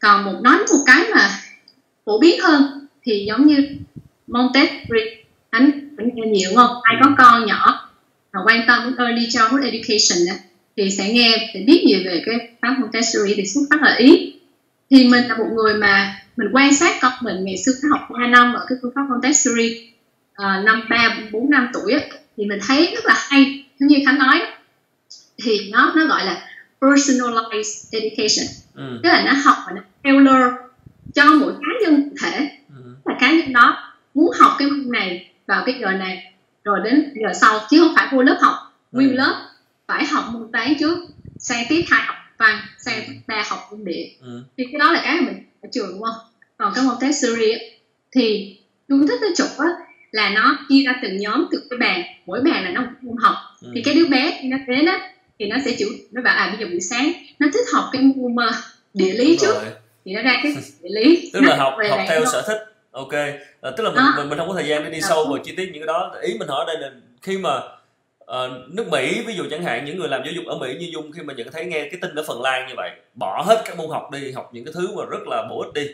Còn 0.00 0.24
một 0.24 0.40
nói 0.42 0.58
một 0.58 0.82
cái 0.86 1.04
mà 1.14 1.30
phổ 2.06 2.18
biến 2.18 2.40
hơn 2.40 2.86
thì 3.04 3.24
giống 3.28 3.46
như 3.46 3.68
Montessori. 4.26 5.00
Anh 5.50 5.94
cũng 5.96 6.10
nghe 6.14 6.26
nhiều 6.26 6.50
không? 6.54 6.70
Ai 6.82 6.96
có 7.04 7.14
con 7.18 7.46
nhỏ 7.46 7.90
mà 8.32 8.40
quan 8.46 8.60
tâm 8.66 8.82
đến 8.84 9.06
early 9.06 9.26
childhood 9.30 9.62
education 9.62 10.38
thì 10.76 10.90
sẽ 10.90 11.12
nghe 11.12 11.50
sẽ 11.54 11.60
biết 11.66 11.82
nhiều 11.86 11.98
về 12.04 12.22
cái 12.26 12.36
pháp 12.62 12.76
Montessori 12.78 13.34
thì 13.36 13.46
xuất 13.46 13.60
phát 13.70 13.80
ở 13.82 13.94
ý. 13.96 14.34
Thì 14.90 15.08
mình 15.08 15.24
là 15.28 15.36
một 15.36 15.46
người 15.54 15.74
mà 15.74 16.22
mình 16.36 16.48
quan 16.52 16.74
sát 16.74 16.96
con 17.02 17.12
mình 17.22 17.44
ngày 17.44 17.56
xưa 17.58 17.72
học 17.90 18.08
2 18.18 18.28
năm 18.28 18.54
ở 18.54 18.66
cái 18.68 18.78
phương 18.82 18.92
pháp 18.94 19.02
Montessori 19.08 19.92
uh, 20.42 20.64
năm 20.64 20.82
ba 20.90 21.18
bốn 21.32 21.50
năm 21.50 21.68
tuổi 21.72 21.92
ấy, 21.92 22.10
thì 22.36 22.44
mình 22.44 22.58
thấy 22.68 22.92
rất 22.94 23.04
là 23.06 23.14
hay 23.16 23.64
giống 23.78 23.88
như 23.88 23.96
khánh 24.06 24.18
nói 24.18 24.42
thì 25.42 25.70
nó 25.72 25.92
nó 25.96 26.06
gọi 26.06 26.24
là 26.24 26.48
personalized 26.80 28.00
education 28.00 28.46
ừ. 28.74 29.00
tức 29.02 29.08
là 29.08 29.24
nó 29.26 29.32
học 29.44 29.56
và 29.66 29.72
nó 29.72 29.80
tailor 30.02 30.54
cho 31.14 31.24
mỗi 31.24 31.52
cá 31.52 31.68
nhân 31.82 32.10
cụ 32.10 32.16
thể 32.22 32.50
ừ. 32.68 32.94
là 33.04 33.16
cá 33.20 33.32
nhân 33.32 33.52
đó 33.52 33.94
muốn 34.14 34.30
học 34.40 34.52
cái 34.58 34.70
môn 34.70 34.92
này 34.92 35.32
vào 35.46 35.62
cái 35.66 35.74
giờ 35.80 35.92
này 35.92 36.32
rồi 36.64 36.78
đến 36.84 37.12
giờ 37.14 37.32
sau 37.40 37.60
chứ 37.70 37.80
không 37.80 37.94
phải 37.96 38.08
vô 38.12 38.22
lớp 38.22 38.38
học 38.40 38.54
nguyên 38.92 39.10
ừ. 39.10 39.16
lớp 39.16 39.48
phải 39.86 40.04
học 40.04 40.24
môn 40.32 40.52
toán 40.52 40.74
trước 40.80 40.98
sang 41.38 41.64
tiết 41.68 41.84
hai 41.90 42.02
học 42.06 42.16
văn 42.38 42.58
sang 42.78 43.02
ba 43.26 43.44
học 43.48 43.58
môn 43.70 43.84
địa 43.84 44.08
ừ. 44.20 44.42
thì 44.56 44.64
cái 44.72 44.78
đó 44.78 44.92
là 44.92 45.00
cái 45.04 45.20
mình 45.20 45.44
ở 45.62 45.68
trường 45.72 45.90
đúng 45.90 46.02
không 46.02 46.18
còn 46.56 46.72
cái 46.74 46.84
môn 46.84 46.94
Montessori 46.94 47.52
thì 48.12 48.56
tôi 48.88 49.06
thích 49.08 49.18
cái 49.20 49.30
trục 49.36 49.58
á 49.58 49.68
là 50.12 50.30
nó 50.30 50.58
chia 50.68 50.82
ra 50.86 50.98
từng 51.02 51.16
nhóm 51.16 51.46
từng 51.50 51.62
cái 51.70 51.78
bàn 51.78 52.02
mỗi 52.26 52.40
bàn 52.40 52.64
là 52.64 52.70
nó 52.70 52.80
một 52.80 52.90
môn 53.00 53.16
học. 53.20 53.34
Ừ. 53.62 53.70
thì 53.74 53.82
cái 53.82 53.94
đứa 53.94 54.06
bé 54.06 54.38
khi 54.42 54.48
nó 54.48 54.56
đến 54.68 54.86
á 54.86 55.10
thì 55.38 55.46
nó 55.46 55.56
sẽ 55.64 55.72
chịu 55.78 55.88
nó 56.12 56.22
bảo 56.22 56.36
à 56.36 56.48
bây 56.48 56.60
giờ 56.60 56.70
buổi 56.70 56.80
sáng 56.80 57.12
nó 57.38 57.46
thích 57.52 57.66
học 57.72 57.84
cái 57.92 58.02
môn 58.02 58.32
uh, 58.32 58.54
địa 58.94 59.12
lý 59.12 59.28
Đúng 59.28 59.36
trước. 59.40 59.54
Rồi. 59.54 59.72
thì 60.04 60.12
nó 60.12 60.22
ra 60.22 60.40
cái 60.42 60.52
địa 60.82 60.90
lý 60.90 61.30
tức 61.32 61.40
là 61.40 61.56
học 61.56 61.74
học 61.90 62.00
theo 62.08 62.24
sở 62.24 62.42
thích. 62.46 62.58
Ok. 62.90 63.12
À, 63.60 63.70
tức 63.76 63.84
là 63.84 63.90
mình, 63.90 63.98
à. 63.98 64.12
mình 64.16 64.28
mình 64.28 64.38
không 64.38 64.48
có 64.48 64.54
thời 64.54 64.68
gian 64.68 64.84
để 64.84 64.90
đi 64.90 65.00
sâu 65.00 65.26
vào 65.28 65.38
chi 65.44 65.52
tiết 65.56 65.70
những 65.72 65.82
cái 65.82 65.86
đó. 65.86 66.14
Ý 66.22 66.34
mình 66.38 66.48
hỏi 66.48 66.64
đây 66.66 66.76
là 66.80 66.90
khi 67.22 67.38
mà 67.38 67.60
uh, 68.24 68.74
nước 68.74 68.88
Mỹ 68.90 69.22
ví 69.26 69.34
dụ 69.34 69.44
chẳng 69.50 69.62
hạn 69.62 69.84
những 69.84 69.98
người 69.98 70.08
làm 70.08 70.22
giáo 70.24 70.32
dục 70.32 70.44
ở 70.46 70.58
Mỹ 70.58 70.76
như 70.80 70.88
Dung 70.92 71.12
khi 71.12 71.22
mà 71.22 71.34
nhận 71.34 71.52
thấy 71.52 71.64
nghe 71.64 71.88
cái 71.90 72.00
tin 72.00 72.14
ở 72.14 72.24
Phần 72.26 72.42
Lan 72.42 72.68
như 72.68 72.74
vậy 72.76 72.90
bỏ 73.14 73.42
hết 73.46 73.62
các 73.64 73.76
môn 73.76 73.90
học 73.90 74.10
đi 74.12 74.32
học 74.32 74.50
những 74.52 74.64
cái 74.64 74.72
thứ 74.74 74.96
mà 74.96 75.04
rất 75.10 75.26
là 75.26 75.46
bổ 75.50 75.60
ích 75.60 75.72
đi 75.74 75.92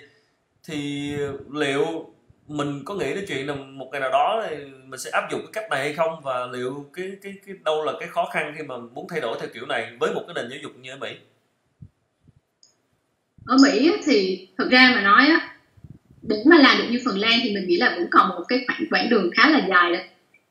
thì 0.68 1.12
liệu 1.53 2.13
mình 2.48 2.83
có 2.85 2.94
nghĩ 2.94 3.14
đến 3.14 3.24
chuyện 3.28 3.46
là 3.46 3.54
một 3.54 3.88
ngày 3.92 4.00
nào 4.00 4.11
đó 4.11 4.46
thì 4.48 4.57
mình 4.87 5.00
sẽ 5.00 5.11
áp 5.11 5.30
dụng 5.30 5.40
cái 5.40 5.50
cách 5.52 5.70
này 5.70 5.81
hay 5.81 5.92
không 5.92 6.21
và 6.23 6.46
liệu 6.46 6.90
cái 6.92 7.12
cái 7.23 7.35
cái 7.46 7.56
đâu 7.64 7.85
là 7.85 7.92
cái 8.00 8.08
khó 8.08 8.31
khăn 8.33 8.54
khi 8.56 8.62
mà 8.62 8.75
muốn 8.79 9.06
thay 9.10 9.21
đổi 9.21 9.37
theo 9.40 9.48
kiểu 9.54 9.66
này 9.66 9.96
với 10.00 10.14
một 10.14 10.25
cái 10.27 10.35
nền 10.35 10.50
giáo 10.50 10.58
dục 10.62 10.73
như 10.81 10.90
ở 10.90 10.96
Mỹ 10.96 11.16
ở 13.46 13.56
Mỹ 13.62 13.92
thì 14.04 14.48
thực 14.58 14.71
ra 14.71 14.92
mà 14.94 15.00
nói 15.00 15.27
á 15.27 15.54
để 16.23 16.37
mà 16.46 16.56
làm 16.58 16.79
được 16.79 16.85
như 16.90 17.00
Phần 17.04 17.18
Lan 17.18 17.40
thì 17.42 17.54
mình 17.54 17.68
nghĩ 17.68 17.77
là 17.77 17.94
vẫn 17.98 18.06
còn 18.10 18.29
một 18.29 18.44
cái 18.48 18.64
khoảng 18.66 18.85
quãng 18.90 19.08
đường 19.10 19.31
khá 19.37 19.50
là 19.50 19.66
dài 19.68 19.92
đấy 19.92 20.04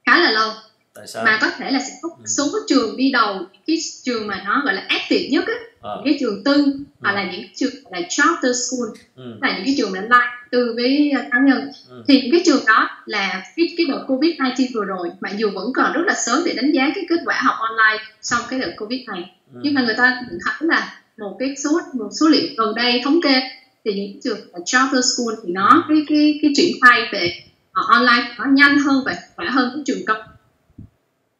khá 0.06 0.18
là 0.18 0.32
lâu 0.32 0.52
Tại 0.94 1.08
sao? 1.08 1.24
mà 1.26 1.38
có 1.42 1.48
thể 1.58 1.72
là 1.72 1.80
sẽ 1.80 1.94
có 2.02 2.10
ừ. 2.18 2.24
số 2.28 2.44
trường 2.68 2.98
đi 2.98 3.12
đầu 3.12 3.46
cái 3.68 3.78
trường 4.04 4.28
mà 4.28 4.44
nó 4.46 4.62
gọi 4.66 4.74
là 4.74 4.86
active 4.88 5.30
nhất 5.30 5.44
á 5.48 5.54
à. 5.82 5.92
những 5.96 6.06
cái 6.06 6.18
trường 6.20 6.44
tư 6.44 6.54
ừ. 6.54 6.80
hoặc 7.00 7.12
là 7.12 7.32
những 7.32 7.46
trường 7.56 7.74
là 7.92 8.02
charter 8.10 8.56
school 8.56 8.90
ừ. 9.16 9.38
là 9.42 9.56
những 9.56 9.66
cái 9.66 9.76
trường 9.78 9.94
lai 9.94 10.28
tư 10.54 10.74
với 10.76 11.12
cá 11.32 11.40
nhân 11.46 11.72
ừ. 11.90 12.04
thì 12.08 12.30
cái 12.32 12.42
trường 12.46 12.66
đó 12.68 12.90
là 13.06 13.44
cái 13.56 13.68
cái 13.78 13.86
đợt 13.90 14.06
covid 14.08 14.32
19 14.40 14.72
vừa 14.74 14.86
rồi 14.86 15.10
mặc 15.22 15.32
dù 15.38 15.50
vẫn 15.54 15.74
còn 15.76 15.94
rất 15.94 16.02
là 16.06 16.14
sớm 16.26 16.40
để 16.46 16.54
đánh 16.54 16.72
giá 16.72 16.92
cái 16.96 17.06
kết 17.10 17.20
quả 17.26 17.42
học 17.44 17.56
online 17.60 18.04
sau 18.22 18.40
cái 18.50 18.60
đợt 18.60 18.72
covid 18.78 19.00
này 19.08 19.32
ừ. 19.54 19.60
nhưng 19.64 19.74
mà 19.74 19.82
người 19.82 19.96
ta 19.98 20.22
thấy 20.30 20.68
là 20.68 21.02
một 21.18 21.36
cái 21.40 21.56
số 21.64 21.80
một 21.94 22.10
số 22.20 22.28
liệu 22.28 22.48
gần 22.58 22.76
đây 22.76 23.02
thống 23.04 23.22
kê 23.22 23.42
thì 23.86 23.94
những 23.94 24.22
trường 24.24 24.40
charter 24.66 25.06
school 25.06 25.36
thì 25.44 25.54
nó 25.54 25.86
cái 25.90 25.98
cái 26.10 26.40
cái 26.42 26.52
triển 26.56 26.76
khai 26.82 27.02
về 27.12 27.44
uh, 27.80 27.90
online 27.90 28.36
nó 28.38 28.46
nhanh 28.54 28.80
hơn 28.80 29.04
và 29.06 29.16
khỏe 29.36 29.50
hơn 29.50 29.72
cái 29.74 29.84
trường 29.86 30.06
công 30.06 30.22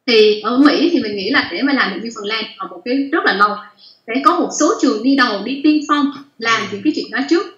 thì 0.06 0.40
ở 0.40 0.58
Mỹ 0.58 0.88
thì 0.92 1.02
mình 1.02 1.16
nghĩ 1.16 1.30
là 1.30 1.48
để 1.52 1.62
mà 1.62 1.72
làm 1.72 1.94
được 1.94 2.00
như 2.04 2.10
Phần 2.14 2.24
Lan 2.24 2.44
còn 2.58 2.70
một 2.70 2.82
cái 2.84 3.08
rất 3.12 3.24
là 3.24 3.32
lâu 3.32 3.56
để 4.06 4.22
có 4.24 4.40
một 4.40 4.50
số 4.60 4.74
trường 4.82 5.02
đi 5.02 5.16
đầu 5.16 5.42
đi 5.44 5.60
tiên 5.64 5.80
phong 5.88 6.06
làm 6.38 6.62
những 6.72 6.80
cái 6.84 6.92
chuyện 6.96 7.10
đó 7.10 7.18
trước 7.30 7.53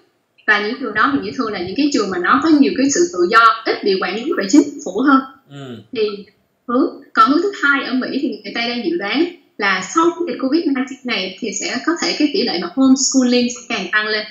và 0.47 0.67
những 0.67 0.81
trường 0.81 0.95
đó 0.95 1.13
mình 1.13 1.35
thường 1.37 1.53
là 1.53 1.59
những 1.59 1.77
cái 1.77 1.91
trường 1.93 2.11
mà 2.11 2.19
nó 2.19 2.41
có 2.43 2.49
nhiều 2.49 2.73
cái 2.77 2.87
sự 2.95 3.01
tự 3.13 3.19
do 3.31 3.63
ít 3.65 3.85
bị 3.85 3.99
quản 4.01 4.15
lý 4.15 4.33
bởi 4.37 4.47
chính 4.49 4.63
phủ 4.85 5.01
hơn 5.01 5.21
ừ. 5.51 5.83
thì 5.93 6.27
hướng 6.69 7.03
còn 7.13 7.31
hướng 7.31 7.43
thứ 7.43 7.53
hai 7.63 7.85
ở 7.85 7.95
Mỹ 7.95 8.19
thì 8.23 8.29
người 8.29 8.53
ta 8.55 8.61
đang 8.69 8.85
dự 8.85 8.97
đoán 8.99 9.25
là 9.59 9.83
sau 9.95 10.05
cái 10.05 10.21
dịch 10.29 10.39
Covid 10.43 10.67
19 10.67 10.99
này 11.05 11.37
thì 11.41 11.51
sẽ 11.61 11.79
có 11.87 11.93
thể 12.03 12.17
cái 12.19 12.31
tỷ 12.35 12.43
lệ 12.43 12.59
mà 12.63 12.71
homeschooling 12.75 13.49
sẽ 13.55 13.61
càng 13.69 13.87
tăng 13.93 14.07
lên 14.07 14.27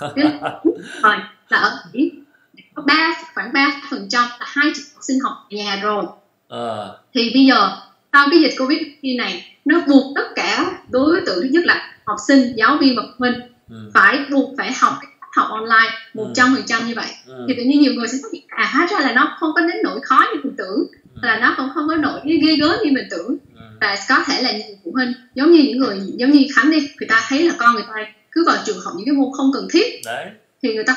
rồi 1.02 1.16
là 1.48 1.58
ở 1.58 1.78
Mỹ 1.92 2.12
có 2.74 2.82
ba 2.82 3.16
khoảng 3.34 3.52
ba 3.52 3.82
phần 3.90 4.08
trăm 4.10 4.24
là 4.40 4.46
hai 4.48 4.66
học 4.66 5.02
sinh 5.02 5.20
học 5.20 5.32
ở 5.50 5.56
nhà 5.56 5.80
rồi 5.82 6.04
à. 6.48 6.86
thì 7.14 7.30
bây 7.34 7.46
giờ 7.46 7.70
sau 8.12 8.26
cái 8.30 8.40
dịch 8.40 8.54
Covid 8.58 8.78
này 9.18 9.56
nó 9.64 9.80
buộc 9.88 10.12
tất 10.14 10.26
cả 10.34 10.80
đối 10.90 11.20
tượng 11.26 11.38
thứ 11.42 11.48
nhất 11.50 11.64
là 11.66 11.94
học 12.04 12.16
sinh 12.28 12.52
giáo 12.56 12.78
viên 12.80 12.96
và 12.96 13.02
phụ 13.02 13.14
huynh 13.18 13.40
ừ. 13.70 13.90
phải 13.94 14.18
buộc 14.30 14.54
phải 14.58 14.72
học 14.72 14.94
học 15.36 15.48
online 15.50 15.90
ừ. 16.14 16.18
một 16.18 16.30
trăm 16.34 16.54
phần 16.54 16.64
trăm 16.66 16.86
như 16.88 16.94
vậy 16.96 17.06
ừ. 17.26 17.44
thì 17.48 17.54
tự 17.54 17.62
nhiên 17.62 17.80
nhiều 17.80 17.92
người 17.94 18.08
sẽ 18.08 18.18
phát 18.22 18.28
hiện 18.32 18.42
à 18.48 18.70
hóa 18.72 18.86
ra 18.86 19.00
là 19.00 19.12
nó 19.12 19.36
không 19.40 19.50
có 19.54 19.60
đến 19.60 19.76
nỗi 19.84 20.00
khó 20.02 20.24
như 20.34 20.40
mình 20.44 20.54
tưởng 20.58 20.86
ừ. 21.14 21.20
là 21.22 21.38
nó 21.40 21.54
cũng 21.56 21.68
không 21.74 21.88
có 21.88 21.94
nỗi 21.96 22.20
ghê 22.24 22.56
gớm 22.56 22.76
như 22.84 22.92
mình 22.92 23.06
tưởng 23.10 23.36
ừ. 23.54 23.62
và 23.80 23.96
có 24.08 24.24
thể 24.26 24.42
là 24.42 24.52
nhiều 24.52 24.76
phụ 24.84 24.92
huynh 24.94 25.12
giống 25.34 25.52
như 25.52 25.62
những 25.62 25.78
người 25.78 25.98
giống 26.16 26.30
như 26.30 26.46
khánh 26.56 26.70
đi 26.70 26.78
người 26.80 27.08
ta 27.08 27.26
thấy 27.28 27.42
là 27.42 27.54
con 27.58 27.74
người 27.74 27.84
ta 27.88 27.94
cứ 28.32 28.44
vào 28.46 28.56
trường 28.66 28.80
học 28.84 28.94
những 28.96 29.06
cái 29.06 29.14
môn 29.14 29.28
không 29.36 29.50
cần 29.54 29.68
thiết 29.72 30.00
đấy. 30.04 30.26
thì 30.62 30.74
người 30.74 30.84
ta 30.84 30.96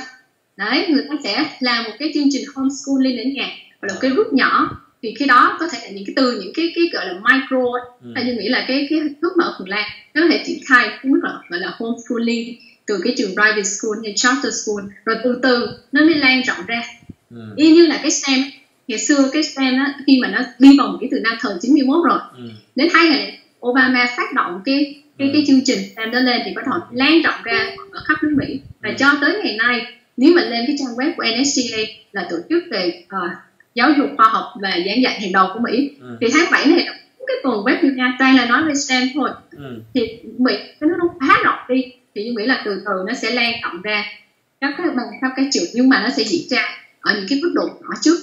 đấy 0.58 0.88
người 0.90 1.06
ta 1.10 1.16
sẽ 1.24 1.46
làm 1.60 1.84
một 1.84 1.92
cái 2.00 2.12
chương 2.14 2.28
trình 2.32 2.44
homeschooling 2.56 3.18
đến 3.18 3.34
nhà 3.34 3.50
và 3.82 3.88
là 3.92 3.96
cái 4.02 4.12
group 4.12 4.34
nhỏ 4.34 4.70
thì 5.02 5.14
khi 5.20 5.26
đó 5.26 5.58
có 5.60 5.68
thể 5.68 5.80
là 5.84 5.90
những 5.90 6.06
cái 6.06 6.14
từ 6.16 6.42
những 6.42 6.54
cái 6.56 6.72
cái 6.76 6.84
gọi 6.94 7.06
là 7.06 7.14
micro 7.14 7.64
ừ. 8.04 8.12
hay 8.16 8.26
như 8.26 8.34
nghĩ 8.34 8.50
là 8.50 8.66
cái 8.68 8.88
cái 8.90 9.00
lúc 9.22 9.34
mà 9.38 9.46
ở 9.46 9.56
Phần 9.60 9.70
Lan 9.70 9.90
nó 10.14 10.22
có 10.22 10.28
thể 10.32 10.44
triển 10.46 10.60
khai 10.68 10.88
cái 10.88 11.12
mức 11.12 11.20
gọi 11.24 11.60
là 11.60 11.76
homeschooling 11.78 12.56
từ 12.90 13.02
cái 13.04 13.14
trường 13.18 13.32
private 13.32 13.64
school 13.64 14.04
hay 14.04 14.14
charter 14.16 14.54
school 14.54 14.86
rồi 15.06 15.16
từ 15.24 15.40
từ 15.44 15.68
nó 15.92 16.02
mới 16.02 16.16
lan 16.16 16.42
rộng 16.42 16.66
ra 16.68 16.82
ừ. 17.30 17.42
y 17.56 17.72
như 17.72 17.86
là 17.86 18.00
cái 18.02 18.12
STEM 18.12 18.40
ngày 18.88 19.00
xưa 19.00 19.30
cái 19.34 19.44
STEM 19.44 19.78
á, 19.78 19.94
khi 20.08 20.20
mà 20.22 20.28
nó 20.28 20.40
đi 20.60 20.78
vào 20.78 20.88
một 20.88 20.98
cái 21.02 21.10
từ 21.12 21.20
năm 21.20 21.34
thời 21.40 21.54
91 21.62 22.06
rồi 22.10 22.20
ừ. 22.38 22.44
đến 22.76 22.88
hai 22.94 23.10
ngày 23.10 23.40
Obama 23.68 24.10
phát 24.18 24.34
động 24.36 24.62
cái 24.66 25.04
cái 25.18 25.28
ừ. 25.28 25.32
cái 25.34 25.44
chương 25.48 25.62
trình 25.66 25.80
STEM 25.94 26.12
đó 26.12 26.20
lên 26.20 26.42
thì 26.46 26.52
bắt 26.56 26.62
đầu 26.66 26.80
lan 26.92 27.22
rộng 27.22 27.44
ra 27.44 27.76
ở 27.92 28.02
khắp 28.06 28.24
nước 28.24 28.36
Mỹ 28.38 28.60
và 28.82 28.90
ừ. 28.90 28.96
cho 29.00 29.08
tới 29.22 29.40
ngày 29.44 29.58
nay 29.58 29.86
nếu 30.18 30.34
mà 30.36 30.42
lên 30.42 30.64
cái 30.68 30.76
trang 30.80 30.96
web 30.96 31.14
của 31.18 31.24
NSCA 31.42 31.78
là 32.12 32.28
tổ 32.30 32.38
chức 32.50 32.64
về 32.72 33.04
uh, 33.06 33.32
giáo 33.76 33.92
dục 33.98 34.08
khoa 34.18 34.30
học 34.30 34.46
và 34.62 34.70
giảng 34.86 35.02
dạy 35.02 35.22
hàng 35.22 35.32
đầu 35.32 35.48
của 35.54 35.60
Mỹ 35.60 35.92
ừ. 36.02 36.18
thì 36.22 36.28
tháng 36.34 36.52
7 36.52 36.66
này 36.66 36.88
cái 37.28 37.38
tuần 37.44 37.64
web 37.64 37.82
Việt 37.82 37.94
Nam 37.96 38.16
toàn 38.20 38.36
là 38.36 38.46
nói 38.46 38.64
về 38.64 38.76
STEM 38.76 39.08
thôi 39.14 39.30
ừ. 39.52 39.82
thì 39.94 40.02
Mỹ 40.38 40.54
cái 40.80 40.90
nó 40.90 41.28
khá 41.28 41.36
rộng 41.44 41.60
đi 41.70 41.84
thì 42.24 42.32
Mỹ 42.32 42.46
là 42.46 42.62
từ 42.66 42.82
từ 42.86 43.04
nó 43.08 43.14
sẽ 43.14 43.32
lan 43.32 43.54
rộng 43.64 43.82
ra. 43.82 44.06
Các 44.62 44.74
cái 44.78 44.88
bằng 44.88 45.08
các 45.22 45.32
cái 45.36 45.50
trường 45.52 45.70
nhưng 45.74 45.90
mà 45.90 46.02
nó 46.04 46.10
sẽ 46.10 46.24
diễn 46.24 46.50
ra 46.50 46.64
ở 47.02 47.16
những 47.16 47.26
cái 47.30 47.40
mức 47.44 47.52
độ 47.56 47.70
nhỏ 47.82 47.90
trước. 48.02 48.18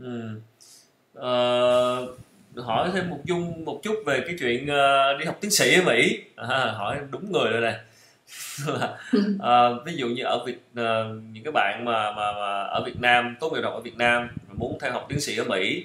Ừ. 0.00 0.40
ờ, 1.14 2.06
hỏi 2.56 2.90
thêm 2.94 3.10
một 3.10 3.20
dung 3.24 3.64
một 3.64 3.80
chút 3.82 3.94
về 4.06 4.22
cái 4.26 4.36
chuyện 4.38 4.62
uh, 4.64 5.20
đi 5.20 5.24
học 5.26 5.38
tiến 5.40 5.50
sĩ 5.50 5.74
ở 5.74 5.82
Mỹ. 5.82 6.18
À, 6.36 6.74
hỏi 6.76 6.98
đúng 7.10 7.32
người 7.32 7.50
rồi 7.50 7.60
này 7.60 7.74
à, 9.38 9.68
ví 9.86 9.92
dụ 9.96 10.08
như 10.08 10.22
ở 10.24 10.44
Việt 10.44 10.58
uh, 10.72 10.86
những 11.32 11.44
cái 11.44 11.52
bạn 11.52 11.84
mà 11.84 12.12
mà 12.12 12.32
mà 12.32 12.62
ở 12.62 12.82
Việt 12.86 13.00
Nam 13.00 13.36
tốt 13.40 13.52
nghiệp 13.52 13.60
học 13.62 13.74
ở 13.74 13.80
Việt 13.80 13.96
Nam 13.96 14.28
muốn 14.52 14.78
theo 14.80 14.92
học 14.92 15.06
tiến 15.08 15.20
sĩ 15.20 15.36
ở 15.36 15.44
Mỹ 15.44 15.84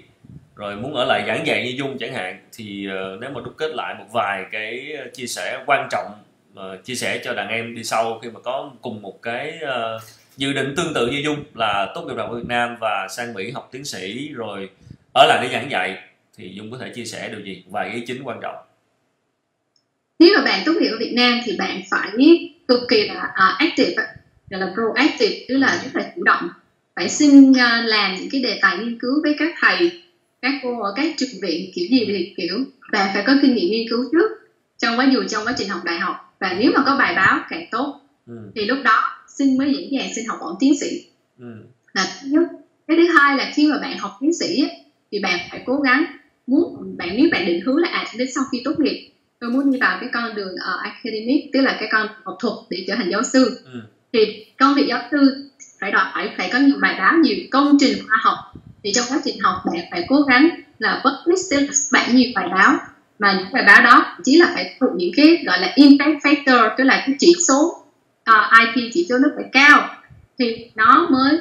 rồi 0.56 0.76
muốn 0.76 0.94
ở 0.96 1.06
lại 1.06 1.24
giảng 1.28 1.48
dạy 1.48 1.66
như 1.66 1.74
Dung 1.78 1.98
chẳng 1.98 2.14
hạn 2.14 2.40
thì 2.58 2.88
uh, 2.88 3.22
nếu 3.22 3.30
mà 3.30 3.42
đúc 3.42 3.54
kết 3.58 3.72
lại 3.76 3.96
một 4.00 4.06
vài 4.12 4.46
cái 4.52 4.98
chia 5.14 5.28
sẻ 5.28 5.64
quan 5.66 5.88
trọng 5.92 6.12
uh, 6.60 6.84
chia 6.84 6.96
sẻ 6.96 7.22
cho 7.24 7.34
đàn 7.34 7.48
em 7.48 7.76
đi 7.76 7.84
sau 7.84 8.20
khi 8.24 8.30
mà 8.30 8.40
có 8.40 8.72
cùng 8.82 9.02
một 9.02 9.22
cái 9.22 9.60
uh, 9.64 10.02
dự 10.38 10.54
định 10.54 10.74
tương 10.78 10.94
tự 10.94 11.08
như 11.08 11.22
Dung 11.24 11.44
là 11.54 11.92
tốt 11.96 12.02
nghiệp 12.02 12.14
đại 12.18 12.28
học 12.28 12.36
Việt 12.36 12.48
Nam 12.48 12.76
và 12.80 13.08
sang 13.10 13.34
Mỹ 13.34 13.52
học 13.52 13.70
tiến 13.72 13.86
sĩ 13.86 14.30
rồi 14.34 14.70
ở 15.14 15.26
lại 15.28 15.40
để 15.42 15.50
giảng 15.54 15.72
dạy 15.72 15.98
thì 16.38 16.52
Dung 16.56 16.72
có 16.72 16.78
thể 16.78 16.90
chia 16.96 17.06
sẻ 17.06 17.30
điều 17.30 17.40
gì? 17.40 17.64
Vài 17.70 17.92
ý 17.94 18.04
chính 18.08 18.24
quan 18.24 18.40
trọng. 18.42 18.56
Nếu 20.20 20.30
mà 20.38 20.46
bạn 20.46 20.64
tốt 20.66 20.74
nghiệp 20.80 20.90
ở 20.90 20.98
Việt 21.00 21.14
Nam 21.16 21.40
thì 21.46 21.56
bạn 21.58 21.82
phải 21.92 22.10
cực 22.68 22.80
kỳ 22.90 23.08
là 23.08 23.24
uh, 23.24 23.58
active 23.60 24.04
gọi 24.50 24.62
là 24.62 24.74
proactive 24.74 25.46
tức 25.48 25.58
là 25.58 25.82
rất 25.84 25.90
là 25.94 26.12
chủ 26.16 26.24
động. 26.24 26.50
Phải 26.96 27.10
xin 27.10 27.52
uh, 27.52 27.58
làm 27.86 28.16
những 28.16 28.30
cái 28.32 28.42
đề 28.44 28.60
tài 28.62 28.78
nghiên 28.78 29.00
cứu 29.00 29.22
với 29.24 29.36
các 29.40 29.54
thầy 29.62 30.02
các 30.42 30.54
cô 30.64 30.82
ở 30.82 30.94
các 30.96 31.14
trường 31.18 31.30
viện 31.42 31.72
kiểu 31.76 31.86
gì 31.90 32.06
thì 32.08 32.34
kiểu 32.38 32.58
và 32.92 33.12
phải 33.14 33.24
có 33.28 33.34
kinh 33.42 33.56
nghiệm 33.56 33.72
nghiên 33.72 33.88
cứu 33.90 34.06
trước. 34.12 34.32
Trong 34.78 35.00
quá 35.00 35.10
dù 35.14 35.24
trong 35.30 35.46
quá 35.46 35.54
trình 35.58 35.70
học 35.70 35.82
đại 35.86 36.00
học 36.00 36.25
và 36.40 36.56
nếu 36.60 36.72
mà 36.76 36.84
có 36.86 36.98
bài 36.98 37.16
báo 37.16 37.40
càng 37.50 37.66
tốt 37.72 38.02
ừ. 38.28 38.52
thì 38.56 38.66
lúc 38.66 38.78
đó 38.84 39.04
xin 39.28 39.58
mới 39.58 39.74
dễ 39.74 39.88
dàng 39.92 40.10
xin 40.16 40.26
học 40.26 40.38
bổng 40.42 40.56
tiến 40.60 40.80
sĩ 40.80 41.06
ừ. 41.40 41.46
là 41.94 42.08
thứ 42.22 42.28
nhất 42.32 42.44
cái 42.88 42.98
thứ 42.98 43.14
hai 43.18 43.38
là 43.38 43.52
khi 43.56 43.68
mà 43.68 43.78
bạn 43.78 43.98
học 43.98 44.12
tiến 44.22 44.34
sĩ 44.34 44.64
thì 45.12 45.20
bạn 45.20 45.40
phải 45.52 45.64
cố 45.66 45.76
gắng 45.76 46.06
muốn 46.48 46.98
bạn 46.98 47.10
nếu 47.18 47.30
bạn 47.32 47.46
định 47.46 47.62
hướng 47.66 47.78
là 47.78 47.90
à 47.90 48.06
đến 48.18 48.28
sau 48.36 48.44
khi 48.52 48.62
tốt 48.66 48.80
nghiệp 48.80 49.12
tôi 49.40 49.50
muốn 49.50 49.72
đi 49.72 49.80
vào 49.80 49.98
cái 50.00 50.10
con 50.14 50.36
đường 50.36 50.54
uh, 50.54 50.84
academic 50.84 51.44
tức 51.54 51.62
là 51.62 51.78
cái 51.80 51.90
con 51.92 52.08
học 52.24 52.38
thuật 52.40 52.54
để 52.70 52.86
trở 52.88 52.96
thành 52.96 53.10
giáo 53.12 53.24
sư 53.24 53.60
ừ. 53.66 53.80
thì 54.14 54.46
công 54.58 54.76
việc 54.76 54.86
giáo 54.88 55.02
sư 55.12 55.50
phải 55.80 55.92
đòi 55.92 56.06
phải 56.14 56.34
phải 56.38 56.50
có 56.54 56.60
nhiều 56.60 56.78
bài 56.82 56.96
báo 56.98 57.14
nhiều 57.18 57.36
công 57.52 57.78
trình 57.80 58.08
khoa 58.08 58.18
học 58.22 58.38
thì 58.84 58.94
trong 58.94 59.06
quá 59.10 59.22
trình 59.26 59.40
học 59.40 59.56
bạn 59.66 59.86
phải 59.92 60.06
cố 60.10 60.22
gắng 60.22 60.50
là 60.80 61.04
publish 61.04 61.46
tức 61.52 61.60
là 61.60 61.74
bản 61.92 62.16
nhiều 62.16 62.30
bài 62.36 62.48
báo 62.52 62.78
mà 63.20 63.34
những 63.40 63.54
bài 63.54 63.64
báo 63.68 63.84
đó 63.84 64.18
chỉ 64.24 64.38
là 64.38 64.52
phải 64.54 64.76
thuộc 64.80 64.90
những 64.96 65.12
cái 65.16 65.44
gọi 65.46 65.60
là 65.60 65.72
impact 65.76 66.24
factor 66.24 66.70
tức 66.78 66.84
là 66.84 67.04
cái 67.08 67.16
chỉ 67.20 67.34
số 67.48 67.66
uh, 67.66 67.86
ờ, 68.24 68.50
IP 68.60 68.92
chỉ 68.94 69.06
số 69.10 69.18
nó 69.18 69.30
phải 69.36 69.46
cao 69.52 69.90
thì 70.40 70.70
nó 70.76 71.08
mới 71.12 71.40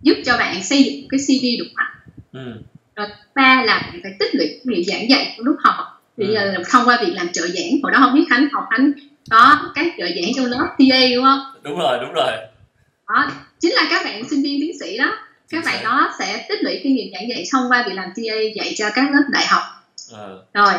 giúp 0.00 0.14
cho 0.26 0.36
bạn 0.38 0.62
xây 0.62 0.84
dựng 0.84 1.08
cái 1.10 1.20
CV 1.20 1.44
đủ 1.58 1.64
mạnh. 1.74 1.86
Ừ. 2.32 2.62
rồi 2.96 3.06
ba 3.34 3.62
là 3.66 3.78
bạn 3.82 4.00
phải 4.02 4.12
tích 4.18 4.34
lũy 4.34 4.46
kinh 4.46 4.72
nghiệm 4.72 4.84
giảng 4.84 5.10
dạy 5.10 5.34
trong 5.36 5.46
lúc 5.46 5.56
học. 5.60 5.74
Thì 6.16 6.24
ừ. 6.24 6.32
giờ 6.34 6.54
thông 6.70 6.88
qua 6.88 6.98
việc 7.00 7.12
làm 7.14 7.28
trợ 7.32 7.46
giảng 7.46 7.82
hồi 7.82 7.92
đó 7.92 7.98
không 8.00 8.14
biết 8.14 8.24
khánh 8.30 8.48
học 8.52 8.64
khánh 8.70 8.92
có 9.30 9.56
các 9.74 9.86
trợ 9.98 10.04
giảng 10.04 10.32
trong 10.36 10.46
lớp 10.46 10.66
TA 10.78 11.00
đúng 11.14 11.24
không? 11.24 11.40
Đúng 11.62 11.78
rồi 11.78 11.98
đúng 12.00 12.12
rồi. 12.12 12.32
Đó 13.08 13.30
chính 13.60 13.72
là 13.72 13.86
các 13.90 14.04
bạn 14.04 14.28
sinh 14.30 14.42
viên 14.42 14.60
tiến 14.60 14.78
sĩ 14.80 14.98
đó. 14.98 15.18
Các 15.48 15.64
bạn 15.64 15.84
đó 15.84 16.10
sẽ 16.18 16.46
tích 16.48 16.58
lũy 16.62 16.80
kinh 16.82 16.94
nghiệm 16.96 17.12
giảng 17.12 17.28
dạy 17.28 17.44
thông 17.52 17.70
qua 17.70 17.84
việc 17.86 17.94
làm 17.94 18.08
TA 18.16 18.36
dạy 18.54 18.74
cho 18.76 18.90
các 18.94 19.10
lớp 19.12 19.22
đại 19.30 19.46
học. 19.46 19.62
À. 20.12 20.26
rồi 20.54 20.72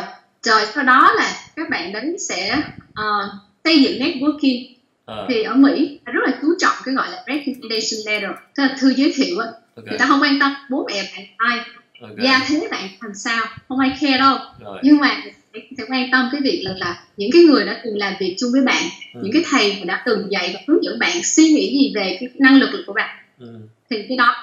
rồi 0.44 0.62
sau 0.74 0.84
đó 0.84 1.12
là 1.16 1.32
các 1.56 1.70
bạn 1.70 1.92
đến 1.92 2.16
sẽ 2.18 2.62
uh, 2.90 3.30
xây 3.64 3.82
dựng 3.82 3.98
networking 3.98 4.74
à. 5.06 5.16
thì 5.28 5.42
ở 5.42 5.54
Mỹ 5.54 6.00
rất 6.04 6.20
là 6.26 6.38
chú 6.42 6.48
trọng 6.58 6.74
cái 6.84 6.94
gọi 6.94 7.10
là 7.10 7.24
recommendation 7.26 8.00
letter 8.06 8.30
tức 8.56 8.62
là 8.62 8.76
thư 8.80 8.94
giới 8.96 9.12
thiệu 9.16 9.38
á 9.38 9.46
okay. 9.76 9.88
người 9.88 9.98
ta 9.98 10.06
không 10.06 10.22
quan 10.22 10.38
tâm 10.40 10.54
bố 10.70 10.86
mẹ 10.90 11.10
bạn 11.16 11.26
ai 11.36 11.58
okay. 12.00 12.16
gia 12.22 12.40
thế 12.48 12.68
bạn 12.70 12.88
làm 13.00 13.14
sao 13.14 13.44
không 13.68 13.78
ai 13.78 13.96
care 14.00 14.18
đâu 14.18 14.38
Rồi. 14.60 14.78
nhưng 14.82 14.98
mà 14.98 15.22
sẽ 15.76 15.84
quan 15.88 16.10
tâm 16.12 16.28
cái 16.32 16.40
việc 16.40 16.62
là, 16.64 16.74
là 16.76 17.02
những 17.16 17.30
cái 17.32 17.42
người 17.42 17.64
đã 17.64 17.80
từng 17.84 17.98
làm 17.98 18.14
việc 18.20 18.36
chung 18.38 18.52
với 18.52 18.62
bạn 18.62 18.82
ừ. 19.14 19.20
những 19.24 19.32
cái 19.32 19.44
thầy 19.50 19.82
đã 19.86 20.02
từng 20.06 20.26
dạy 20.30 20.50
và 20.54 20.60
hướng 20.66 20.84
dẫn 20.84 20.98
bạn 20.98 21.22
suy 21.24 21.48
nghĩ 21.48 21.78
gì 21.78 21.92
về 21.94 22.16
cái 22.20 22.28
năng 22.38 22.56
lực 22.56 22.84
của 22.86 22.92
bạn 22.92 23.16
ừ. 23.38 23.46
thì 23.90 23.96
cái 24.08 24.16
đó 24.16 24.36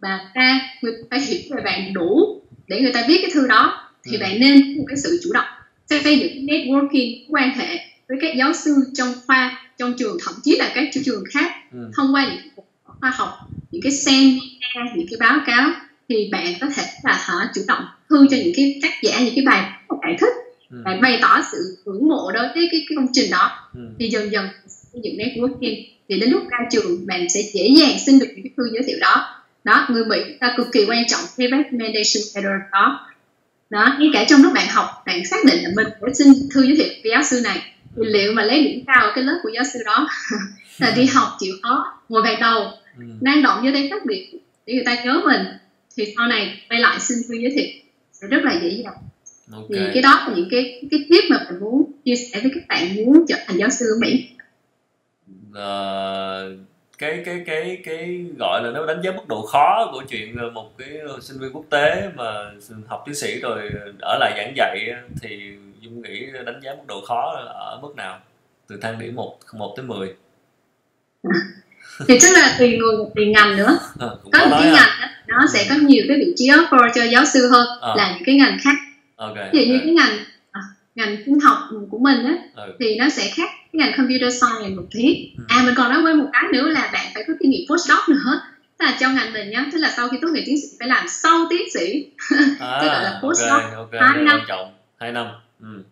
bà 0.00 0.20
ta 0.34 0.60
người 0.82 0.92
phải 1.10 1.20
hiểu 1.20 1.40
về 1.56 1.62
bạn 1.64 1.92
đủ 1.92 2.42
để 2.66 2.80
người 2.80 2.92
ta 2.92 3.04
biết 3.08 3.18
cái 3.22 3.30
thư 3.34 3.46
đó 3.46 3.89
thì 4.04 4.16
ừ. 4.16 4.20
bạn 4.20 4.40
nên 4.40 4.60
có 4.60 4.78
một 4.78 4.84
cái 4.88 4.96
sự 4.96 5.20
chủ 5.24 5.30
động 5.32 5.48
xây 5.90 6.18
dựng 6.18 6.46
networking 6.46 7.24
quan 7.28 7.50
hệ 7.58 7.78
với 8.08 8.18
các 8.20 8.36
giáo 8.36 8.52
sư 8.52 8.74
trong 8.94 9.12
khoa 9.26 9.62
trong 9.78 9.94
trường 9.98 10.16
thậm 10.24 10.34
chí 10.44 10.56
là 10.58 10.72
các 10.74 10.88
trường 11.04 11.24
khác 11.30 11.52
ừ. 11.72 11.90
thông 11.96 12.14
qua 12.14 12.30
những 12.30 12.64
khoa 12.84 13.10
học 13.10 13.28
những 13.70 13.82
cái 13.82 13.92
seminar 13.92 14.96
những 14.96 15.06
cái 15.10 15.16
báo 15.20 15.38
cáo 15.46 15.70
thì 16.08 16.28
bạn 16.32 16.54
có 16.60 16.66
thể 16.76 16.82
là 17.04 17.24
họ 17.26 17.34
chủ 17.54 17.62
động 17.68 17.84
thư 18.08 18.26
cho 18.30 18.36
những 18.36 18.52
cái 18.56 18.78
tác 18.82 19.02
giả 19.02 19.20
những 19.20 19.34
cái 19.34 19.44
bài 19.46 19.72
mà 19.88 19.96
bạn 20.02 20.16
thích 20.20 20.32
ừ. 20.70 20.76
bạn 20.84 21.00
bày 21.00 21.18
tỏ 21.22 21.42
sự 21.52 21.76
ngưỡng 21.84 22.08
mộ 22.08 22.32
đối 22.34 22.48
với 22.54 22.68
cái, 22.70 22.84
cái 22.88 22.96
công 22.96 23.06
trình 23.12 23.30
đó 23.30 23.70
ừ. 23.74 23.80
thì 23.98 24.08
dần 24.08 24.32
dần 24.32 24.48
xây 24.66 25.00
dựng 25.04 25.16
networking 25.16 25.84
thì 26.08 26.20
đến 26.20 26.30
lúc 26.30 26.42
ra 26.50 26.58
trường 26.70 27.06
bạn 27.06 27.28
sẽ 27.28 27.40
dễ 27.54 27.68
dàng 27.76 27.98
xin 28.06 28.18
được 28.18 28.26
những 28.34 28.42
cái 28.42 28.52
thư 28.56 28.62
giới 28.72 28.82
thiệu 28.86 28.98
đó 29.00 29.36
đó 29.64 29.86
người 29.90 30.04
mỹ 30.04 30.16
ta 30.40 30.54
cực 30.56 30.66
kỳ 30.72 30.84
quan 30.88 31.02
trọng 31.08 31.20
cái 31.36 31.48
recommendation 31.50 32.22
letter 32.34 32.52
đó 32.72 33.09
đó 33.70 33.96
ngay 33.98 34.10
cả 34.12 34.24
trong 34.28 34.42
lúc 34.42 34.52
bạn 34.54 34.66
học 34.70 34.86
bạn 35.06 35.26
xác 35.26 35.36
định 35.46 35.62
là 35.62 35.70
mình 35.76 35.86
sẽ 36.00 36.12
xin 36.12 36.48
thư 36.54 36.62
giới 36.62 36.76
thiệu 36.76 36.88
với 37.02 37.12
giáo 37.12 37.22
sư 37.22 37.40
này 37.44 37.62
thì 37.96 38.02
liệu 38.06 38.32
mà 38.32 38.44
lấy 38.44 38.64
điểm 38.64 38.84
cao 38.86 39.04
ở 39.06 39.12
cái 39.14 39.24
lớp 39.24 39.40
của 39.42 39.50
giáo 39.54 39.64
sư 39.72 39.78
đó 39.84 40.08
là 40.78 40.90
đi 40.96 41.06
học 41.06 41.28
chịu 41.38 41.54
khó 41.62 41.84
ngồi 42.08 42.22
bàn 42.22 42.40
đầu 42.40 42.70
ừ. 42.98 43.04
năng 43.20 43.42
động 43.42 43.64
như 43.64 43.72
thế 43.72 43.88
khác 43.90 44.02
biệt 44.06 44.30
để 44.66 44.74
người 44.74 44.84
ta 44.84 45.04
nhớ 45.04 45.20
mình 45.24 45.46
thì 45.96 46.14
sau 46.16 46.26
này 46.26 46.62
quay 46.68 46.80
lại 46.80 47.00
xin 47.00 47.18
thư 47.28 47.34
giới 47.34 47.52
thiệu 47.56 47.68
sẽ 48.12 48.26
rất 48.26 48.44
là 48.44 48.60
dễ 48.62 48.68
dàng 48.68 48.94
okay. 49.52 49.66
thì 49.68 49.78
cái 49.94 50.02
đó 50.02 50.24
là 50.28 50.34
những 50.36 50.48
cái 50.50 50.82
cái 50.90 51.06
tip 51.10 51.24
mà 51.30 51.46
mình 51.50 51.60
muốn 51.60 51.92
chia 52.04 52.16
sẻ 52.16 52.40
với 52.42 52.50
các 52.54 52.68
bạn 52.68 52.96
muốn 52.96 53.24
trở 53.28 53.36
thành 53.46 53.56
giáo 53.56 53.70
sư 53.70 53.86
ở 53.86 54.00
Mỹ 54.00 54.28
uh, 55.50 56.69
cái 57.00 57.22
cái 57.24 57.42
cái 57.46 57.78
cái 57.84 58.24
gọi 58.38 58.62
là 58.64 58.70
nó 58.70 58.86
đánh 58.86 59.00
giá 59.04 59.10
mức 59.10 59.28
độ 59.28 59.46
khó 59.46 59.88
của 59.92 60.02
chuyện 60.08 60.36
một 60.54 60.78
cái 60.78 60.88
sinh 61.20 61.38
viên 61.40 61.52
quốc 61.52 61.64
tế 61.70 62.08
mà 62.16 62.24
học 62.88 63.02
tiến 63.06 63.14
sĩ 63.14 63.40
rồi 63.40 63.70
ở 64.02 64.18
lại 64.20 64.32
giảng 64.36 64.52
dạy 64.56 64.88
thì 65.22 65.52
dung 65.80 66.02
nghĩ 66.02 66.26
đánh 66.46 66.60
giá 66.62 66.70
mức 66.74 66.82
độ 66.88 67.00
khó 67.06 67.32
ở 67.46 67.78
mức 67.82 67.96
nào 67.96 68.18
từ 68.68 68.76
thang 68.82 68.98
điểm 68.98 69.14
một 69.14 69.38
một 69.52 69.74
tới 69.76 69.86
10 69.86 70.14
thì 72.08 72.18
tức 72.22 72.28
là 72.32 72.56
tùy 72.58 72.76
người 72.76 72.94
tùy 73.14 73.26
ngành 73.26 73.56
nữa 73.56 73.78
à, 74.00 74.06
có 74.32 74.38
những 74.40 74.50
cái 74.50 74.68
à. 74.68 74.72
ngành 74.72 75.00
á, 75.00 75.10
nó 75.26 75.46
sẽ 75.52 75.66
có 75.68 75.74
nhiều 75.74 76.04
cái 76.08 76.16
vị 76.16 76.32
trí 76.36 76.48
offer 76.48 76.90
cho 76.94 77.02
giáo 77.04 77.24
sư 77.24 77.48
hơn 77.50 77.66
À. 77.80 77.94
là 77.96 78.12
những 78.14 78.22
cái 78.26 78.34
ngành 78.34 78.58
khác 78.64 78.74
ok 79.16 79.34
ví 79.52 79.60
dụ 79.66 79.72
như 79.72 79.78
ok. 79.78 79.82
cái 79.84 79.94
ngành 79.94 80.18
à, 80.50 80.60
ngành 80.94 81.40
học 81.40 81.58
của 81.90 81.98
mình 81.98 82.24
á 82.24 82.34
Ừ. 82.56 82.72
thì 82.80 82.96
nó 82.98 83.08
sẽ 83.08 83.30
khác 83.36 83.50
cái 83.72 83.78
ngành 83.78 83.92
computer 83.96 84.34
science 84.40 84.76
một 84.76 84.82
tí 84.90 85.30
Ừ. 85.38 85.44
à 85.48 85.62
mình 85.66 85.74
còn 85.76 85.90
nói 85.92 86.02
quên 86.02 86.16
một 86.16 86.26
cái 86.32 86.42
nữa 86.52 86.68
là 86.68 86.90
bạn 86.92 87.06
phải 87.14 87.24
có 87.28 87.32
kinh 87.40 87.50
nghiệm 87.50 87.60
postdoc 87.70 88.08
nữa 88.08 88.40
tức 88.78 88.84
là 88.86 88.96
trong 89.00 89.14
ngành 89.14 89.32
mình 89.32 89.50
nhá 89.50 89.66
tức 89.72 89.78
là 89.78 89.92
sau 89.96 90.08
khi 90.08 90.16
tốt 90.22 90.28
nghiệp 90.32 90.42
tiến 90.46 90.56
sĩ 90.62 90.76
phải 90.78 90.88
làm 90.88 91.04
sau 91.08 91.46
tiến 91.50 91.62
sĩ 91.74 92.04
à, 92.58 92.78
Tức 92.82 92.86
là 92.88 93.20
postdoc 93.22 93.62
ok 93.76 93.92
hai 94.00 94.14
đây 94.14 94.24
năm. 94.24 94.40
trọng 94.48 94.72
hai 95.00 95.12
năm 95.12 95.26
ừ. 95.60 95.82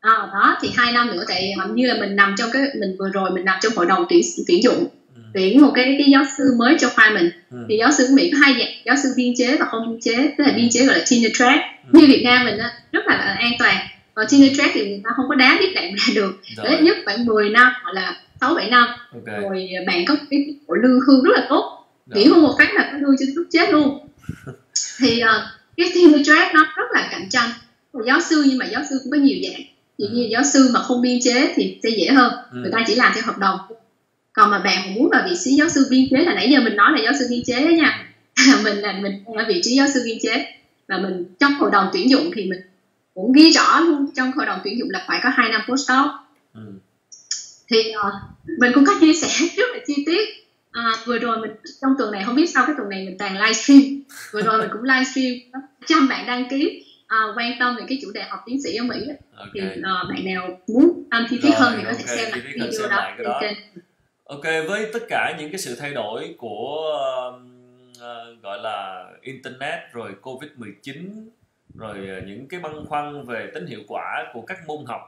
à, 0.00 0.10
đó 0.32 0.58
thì 0.62 0.68
hai 0.76 0.92
năm 0.92 1.06
nữa 1.10 1.24
tại 1.28 1.52
hầu 1.58 1.68
như 1.68 1.86
là 1.86 1.94
mình 2.00 2.16
nằm 2.16 2.34
trong 2.38 2.50
cái 2.52 2.62
mình 2.80 2.96
vừa 2.98 3.08
rồi 3.10 3.30
mình 3.30 3.44
nằm 3.44 3.56
trong 3.62 3.72
hội 3.76 3.86
đồng 3.86 4.04
tuyển 4.08 4.20
tuyển 4.46 4.62
dụng 4.62 4.86
Ừ. 5.16 5.20
tuyển 5.34 5.60
một 5.62 5.72
cái 5.74 5.94
cái 5.98 6.08
giáo 6.10 6.24
sư 6.38 6.44
mới 6.58 6.76
cho 6.80 6.88
khoa 6.94 7.10
mình 7.10 7.30
Ừ. 7.50 7.56
thì 7.68 7.76
giáo 7.78 7.90
sư 7.92 8.04
của 8.08 8.14
Mỹ 8.16 8.30
có 8.32 8.38
hai 8.42 8.54
dạng 8.58 8.68
giáo 8.84 8.96
sư 9.02 9.08
biên 9.16 9.32
chế 9.38 9.56
và 9.56 9.66
không 9.70 9.88
biên 9.90 9.98
chế 10.00 10.16
tức 10.38 10.44
là 10.44 10.52
biên 10.56 10.68
chế 10.70 10.86
gọi 10.86 10.98
là 10.98 11.04
tenure 11.10 11.30
track 11.34 11.60
Ừ. 11.92 11.98
như 12.00 12.06
Việt 12.06 12.22
Nam 12.24 12.44
mình 12.44 12.58
á, 12.58 12.70
rất 12.92 13.00
là 13.06 13.14
an 13.40 13.52
toàn 13.58 13.76
còn 14.14 14.26
tenure 14.30 14.54
track 14.54 14.70
thì 14.74 14.88
người 14.88 15.00
ta 15.04 15.10
không 15.16 15.28
có 15.28 15.34
đá 15.34 15.56
biết 15.60 15.72
bạn 15.74 15.94
ra 15.94 16.14
được. 16.14 16.40
Rồi, 16.56 16.66
ít 16.66 16.80
nhất 16.82 16.96
khoảng 17.04 17.24
10 17.24 17.50
năm 17.50 17.72
hoặc 17.82 17.92
là 17.92 18.16
6 18.40 18.54
7 18.54 18.70
năm. 18.70 18.88
Ok. 19.12 19.42
Rồi 19.42 19.68
bạn 19.86 20.04
có 20.06 20.16
cái 20.30 20.56
bộ 20.66 20.74
lương 20.74 21.00
hưu 21.00 21.24
rất 21.24 21.32
là 21.34 21.46
tốt. 21.48 21.86
Nghỉ 22.06 22.26
hưu 22.26 22.40
một 22.40 22.54
phát 22.58 22.74
là 22.74 22.88
có 22.92 22.98
lương 22.98 23.16
cho 23.18 23.26
lúc 23.34 23.46
chết 23.50 23.70
luôn. 23.70 24.08
Thì 24.98 25.22
uh, 25.22 25.42
cái 25.76 25.90
tenure 25.94 26.24
track 26.24 26.54
nó 26.54 26.66
rất 26.76 26.84
là 26.92 27.08
cạnh 27.10 27.28
tranh. 27.30 27.50
Rồi 27.92 28.04
giáo 28.06 28.20
sư 28.20 28.44
nhưng 28.48 28.58
mà 28.58 28.66
giáo 28.66 28.82
sư 28.90 29.00
cũng 29.02 29.12
có 29.12 29.18
nhiều 29.18 29.38
dạng. 29.42 29.62
Dụ 29.98 30.06
như 30.12 30.28
giáo 30.30 30.42
sư 30.52 30.70
mà 30.72 30.80
không 30.80 31.02
biên 31.02 31.18
chế 31.24 31.52
thì 31.54 31.78
sẽ 31.82 31.88
dễ 31.90 32.08
hơn. 32.08 32.32
Ừ. 32.52 32.58
người 32.62 32.70
ta 32.72 32.84
chỉ 32.86 32.94
làm 32.94 33.12
theo 33.14 33.24
hợp 33.26 33.38
đồng. 33.38 33.58
Còn 34.32 34.50
mà 34.50 34.58
bạn 34.58 34.78
mà 34.86 34.92
muốn 34.94 35.08
vào 35.10 35.22
vị 35.30 35.36
trí 35.44 35.50
giáo 35.50 35.68
sư 35.68 35.86
biên 35.90 36.04
chế 36.10 36.16
là 36.16 36.34
nãy 36.34 36.50
giờ 36.50 36.60
mình 36.60 36.76
nói 36.76 36.92
là 36.92 37.02
giáo 37.04 37.12
sư 37.18 37.26
biên 37.30 37.44
chế 37.46 37.64
đó 37.64 37.70
nha. 37.70 38.10
Mình 38.64 38.76
là 38.76 38.92
mình 38.92 39.24
ở 39.36 39.44
vị 39.48 39.60
trí 39.62 39.76
giáo 39.76 39.86
sư 39.94 40.02
biên 40.04 40.18
chế. 40.22 40.46
Và 40.88 40.98
mình 40.98 41.24
trong 41.40 41.54
hội 41.54 41.70
đồng 41.72 41.90
tuyển 41.92 42.10
dụng 42.10 42.30
thì 42.34 42.50
mình 42.50 42.60
cũng 43.14 43.32
ghi 43.32 43.50
rõ 43.52 43.80
luôn 43.80 44.06
trong 44.16 44.32
hội 44.32 44.46
đồng 44.46 44.60
tuyển 44.64 44.78
dụng 44.78 44.90
là 44.90 45.04
phải 45.08 45.20
có 45.22 45.28
2 45.28 45.48
năm 45.50 45.60
postdoc. 45.68 46.06
Ừ. 46.54 46.60
thì 47.68 47.90
ờ, 47.90 48.10
mình 48.58 48.72
cũng 48.74 48.84
có 48.86 48.92
chia 49.00 49.12
sẻ 49.14 49.28
rất 49.56 49.66
là 49.72 49.78
chi 49.86 50.02
tiết. 50.06 50.28
À, 50.72 50.92
vừa 51.04 51.18
rồi 51.18 51.38
mình 51.38 51.50
trong 51.80 51.94
tuần 51.98 52.12
này 52.12 52.22
không 52.26 52.34
biết 52.34 52.46
sao 52.46 52.64
cái 52.66 52.74
tuần 52.78 52.88
này 52.88 53.04
mình 53.04 53.18
toàn 53.18 53.34
livestream. 53.34 53.80
Vừa 54.32 54.42
rồi 54.42 54.58
mình 54.58 54.68
cũng 54.72 54.82
livestream. 54.82 55.62
Trăm 55.86 56.08
bạn 56.08 56.26
đăng 56.26 56.48
ký 56.50 56.84
à, 57.06 57.18
quan 57.36 57.52
tâm 57.60 57.76
về 57.76 57.84
cái 57.88 57.98
chủ 58.02 58.08
đề 58.14 58.22
học 58.22 58.40
tiến 58.46 58.62
sĩ 58.62 58.76
ở 58.76 58.84
Mỹ 58.84 58.96
á. 59.08 59.14
ok. 59.36 59.50
Thì 59.54 59.60
ờ, 59.82 60.06
bạn 60.08 60.24
nào 60.24 60.60
muốn 60.66 61.04
tâm 61.10 61.26
chi 61.30 61.38
tiết 61.42 61.50
hơn 61.54 61.74
thì 61.76 61.84
có 61.84 61.92
thể 61.92 62.04
ok, 62.08 62.16
xem 62.18 62.30
lại 62.30 62.40
video 62.40 62.70
xem 62.72 62.90
đó. 62.90 62.96
lại 62.96 63.14
cái 63.18 63.26
trên 63.26 63.26
đó. 63.26 63.38
kênh 63.40 63.82
Ok, 64.24 64.44
với 64.68 64.90
tất 64.92 65.02
cả 65.08 65.36
những 65.38 65.50
cái 65.50 65.58
sự 65.58 65.76
thay 65.80 65.90
đổi 65.94 66.34
của 66.38 66.92
um, 67.32 67.52
ờ, 68.00 68.36
gọi 68.42 68.58
là 68.62 69.06
internet 69.22 69.78
rồi 69.92 70.12
Covid-19 70.22 71.26
rồi 71.74 72.08
ờ, 72.08 72.20
những 72.26 72.48
cái 72.48 72.60
băn 72.60 72.72
khoăn 72.86 73.26
về 73.26 73.50
tính 73.54 73.66
hiệu 73.66 73.80
quả 73.88 74.24
của 74.32 74.40
các 74.42 74.58
môn 74.66 74.84
học, 74.86 75.00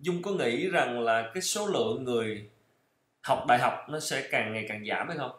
Dung 0.00 0.22
có 0.22 0.30
nghĩ 0.30 0.68
rằng 0.68 1.00
là 1.00 1.30
cái 1.34 1.42
số 1.42 1.66
lượng 1.66 2.04
người 2.04 2.48
học 3.22 3.44
đại 3.48 3.58
học 3.58 3.74
nó 3.88 4.00
sẽ 4.00 4.28
càng 4.30 4.52
ngày 4.52 4.64
càng 4.68 4.84
giảm 4.88 5.08
hay 5.08 5.16
không? 5.18 5.30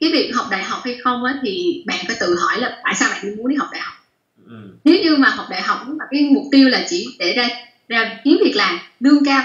cái 0.00 0.10
việc 0.12 0.30
học 0.34 0.46
đại 0.50 0.62
học 0.62 0.80
hay 0.84 0.98
không 1.04 1.24
á 1.24 1.40
thì 1.42 1.82
bạn 1.86 1.98
phải 2.06 2.16
tự 2.20 2.36
hỏi 2.40 2.60
là 2.60 2.80
tại 2.84 2.94
sao 2.94 3.08
bạn 3.12 3.36
muốn 3.36 3.48
đi 3.48 3.56
học 3.56 3.68
đại 3.72 3.80
học 3.80 3.94
Ừ. 4.46 4.54
nếu 4.84 5.02
như 5.02 5.16
mà 5.16 5.28
học 5.28 5.46
đại 5.50 5.62
học 5.62 5.78
mà 5.86 6.04
cái 6.10 6.28
mục 6.34 6.44
tiêu 6.52 6.68
là 6.68 6.86
chỉ 6.88 7.06
để 7.18 7.32
ra 7.36 7.48
ra 7.88 8.20
kiếm 8.24 8.38
việc 8.44 8.52
làm 8.56 8.78
lương 9.00 9.24
cao 9.24 9.44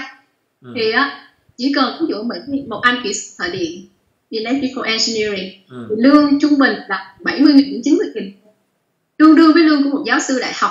Ừ. 0.62 0.72
thì 0.76 0.90
á 0.92 1.28
chỉ 1.56 1.72
cần 1.74 1.96
ví 2.00 2.06
dụ 2.10 2.22
mình 2.22 2.68
một 2.68 2.80
anh 2.82 3.00
kỹ 3.04 3.10
thợ 3.38 3.48
điện 3.52 3.86
electrical 4.30 4.84
engineering. 4.84 5.50
Ừ. 5.68 5.86
lương 5.98 6.40
trung 6.40 6.58
bình 6.58 6.74
là 6.88 7.14
70 7.20 7.52
nghìn 7.52 7.72
đến 7.72 7.80
90 7.84 8.06
nghìn. 8.14 8.32
Tương 9.16 9.34
đương 9.34 9.52
với 9.54 9.62
lương 9.62 9.82
của 9.82 9.90
một 9.90 10.04
giáo 10.06 10.20
sư 10.20 10.38
đại 10.40 10.52
học. 10.54 10.70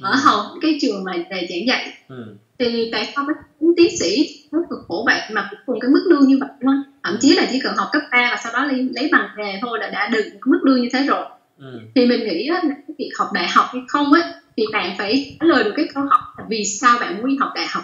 Ở 0.00 0.14
hầu 0.24 0.58
cái 0.62 0.78
trường 0.80 1.04
mà 1.04 1.12
về 1.30 1.46
giảng 1.50 1.66
dạy. 1.66 1.92
Ừ. 2.08 2.36
thì 2.58 2.88
tại 2.92 3.12
sao 3.14 3.26
cái 3.26 3.68
tiến 3.76 3.98
sĩ 4.00 4.26
nó 4.52 4.58
cực 4.70 4.78
khổ 4.88 5.02
vậy 5.06 5.20
mà 5.30 5.48
cũng 5.50 5.58
cùng 5.66 5.80
cái 5.80 5.90
mức 5.90 6.02
lương 6.10 6.26
như 6.26 6.38
vậy 6.40 6.48
thôi 6.62 6.74
thậm 7.02 7.16
chí 7.20 7.34
là 7.34 7.46
chỉ 7.50 7.60
cần 7.62 7.76
học 7.76 7.88
cấp 7.92 8.02
3 8.12 8.28
và 8.30 8.36
sau 8.44 8.52
đó 8.52 8.64
lấy, 8.64 8.88
lấy 8.94 9.08
bằng 9.12 9.28
nghề 9.36 9.58
thôi 9.62 9.78
là 9.80 9.90
đã 9.90 10.08
được 10.08 10.24
mức 10.46 10.58
lương 10.64 10.82
như 10.82 10.88
thế 10.92 11.06
rồi. 11.06 11.24
Ừ. 11.58 11.80
thì 11.94 12.06
mình 12.06 12.24
nghĩ 12.24 12.46
á, 12.46 12.60
là 12.64 12.74
cái 12.74 12.94
việc 12.98 13.10
học 13.18 13.28
đại 13.34 13.48
học 13.48 13.66
hay 13.72 13.82
không 13.88 14.12
á 14.12 14.32
thì 14.56 14.64
bạn 14.72 14.94
phải 14.98 15.36
trả 15.40 15.46
lời 15.46 15.64
được 15.64 15.72
cái 15.76 15.86
câu 15.94 16.04
hỏi 16.04 16.20
là 16.38 16.44
vì 16.48 16.64
sao 16.64 16.98
bạn 17.00 17.22
muốn 17.22 17.36
học 17.38 17.52
đại 17.54 17.66
học 17.68 17.82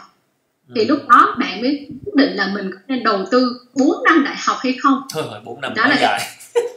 thì 0.75 0.85
lúc 0.85 0.99
đó 1.09 1.37
bạn 1.41 1.61
mới 1.61 1.89
quyết 2.05 2.15
định 2.17 2.37
là 2.37 2.51
mình 2.55 2.71
có 2.73 2.79
nên 2.89 3.03
đầu 3.05 3.25
tư 3.31 3.61
4 3.75 4.05
năm 4.05 4.25
đại 4.25 4.35
học 4.47 4.57
hay 4.63 4.77
không 4.83 5.03
Thôi 5.15 5.23
rồi 5.31 5.41
4 5.45 5.61
năm 5.61 5.73
Đó 5.77 5.83
là- 5.89 5.97
dài. 6.01 6.21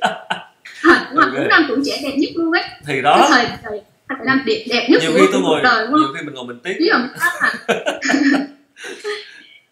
à, 0.82 1.10
đúng 1.12 1.20
là 1.20 1.26
Ok. 1.26 1.34
4 1.38 1.48
năm 1.50 1.66
tuổi 1.70 1.78
trẻ 1.86 2.00
đẹp 2.04 2.14
nhất 2.18 2.30
luôn 2.36 2.52
ấy 2.52 2.64
Thì 2.88 3.02
đó, 3.02 3.28
thời 3.30 3.46
thời 3.64 3.82
thời 4.10 4.18
năm 4.26 4.42
đẹp 4.46 4.64
đẹp 4.70 4.88
nhất 4.90 5.02
nhiều 5.02 5.12
khi 5.16 5.22
tôi 5.32 5.42
ngồi, 5.42 5.62
đời 5.64 5.88
nhiều 5.88 6.08
khi 6.18 6.26
mình 6.26 6.34
ngồi 6.36 6.46
mình 6.48 6.60
tiếc. 6.64 6.76
dụ 6.80 6.86
là 6.92 7.10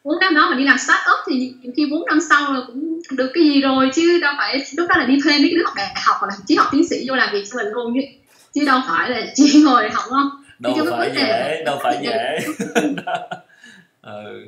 bốn 0.04 0.20
năm 0.20 0.36
đó 0.36 0.48
mà 0.50 0.58
đi 0.58 0.64
làm 0.64 0.78
start 0.78 1.00
up 1.12 1.20
thì 1.30 1.54
nhiều 1.62 1.72
khi 1.78 1.86
bốn 1.92 2.06
năm 2.06 2.20
sau 2.30 2.54
là 2.54 2.60
cũng 2.68 3.02
được 3.12 3.32
cái 3.34 3.44
gì 3.44 3.62
rồi 3.62 3.90
chứ 3.96 4.20
đâu 4.22 4.34
phải 4.38 4.66
lúc 4.78 4.90
đó 4.90 4.96
là 4.98 5.06
đi 5.06 5.20
thuê 5.24 5.40
mấy 5.40 5.50
đứa 5.56 5.64
học 5.66 5.74
đại 5.78 5.88
học 6.06 6.16
hoặc 6.20 6.28
là 6.28 6.34
chỉ 6.48 6.56
học 6.56 6.68
tiến 6.72 6.88
sĩ 6.90 7.06
vô 7.10 7.16
làm 7.16 7.30
việc 7.34 7.44
cho 7.52 7.58
mình 7.58 7.68
luôn 7.74 7.94
chứ 7.96 8.08
chứ 8.56 8.66
đâu 8.66 8.80
phải 8.88 9.10
là 9.10 9.22
chỉ 9.36 9.62
ngồi 9.66 9.90
học 9.90 10.04
không 10.10 10.30
Đâu 10.60 10.74
phải 10.76 10.86
vấn 10.86 11.00
đề 11.16 11.22
dễ, 11.22 11.28
là- 11.28 11.62
đâu 11.66 11.80
phải 11.84 11.98
dễ. 12.04 12.40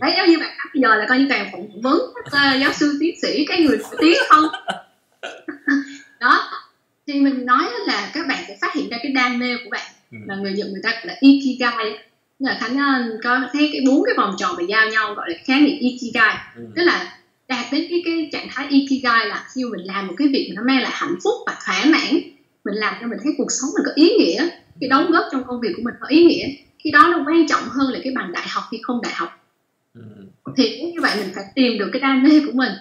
Ừ. 0.02 0.06
đấy 0.06 0.14
giống 0.18 0.28
như 0.30 0.38
bạn 0.39 0.49
bây 0.74 0.82
giờ 0.82 0.95
là 0.95 1.06
coi 1.10 1.20
như 1.20 1.26
càng 1.30 1.49
phỏng 1.52 1.82
vấn 1.82 1.99
uh, 2.20 2.62
giáo 2.62 2.74
sư 2.74 2.97
tiến 2.99 3.16
sĩ 3.22 3.45
cái 3.45 3.62
người 3.62 3.78
nổi 3.78 3.95
tiếng 4.02 4.18
không 4.30 4.43
đó 6.20 6.49
thì 7.08 7.20
mình 7.22 7.45
nói 7.45 7.64
là 7.88 8.12
các 8.14 8.28
bạn 8.28 8.43
sẽ 8.47 8.58
phát 8.62 8.74
hiện 8.76 8.89
ra 8.89 8.97
cái 9.04 9.12
đam 9.12 9.39
mê 9.39 9.56
của 9.64 9.70
bạn 9.70 9.82
Ừ. 10.12 10.18
là 10.28 10.36
người 10.36 10.54
Nhật 10.54 10.68
người 10.72 10.82
ta 10.84 10.89
gọi 10.91 11.06
là 11.06 11.16
ikigai 11.20 11.99
là 12.39 12.58
khánh 12.62 12.78
ờ, 12.78 13.18
có 13.24 13.39
thấy 13.54 13.70
cái 13.74 13.82
bốn 13.88 14.04
cái 14.06 14.16
vòng 14.18 14.36
tròn 14.38 14.56
mà 14.58 14.64
giao 14.70 14.89
nhau 14.89 15.14
gọi 15.14 15.30
là 15.30 15.36
khái 15.45 15.62
niệm 15.62 15.78
ikigai 15.80 16.36
Ừ. 16.56 16.62
tức 16.76 16.84
là 16.84 17.18
đạt 17.47 17.66
đến 17.72 17.88
cái 17.89 18.02
cái 18.06 18.30
trạng 18.32 18.47
thái 18.52 18.68
ikigai 18.70 19.26
là 19.26 19.45
khi 19.56 19.64
mình 19.66 19.86
làm 19.86 20.08
một 20.08 20.14
cái 20.18 20.28
việc 20.28 20.49
mà 20.49 20.62
nó 20.62 20.68
mang 20.74 20.82
lại 20.82 20.91
hạnh 20.93 21.16
phúc 21.24 21.34
và 21.47 21.56
thỏa 21.66 21.86
mãn 21.86 22.14
mình 22.66 22.76
làm 22.76 22.93
cho 23.02 23.08
mình 23.08 23.20
thấy 23.24 23.34
cuộc 23.38 23.47
sống 23.49 23.70
mình 23.76 23.84
có 23.86 23.91
ý 23.95 24.10
nghĩa 24.20 24.47
cái 24.82 24.89
đóng 24.89 25.12
góp 25.12 25.24
trong 25.32 25.43
công 25.47 25.62
việc 25.62 25.70
của 25.76 25.82
mình 25.86 25.93
có 26.02 26.08
ý 26.08 26.24
nghĩa 26.26 26.47
khi 26.80 26.91
đó 26.91 27.08
nó 27.12 27.24
quan 27.28 27.47
trọng 27.47 27.64
hơn 27.64 27.93
là 27.93 27.99
cái 28.04 28.14
bằng 28.16 28.32
đại 28.32 28.47
học 28.49 28.64
hay 28.72 28.80
không 28.84 29.02
đại 29.04 29.14
học 29.16 29.41
Ừ. 29.94 30.02
thì 30.58 30.78
nếu 30.82 30.89
như 30.94 31.02
vậy 31.02 31.12
mình 31.18 31.30
phải 31.36 31.44
tìm 31.56 31.78
được 31.80 31.89
cái 31.94 32.00
đam 32.02 32.24
mê 32.24 32.30
của 32.46 32.52
mình 32.54 32.72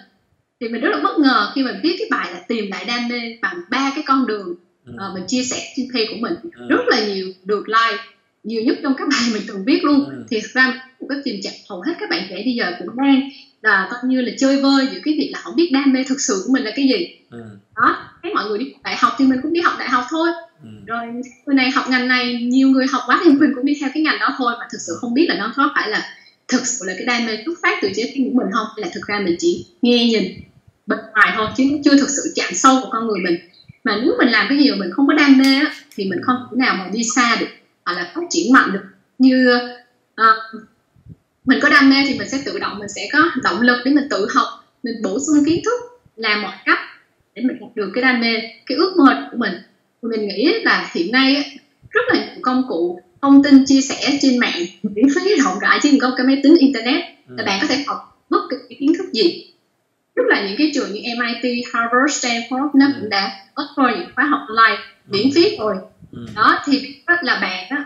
thì 0.61 0.69
mình 0.69 0.81
rất 0.81 0.89
là 0.91 1.01
bất 1.03 1.19
ngờ 1.19 1.53
khi 1.55 1.63
mình 1.63 1.77
viết 1.83 1.97
cái 1.99 2.09
bài 2.11 2.33
là 2.33 2.41
tìm 2.49 2.65
lại 2.71 2.85
đam 2.85 3.09
mê 3.09 3.21
bằng 3.43 3.57
ba 3.71 3.93
cái 3.95 4.05
con 4.07 4.27
đường 4.27 4.55
Ừ. 4.87 4.93
ờ, 4.99 5.11
mình 5.15 5.25
chia 5.27 5.43
sẻ 5.43 5.57
trên 5.77 5.87
page 5.95 6.07
của 6.11 6.17
mình 6.21 6.33
Ừ. 6.55 6.67
rất 6.69 6.81
là 6.89 7.07
nhiều 7.07 7.27
được 7.45 7.69
like 7.69 8.03
nhiều 8.45 8.63
nhất 8.63 8.77
trong 8.83 8.95
các 8.99 9.09
bài 9.09 9.21
mình 9.33 9.43
từng 9.49 9.65
viết 9.65 9.85
luôn 9.85 10.05
Ừ. 10.11 10.25
thì 10.31 10.41
thực 10.41 10.51
ra 10.55 10.89
một 11.01 11.07
cái 11.11 11.19
tình 11.25 11.43
trạng 11.43 11.53
hầu 11.69 11.81
hết 11.81 11.93
các 12.01 12.11
bạn 12.11 12.27
trẻ 12.31 12.43
bây 12.45 12.55
giờ 12.55 12.73
cũng 12.79 12.97
đang 12.97 13.21
là 13.63 13.89
coi 13.91 14.01
như 14.05 14.21
là 14.21 14.33
chơi 14.39 14.63
vơi 14.63 14.87
giữa 14.93 15.01
cái 15.05 15.15
việc 15.19 15.31
là 15.33 15.39
không 15.41 15.57
biết 15.57 15.71
đam 15.73 15.93
mê 15.93 16.05
thực 16.09 16.21
sự 16.21 16.43
của 16.47 16.53
mình 16.53 16.63
là 16.65 16.71
cái 16.77 16.85
gì 16.89 17.17
Ừ. 17.31 17.39
đó 17.77 17.97
thấy 18.23 18.35
mọi 18.35 18.49
người 18.49 18.59
đi 18.59 18.73
đại 18.85 18.97
học 18.97 19.13
thì 19.19 19.25
mình 19.27 19.41
cũng 19.43 19.53
đi 19.53 19.61
học 19.61 19.75
đại 19.79 19.89
học 19.89 20.05
thôi 20.11 20.29
Ừ. 20.63 20.69
rồi 20.87 21.07
người 21.47 21.55
này 21.57 21.71
học 21.71 21.85
ngành 21.89 22.09
này 22.09 22.35
nhiều 22.43 22.69
người 22.69 22.87
học 22.93 23.03
quá 23.07 23.21
thì 23.25 23.31
mình 23.31 23.53
cũng 23.55 23.65
đi 23.65 23.77
theo 23.81 23.91
cái 23.95 24.03
ngành 24.03 24.19
đó 24.21 24.29
thôi 24.39 24.53
mà 24.61 24.67
thực 24.73 24.79
sự 24.87 24.93
không 25.01 25.15
biết 25.15 25.27
là 25.29 25.35
nó 25.39 25.53
có 25.57 25.71
phải 25.75 25.89
là 25.91 26.03
thực 26.51 26.67
sự 26.67 26.85
là 26.87 26.95
cái 26.97 27.07
đam 27.07 27.27
mê 27.27 27.43
xuất 27.45 27.55
phát 27.63 27.79
từ 27.83 27.89
trái 27.97 28.13
tim 28.15 28.25
của 28.25 28.39
mình 28.39 28.53
không? 28.53 28.67
Là 28.77 28.89
thực 28.95 29.07
ra 29.07 29.21
mình 29.21 29.37
chỉ 29.39 29.67
nghe 29.83 30.07
nhìn 30.07 30.41
bên 30.87 30.99
ngoài 31.13 31.33
thôi 31.37 31.47
chứ 31.57 31.65
chưa 31.85 31.97
thực 31.97 32.09
sự 32.09 32.33
chạm 32.35 32.55
sâu 32.55 32.75
vào 32.75 32.89
con 32.93 33.07
người 33.07 33.21
mình? 33.21 33.41
Mà 33.85 34.01
nếu 34.03 34.15
mình 34.19 34.29
làm 34.29 34.47
cái 34.49 34.59
gì 34.59 34.71
mà 34.71 34.77
mình 34.77 34.91
không 34.93 35.07
có 35.07 35.15
đam 35.15 35.39
mê 35.39 35.55
á, 35.55 35.75
thì 35.97 36.05
mình 36.05 36.19
không 36.23 36.37
thể 36.51 36.57
nào 36.57 36.75
mà 36.79 36.91
đi 36.93 37.03
xa 37.17 37.37
được 37.41 37.49
hoặc 37.85 37.95
là 37.95 38.13
phát 38.15 38.23
triển 38.31 38.53
mạnh 38.53 38.73
được. 38.73 38.85
Như 39.19 39.59
uh, 40.21 40.63
mình 41.45 41.59
có 41.63 41.69
đam 41.69 41.91
mê 41.91 41.97
thì 42.09 42.19
mình 42.19 42.29
sẽ 42.29 42.43
tự 42.45 42.59
động 42.59 42.79
mình 42.79 42.89
sẽ 42.89 43.09
có 43.13 43.31
động 43.43 43.61
lực 43.61 43.83
để 43.85 43.91
mình 43.91 44.09
tự 44.11 44.27
học 44.35 44.49
mình 44.83 44.95
bổ 45.03 45.19
sung 45.19 45.45
kiến 45.47 45.61
thức 45.65 45.81
làm 46.17 46.43
mọi 46.43 46.55
cách 46.65 46.79
để 47.35 47.43
mình 47.43 47.57
đạt 47.61 47.71
được 47.75 47.91
cái 47.95 48.03
đam 48.03 48.21
mê 48.21 48.41
cái 48.67 48.79
ước 48.79 48.95
mơ 48.97 49.29
của 49.31 49.37
mình. 49.37 49.53
Mình 50.03 50.29
nghĩ 50.29 50.55
là 50.63 50.91
hiện 50.95 51.13
nay 51.13 51.59
rất 51.91 52.01
là 52.09 52.15
nhiều 52.15 52.41
công 52.43 52.65
cụ 52.69 53.01
thông 53.23 53.43
tin 53.43 53.65
chia 53.67 53.81
sẻ 53.81 54.19
trên 54.23 54.39
mạng 54.39 54.61
miễn 54.83 55.05
phí 55.15 55.37
rộng 55.45 55.59
rãi 55.61 55.79
trên 55.83 55.99
công 56.01 56.13
cái 56.17 56.27
máy 56.27 56.41
tính 56.43 56.55
internet 56.59 57.01
Ừ. 57.29 57.35
là 57.39 57.45
bạn 57.45 57.59
có 57.61 57.67
thể 57.67 57.85
học 57.87 57.99
bất 58.31 58.41
kỳ 58.69 58.75
kiến 58.75 58.93
thức 58.99 59.07
gì 59.13 59.45
rất 60.17 60.23
là 60.29 60.47
những 60.49 60.57
cái 60.59 60.71
trường 60.75 60.93
như 60.93 61.01
MIT, 61.05 61.65
Harvard, 61.73 62.27
Stanford 62.27 62.69
nó 62.75 62.87
Ừ. 62.87 62.93
cũng 63.01 63.09
đã 63.09 63.31
offer 63.55 63.99
những 63.99 64.09
khóa 64.15 64.25
học 64.25 64.41
online 64.49 64.83
miễn 65.11 65.31
phí 65.35 65.57
rồi 65.59 65.75
Ừ. 66.13 66.27
đó 66.37 66.59
thì 66.67 66.83
rất 67.07 67.19
là 67.23 67.39
bạn 67.41 67.67
á 67.69 67.85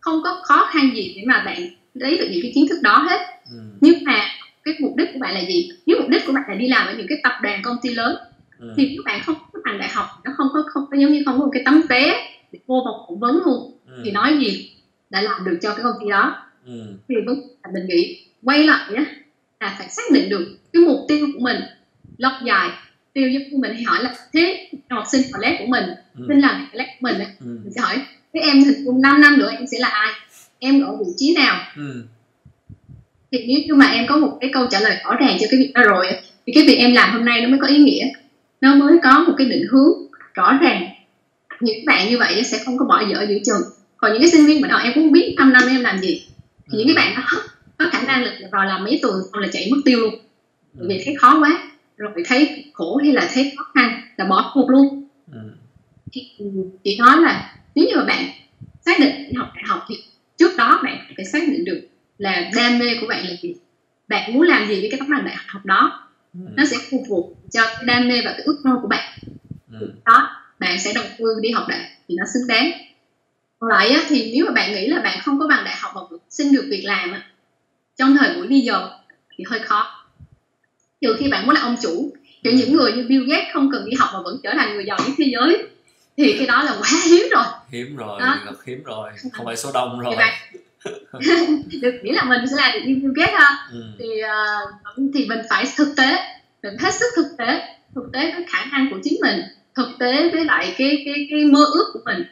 không 0.00 0.20
có 0.24 0.40
khó 0.44 0.68
khăn 0.72 0.90
gì 0.94 1.12
để 1.16 1.22
mà 1.26 1.42
bạn 1.46 1.58
lấy 1.94 2.18
được 2.18 2.26
những 2.30 2.42
cái 2.42 2.52
kiến 2.54 2.66
thức 2.70 2.78
đó 2.82 2.98
hết 2.98 3.20
Ừ. 3.50 3.56
nhưng 3.80 4.04
mà 4.04 4.20
cái 4.64 4.74
mục 4.80 4.96
đích 4.96 5.08
của 5.12 5.18
bạn 5.18 5.34
là 5.34 5.40
gì 5.48 5.68
nếu 5.86 5.96
mục 6.00 6.08
đích 6.08 6.22
của 6.26 6.32
bạn 6.32 6.44
là 6.48 6.54
đi 6.54 6.68
làm 6.68 6.86
ở 6.86 6.94
những 6.98 7.06
cái 7.08 7.18
tập 7.22 7.32
đoàn 7.42 7.60
công 7.64 7.76
ty 7.82 7.90
lớn 7.90 8.16
Ừ. 8.58 8.72
thì 8.76 8.96
các 8.96 9.02
bạn 9.12 9.20
không 9.26 9.34
có 9.52 9.58
bằng 9.64 9.78
đại 9.78 9.88
học 9.88 10.06
nó 10.24 10.30
không 10.36 10.46
có 10.52 10.62
không 10.66 10.84
có 10.90 10.96
giống 10.96 11.12
như 11.12 11.22
không 11.26 11.38
có 11.38 11.44
một 11.44 11.50
cái 11.54 11.62
tấm 11.64 11.82
vé 11.88 12.14
để 12.52 12.58
vô 12.66 12.82
vào 12.84 13.04
phỏng 13.08 13.20
vấn 13.20 13.36
luôn 13.44 13.70
Ừ. 13.70 13.73
thì 14.04 14.10
nói 14.10 14.36
gì 14.40 14.70
đã 15.10 15.22
làm 15.22 15.44
được 15.44 15.58
cho 15.62 15.74
cái 15.74 15.82
công 15.82 15.96
ty 16.00 16.10
đó 16.10 16.40
Ừ. 16.66 16.72
thì 17.08 17.14
vấn 17.26 17.40
mình 17.74 17.86
nghĩ 17.86 18.26
quay 18.42 18.64
lại 18.64 18.94
á 18.96 19.04
là 19.60 19.74
phải 19.78 19.88
xác 19.88 20.02
định 20.12 20.28
được 20.28 20.56
cái 20.72 20.82
mục 20.82 20.98
tiêu 21.08 21.26
của 21.34 21.40
mình 21.40 21.56
lâu 22.18 22.32
dài 22.46 22.70
tiêu 23.12 23.28
giúp 23.28 23.40
của 23.52 23.58
mình 23.58 23.84
hỏi 23.84 24.02
là 24.02 24.14
thế 24.32 24.68
học 24.90 25.04
sinh 25.12 25.22
lớp 25.40 25.56
của 25.58 25.66
mình 25.66 25.84
ừ. 26.18 26.24
sinh 26.28 26.40
làm 26.40 26.68
lớp 26.72 26.84
của 26.84 26.98
mình 27.00 27.18
ừ. 27.18 27.58
mình 27.64 27.72
sẽ 27.74 27.80
hỏi 27.80 28.00
thế 28.34 28.40
em 28.40 28.64
dung 28.84 29.02
5 29.02 29.20
năm 29.20 29.38
nữa 29.38 29.50
em 29.50 29.66
sẽ 29.66 29.78
là 29.80 29.88
ai 29.88 30.12
em 30.58 30.82
ở 30.82 30.96
vị 30.96 31.12
trí 31.16 31.34
nào 31.34 31.60
ừ. 31.76 32.04
thì 33.32 33.38
nếu 33.46 33.58
như 33.66 33.74
mà 33.74 33.86
em 33.86 34.06
có 34.08 34.16
một 34.16 34.38
cái 34.40 34.50
câu 34.54 34.66
trả 34.70 34.80
lời 34.80 34.96
rõ 35.04 35.16
ràng 35.20 35.36
cho 35.40 35.46
cái 35.50 35.60
việc 35.60 35.72
đó 35.74 35.82
rồi 35.82 36.06
thì 36.46 36.52
cái 36.54 36.64
việc 36.66 36.76
em 36.78 36.92
làm 36.92 37.12
hôm 37.12 37.24
nay 37.24 37.40
nó 37.40 37.48
mới 37.48 37.58
có 37.60 37.66
ý 37.66 37.78
nghĩa 37.78 38.08
nó 38.60 38.74
mới 38.74 38.98
có 39.02 39.24
một 39.28 39.34
cái 39.38 39.46
định 39.46 39.66
hướng 39.70 39.92
rõ 40.34 40.58
ràng 40.62 40.82
những 41.60 41.84
bạn 41.86 42.08
như 42.10 42.18
vậy 42.18 42.44
sẽ 42.44 42.58
không 42.64 42.78
có 42.78 42.84
bỏ 42.84 43.02
dở 43.10 43.26
giữa 43.28 43.38
chừng 43.44 43.62
còn 44.04 44.12
những 44.12 44.22
cái 44.22 44.30
sinh 44.30 44.46
viên 44.46 44.60
mà 44.60 44.68
đầu 44.68 44.78
em 44.78 44.92
cũng 44.94 45.12
biết 45.12 45.34
5 45.36 45.52
năm 45.52 45.62
em 45.68 45.80
làm 45.80 45.98
gì. 45.98 46.26
Thì 46.72 46.78
những 46.78 46.86
cái 46.86 46.96
bạn 46.96 47.14
đó 47.16 47.40
có 47.78 47.90
khả 47.92 48.02
năng 48.02 48.24
là 48.24 48.32
vào 48.52 48.64
làm 48.64 48.84
mấy 48.84 48.98
tuần 49.02 49.14
xong 49.32 49.42
là 49.42 49.48
chạy 49.52 49.68
mất 49.70 49.76
tiêu 49.84 50.00
luôn. 50.00 50.14
Bởi 50.72 50.88
vì 50.88 51.02
thấy 51.04 51.14
khó 51.18 51.40
quá 51.40 51.70
rồi 51.96 52.10
thấy 52.24 52.64
khổ 52.72 52.96
hay 52.96 53.12
là 53.12 53.30
thấy 53.34 53.52
khó 53.56 53.64
khăn 53.74 54.00
là 54.16 54.24
bỏ 54.24 54.50
cuộc 54.54 54.70
luôn. 54.70 55.08
Ừ. 55.32 55.38
thì 56.12 56.28
chị 56.84 56.98
nói 56.98 57.16
là 57.20 57.56
nếu 57.74 57.84
như 57.84 57.96
mà 57.96 58.04
bạn 58.04 58.24
xác 58.86 59.00
định 59.00 59.28
đi 59.28 59.32
học 59.36 59.52
đại 59.54 59.64
học 59.66 59.84
thì 59.88 59.94
trước 60.38 60.56
đó 60.56 60.80
bạn 60.84 60.98
phải 61.16 61.24
xác 61.24 61.48
định 61.48 61.64
được 61.64 61.80
là 62.18 62.50
đam 62.56 62.78
mê 62.78 62.86
của 63.00 63.06
bạn 63.06 63.26
là 63.26 63.34
gì. 63.42 63.54
Bạn 64.08 64.34
muốn 64.34 64.42
làm 64.42 64.68
gì 64.68 64.80
với 64.80 64.90
cái 64.90 65.00
tấm 65.00 65.10
bằng 65.10 65.24
đại 65.24 65.36
học 65.46 65.66
đó 65.66 66.08
ừ. 66.34 66.40
nó 66.56 66.64
sẽ 66.64 66.76
phục 66.90 67.02
vụ 67.08 67.36
cho 67.52 67.62
cái 67.64 67.84
đam 67.86 68.08
mê 68.08 68.22
và 68.24 68.32
cái 68.32 68.42
ước 68.44 68.60
mơ 68.64 68.78
của 68.82 68.88
bạn. 68.88 69.18
Ừ. 69.80 69.92
đó 70.04 70.30
bạn 70.58 70.80
sẽ 70.80 70.92
đầu 70.94 71.04
tư 71.18 71.24
đi 71.40 71.50
học 71.50 71.64
đại 71.68 71.90
thì 72.08 72.14
nó 72.18 72.24
xứng 72.34 72.46
đáng 72.48 72.70
còn 73.64 73.70
lại 73.70 73.90
á, 73.90 74.02
thì 74.08 74.32
nếu 74.34 74.46
mà 74.46 74.52
bạn 74.52 74.72
nghĩ 74.72 74.86
là 74.86 75.00
bạn 75.00 75.18
không 75.24 75.38
có 75.40 75.46
bằng 75.46 75.64
đại 75.64 75.74
học 75.78 75.92
mà 75.94 76.00
xin 76.30 76.52
được 76.52 76.64
việc 76.70 76.82
làm 76.84 77.12
á, 77.12 77.22
trong 77.96 78.16
thời 78.16 78.34
buổi 78.34 78.46
bây 78.46 78.60
giờ 78.60 78.90
thì 79.36 79.44
hơi 79.48 79.60
khó. 79.60 80.06
Trừ 81.00 81.16
khi 81.18 81.28
bạn 81.30 81.46
muốn 81.46 81.54
là 81.54 81.60
ông 81.60 81.76
chủ 81.82 82.12
kiểu 82.42 82.52
những 82.52 82.72
người 82.72 82.92
như 82.92 83.06
Bill 83.08 83.30
Gates 83.30 83.46
không 83.54 83.70
cần 83.72 83.84
đi 83.84 83.96
học 83.98 84.10
mà 84.12 84.20
vẫn 84.24 84.40
trở 84.42 84.50
thành 84.54 84.74
người 84.74 84.84
giàu 84.84 84.98
nhất 84.98 85.14
thế 85.18 85.32
giới 85.32 85.62
thì 86.16 86.34
cái 86.38 86.46
đó 86.46 86.62
là 86.62 86.72
quá 86.80 86.88
hiếm 87.10 87.26
rồi. 87.30 87.44
Hiếm 87.72 87.96
rồi 87.96 88.20
Đó. 88.20 88.38
gặp 88.44 88.54
hiếm 88.66 88.82
rồi 88.82 89.10
không 89.32 89.46
phải. 89.46 89.56
số 89.56 89.70
đông 89.74 90.00
rồi. 90.00 90.16
bạn 90.16 90.34
được 91.82 91.94
nghĩ 92.02 92.12
là 92.12 92.24
mình 92.24 92.40
sẽ 92.50 92.56
làm 92.56 92.72
được 92.74 92.80
như 92.86 92.94
Bill 92.94 93.12
Gates 93.16 93.34
ha. 93.40 93.68
Ừ. 93.72 93.82
thì 93.98 94.06
uh, 94.06 95.10
thì 95.14 95.26
mình 95.28 95.38
phải 95.50 95.64
thực 95.76 95.94
tế 95.96 96.18
mình 96.62 96.76
hết 96.78 96.94
sức 96.94 97.06
thực 97.16 97.36
tế 97.38 97.76
thực 97.94 98.04
tế 98.12 98.32
với 98.32 98.44
khả 98.48 98.64
năng 98.64 98.90
của 98.90 98.98
chính 99.04 99.18
mình 99.22 99.40
thực 99.74 99.88
tế 99.98 100.30
với 100.32 100.44
lại 100.44 100.74
cái 100.78 101.02
cái 101.04 101.26
cái 101.30 101.44
mơ 101.44 101.64
ước 101.74 101.90
của 101.92 102.00
mình 102.04 102.24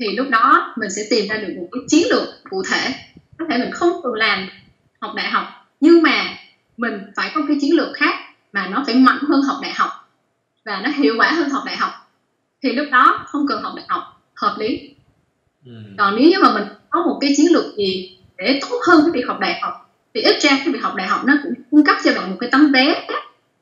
thì 0.00 0.16
lúc 0.16 0.28
đó 0.30 0.74
mình 0.76 0.90
sẽ 0.90 1.02
tìm 1.10 1.28
ra 1.28 1.36
được 1.36 1.54
một 1.56 1.68
cái 1.72 1.82
chiến 1.88 2.06
lược 2.10 2.28
cụ 2.50 2.62
thể. 2.70 2.94
Có 3.38 3.44
thể 3.50 3.58
mình 3.58 3.70
không 3.72 3.92
cần 4.02 4.12
làm 4.12 4.48
học 5.00 5.12
đại 5.16 5.30
học 5.30 5.44
nhưng 5.80 6.02
mà 6.02 6.24
mình 6.76 7.00
phải 7.16 7.30
có 7.34 7.40
cái 7.48 7.56
chiến 7.60 7.76
lược 7.76 7.96
khác 7.96 8.14
mà 8.52 8.66
nó 8.66 8.82
phải 8.86 8.94
mạnh 8.94 9.18
hơn 9.28 9.42
học 9.42 9.56
đại 9.62 9.72
học 9.74 9.90
và 10.64 10.80
nó 10.84 10.90
hiệu 10.90 11.14
quả 11.18 11.32
hơn 11.32 11.50
học 11.50 11.62
đại 11.66 11.76
học. 11.76 11.90
Thì 12.62 12.72
lúc 12.72 12.86
đó 12.92 13.24
không 13.26 13.46
cần 13.48 13.62
học 13.62 13.72
đại 13.76 13.84
học 13.88 14.02
hợp 14.34 14.56
lý. 14.58 14.94
Ừ. 15.66 15.72
còn 15.98 16.16
nếu 16.16 16.30
như 16.30 16.36
mà 16.42 16.54
mình 16.54 16.64
có 16.90 17.02
một 17.02 17.18
cái 17.20 17.34
chiến 17.36 17.46
lược 17.52 17.76
gì 17.76 18.18
để 18.36 18.58
tốt 18.62 18.80
hơn 18.86 19.00
cái 19.04 19.10
việc 19.12 19.28
học 19.28 19.40
đại 19.40 19.60
học 19.62 19.72
thì 20.14 20.20
ít 20.20 20.42
ra 20.42 20.50
cái 20.50 20.72
việc 20.72 20.82
học 20.82 20.94
đại 20.96 21.06
học 21.06 21.20
nó 21.24 21.34
cũng 21.42 21.52
cung 21.70 21.84
cấp 21.84 21.96
cho 22.04 22.12
bạn 22.16 22.30
một 22.30 22.36
cái 22.40 22.50
tấm 22.52 22.72
vé 22.72 23.06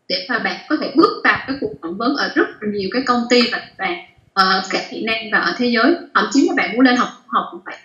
để 0.09 0.27
mà 0.29 0.39
bạn 0.39 0.67
có 0.69 0.77
thể 0.81 0.93
bước 0.97 1.21
vào 1.25 1.39
cái 1.47 1.57
cuộc 1.61 1.73
phỏng 1.83 1.99
vấn 1.99 2.17
ở 2.17 2.33
rất 2.35 2.47
nhiều 2.73 2.89
cái 2.93 3.03
công 3.07 3.23
ty 3.31 3.43
và 3.53 3.69
và 3.79 3.89
Ờ, 4.39 4.63
cả 4.71 4.89
kỹ 4.91 5.05
năng 5.05 5.31
và 5.33 5.39
ở 5.39 5.55
thế 5.59 5.67
giới. 5.67 5.95
Thậm 6.15 6.29
chí 6.33 6.49
là 6.49 6.55
bạn 6.57 6.73
muốn 6.73 6.81
lên 6.81 6.97
học 6.97 7.09
học 7.27 7.45
cũng 7.51 7.61
vậy. 7.65 7.77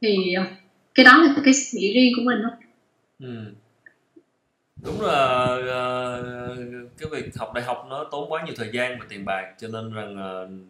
Thì 0.00 0.34
ờ, 0.34 0.44
cái 0.94 1.04
đó 1.04 1.16
là 1.16 1.34
cái 1.44 1.54
suy 1.54 1.78
nghĩ 1.78 1.94
riêng 1.94 2.12
của 2.16 2.22
mình 2.24 2.38
thôi. 2.42 2.52
Ừ. 3.18 3.52
đúng 4.84 5.00
là 5.00 5.46
ờ, 5.68 6.56
cái 6.98 7.08
việc 7.10 7.36
học 7.36 7.52
đại 7.54 7.64
học 7.64 7.86
nó 7.90 8.04
tốn 8.10 8.32
quá 8.32 8.42
nhiều 8.44 8.54
thời 8.56 8.70
gian 8.72 8.98
và 9.00 9.06
tiền 9.08 9.24
bạc, 9.24 9.54
cho 9.58 9.68
nên 9.68 9.92
rằng 9.92 10.16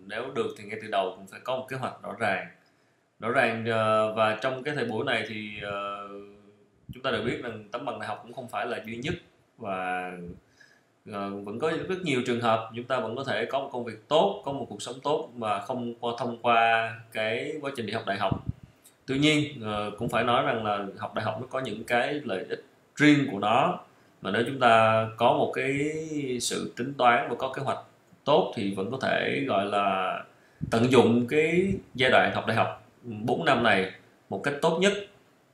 nếu 0.07 0.31
được 0.35 0.55
thì 0.59 0.65
ngay 0.65 0.79
từ 0.83 0.89
đầu 0.89 1.15
cũng 1.17 1.27
phải 1.27 1.41
có 1.45 1.57
một 1.57 1.67
kế 1.69 1.77
hoạch 1.77 2.03
rõ 2.03 2.15
ràng. 2.19 2.47
Rõ 3.21 3.31
ràng 3.31 3.65
và 4.17 4.39
trong 4.41 4.63
cái 4.63 4.75
thời 4.75 4.85
buổi 4.85 5.05
này 5.05 5.25
thì 5.29 5.51
chúng 6.95 7.03
ta 7.03 7.11
đều 7.11 7.23
biết 7.23 7.43
rằng 7.43 7.69
tấm 7.73 7.85
bằng 7.85 7.99
đại 7.99 8.09
học 8.09 8.21
cũng 8.23 8.33
không 8.33 8.49
phải 8.49 8.67
là 8.67 8.81
duy 8.87 8.97
nhất 8.97 9.15
và 9.59 10.11
Ờ, 11.13 11.31
vẫn 11.31 11.59
có 11.59 11.73
rất 11.89 12.03
nhiều 12.03 12.23
trường 12.27 12.41
hợp 12.41 12.71
chúng 12.77 12.85
ta 12.85 13.01
vẫn 13.01 13.17
có 13.17 13.25
thể 13.25 13.45
có 13.45 13.61
một 13.61 13.69
công 13.73 13.85
việc 13.85 14.09
tốt 14.09 14.43
có 14.45 14.53
một 14.53 14.67
cuộc 14.69 14.83
sống 14.83 15.01
tốt 15.03 15.29
mà 15.37 15.61
không 15.61 15.95
qua 16.01 16.13
thông 16.19 16.39
qua 16.43 16.95
cái 17.13 17.53
quá 17.61 17.71
trình 17.77 17.87
đi 17.87 17.93
học 17.93 18.03
đại 18.07 18.19
học. 18.19 18.45
Tuy 19.07 19.19
nhiên 19.19 19.63
ờ, 19.63 19.91
cũng 19.99 20.09
phải 20.09 20.25
nói 20.25 20.43
rằng 20.47 20.65
là 20.65 20.87
học 20.99 21.15
đại 21.15 21.25
học 21.25 21.39
nó 21.41 21.47
có 21.51 21.61
những 21.61 21.85
cái 21.85 22.21
lợi 22.25 22.45
ích 22.49 22.65
riêng 22.97 23.29
của 23.33 23.39
nó. 23.39 23.79
Mà 24.23 24.31
nếu 24.31 24.43
chúng 24.47 24.61
ta 24.61 25.07
có 25.17 25.33
một 25.33 25.53
cái 25.55 25.91
sự 26.41 26.73
tính 26.77 26.95
toán 26.99 27.29
và 27.29 27.35
có 27.39 27.53
kế 27.53 27.63
hoạch 27.63 27.79
tốt 28.25 28.53
thì 28.57 28.75
vẫn 28.75 28.91
có 28.91 28.99
thể 29.03 29.45
gọi 29.49 29.67
là 29.67 30.23
tận 30.71 30.93
dụng 30.93 31.27
cái 31.27 31.73
giai 31.95 32.11
đoạn 32.11 32.33
học 32.35 32.47
đại 32.47 32.57
học 32.57 32.83
ừ, 33.05 33.11
4 33.25 33.45
năm 33.45 33.63
này 33.63 33.93
một 34.29 34.43
cách 34.45 34.55
tốt 34.63 34.79
nhất. 34.81 34.93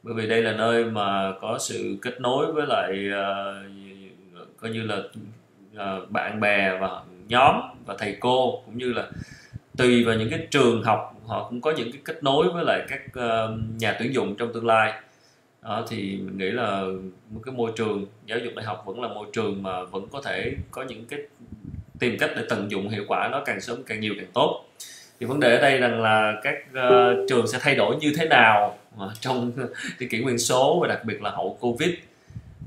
Bởi 0.02 0.14
vì 0.14 0.28
đây 0.28 0.42
là 0.42 0.52
nơi 0.52 0.84
mà 0.84 1.32
có 1.40 1.58
sự 1.60 1.98
kết 2.02 2.20
nối 2.20 2.52
với 2.52 2.66
lại 2.66 3.08
uh, 3.08 3.90
coi 4.60 4.70
như 4.70 4.82
là 4.82 5.02
ờ, 5.74 6.06
bạn 6.08 6.40
bè 6.40 6.78
và 6.80 7.02
nhóm 7.28 7.54
và 7.86 7.94
thầy 7.98 8.16
cô 8.20 8.62
cũng 8.66 8.78
như 8.78 8.92
là 8.92 9.06
tùy 9.76 10.04
vào 10.04 10.14
những 10.14 10.30
cái 10.30 10.46
trường 10.50 10.82
học 10.82 11.14
họ 11.26 11.46
cũng 11.48 11.60
có 11.60 11.72
những 11.76 11.92
cái 11.92 12.00
kết 12.04 12.22
nối 12.22 12.48
với 12.48 12.64
lại 12.64 12.86
các 12.88 13.00
ờ, 13.12 13.56
nhà 13.78 13.96
tuyển 13.98 14.14
dụng 14.14 14.36
trong 14.36 14.52
tương 14.52 14.66
lai. 14.66 14.92
Đó 15.62 15.86
thì 15.88 15.96
mình 16.16 16.38
nghĩ 16.38 16.50
là 16.50 16.84
một 17.30 17.40
cái 17.44 17.54
môi 17.54 17.72
trường 17.76 18.06
giáo 18.26 18.38
dục 18.38 18.52
đại 18.56 18.64
học 18.64 18.82
vẫn 18.86 19.02
là 19.02 19.08
môi 19.08 19.26
trường 19.32 19.62
mà 19.62 19.84
vẫn 19.84 20.06
có 20.12 20.22
thể 20.22 20.54
có 20.70 20.82
những 20.82 21.04
cái 21.06 21.20
tìm 21.98 22.16
cách 22.18 22.30
để 22.36 22.42
tận 22.48 22.70
dụng 22.70 22.88
hiệu 22.88 23.04
quả 23.08 23.28
nó 23.32 23.42
càng 23.44 23.60
sớm 23.60 23.82
càng 23.82 24.00
nhiều 24.00 24.14
càng 24.16 24.30
tốt. 24.32 24.64
Thì 25.20 25.26
vấn 25.26 25.40
đề 25.40 25.56
ở 25.56 25.62
đây 25.62 25.78
rằng 25.78 26.02
là 26.02 26.40
các 26.42 26.54
uh, 26.70 27.28
trường 27.28 27.46
sẽ 27.46 27.58
thay 27.60 27.74
đổi 27.74 27.96
như 27.96 28.12
thế 28.18 28.28
nào 28.28 28.78
mà 28.96 29.06
trong 29.20 29.52
cái 29.98 30.08
kỷ 30.08 30.18
nguyên 30.18 30.38
số 30.38 30.78
và 30.82 30.88
đặc 30.88 31.04
biệt 31.04 31.22
là 31.22 31.30
hậu 31.30 31.58
covid. 31.60 31.90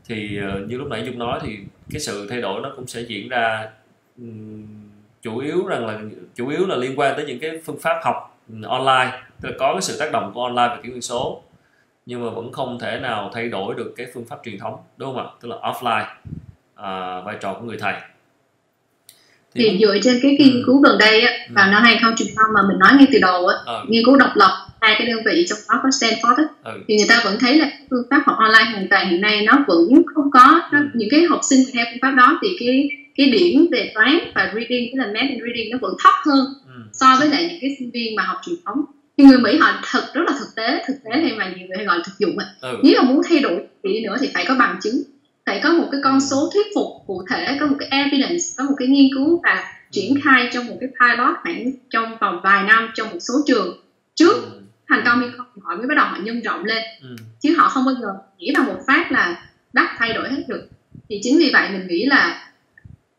Thì 0.05 0.39
uh, 0.55 0.69
như 0.69 0.77
lúc 0.77 0.87
nãy 0.87 1.03
dung 1.05 1.19
nói 1.19 1.39
thì 1.43 1.57
cái 1.91 1.99
sự 1.99 2.27
thay 2.29 2.41
đổi 2.41 2.61
nó 2.61 2.71
cũng 2.75 2.87
sẽ 2.87 3.01
diễn 3.01 3.29
ra 3.29 3.69
chủ 5.21 5.37
yếu 5.37 5.67
rằng 5.67 5.85
là 5.87 5.99
chủ 6.35 6.47
yếu 6.47 6.65
là 6.67 6.75
liên 6.75 6.99
quan 6.99 7.13
tới 7.15 7.25
những 7.25 7.39
cái 7.39 7.51
phương 7.65 7.79
pháp 7.79 7.99
học 8.03 8.39
online. 8.67 9.21
Tức 9.41 9.49
là 9.49 9.55
có 9.59 9.73
cái 9.73 9.81
sự 9.81 9.97
tác 9.99 10.11
động 10.11 10.31
của 10.33 10.43
online 10.43 10.67
và 10.75 10.77
kỷ 10.83 10.89
nguyên 10.89 11.01
số 11.01 11.41
nhưng 12.05 12.25
mà 12.25 12.29
vẫn 12.29 12.51
không 12.51 12.79
thể 12.79 12.99
nào 12.99 13.31
thay 13.33 13.47
đổi 13.47 13.75
được 13.75 13.93
cái 13.97 14.07
phương 14.13 14.25
pháp 14.25 14.39
truyền 14.45 14.59
thống 14.59 14.77
đúng 14.97 15.15
không 15.15 15.25
ạ? 15.27 15.31
Tức 15.41 15.47
là 15.49 15.55
offline 15.55 16.05
à, 16.75 17.21
vai 17.21 17.35
trò 17.41 17.53
của 17.53 17.65
người 17.65 17.77
thầy. 17.77 17.93
Thì 19.55 19.77
dựa 19.81 19.95
trên 20.03 20.19
cái 20.21 20.35
nghiên 20.39 20.63
cứu 20.65 20.81
gần 20.81 20.97
đây 20.97 21.21
á, 21.21 21.31
Ừ. 21.47 21.53
vào 21.55 21.71
năm 21.71 21.83
2015 21.83 22.45
mà 22.53 22.61
mình 22.67 22.79
nói 22.79 22.91
ngay 22.97 23.07
từ 23.13 23.19
đầu 23.21 23.47
á, 23.47 23.55
ờ, 23.65 23.85
nghiên 23.87 24.05
cứu 24.05 24.15
độc 24.17 24.29
lập 24.35 24.62
hai 24.83 24.95
cái 24.97 25.07
đơn 25.07 25.19
vị 25.25 25.45
trong 25.49 25.57
đó 25.69 25.79
có 25.83 25.89
Stanford 25.89 26.35
á, 26.35 26.43
ừ, 26.63 26.71
thì 26.87 26.95
người 26.97 27.05
ta 27.09 27.21
vẫn 27.25 27.37
thấy 27.39 27.57
là 27.57 27.71
phương 27.89 28.03
pháp 28.09 28.21
học 28.25 28.35
online 28.39 28.71
hoàn 28.71 28.87
toàn 28.89 29.09
hiện 29.09 29.21
nay 29.21 29.41
nó 29.45 29.53
vẫn 29.67 29.79
không 30.15 30.31
có 30.31 30.61
nó, 30.71 30.79
Ừ. 30.79 30.85
những 30.93 31.09
cái 31.11 31.23
học 31.29 31.39
sinh 31.49 31.59
theo 31.73 31.85
phương 31.91 31.99
pháp 32.01 32.11
đó 32.11 32.39
thì 32.41 32.47
cái 32.59 32.89
cái 33.17 33.29
điểm 33.29 33.67
về 33.71 33.91
toán 33.95 34.19
và 34.35 34.51
reading 34.55 34.89
tức 34.91 34.99
là 34.99 35.05
math 35.05 35.29
and 35.29 35.41
reading 35.45 35.71
nó 35.71 35.77
vẫn 35.81 35.93
thấp 36.03 36.13
hơn 36.25 36.45
ừ, 36.67 36.71
so 36.93 37.15
với 37.19 37.29
lại 37.29 37.47
những 37.49 37.57
cái 37.61 37.69
sinh 37.79 37.91
viên 37.93 38.15
mà 38.15 38.23
học 38.23 38.37
truyền 38.45 38.55
thống. 38.65 38.81
Thì 39.17 39.23
người 39.23 39.37
Mỹ 39.37 39.57
họ 39.57 39.71
thật 39.91 40.03
rất 40.13 40.21
là 40.27 40.33
thực 40.39 40.47
tế 40.55 40.83
thực 40.87 40.93
tế 41.03 41.19
hay 41.21 41.33
mà 41.37 41.45
nhiều 41.57 41.67
người 41.67 41.77
hay 41.77 41.85
gọi 41.85 41.97
là 41.97 42.03
thực 42.05 42.13
dụng 42.19 42.37
á. 42.39 42.45
Ừ, 42.61 42.77
nếu 42.83 42.93
mà 43.01 43.09
muốn 43.09 43.21
thay 43.29 43.39
đổi 43.39 43.61
gì 43.83 44.01
nữa 44.05 44.15
thì 44.19 44.29
phải 44.33 44.45
có 44.47 44.55
bằng 44.59 44.79
chứng 44.83 44.93
phải 45.45 45.61
có 45.63 45.73
một 45.73 45.87
cái 45.91 46.01
con 46.03 46.19
số 46.21 46.49
thuyết 46.53 46.65
phục 46.75 46.85
cụ 47.07 47.23
thể 47.29 47.57
có 47.59 47.65
một 47.67 47.75
cái 47.79 47.89
evidence 47.91 48.43
có 48.57 48.63
một 48.63 48.75
cái 48.77 48.87
nghiên 48.87 49.09
cứu 49.15 49.41
và 49.43 49.63
triển 49.91 50.13
khai 50.23 50.49
trong 50.53 50.67
một 50.67 50.77
cái 50.79 50.89
pilot 50.99 51.33
khoảng 51.43 51.71
trong 51.89 52.17
vòng 52.21 52.39
vài 52.43 52.63
năm 52.63 52.89
trong 52.95 53.09
một 53.11 53.17
số 53.19 53.33
trường 53.47 53.77
trước. 54.15 54.33
Ừ, 54.35 54.62
thành 54.89 55.01
công 55.05 55.19
hay 55.19 55.29
không 55.37 55.45
họ 55.61 55.75
mới 55.75 55.87
bắt 55.87 55.95
đầu 55.95 56.05
họ 56.05 56.17
nhân 56.23 56.41
rộng 56.41 56.63
lên. 56.65 56.83
Ừ, 57.01 57.15
chứ 57.39 57.55
họ 57.57 57.69
không 57.69 57.85
bao 57.85 57.95
giờ 58.01 58.07
nghĩ 58.37 58.53
vào 58.55 58.65
một 58.65 58.79
phát 58.87 59.11
là 59.11 59.49
đắp 59.73 59.87
thay 59.97 60.13
đổi 60.13 60.29
hết 60.29 60.43
được. 60.47 60.67
Thì 61.09 61.19
chính 61.23 61.37
vì 61.39 61.49
vậy 61.53 61.69
mình 61.71 61.87
nghĩ 61.87 62.05
là 62.05 62.51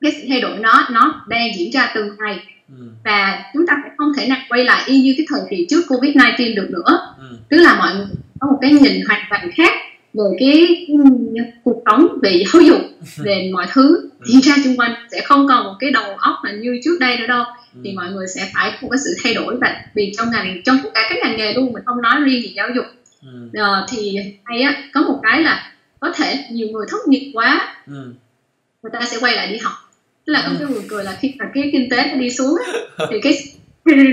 cái 0.00 0.12
sự 0.12 0.26
thay 0.28 0.40
đổi 0.40 0.58
nó 0.58 0.88
nó 0.90 1.24
đang 1.28 1.48
diễn 1.58 1.70
ra 1.72 1.92
từng 1.94 2.08
ngày. 2.18 2.44
Ừ, 2.68 2.84
và 3.04 3.42
chúng 3.54 3.66
ta 3.66 3.78
phải 3.82 3.90
không 3.96 4.12
thể 4.16 4.28
nào 4.28 4.38
quay 4.48 4.64
lại 4.64 4.82
y 4.86 5.00
như 5.02 5.14
cái 5.16 5.26
thời 5.28 5.40
kỳ 5.50 5.66
trước 5.70 5.82
covid 5.88 6.16
19 6.16 6.54
được 6.54 6.68
nữa. 6.70 7.14
Ừ, 7.18 7.36
tức 7.48 7.56
là 7.56 7.78
mọi 7.78 7.94
người 7.94 8.06
có 8.40 8.48
một 8.50 8.58
cái 8.60 8.72
nhìn 8.72 9.06
hoàn 9.06 9.20
toàn 9.30 9.50
khác 9.56 9.72
về 10.14 10.24
cái 10.38 10.86
cuộc 11.64 11.82
sống 11.86 12.18
về 12.22 12.44
giáo 12.44 12.62
dục 12.62 12.80
về 13.16 13.50
mọi 13.52 13.66
thứ 13.72 14.10
diễn 14.26 14.40
ra 14.40 14.54
xung 14.64 14.76
quanh 14.76 14.94
sẽ 15.12 15.20
không 15.24 15.48
còn 15.48 15.64
một 15.64 15.74
cái 15.80 15.90
đầu 15.90 16.16
óc 16.18 16.34
mà 16.44 16.52
như 16.52 16.80
trước 16.84 16.96
đây 17.00 17.18
nữa 17.18 17.26
đâu. 17.26 17.44
Ừ, 17.74 17.80
thì 17.84 17.92
mọi 17.92 18.10
người 18.12 18.26
sẽ 18.34 18.50
phải 18.54 18.70
có 18.70 18.78
một 18.82 18.88
cái 18.90 18.98
sự 19.04 19.14
thay 19.22 19.34
đổi 19.34 19.56
và 19.60 19.76
vì 19.94 20.12
trong 20.18 20.30
ngành 20.30 20.62
trong 20.64 20.78
tất 20.82 20.88
cả 20.94 21.06
các 21.08 21.18
ngành 21.22 21.36
nghề 21.36 21.52
luôn 21.54 21.72
mình 21.72 21.82
không 21.86 22.02
nói 22.02 22.20
riêng 22.20 22.42
về 22.44 22.52
giáo 22.56 22.68
dục. 22.76 22.84
Ừ, 23.22 23.60
Ờ, 23.60 23.86
thì 23.88 24.16
hay 24.44 24.62
á 24.62 24.82
có 24.94 25.02
một 25.02 25.20
cái 25.22 25.42
là 25.42 25.72
có 26.00 26.12
thể 26.16 26.44
nhiều 26.50 26.68
người 26.68 26.86
thất 26.90 27.08
nghiệp 27.08 27.30
quá 27.34 27.74
ừ, 27.86 28.12
người 28.82 28.92
ta 28.92 29.00
sẽ 29.06 29.16
quay 29.20 29.36
lại 29.36 29.52
đi 29.52 29.58
học. 29.58 29.72
Tức 30.26 30.32
là 30.32 30.42
có 30.46 30.48
một 30.52 30.56
cái 30.58 30.66
buồn 30.68 30.84
cười 30.88 31.04
là 31.04 31.16
khi 31.20 31.34
mà 31.38 31.44
cái 31.54 31.70
kinh 31.72 31.90
tế 31.90 32.10
nó 32.12 32.14
đi 32.20 32.30
xuống 32.30 32.56
á, 32.66 32.72
thì 33.10 33.16
cái 33.22 33.32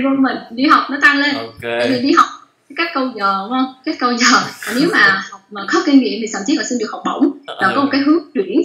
của 0.02 0.08
mình 0.18 0.36
đi 0.50 0.66
học 0.66 0.82
nó 0.90 0.96
tăng 1.02 1.18
lên. 1.18 1.34
Ok. 1.34 1.60
Tại 1.62 1.88
vì 1.90 2.00
đi 2.00 2.12
học 2.12 2.26
cái 2.68 2.74
cách 2.76 2.88
câu 2.94 3.08
giờ 3.16 3.36
đúng 3.42 3.50
không? 3.50 3.74
Cách 3.84 3.96
câu 3.98 4.12
giờ. 4.12 4.26
Và 4.66 4.72
nếu 4.80 4.88
mà 4.92 5.22
học 5.30 5.40
mà 5.50 5.60
có 5.72 5.82
kinh 5.86 5.98
nghiệm 5.98 6.20
thì 6.20 6.26
thậm 6.32 6.42
chí 6.46 6.56
là 6.56 6.64
xin 6.64 6.78
được 6.78 6.86
học 6.92 7.02
bổng. 7.04 7.38
Và 7.46 7.72
có 7.76 7.82
một 7.84 7.88
cái 7.92 8.00
hướng 8.00 8.18
chuyển 8.34 8.62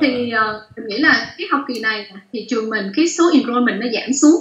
thì 0.00 0.32
uh, 0.34 0.76
mình 0.76 0.86
nghĩ 0.88 0.98
là 0.98 1.34
cái 1.38 1.46
học 1.50 1.60
kỳ 1.68 1.80
này 1.80 2.12
thì 2.32 2.46
trường 2.48 2.70
mình 2.70 2.92
cái 2.96 3.08
số 3.08 3.30
enrollment 3.34 3.80
nó 3.80 3.86
giảm 3.92 4.12
xuống. 4.12 4.34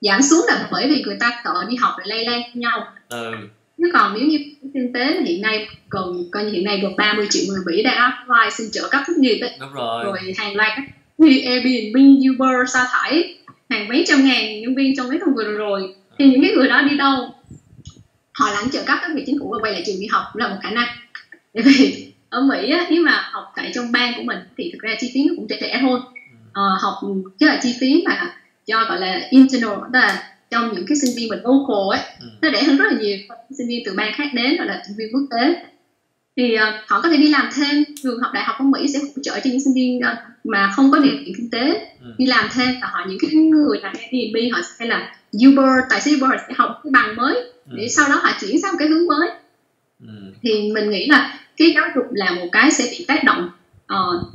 Giảm 0.00 0.22
xuống 0.22 0.44
là 0.48 0.68
bởi 0.72 0.88
vì 0.88 1.02
người 1.02 1.16
ta 1.20 1.40
sợ 1.44 1.64
đi 1.68 1.76
học 1.76 1.92
lại 1.98 2.08
lây 2.08 2.24
lan 2.24 2.40
nhau. 2.54 2.86
Ừ. 3.08 3.32
chứ 3.78 3.84
còn 3.92 4.14
nếu 4.14 4.28
như 4.28 4.38
kinh 4.74 4.92
tế 4.92 5.20
hiện 5.24 5.42
nay 5.42 5.68
còn 5.88 6.30
coi 6.30 6.44
như 6.44 6.50
hiện 6.50 6.64
nay 6.64 6.80
gần 6.82 6.96
30 6.96 7.26
triệu 7.30 7.42
người 7.48 7.60
Mỹ 7.66 7.82
đã 7.82 7.90
apply 7.90 8.50
xin 8.50 8.70
trợ 8.72 8.88
cấp 8.90 9.02
thất 9.06 9.18
nghiệp 9.18 9.40
ấy 9.40 9.50
Đúng 9.60 9.72
rồi. 9.72 10.04
rồi 10.04 10.18
hàng 10.38 10.56
loạt 10.56 10.72
các 10.76 10.84
Airbnb, 11.44 11.96
Uber 12.30 12.70
sa 12.72 12.88
thải 12.92 13.36
hàng 13.70 13.88
mấy 13.88 14.04
trăm 14.08 14.24
ngàn 14.24 14.60
nhân 14.60 14.74
viên 14.74 14.96
trong 14.96 15.08
mấy 15.08 15.18
tuần 15.20 15.34
vừa 15.34 15.44
rồi 15.44 15.94
thì 16.18 16.30
những 16.30 16.42
cái 16.42 16.52
người 16.56 16.68
đó 16.68 16.82
đi 16.82 16.96
đâu? 16.96 17.34
Họ 18.32 18.50
lãnh 18.50 18.70
trợ 18.70 18.82
cấp 18.86 18.98
các 19.02 19.10
vị 19.14 19.22
chính 19.26 19.38
phủ 19.40 19.50
và 19.50 19.58
quay 19.62 19.72
lại 19.72 19.82
trường 19.86 20.00
đi 20.00 20.06
học 20.06 20.22
cũng 20.32 20.42
là 20.42 20.48
một 20.48 20.56
khả 20.62 20.70
năng 20.70 20.88
bởi 21.54 21.62
vì 21.62 22.07
ở 22.30 22.40
Mỹ 22.40 22.70
á, 22.70 22.86
nếu 22.90 23.02
mà 23.02 23.28
học 23.32 23.52
tại 23.56 23.70
trong 23.74 23.92
bang 23.92 24.12
của 24.16 24.22
mình 24.22 24.38
thì 24.56 24.70
thực 24.72 24.82
ra 24.82 24.94
chi 25.00 25.10
phí 25.14 25.24
nó 25.24 25.34
cũng 25.36 25.46
rẻ 25.48 25.56
rẻ 25.60 25.78
thôi 25.80 26.00
ờ, 26.52 26.62
học 26.80 26.94
chứ 27.40 27.46
là 27.46 27.60
chi 27.62 27.74
phí 27.80 28.02
mà 28.06 28.34
cho 28.66 28.84
gọi 28.88 29.00
là 29.00 29.20
internal 29.30 29.78
tức 29.92 29.98
là 29.98 30.22
trong 30.50 30.74
những 30.74 30.84
cái 30.88 30.96
sinh 30.96 31.16
viên 31.16 31.28
mình 31.28 31.38
local 31.38 31.98
ấy 31.98 32.00
ừ. 32.20 32.26
nó 32.42 32.50
rẻ 32.52 32.62
hơn 32.62 32.76
rất 32.76 32.92
là 32.92 32.98
nhiều 33.00 33.16
sinh 33.58 33.68
viên 33.68 33.82
từ 33.86 33.94
bang 33.96 34.12
khác 34.14 34.28
đến 34.34 34.56
hoặc 34.58 34.64
là 34.64 34.82
sinh 34.86 34.96
viên 34.96 35.08
quốc 35.12 35.22
tế 35.30 35.64
thì 36.36 36.54
uh, 36.54 36.60
họ 36.86 37.00
có 37.00 37.08
thể 37.08 37.16
đi 37.16 37.28
làm 37.28 37.48
thêm 37.54 37.84
trường 38.02 38.20
học 38.20 38.30
đại 38.34 38.44
học 38.44 38.56
ở 38.58 38.64
Mỹ 38.64 38.88
sẽ 38.88 38.98
hỗ 38.98 39.22
trợ 39.22 39.40
cho 39.44 39.50
những 39.50 39.60
sinh 39.60 39.74
viên 39.74 39.98
uh, 39.98 40.18
mà 40.44 40.72
không 40.76 40.90
có 40.90 40.98
điều 40.98 41.12
kiện 41.12 41.34
kinh 41.36 41.50
tế 41.50 41.88
ừ. 42.00 42.14
đi 42.18 42.26
làm 42.26 42.48
thêm 42.52 42.68
và 42.82 42.88
họ 42.92 43.06
những 43.08 43.18
cái 43.20 43.30
người 43.30 43.78
làm 43.82 43.92
Airbnb 44.12 44.52
họ 44.52 44.60
sẽ 44.78 44.86
là 44.86 45.14
Uber 45.48 45.84
tài 45.90 46.00
xế 46.00 46.10
Uber 46.16 46.30
sẽ 46.48 46.54
học 46.56 46.80
cái 46.84 46.90
bằng 46.90 47.16
mới 47.16 47.34
ừ. 47.70 47.76
để 47.76 47.88
sau 47.88 48.08
đó 48.08 48.14
họ 48.22 48.30
chuyển 48.40 48.60
sang 48.62 48.72
một 48.72 48.76
cái 48.78 48.88
hướng 48.88 49.06
mới 49.06 49.28
ừ. 50.00 50.08
thì 50.42 50.72
mình 50.74 50.90
nghĩ 50.90 51.06
là 51.06 51.38
cái 51.58 51.72
giáo 51.74 51.84
dục 51.94 52.04
là 52.10 52.30
một 52.30 52.46
cái 52.52 52.70
sẽ 52.70 52.84
bị 52.90 53.04
tác 53.08 53.24
động 53.24 53.50
uh, 53.92 54.26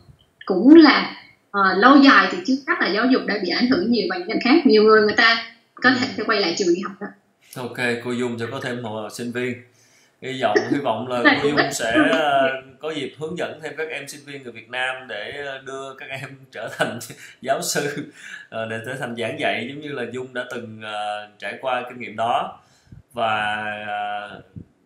cũng 0.46 0.76
là 0.76 1.16
uh, 1.58 1.78
lâu 1.78 1.98
dài 1.98 2.28
thì 2.32 2.38
chưa 2.46 2.54
chắc 2.68 2.82
là 2.82 2.88
giáo 2.88 3.06
dục 3.06 3.22
đã 3.26 3.36
bị 3.44 3.50
ảnh 3.50 3.68
hưởng 3.68 3.92
nhiều 3.92 4.08
bằng 4.10 4.28
ngành 4.28 4.40
khác. 4.44 4.66
Nhiều 4.66 4.84
người 4.84 5.02
người 5.02 5.16
ta 5.18 5.46
có 5.76 5.92
thể 6.00 6.08
sẽ 6.18 6.24
quay 6.24 6.40
lại 6.40 6.56
trường 6.58 6.68
đi 6.76 6.82
học 6.82 6.94
đó. 7.02 7.08
Ok 7.56 7.78
cô 8.04 8.12
dung 8.12 8.40
sẽ 8.40 8.46
có 8.52 8.60
thêm 8.60 8.82
một 8.82 9.10
sinh 9.10 9.32
viên. 9.32 9.54
Hy 10.22 10.42
vọng 10.42 10.58
hy 10.72 10.78
vọng 10.78 11.08
là 11.08 11.40
cô 11.44 11.50
dung 11.50 11.60
sẽ 11.72 11.98
ờ, 12.12 12.62
có 12.80 12.92
dịp 12.92 13.14
hướng 13.20 13.38
dẫn 13.38 13.60
thêm 13.64 13.74
các 13.78 13.90
em 13.90 14.08
sinh 14.08 14.22
viên 14.26 14.44
người 14.44 14.52
Việt 14.52 14.70
Nam 14.70 14.96
để 15.10 15.46
đưa 15.66 15.96
các 15.98 16.10
em 16.10 16.30
trở 16.52 16.70
thành 16.78 17.00
giáo 17.42 17.62
sư 17.62 18.12
để 18.52 18.80
trở 18.86 18.96
thành 19.00 19.16
giảng 19.16 19.40
dạy 19.40 19.66
giống 19.70 19.82
như 19.82 19.92
là 19.92 20.04
dung 20.12 20.34
đã 20.34 20.46
từng 20.52 20.82
trải 21.40 21.58
qua 21.62 21.84
kinh 21.90 22.00
nghiệm 22.00 22.16
đó. 22.16 22.60
Và 23.14 23.66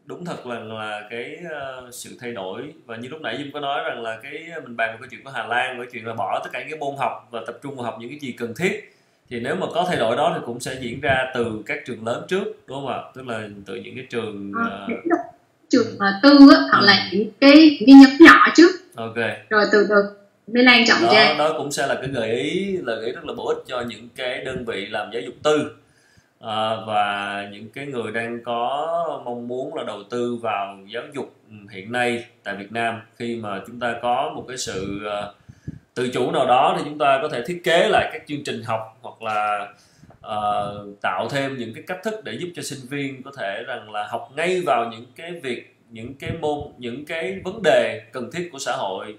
đúng 0.08 0.26
thật 0.26 0.48
là 0.48 0.60
là 0.60 1.08
cái 1.10 1.38
uh, 1.46 1.94
sự 1.94 2.18
thay 2.20 2.32
đổi 2.32 2.74
và 2.86 2.96
như 2.96 3.10
lúc 3.10 3.22
nãy 3.22 3.36
Dung 3.40 3.52
có 3.54 3.60
nói 3.60 3.84
rằng 3.84 4.02
là 4.02 4.20
cái 4.24 4.34
mình 4.64 4.78
bàn 4.78 4.90
về 4.92 4.98
cái 5.02 5.08
chuyện 5.12 5.24
của 5.24 5.30
Hà 5.30 5.48
Lan 5.48 5.78
cái 5.78 5.88
chuyện 5.92 6.06
là 6.06 6.14
bỏ 6.14 6.42
tất 6.44 6.50
cả 6.54 6.60
những 6.60 6.70
cái 6.70 6.80
môn 6.80 6.96
học 6.98 7.28
và 7.32 7.42
tập 7.48 7.60
trung 7.64 7.76
vào 7.76 7.86
học 7.86 7.98
những 8.00 8.10
cái 8.10 8.20
gì 8.20 8.32
cần 8.32 8.54
thiết 8.56 8.94
thì 9.30 9.40
nếu 9.40 9.56
mà 9.56 9.68
có 9.74 9.86
thay 9.88 9.98
đổi 9.98 10.16
đó 10.18 10.32
thì 10.36 10.42
cũng 10.46 10.60
sẽ 10.60 10.78
diễn 10.82 11.02
ra 11.02 11.32
từ 11.36 11.64
các 11.66 11.78
trường 11.86 12.06
lớn 12.06 12.24
trước 12.28 12.44
đúng 12.68 12.78
không 12.78 12.88
ạ? 12.88 13.00
Tức 13.16 13.28
là 13.28 13.48
từ 13.66 13.76
những 13.76 13.96
cái 13.96 14.06
trường 14.10 14.52
uh... 14.52 14.92
trường 15.70 15.88
uh, 15.96 16.24
tư 16.24 16.30
á, 16.52 16.58
hoặc 16.72 16.80
ừ. 16.80 16.86
là 16.86 17.10
những 17.12 17.30
cái 17.42 17.78
cái 17.86 17.96
nhóm 17.96 18.12
nhỏ 18.20 18.54
trước. 18.56 18.72
Ok. 18.96 19.16
Rồi 19.50 19.66
từ 19.72 19.88
từ 19.90 19.96
mới 20.54 20.64
lan 20.64 20.86
trọng 20.88 21.02
đó, 21.02 21.14
ra 21.14 21.36
đó 21.38 21.54
cũng 21.58 21.72
sẽ 21.72 21.88
là 21.88 21.96
cái 21.96 22.08
gợi 22.08 22.32
ý 22.32 22.78
là 22.78 22.96
gợi 22.96 23.06
ý 23.06 23.12
rất 23.12 23.26
là 23.26 23.34
bổ 23.34 23.48
ích 23.48 23.58
cho 23.68 23.82
những 23.82 24.10
cái 24.16 24.46
đơn 24.46 24.66
vị 24.66 24.86
làm 24.86 25.10
giáo 25.14 25.22
dục 25.22 25.34
tư 25.44 25.72
à, 26.40 26.76
và 26.88 27.48
những 27.52 27.70
cái 27.70 27.86
người 27.86 28.12
đang 28.12 28.44
có 28.44 29.22
mong 29.26 29.48
muốn 29.48 29.76
là 29.76 29.84
đầu 29.84 30.04
tư 30.10 30.36
vào 30.36 30.78
giáo 30.88 31.04
dục 31.14 31.36
hiện 31.70 31.92
nay 31.92 32.26
tại 32.44 32.56
Việt 32.56 32.72
Nam 32.72 33.02
khi 33.16 33.36
mà 33.36 33.62
chúng 33.68 33.80
ta 33.80 33.96
có 34.02 34.32
một 34.36 34.46
cái 34.48 34.58
sự 34.58 35.02
uh, 35.06 35.36
tự 35.94 36.10
chủ 36.14 36.32
nào 36.32 36.48
đó 36.48 36.76
thì 36.78 36.84
chúng 36.86 36.98
ta 36.98 37.20
có 37.22 37.30
thể 37.30 37.44
thiết 37.48 37.62
kế 37.64 37.90
lại 37.90 38.10
các 38.14 38.22
chương 38.28 38.44
trình 38.44 38.64
học 38.64 38.98
hoặc 39.02 39.22
là 39.22 39.74
uh, 40.28 41.02
tạo 41.02 41.30
thêm 41.30 41.58
những 41.58 41.74
cái 41.74 41.84
cách 41.88 42.00
thức 42.04 42.24
để 42.24 42.38
giúp 42.40 42.50
cho 42.56 42.62
sinh 42.62 42.80
viên 42.90 43.24
có 43.24 43.32
thể 43.38 43.64
rằng 43.68 43.92
là 43.92 44.08
học 44.08 44.32
ngay 44.36 44.62
vào 44.66 44.90
những 44.92 45.06
cái 45.16 45.32
việc 45.32 45.76
những 45.90 46.14
cái 46.14 46.32
môn 46.42 46.60
những 46.78 47.06
cái 47.06 47.40
vấn 47.44 47.62
đề 47.64 48.02
cần 48.12 48.30
thiết 48.34 48.50
của 48.52 48.60
xã 48.60 48.76
hội 48.76 49.16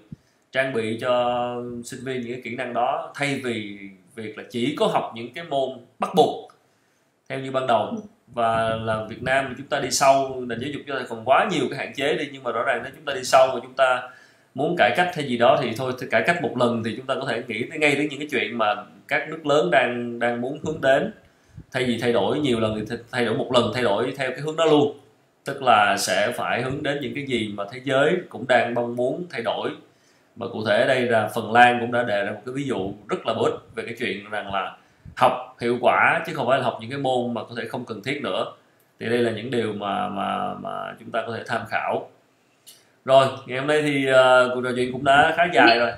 trang 0.51 0.73
bị 0.73 0.97
cho 1.01 1.55
sinh 1.85 1.99
viên 2.03 2.21
những 2.21 2.31
cái 2.33 2.41
kỹ 2.43 2.55
năng 2.55 2.73
đó 2.73 3.11
thay 3.15 3.41
vì 3.43 3.79
việc 4.15 4.37
là 4.37 4.43
chỉ 4.49 4.75
có 4.75 4.87
học 4.87 5.11
những 5.15 5.33
cái 5.33 5.43
môn 5.43 5.69
bắt 5.99 6.09
buộc 6.15 6.48
theo 7.29 7.39
như 7.39 7.51
ban 7.51 7.67
đầu. 7.67 7.87
Ừ. 7.87 8.01
và 8.33 8.75
là 8.75 9.03
Việt 9.09 9.23
Nam 9.23 9.45
thì 9.49 9.55
chúng 9.57 9.67
ta 9.67 9.79
đi 9.79 9.91
sâu 9.91 10.43
nền 10.47 10.59
giáo 10.59 10.69
dục 10.69 10.81
chúng 10.87 10.97
ta 10.97 11.03
còn 11.09 11.25
quá 11.25 11.47
nhiều 11.51 11.65
cái 11.69 11.79
hạn 11.79 11.93
chế 11.95 12.15
đi 12.15 12.29
nhưng 12.31 12.43
mà 12.43 12.51
rõ 12.51 12.63
ràng 12.63 12.81
nếu 12.83 12.91
chúng 12.95 13.05
ta 13.05 13.13
đi 13.13 13.23
sâu 13.23 13.47
và 13.53 13.59
chúng 13.63 13.73
ta 13.73 14.09
muốn 14.55 14.75
cải 14.77 14.91
cách 14.97 15.11
hay 15.15 15.25
gì 15.27 15.37
đó 15.37 15.59
thì 15.61 15.73
thôi 15.77 15.93
thì 16.01 16.07
cải 16.11 16.23
cách 16.27 16.41
một 16.41 16.57
lần 16.57 16.83
thì 16.85 16.93
chúng 16.97 17.05
ta 17.05 17.15
có 17.15 17.27
thể 17.29 17.43
nghĩ 17.47 17.65
tới 17.69 17.79
ngay 17.79 17.95
đến 17.95 18.07
những 18.09 18.19
cái 18.19 18.27
chuyện 18.31 18.57
mà 18.57 18.75
các 19.07 19.29
nước 19.29 19.45
lớn 19.45 19.71
đang 19.71 20.19
đang 20.19 20.41
muốn 20.41 20.59
hướng 20.63 20.81
đến. 20.81 21.11
Thay 21.71 21.83
vì 21.85 21.99
thay 22.01 22.13
đổi 22.13 22.39
nhiều 22.39 22.59
lần 22.59 22.85
thì 22.89 22.95
thay 23.11 23.25
đổi 23.25 23.35
một 23.37 23.51
lần 23.53 23.71
thay 23.73 23.83
đổi 23.83 24.13
theo 24.17 24.31
cái 24.31 24.39
hướng 24.39 24.55
đó 24.55 24.65
luôn. 24.65 24.99
Tức 25.45 25.63
là 25.63 25.97
sẽ 25.97 26.31
phải 26.31 26.61
hướng 26.61 26.83
đến 26.83 26.99
những 27.01 27.15
cái 27.15 27.25
gì 27.25 27.53
mà 27.53 27.63
thế 27.71 27.81
giới 27.83 28.17
cũng 28.29 28.45
đang 28.47 28.73
mong 28.73 28.95
muốn 28.95 29.25
thay 29.29 29.41
đổi. 29.41 29.69
Mà 30.35 30.47
cụ 30.47 30.65
thể 30.65 30.81
ở 30.81 30.87
đây 30.87 31.01
là 31.01 31.27
Phần 31.35 31.51
Lan 31.51 31.77
cũng 31.81 31.91
đã 31.91 32.03
đề 32.03 32.25
ra 32.25 32.31
một 32.31 32.41
cái 32.45 32.53
ví 32.55 32.63
dụ 32.63 32.93
rất 33.09 33.25
là 33.25 33.33
bổ 33.33 33.43
ích 33.43 33.53
về 33.75 33.83
cái 33.85 33.95
chuyện 33.99 34.29
rằng 34.29 34.53
là 34.53 34.77
học 35.19 35.57
hiệu 35.61 35.77
quả 35.81 36.23
chứ 36.27 36.33
không 36.33 36.47
phải 36.47 36.59
là 36.59 36.65
học 36.65 36.77
những 36.81 36.89
cái 36.89 36.99
môn 36.99 37.33
mà 37.33 37.43
có 37.43 37.55
thể 37.57 37.67
không 37.67 37.85
cần 37.85 38.01
thiết 38.03 38.21
nữa. 38.23 38.45
Thì 38.99 39.05
đây 39.05 39.19
là 39.19 39.31
những 39.31 39.51
điều 39.51 39.73
mà 39.73 40.09
mà 40.09 40.53
mà 40.53 40.93
chúng 40.99 41.11
ta 41.11 41.23
có 41.27 41.33
thể 41.37 41.43
tham 41.47 41.61
khảo. 41.69 42.09
Rồi 43.05 43.27
ngày 43.45 43.57
hôm 43.57 43.67
nay 43.67 43.81
thì 43.81 44.05
uh, 44.09 44.51
cuộc 44.53 44.61
trò 44.63 44.69
chuyện 44.75 44.91
cũng 44.91 45.03
đã 45.03 45.33
khá 45.37 45.43
dài 45.53 45.79
rồi. 45.79 45.91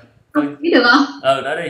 Biết 0.58 0.70
được 0.74 0.82
không? 0.84 1.04
Ờ 1.22 1.40
đó 1.40 1.56
đi. 1.56 1.68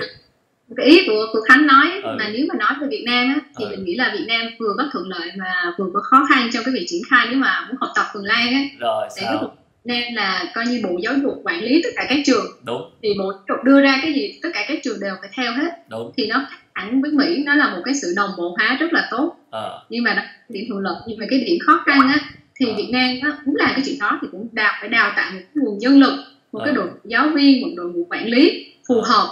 Cái 0.77 0.87
ý 0.87 1.07
của 1.07 1.27
của 1.33 1.41
khánh 1.49 1.67
nói 1.67 2.01
ừ. 2.03 2.17
là 2.19 2.29
nếu 2.29 2.47
mà 2.49 2.55
nói 2.59 2.73
về 2.81 2.87
việt 2.91 3.05
nam 3.07 3.29
á, 3.29 3.41
thì 3.59 3.65
ừ. 3.65 3.71
mình 3.71 3.85
nghĩ 3.85 3.95
là 3.95 4.11
việt 4.13 4.25
nam 4.29 4.47
vừa 4.59 4.75
có 4.79 4.85
thuận 4.93 5.09
lợi 5.09 5.33
mà 5.39 5.75
vừa 5.79 5.87
có 5.95 6.01
khó 6.01 6.27
khăn 6.29 6.49
trong 6.53 6.65
cái 6.65 6.75
việc 6.75 6.85
triển 6.89 7.03
khai 7.11 7.27
nếu 7.31 7.39
mà 7.39 7.67
muốn 7.69 7.77
học 7.81 7.91
tập 7.97 8.07
phần 8.15 8.25
lan 8.25 8.53
á. 8.53 8.61
Rồi 8.79 9.09
sao? 9.17 9.55
nên 9.85 10.15
là 10.15 10.53
coi 10.55 10.67
như 10.67 10.81
bộ 10.85 10.99
giáo 11.03 11.15
dục 11.23 11.41
quản 11.45 11.61
lý 11.61 11.81
tất 11.85 11.91
cả 11.97 12.07
các 12.09 12.19
trường. 12.27 12.45
Đúng. 12.63 12.91
Thì 13.03 13.15
bộ 13.19 13.33
giáo 13.33 13.43
dục 13.49 13.65
đưa 13.65 13.83
ra 13.83 13.99
cái 14.03 14.13
gì 14.13 14.39
tất 14.43 14.49
cả 14.55 14.65
các 14.69 14.79
trường 14.85 15.01
đều 15.01 15.15
phải 15.21 15.31
theo 15.37 15.53
hết. 15.53 15.71
Đúng. 15.89 16.13
Thì 16.17 16.27
nó 16.27 16.47
hẳn 16.75 17.03
với 17.03 17.11
mỹ 17.11 17.43
nó 17.45 17.55
là 17.55 17.71
một 17.71 17.83
cái 17.85 17.95
sự 18.03 18.13
đồng 18.17 18.31
bộ 18.39 18.57
hóa 18.59 18.77
rất 18.81 18.93
là 18.93 19.09
tốt 19.11 19.37
à. 19.51 19.69
nhưng 19.89 20.05
mà 20.05 20.31
điểm 20.49 20.65
thuận 20.69 20.81
lợi 20.81 20.95
nhưng 21.07 21.19
mà 21.19 21.27
cái 21.31 21.41
điểm 21.47 21.59
khó 21.67 21.83
khăn 21.87 22.09
á 22.09 22.19
thì 22.55 22.67
à. 22.67 22.75
Việt 22.77 22.89
Nam 22.93 23.11
nó 23.23 23.39
cũng 23.45 23.57
làm 23.57 23.71
cái 23.75 23.83
chuyện 23.87 23.99
đó 24.01 24.19
thì 24.23 24.29
cũng 24.33 24.49
đào 24.53 24.73
phải 24.81 24.89
đào 24.89 25.13
tạo 25.17 25.31
một 25.33 25.41
cái 25.55 25.63
nguồn 25.63 25.79
nhân 25.79 26.01
lực 26.01 26.13
một 26.53 26.59
à. 26.59 26.65
cái 26.65 26.75
đội 26.75 26.89
giáo 27.05 27.29
viên 27.35 27.63
một 27.63 27.69
đội 27.77 27.93
ngũ 27.93 28.07
quản 28.11 28.29
lý 28.29 28.67
phù 28.89 29.01
hợp 29.01 29.29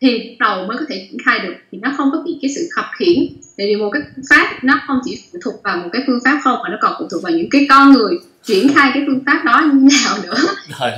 thì 0.00 0.36
đầu 0.38 0.66
mới 0.66 0.76
có 0.78 0.84
thể 0.88 1.08
triển 1.10 1.18
khai 1.24 1.38
được 1.38 1.54
thì 1.72 1.78
nó 1.82 1.92
không 1.96 2.10
có 2.12 2.22
bị 2.24 2.38
cái 2.42 2.50
sự 2.54 2.60
khập 2.74 2.84
khiển 2.98 3.26
tại 3.56 3.66
vì 3.66 3.76
một 3.76 3.90
cái 3.92 4.02
phương 4.16 4.24
pháp 4.30 4.64
nó 4.64 4.80
không 4.86 4.98
chỉ 5.04 5.22
phụ 5.32 5.38
thuộc 5.44 5.54
vào 5.64 5.76
một 5.76 5.88
cái 5.92 6.02
phương 6.06 6.20
pháp 6.24 6.40
không 6.44 6.58
mà 6.62 6.68
nó 6.68 6.76
còn 6.80 6.92
phụ 6.98 7.06
thuộc 7.10 7.22
vào 7.22 7.32
những 7.32 7.50
cái 7.50 7.66
con 7.68 7.92
người 7.92 8.14
triển 8.42 8.74
khai 8.74 8.90
cái 8.94 9.02
phương 9.06 9.20
pháp 9.26 9.42
đó 9.44 9.70
như 9.74 9.88
nào 10.04 10.16
nữa 10.22 10.36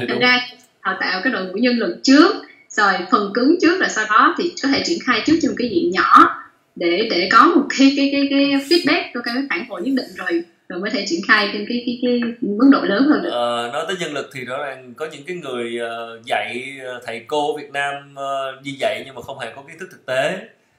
thành 0.09 0.19
ra 0.19 0.41
đào 0.85 0.97
tạo 1.01 1.21
cái 1.25 1.33
đội 1.33 1.45
ngũ 1.47 1.57
nhân 1.57 1.79
lực 1.79 2.01
trước 2.03 2.37
rồi 2.77 2.93
phần 3.11 3.31
cứng 3.35 3.57
trước 3.61 3.81
rồi 3.81 3.89
sau 3.89 4.05
đó 4.11 4.35
thì 4.39 4.53
có 4.63 4.69
thể 4.69 4.83
triển 4.87 4.99
khai 5.07 5.23
trước 5.27 5.39
trong 5.43 5.55
cái 5.59 5.69
diện 5.69 5.91
nhỏ 5.91 6.43
để 6.77 7.09
để 7.11 7.29
có 7.33 7.53
một 7.57 7.67
cái 7.79 7.93
cái 7.97 8.09
cái 8.13 8.27
cái 8.31 8.41
feedback 8.41 9.03
có 9.15 9.21
cái 9.25 9.35
phản 9.51 9.67
hồi 9.69 9.83
nhất 9.83 9.93
định 9.97 10.09
rồi 10.17 10.43
rồi 10.69 10.81
mới 10.81 10.91
thể 10.91 11.05
triển 11.07 11.21
khai 11.29 11.51
trên 11.53 11.67
cái 11.69 11.83
cái 11.87 11.99
cái 12.03 12.21
mức 12.41 12.69
độ 12.73 12.81
lớn 12.83 13.03
hơn 13.03 13.23
được. 13.23 13.31
À, 13.31 13.73
nói 13.73 13.85
tới 13.89 13.97
nhân 14.01 14.13
lực 14.13 14.31
thì 14.35 14.45
rõ 14.45 14.65
ràng 14.65 14.95
có 14.97 15.09
những 15.13 15.23
cái 15.27 15.37
người 15.37 15.79
ờ, 15.79 16.21
dạy 16.25 16.79
ờ, 16.85 17.01
thầy 17.07 17.25
cô 17.27 17.57
Việt 17.57 17.71
Nam 17.73 18.15
đi 18.63 18.77
dạy 18.81 19.03
nhưng 19.07 19.15
mà 19.15 19.23
không 19.23 19.39
hề 19.39 19.53
có 19.57 19.63
kiến 19.63 19.79
thức 19.79 19.89
thực 19.93 20.07
tế 20.07 20.39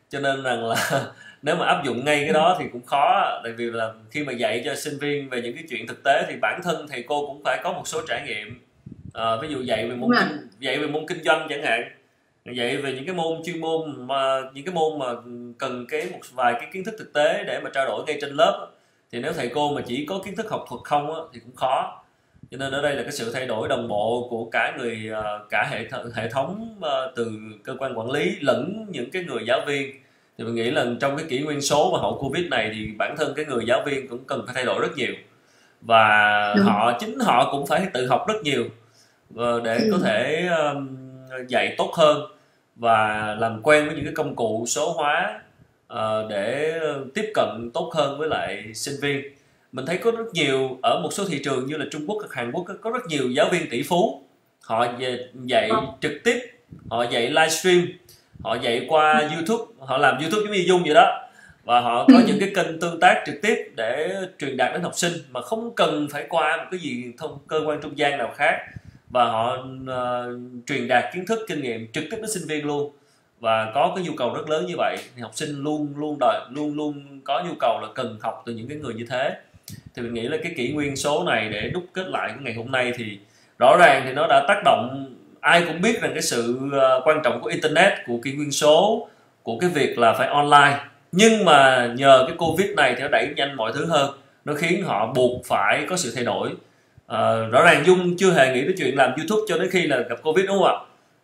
cho 0.10 0.20
nên 0.20 0.44
rằng 0.44 0.66
là 0.66 0.76
nếu 1.42 1.56
mà 1.56 1.66
áp 1.66 1.86
dụng 1.86 2.06
ngay 2.06 2.22
cái 2.24 2.34
đó 2.34 2.58
thì 2.60 2.66
cũng 2.74 2.86
khó 2.86 3.40
tại 3.44 3.54
vì 3.58 3.66
là 3.66 3.92
khi 4.12 4.24
mà 4.24 4.34
dạy 4.34 4.62
cho 4.66 4.76
sinh 4.76 4.98
viên 5.00 5.30
về 5.30 5.42
những 5.42 5.56
cái 5.56 5.64
chuyện 5.70 5.88
thực 5.88 6.04
tế 6.04 6.26
thì 6.28 6.36
bản 6.42 6.62
thân 6.64 6.88
thầy 6.88 7.04
cô 7.08 7.28
cũng 7.28 7.42
phải 7.46 7.60
có 7.64 7.74
một 7.74 7.88
số 7.88 8.02
trải 8.08 8.24
nghiệm 8.28 8.67
à, 9.14 9.36
ví 9.42 9.48
dụ 9.48 9.62
dạy 9.62 9.90
về 9.90 9.96
môn 9.96 10.10
kinh, 10.20 10.48
dạy 10.60 10.80
về 10.80 10.88
môn 10.88 11.08
kinh 11.08 11.24
doanh 11.24 11.48
chẳng 11.50 11.64
hạn. 11.64 11.84
Dạy 12.54 12.78
về 12.78 12.94
những 12.94 13.06
cái 13.06 13.16
môn 13.16 13.42
chuyên 13.46 13.62
môn 13.62 14.08
mà 14.08 14.42
những 14.54 14.66
cái 14.66 14.74
môn 14.74 15.00
mà 15.00 15.06
cần 15.58 15.86
cái 15.90 16.08
một 16.12 16.20
vài 16.34 16.54
cái 16.54 16.68
kiến 16.74 16.84
thức 16.84 16.96
thực 17.00 17.14
tế 17.14 17.44
để 17.48 17.60
mà 17.64 17.70
trao 17.74 17.86
đổi 17.86 18.04
ngay 18.08 18.18
trên 18.22 18.30
lớp 18.34 18.68
thì 19.12 19.20
nếu 19.20 19.34
thầy 19.34 19.50
cô 19.54 19.74
mà 19.76 19.82
chỉ 19.88 20.06
có 20.06 20.20
kiến 20.26 20.36
thức 20.36 20.50
học 20.50 20.66
thuật 20.70 20.82
không 20.84 21.16
á, 21.16 21.22
thì 21.34 21.40
cũng 21.40 21.56
khó. 21.56 22.04
Cho 22.52 22.58
nên 22.58 22.72
ở 22.72 22.82
đây 22.82 22.96
là 22.96 23.04
cái 23.04 23.12
sự 23.12 23.32
thay 23.34 23.46
đổi 23.46 23.68
đồng 23.68 23.88
bộ 23.88 24.28
của 24.30 24.46
cả 24.46 24.76
người 24.78 25.12
à, 25.14 25.22
cả 25.50 25.68
hệ 25.72 25.86
th- 25.88 26.10
hệ 26.14 26.30
thống 26.30 26.78
à, 26.82 26.96
từ 27.16 27.32
cơ 27.64 27.76
quan 27.80 28.00
quản 28.00 28.12
lý 28.12 28.36
lẫn 28.42 28.86
những 28.90 29.12
cái 29.12 29.24
người 29.24 29.46
giáo 29.48 29.62
viên. 29.68 29.92
Thì 30.38 30.44
mình 30.44 30.56
nghĩ 30.56 30.72
là 30.72 30.86
trong 31.02 31.18
cái 31.18 31.26
kỷ 31.30 31.40
nguyên 31.40 31.62
số 31.62 31.90
và 31.94 32.00
hậu 32.00 32.18
covid 32.22 32.46
này 32.48 32.72
thì 32.74 32.88
bản 32.98 33.16
thân 33.18 33.34
cái 33.36 33.46
người 33.46 33.66
giáo 33.68 33.84
viên 33.86 34.08
cũng 34.08 34.24
cần 34.28 34.44
phải 34.46 34.56
thay 34.56 34.66
đổi 34.66 34.82
rất 34.82 34.98
nhiều. 34.98 35.14
Và 35.82 36.54
Đúng. 36.58 36.66
họ 36.66 36.98
chính 37.00 37.20
họ 37.20 37.52
cũng 37.52 37.68
phải 37.68 37.88
tự 37.94 38.08
học 38.08 38.26
rất 38.28 38.44
nhiều. 38.44 38.64
ờ, 38.64 38.70
để 39.64 39.88
có 39.92 39.98
ừ. 39.98 40.02
thể 40.04 40.50
dạy 41.48 41.76
tốt 41.78 41.92
hơn 41.94 42.22
và 42.76 43.36
làm 43.40 43.62
quen 43.64 43.86
với 43.86 43.96
những 43.96 44.06
cái 44.06 44.14
công 44.16 44.36
cụ 44.36 44.66
số 44.68 44.92
hóa 44.92 45.42
uh, 45.94 46.30
để 46.30 46.74
tiếp 47.14 47.32
cận 47.34 47.72
tốt 47.74 47.92
hơn 47.96 48.20
với 48.20 48.30
lại 48.30 48.74
sinh 48.74 48.96
viên. 49.02 49.24
Mình 49.72 49.86
thấy 49.86 49.98
có 49.98 50.12
rất 50.12 50.26
nhiều 50.34 50.78
ở 50.82 51.00
một 51.04 51.10
số 51.14 51.26
thị 51.26 51.42
trường 51.44 51.66
như 51.66 51.78
là 51.78 51.86
Trung 51.92 52.06
Quốc 52.08 52.18
hoặc 52.20 52.34
Hàn 52.34 52.52
Quốc 52.52 52.66
có 52.82 52.90
rất 52.90 53.06
nhiều 53.08 53.30
giáo 53.30 53.50
viên 53.52 53.70
tỷ 53.70 53.84
phú. 53.84 54.22
Họ 54.62 54.88
về 55.00 55.28
dạy 55.46 55.70
trực 56.02 56.12
tiếp 56.24 56.40
họ 56.90 57.04
dạy 57.04 57.30
livestream 57.30 57.88
họ 58.44 58.56
dạy 58.56 58.86
qua 58.90 59.30
youtube 59.36 59.64
họ 59.80 59.98
làm 59.98 60.18
youtube 60.18 60.44
giống 60.44 60.52
như 60.52 60.64
dung 60.68 60.84
vậy 60.84 60.94
đó. 60.94 61.24
Và 61.64 61.80
họ 61.80 62.08
có 62.08 62.22
những 62.28 62.40
cái 62.40 62.52
kênh 62.56 62.80
tương 62.80 63.00
tác 63.00 63.24
trực 63.26 63.36
tiếp 63.42 63.72
để 63.76 64.16
truyền 64.40 64.58
đạt 64.58 64.74
đến 64.74 64.82
học 64.82 64.94
sinh 64.96 65.14
mà 65.32 65.42
không 65.42 65.76
cần 65.76 66.08
phải 66.12 66.26
qua 66.30 66.58
một 66.58 66.64
cái 66.72 66.80
gì 66.80 67.04
thông 67.18 67.40
cơ 67.48 67.62
quan 67.66 67.80
trung 67.82 67.98
gian 67.98 68.18
nào 68.18 68.34
khác 68.36 68.60
và 69.10 69.26
họ 69.26 69.58
uh, 69.58 70.40
truyền 70.68 70.88
đạt 70.88 71.14
kiến 71.14 71.26
thức 71.26 71.40
kinh 71.48 71.62
nghiệm 71.62 71.92
trực 71.92 72.04
tiếp 72.12 72.18
đến 72.18 72.30
sinh 72.30 72.48
viên 72.48 72.66
luôn. 72.66 72.92
Và 73.40 73.72
có 73.76 73.94
cái 73.96 74.06
nhu 74.06 74.14
cầu 74.18 74.34
rất 74.34 74.50
lớn 74.50 74.66
như 74.66 74.74
vậy 74.78 74.98
thì 75.16 75.22
học 75.22 75.32
sinh 75.34 75.64
luôn 75.64 75.94
luôn 75.98 76.18
đợi 76.20 76.42
luôn 76.52 76.76
luôn 76.76 77.22
có 77.24 77.44
nhu 77.48 77.54
cầu 77.60 77.80
là 77.82 77.88
cần 77.96 78.18
học 78.22 78.44
từ 78.46 78.54
những 78.54 78.68
cái 78.68 78.78
người 78.78 78.94
như 78.94 79.06
thế. 79.10 79.36
Thì 79.96 80.02
mình 80.02 80.14
nghĩ 80.14 80.22
là 80.22 80.38
cái 80.44 80.54
kỷ 80.58 80.72
nguyên 80.72 80.96
số 80.96 81.24
này 81.24 81.50
để 81.50 81.70
đúc 81.74 81.84
kết 81.94 82.08
lại 82.08 82.30
cái 82.30 82.38
ngày 82.42 82.54
hôm 82.54 82.72
nay 82.72 82.94
thì 82.98 83.20
rõ 83.60 83.78
ràng 83.80 84.02
thì 84.06 84.14
nó 84.14 84.28
đã 84.30 84.46
tác 84.48 84.62
động 84.66 85.14
ai 85.40 85.64
cũng 85.68 85.82
biết 85.82 86.02
rằng 86.02 86.12
cái 86.14 86.22
sự 86.22 86.60
ờ, 86.72 87.02
quan 87.06 87.22
trọng 87.24 87.42
của 87.42 87.50
internet 87.50 87.94
của 88.08 88.20
kỷ 88.24 88.34
nguyên 88.34 88.52
số 88.52 89.08
của 89.44 89.58
cái 89.60 89.70
việc 89.70 89.98
là 89.98 90.14
phải 90.14 90.28
online. 90.28 90.80
Nhưng 91.12 91.46
mà 91.46 91.88
nhờ 91.98 92.24
cái 92.28 92.38
covid 92.38 92.70
này 92.70 92.94
thì 92.96 93.02
nó 93.02 93.08
đẩy 93.08 93.34
nhanh 93.36 93.56
mọi 93.56 93.72
thứ 93.76 93.86
hơn 93.86 94.12
nó 94.46 94.54
khiến 94.54 94.84
họ 94.84 95.14
buộc 95.16 95.46
phải 95.46 95.86
có 95.90 95.98
sự 95.98 96.12
thay 96.16 96.24
đổi 96.24 96.50
à, 97.08 97.48
rõ 97.52 97.64
ràng 97.64 97.86
dung 97.86 98.18
chưa 98.18 98.32
hề 98.32 98.54
nghĩ 98.54 98.64
tới 98.64 98.74
chuyện 98.78 98.96
làm 98.96 99.14
youtube 99.18 99.42
cho 99.48 99.58
đến 99.58 99.70
khi 99.72 99.88
là 99.88 100.00
gặp 100.10 100.22
covid 100.24 100.46
đúng 100.46 100.58
không 100.60 100.68
ạ? 100.68 100.76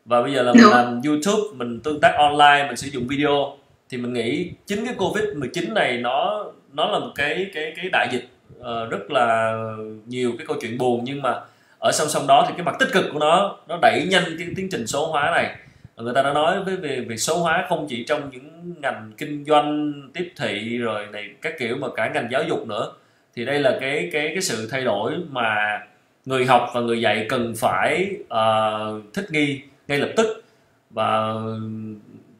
Và 0.05 0.21
bây 0.21 0.33
giờ 0.33 0.43
là 0.43 0.53
mình 0.53 0.69
làm 0.71 1.01
youtube 1.05 1.43
mình 1.53 1.79
tương 1.79 1.99
tác 1.99 2.15
online 2.17 2.65
mình 2.67 2.77
sử 2.77 2.87
dụng 2.87 3.07
video. 3.07 3.57
Thì 3.89 3.97
mình 3.97 4.13
nghĩ 4.13 4.51
chính 4.65 4.85
cái 4.85 4.95
covid 4.97 5.23
19 5.35 5.73
này 5.73 5.97
nó 5.97 6.45
nó 6.73 6.91
là 6.91 6.99
một 6.99 7.11
cái 7.15 7.47
cái 7.53 7.73
cái 7.75 7.89
đại 7.91 8.07
dịch 8.11 8.27
uh, 8.59 8.91
rất 8.91 9.11
là 9.11 9.57
nhiều 10.05 10.31
cái 10.37 10.47
câu 10.47 10.57
chuyện 10.61 10.77
buồn. 10.77 11.01
Nhưng 11.03 11.21
mà 11.21 11.39
ở 11.79 11.91
song 11.91 12.09
song 12.09 12.27
đó 12.27 12.45
thì 12.47 12.53
cái 12.57 12.65
mặt 12.65 12.75
tích 12.79 12.89
cực 12.93 13.05
của 13.13 13.19
nó 13.19 13.57
nó 13.67 13.77
đẩy 13.81 14.07
nhanh 14.09 14.23
cái 14.39 14.47
tiến 14.55 14.69
trình 14.71 14.87
số 14.87 15.05
hóa 15.11 15.31
này. 15.35 15.55
Người 15.97 16.13
ta 16.15 16.21
đã 16.21 16.33
nói 16.33 16.63
với 16.63 16.75
về 16.75 17.05
việc 17.07 17.17
số 17.17 17.37
hóa 17.37 17.65
không 17.69 17.87
chỉ 17.89 18.03
trong 18.03 18.29
những 18.31 18.73
ngành 18.81 19.11
kinh 19.17 19.45
doanh 19.47 19.93
tiếp 20.13 20.31
thị 20.37 20.77
rồi 20.77 21.05
này 21.11 21.29
các 21.41 21.53
kiểu 21.59 21.75
mà 21.75 21.87
cả 21.95 22.11
ngành 22.13 22.27
giáo 22.31 22.43
dục 22.43 22.67
nữa 22.67 22.91
thì 23.35 23.45
đây 23.45 23.59
là 23.59 23.77
cái 23.81 24.09
cái 24.13 24.27
cái 24.27 24.41
sự 24.41 24.67
thay 24.71 24.83
đổi 24.83 25.13
mà 25.29 25.79
người 26.25 26.45
học 26.45 26.69
và 26.73 26.81
người 26.81 27.01
dạy 27.01 27.25
cần 27.29 27.53
phải 27.55 28.15
uh, 28.23 29.13
thích 29.13 29.31
nghi 29.31 29.61
ngay 29.87 29.99
lập 29.99 30.09
tức. 30.17 30.43
Và 30.89 31.33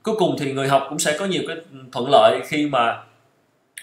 cuối 0.03 0.15
cùng 0.17 0.35
thì 0.39 0.53
người 0.53 0.67
học 0.67 0.85
cũng 0.89 0.99
sẽ 0.99 1.17
có 1.19 1.25
nhiều 1.25 1.43
cái 1.47 1.57
thuận 1.91 2.09
lợi 2.11 2.41
khi 2.45 2.67
mà 2.67 3.03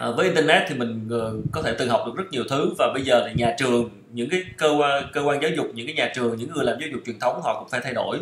uh, 0.09 0.17
với 0.17 0.27
internet 0.27 0.63
thì 0.69 0.75
mình 0.75 1.09
uh, 1.09 1.45
có 1.53 1.63
thể 1.63 1.75
tự 1.79 1.89
học 1.89 2.03
được 2.07 2.13
rất 2.17 2.25
nhiều 2.31 2.45
thứ. 2.51 2.75
Và 2.79 2.91
bây 2.95 3.03
giờ 3.03 3.29
thì 3.29 3.35
nhà 3.37 3.55
trường 3.59 3.91
những 4.11 4.31
cái 4.31 4.45
cơ 4.57 4.75
quan 4.79 5.05
cơ 5.13 5.21
quan 5.23 5.43
giáo 5.43 5.51
dục 5.57 5.67
những 5.75 5.87
cái 5.87 5.95
nhà 5.95 6.13
trường 6.15 6.37
những 6.37 6.51
người 6.55 6.65
làm 6.65 6.81
giáo 6.81 6.89
dục 6.93 7.01
truyền 7.07 7.19
thống 7.19 7.41
họ 7.43 7.61
cũng 7.61 7.69
phải 7.69 7.81
thay 7.81 7.95
đổi. 7.95 8.19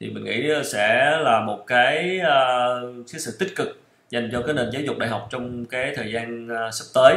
Thì 0.00 0.10
mình 0.10 0.24
nghĩ 0.24 0.48
sẽ 0.64 1.18
là 1.20 1.40
một 1.40 1.64
cái 1.66 2.20
uh, 2.20 3.06
cái 3.12 3.20
sự 3.20 3.36
tích 3.38 3.56
cực 3.56 3.80
dành 4.10 4.28
cho 4.32 4.42
cái 4.42 4.54
nền 4.54 4.70
giáo 4.72 4.82
dục 4.82 4.98
đại 4.98 5.08
học 5.08 5.28
trong 5.30 5.64
cái 5.64 5.92
thời 5.96 6.12
gian 6.12 6.48
uh, 6.48 6.74
sắp 6.74 6.84
tới 6.94 7.14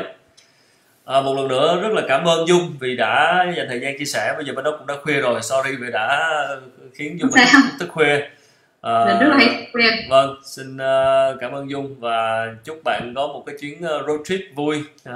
à, 1.12 1.22
một 1.22 1.36
lần 1.36 1.48
nữa 1.48 1.80
rất 1.82 1.92
là 1.92 2.02
cảm 2.08 2.28
ơn 2.28 2.48
dung 2.48 2.76
vì 2.80 2.96
đã 2.96 3.46
dành 3.58 3.66
thời 3.70 3.80
gian 3.80 3.98
chia 4.00 4.06
sẻ. 4.06 4.34
Bây 4.36 4.46
giờ 4.46 4.54
bên 4.54 4.66
đó 4.66 4.76
cũng 4.78 4.88
đã 4.88 4.96
khuya 5.04 5.22
rồi. 5.22 5.42
Sorry 5.42 5.76
vì 5.76 5.92
đã 5.92 6.48
khiến 6.94 7.20
dung 7.20 7.30
mình 7.34 7.44
tức 7.80 7.90
khuya. 7.90 8.30
À, 8.82 9.06
rất 9.20 9.28
là 9.30 9.38
khuya. 9.74 9.90
vâng 10.10 10.36
xin 10.44 10.76
uh, 10.76 11.40
cảm 11.40 11.52
ơn 11.52 11.70
dung 11.70 12.00
và 12.00 12.48
chúc 12.64 12.82
bạn 12.84 13.14
có 13.16 13.28
một 13.28 13.44
cái 13.46 13.56
chuyến 13.60 13.82
road 13.82 14.20
trip 14.26 14.40
vui. 14.56 14.84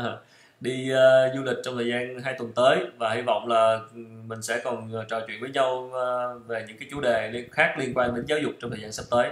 Đi 0.59 0.91
uh, 0.93 1.35
du 1.35 1.43
lịch 1.43 1.57
trong 1.65 1.75
thời 1.75 1.87
gian 1.87 2.19
hai 2.23 2.35
tuần 2.37 2.51
tới 2.55 2.77
và 2.97 3.13
hy 3.13 3.21
vọng 3.21 3.47
là 3.47 3.79
mình 4.27 4.41
sẽ 4.41 4.61
còn 4.63 4.91
trò 5.09 5.19
chuyện 5.27 5.41
với 5.41 5.49
nhau 5.49 5.91
uh, 5.91 6.47
về 6.47 6.65
những 6.67 6.77
cái 6.77 6.87
chủ 6.91 7.01
đề 7.01 7.29
liên 7.31 7.51
khác 7.51 7.75
liên 7.79 7.93
quan 7.93 8.15
đến 8.15 8.25
giáo 8.27 8.39
dục 8.39 8.51
trong 8.61 8.71
thời 8.71 8.79
gian 8.79 8.91
sắp 8.91 9.03
tới. 9.11 9.29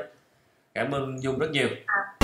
Cảm 0.74 0.92
ơn 0.92 1.24
dung 1.24 1.40
rất 1.40 1.52
nhiều. 1.52 1.68
À, 1.86 2.23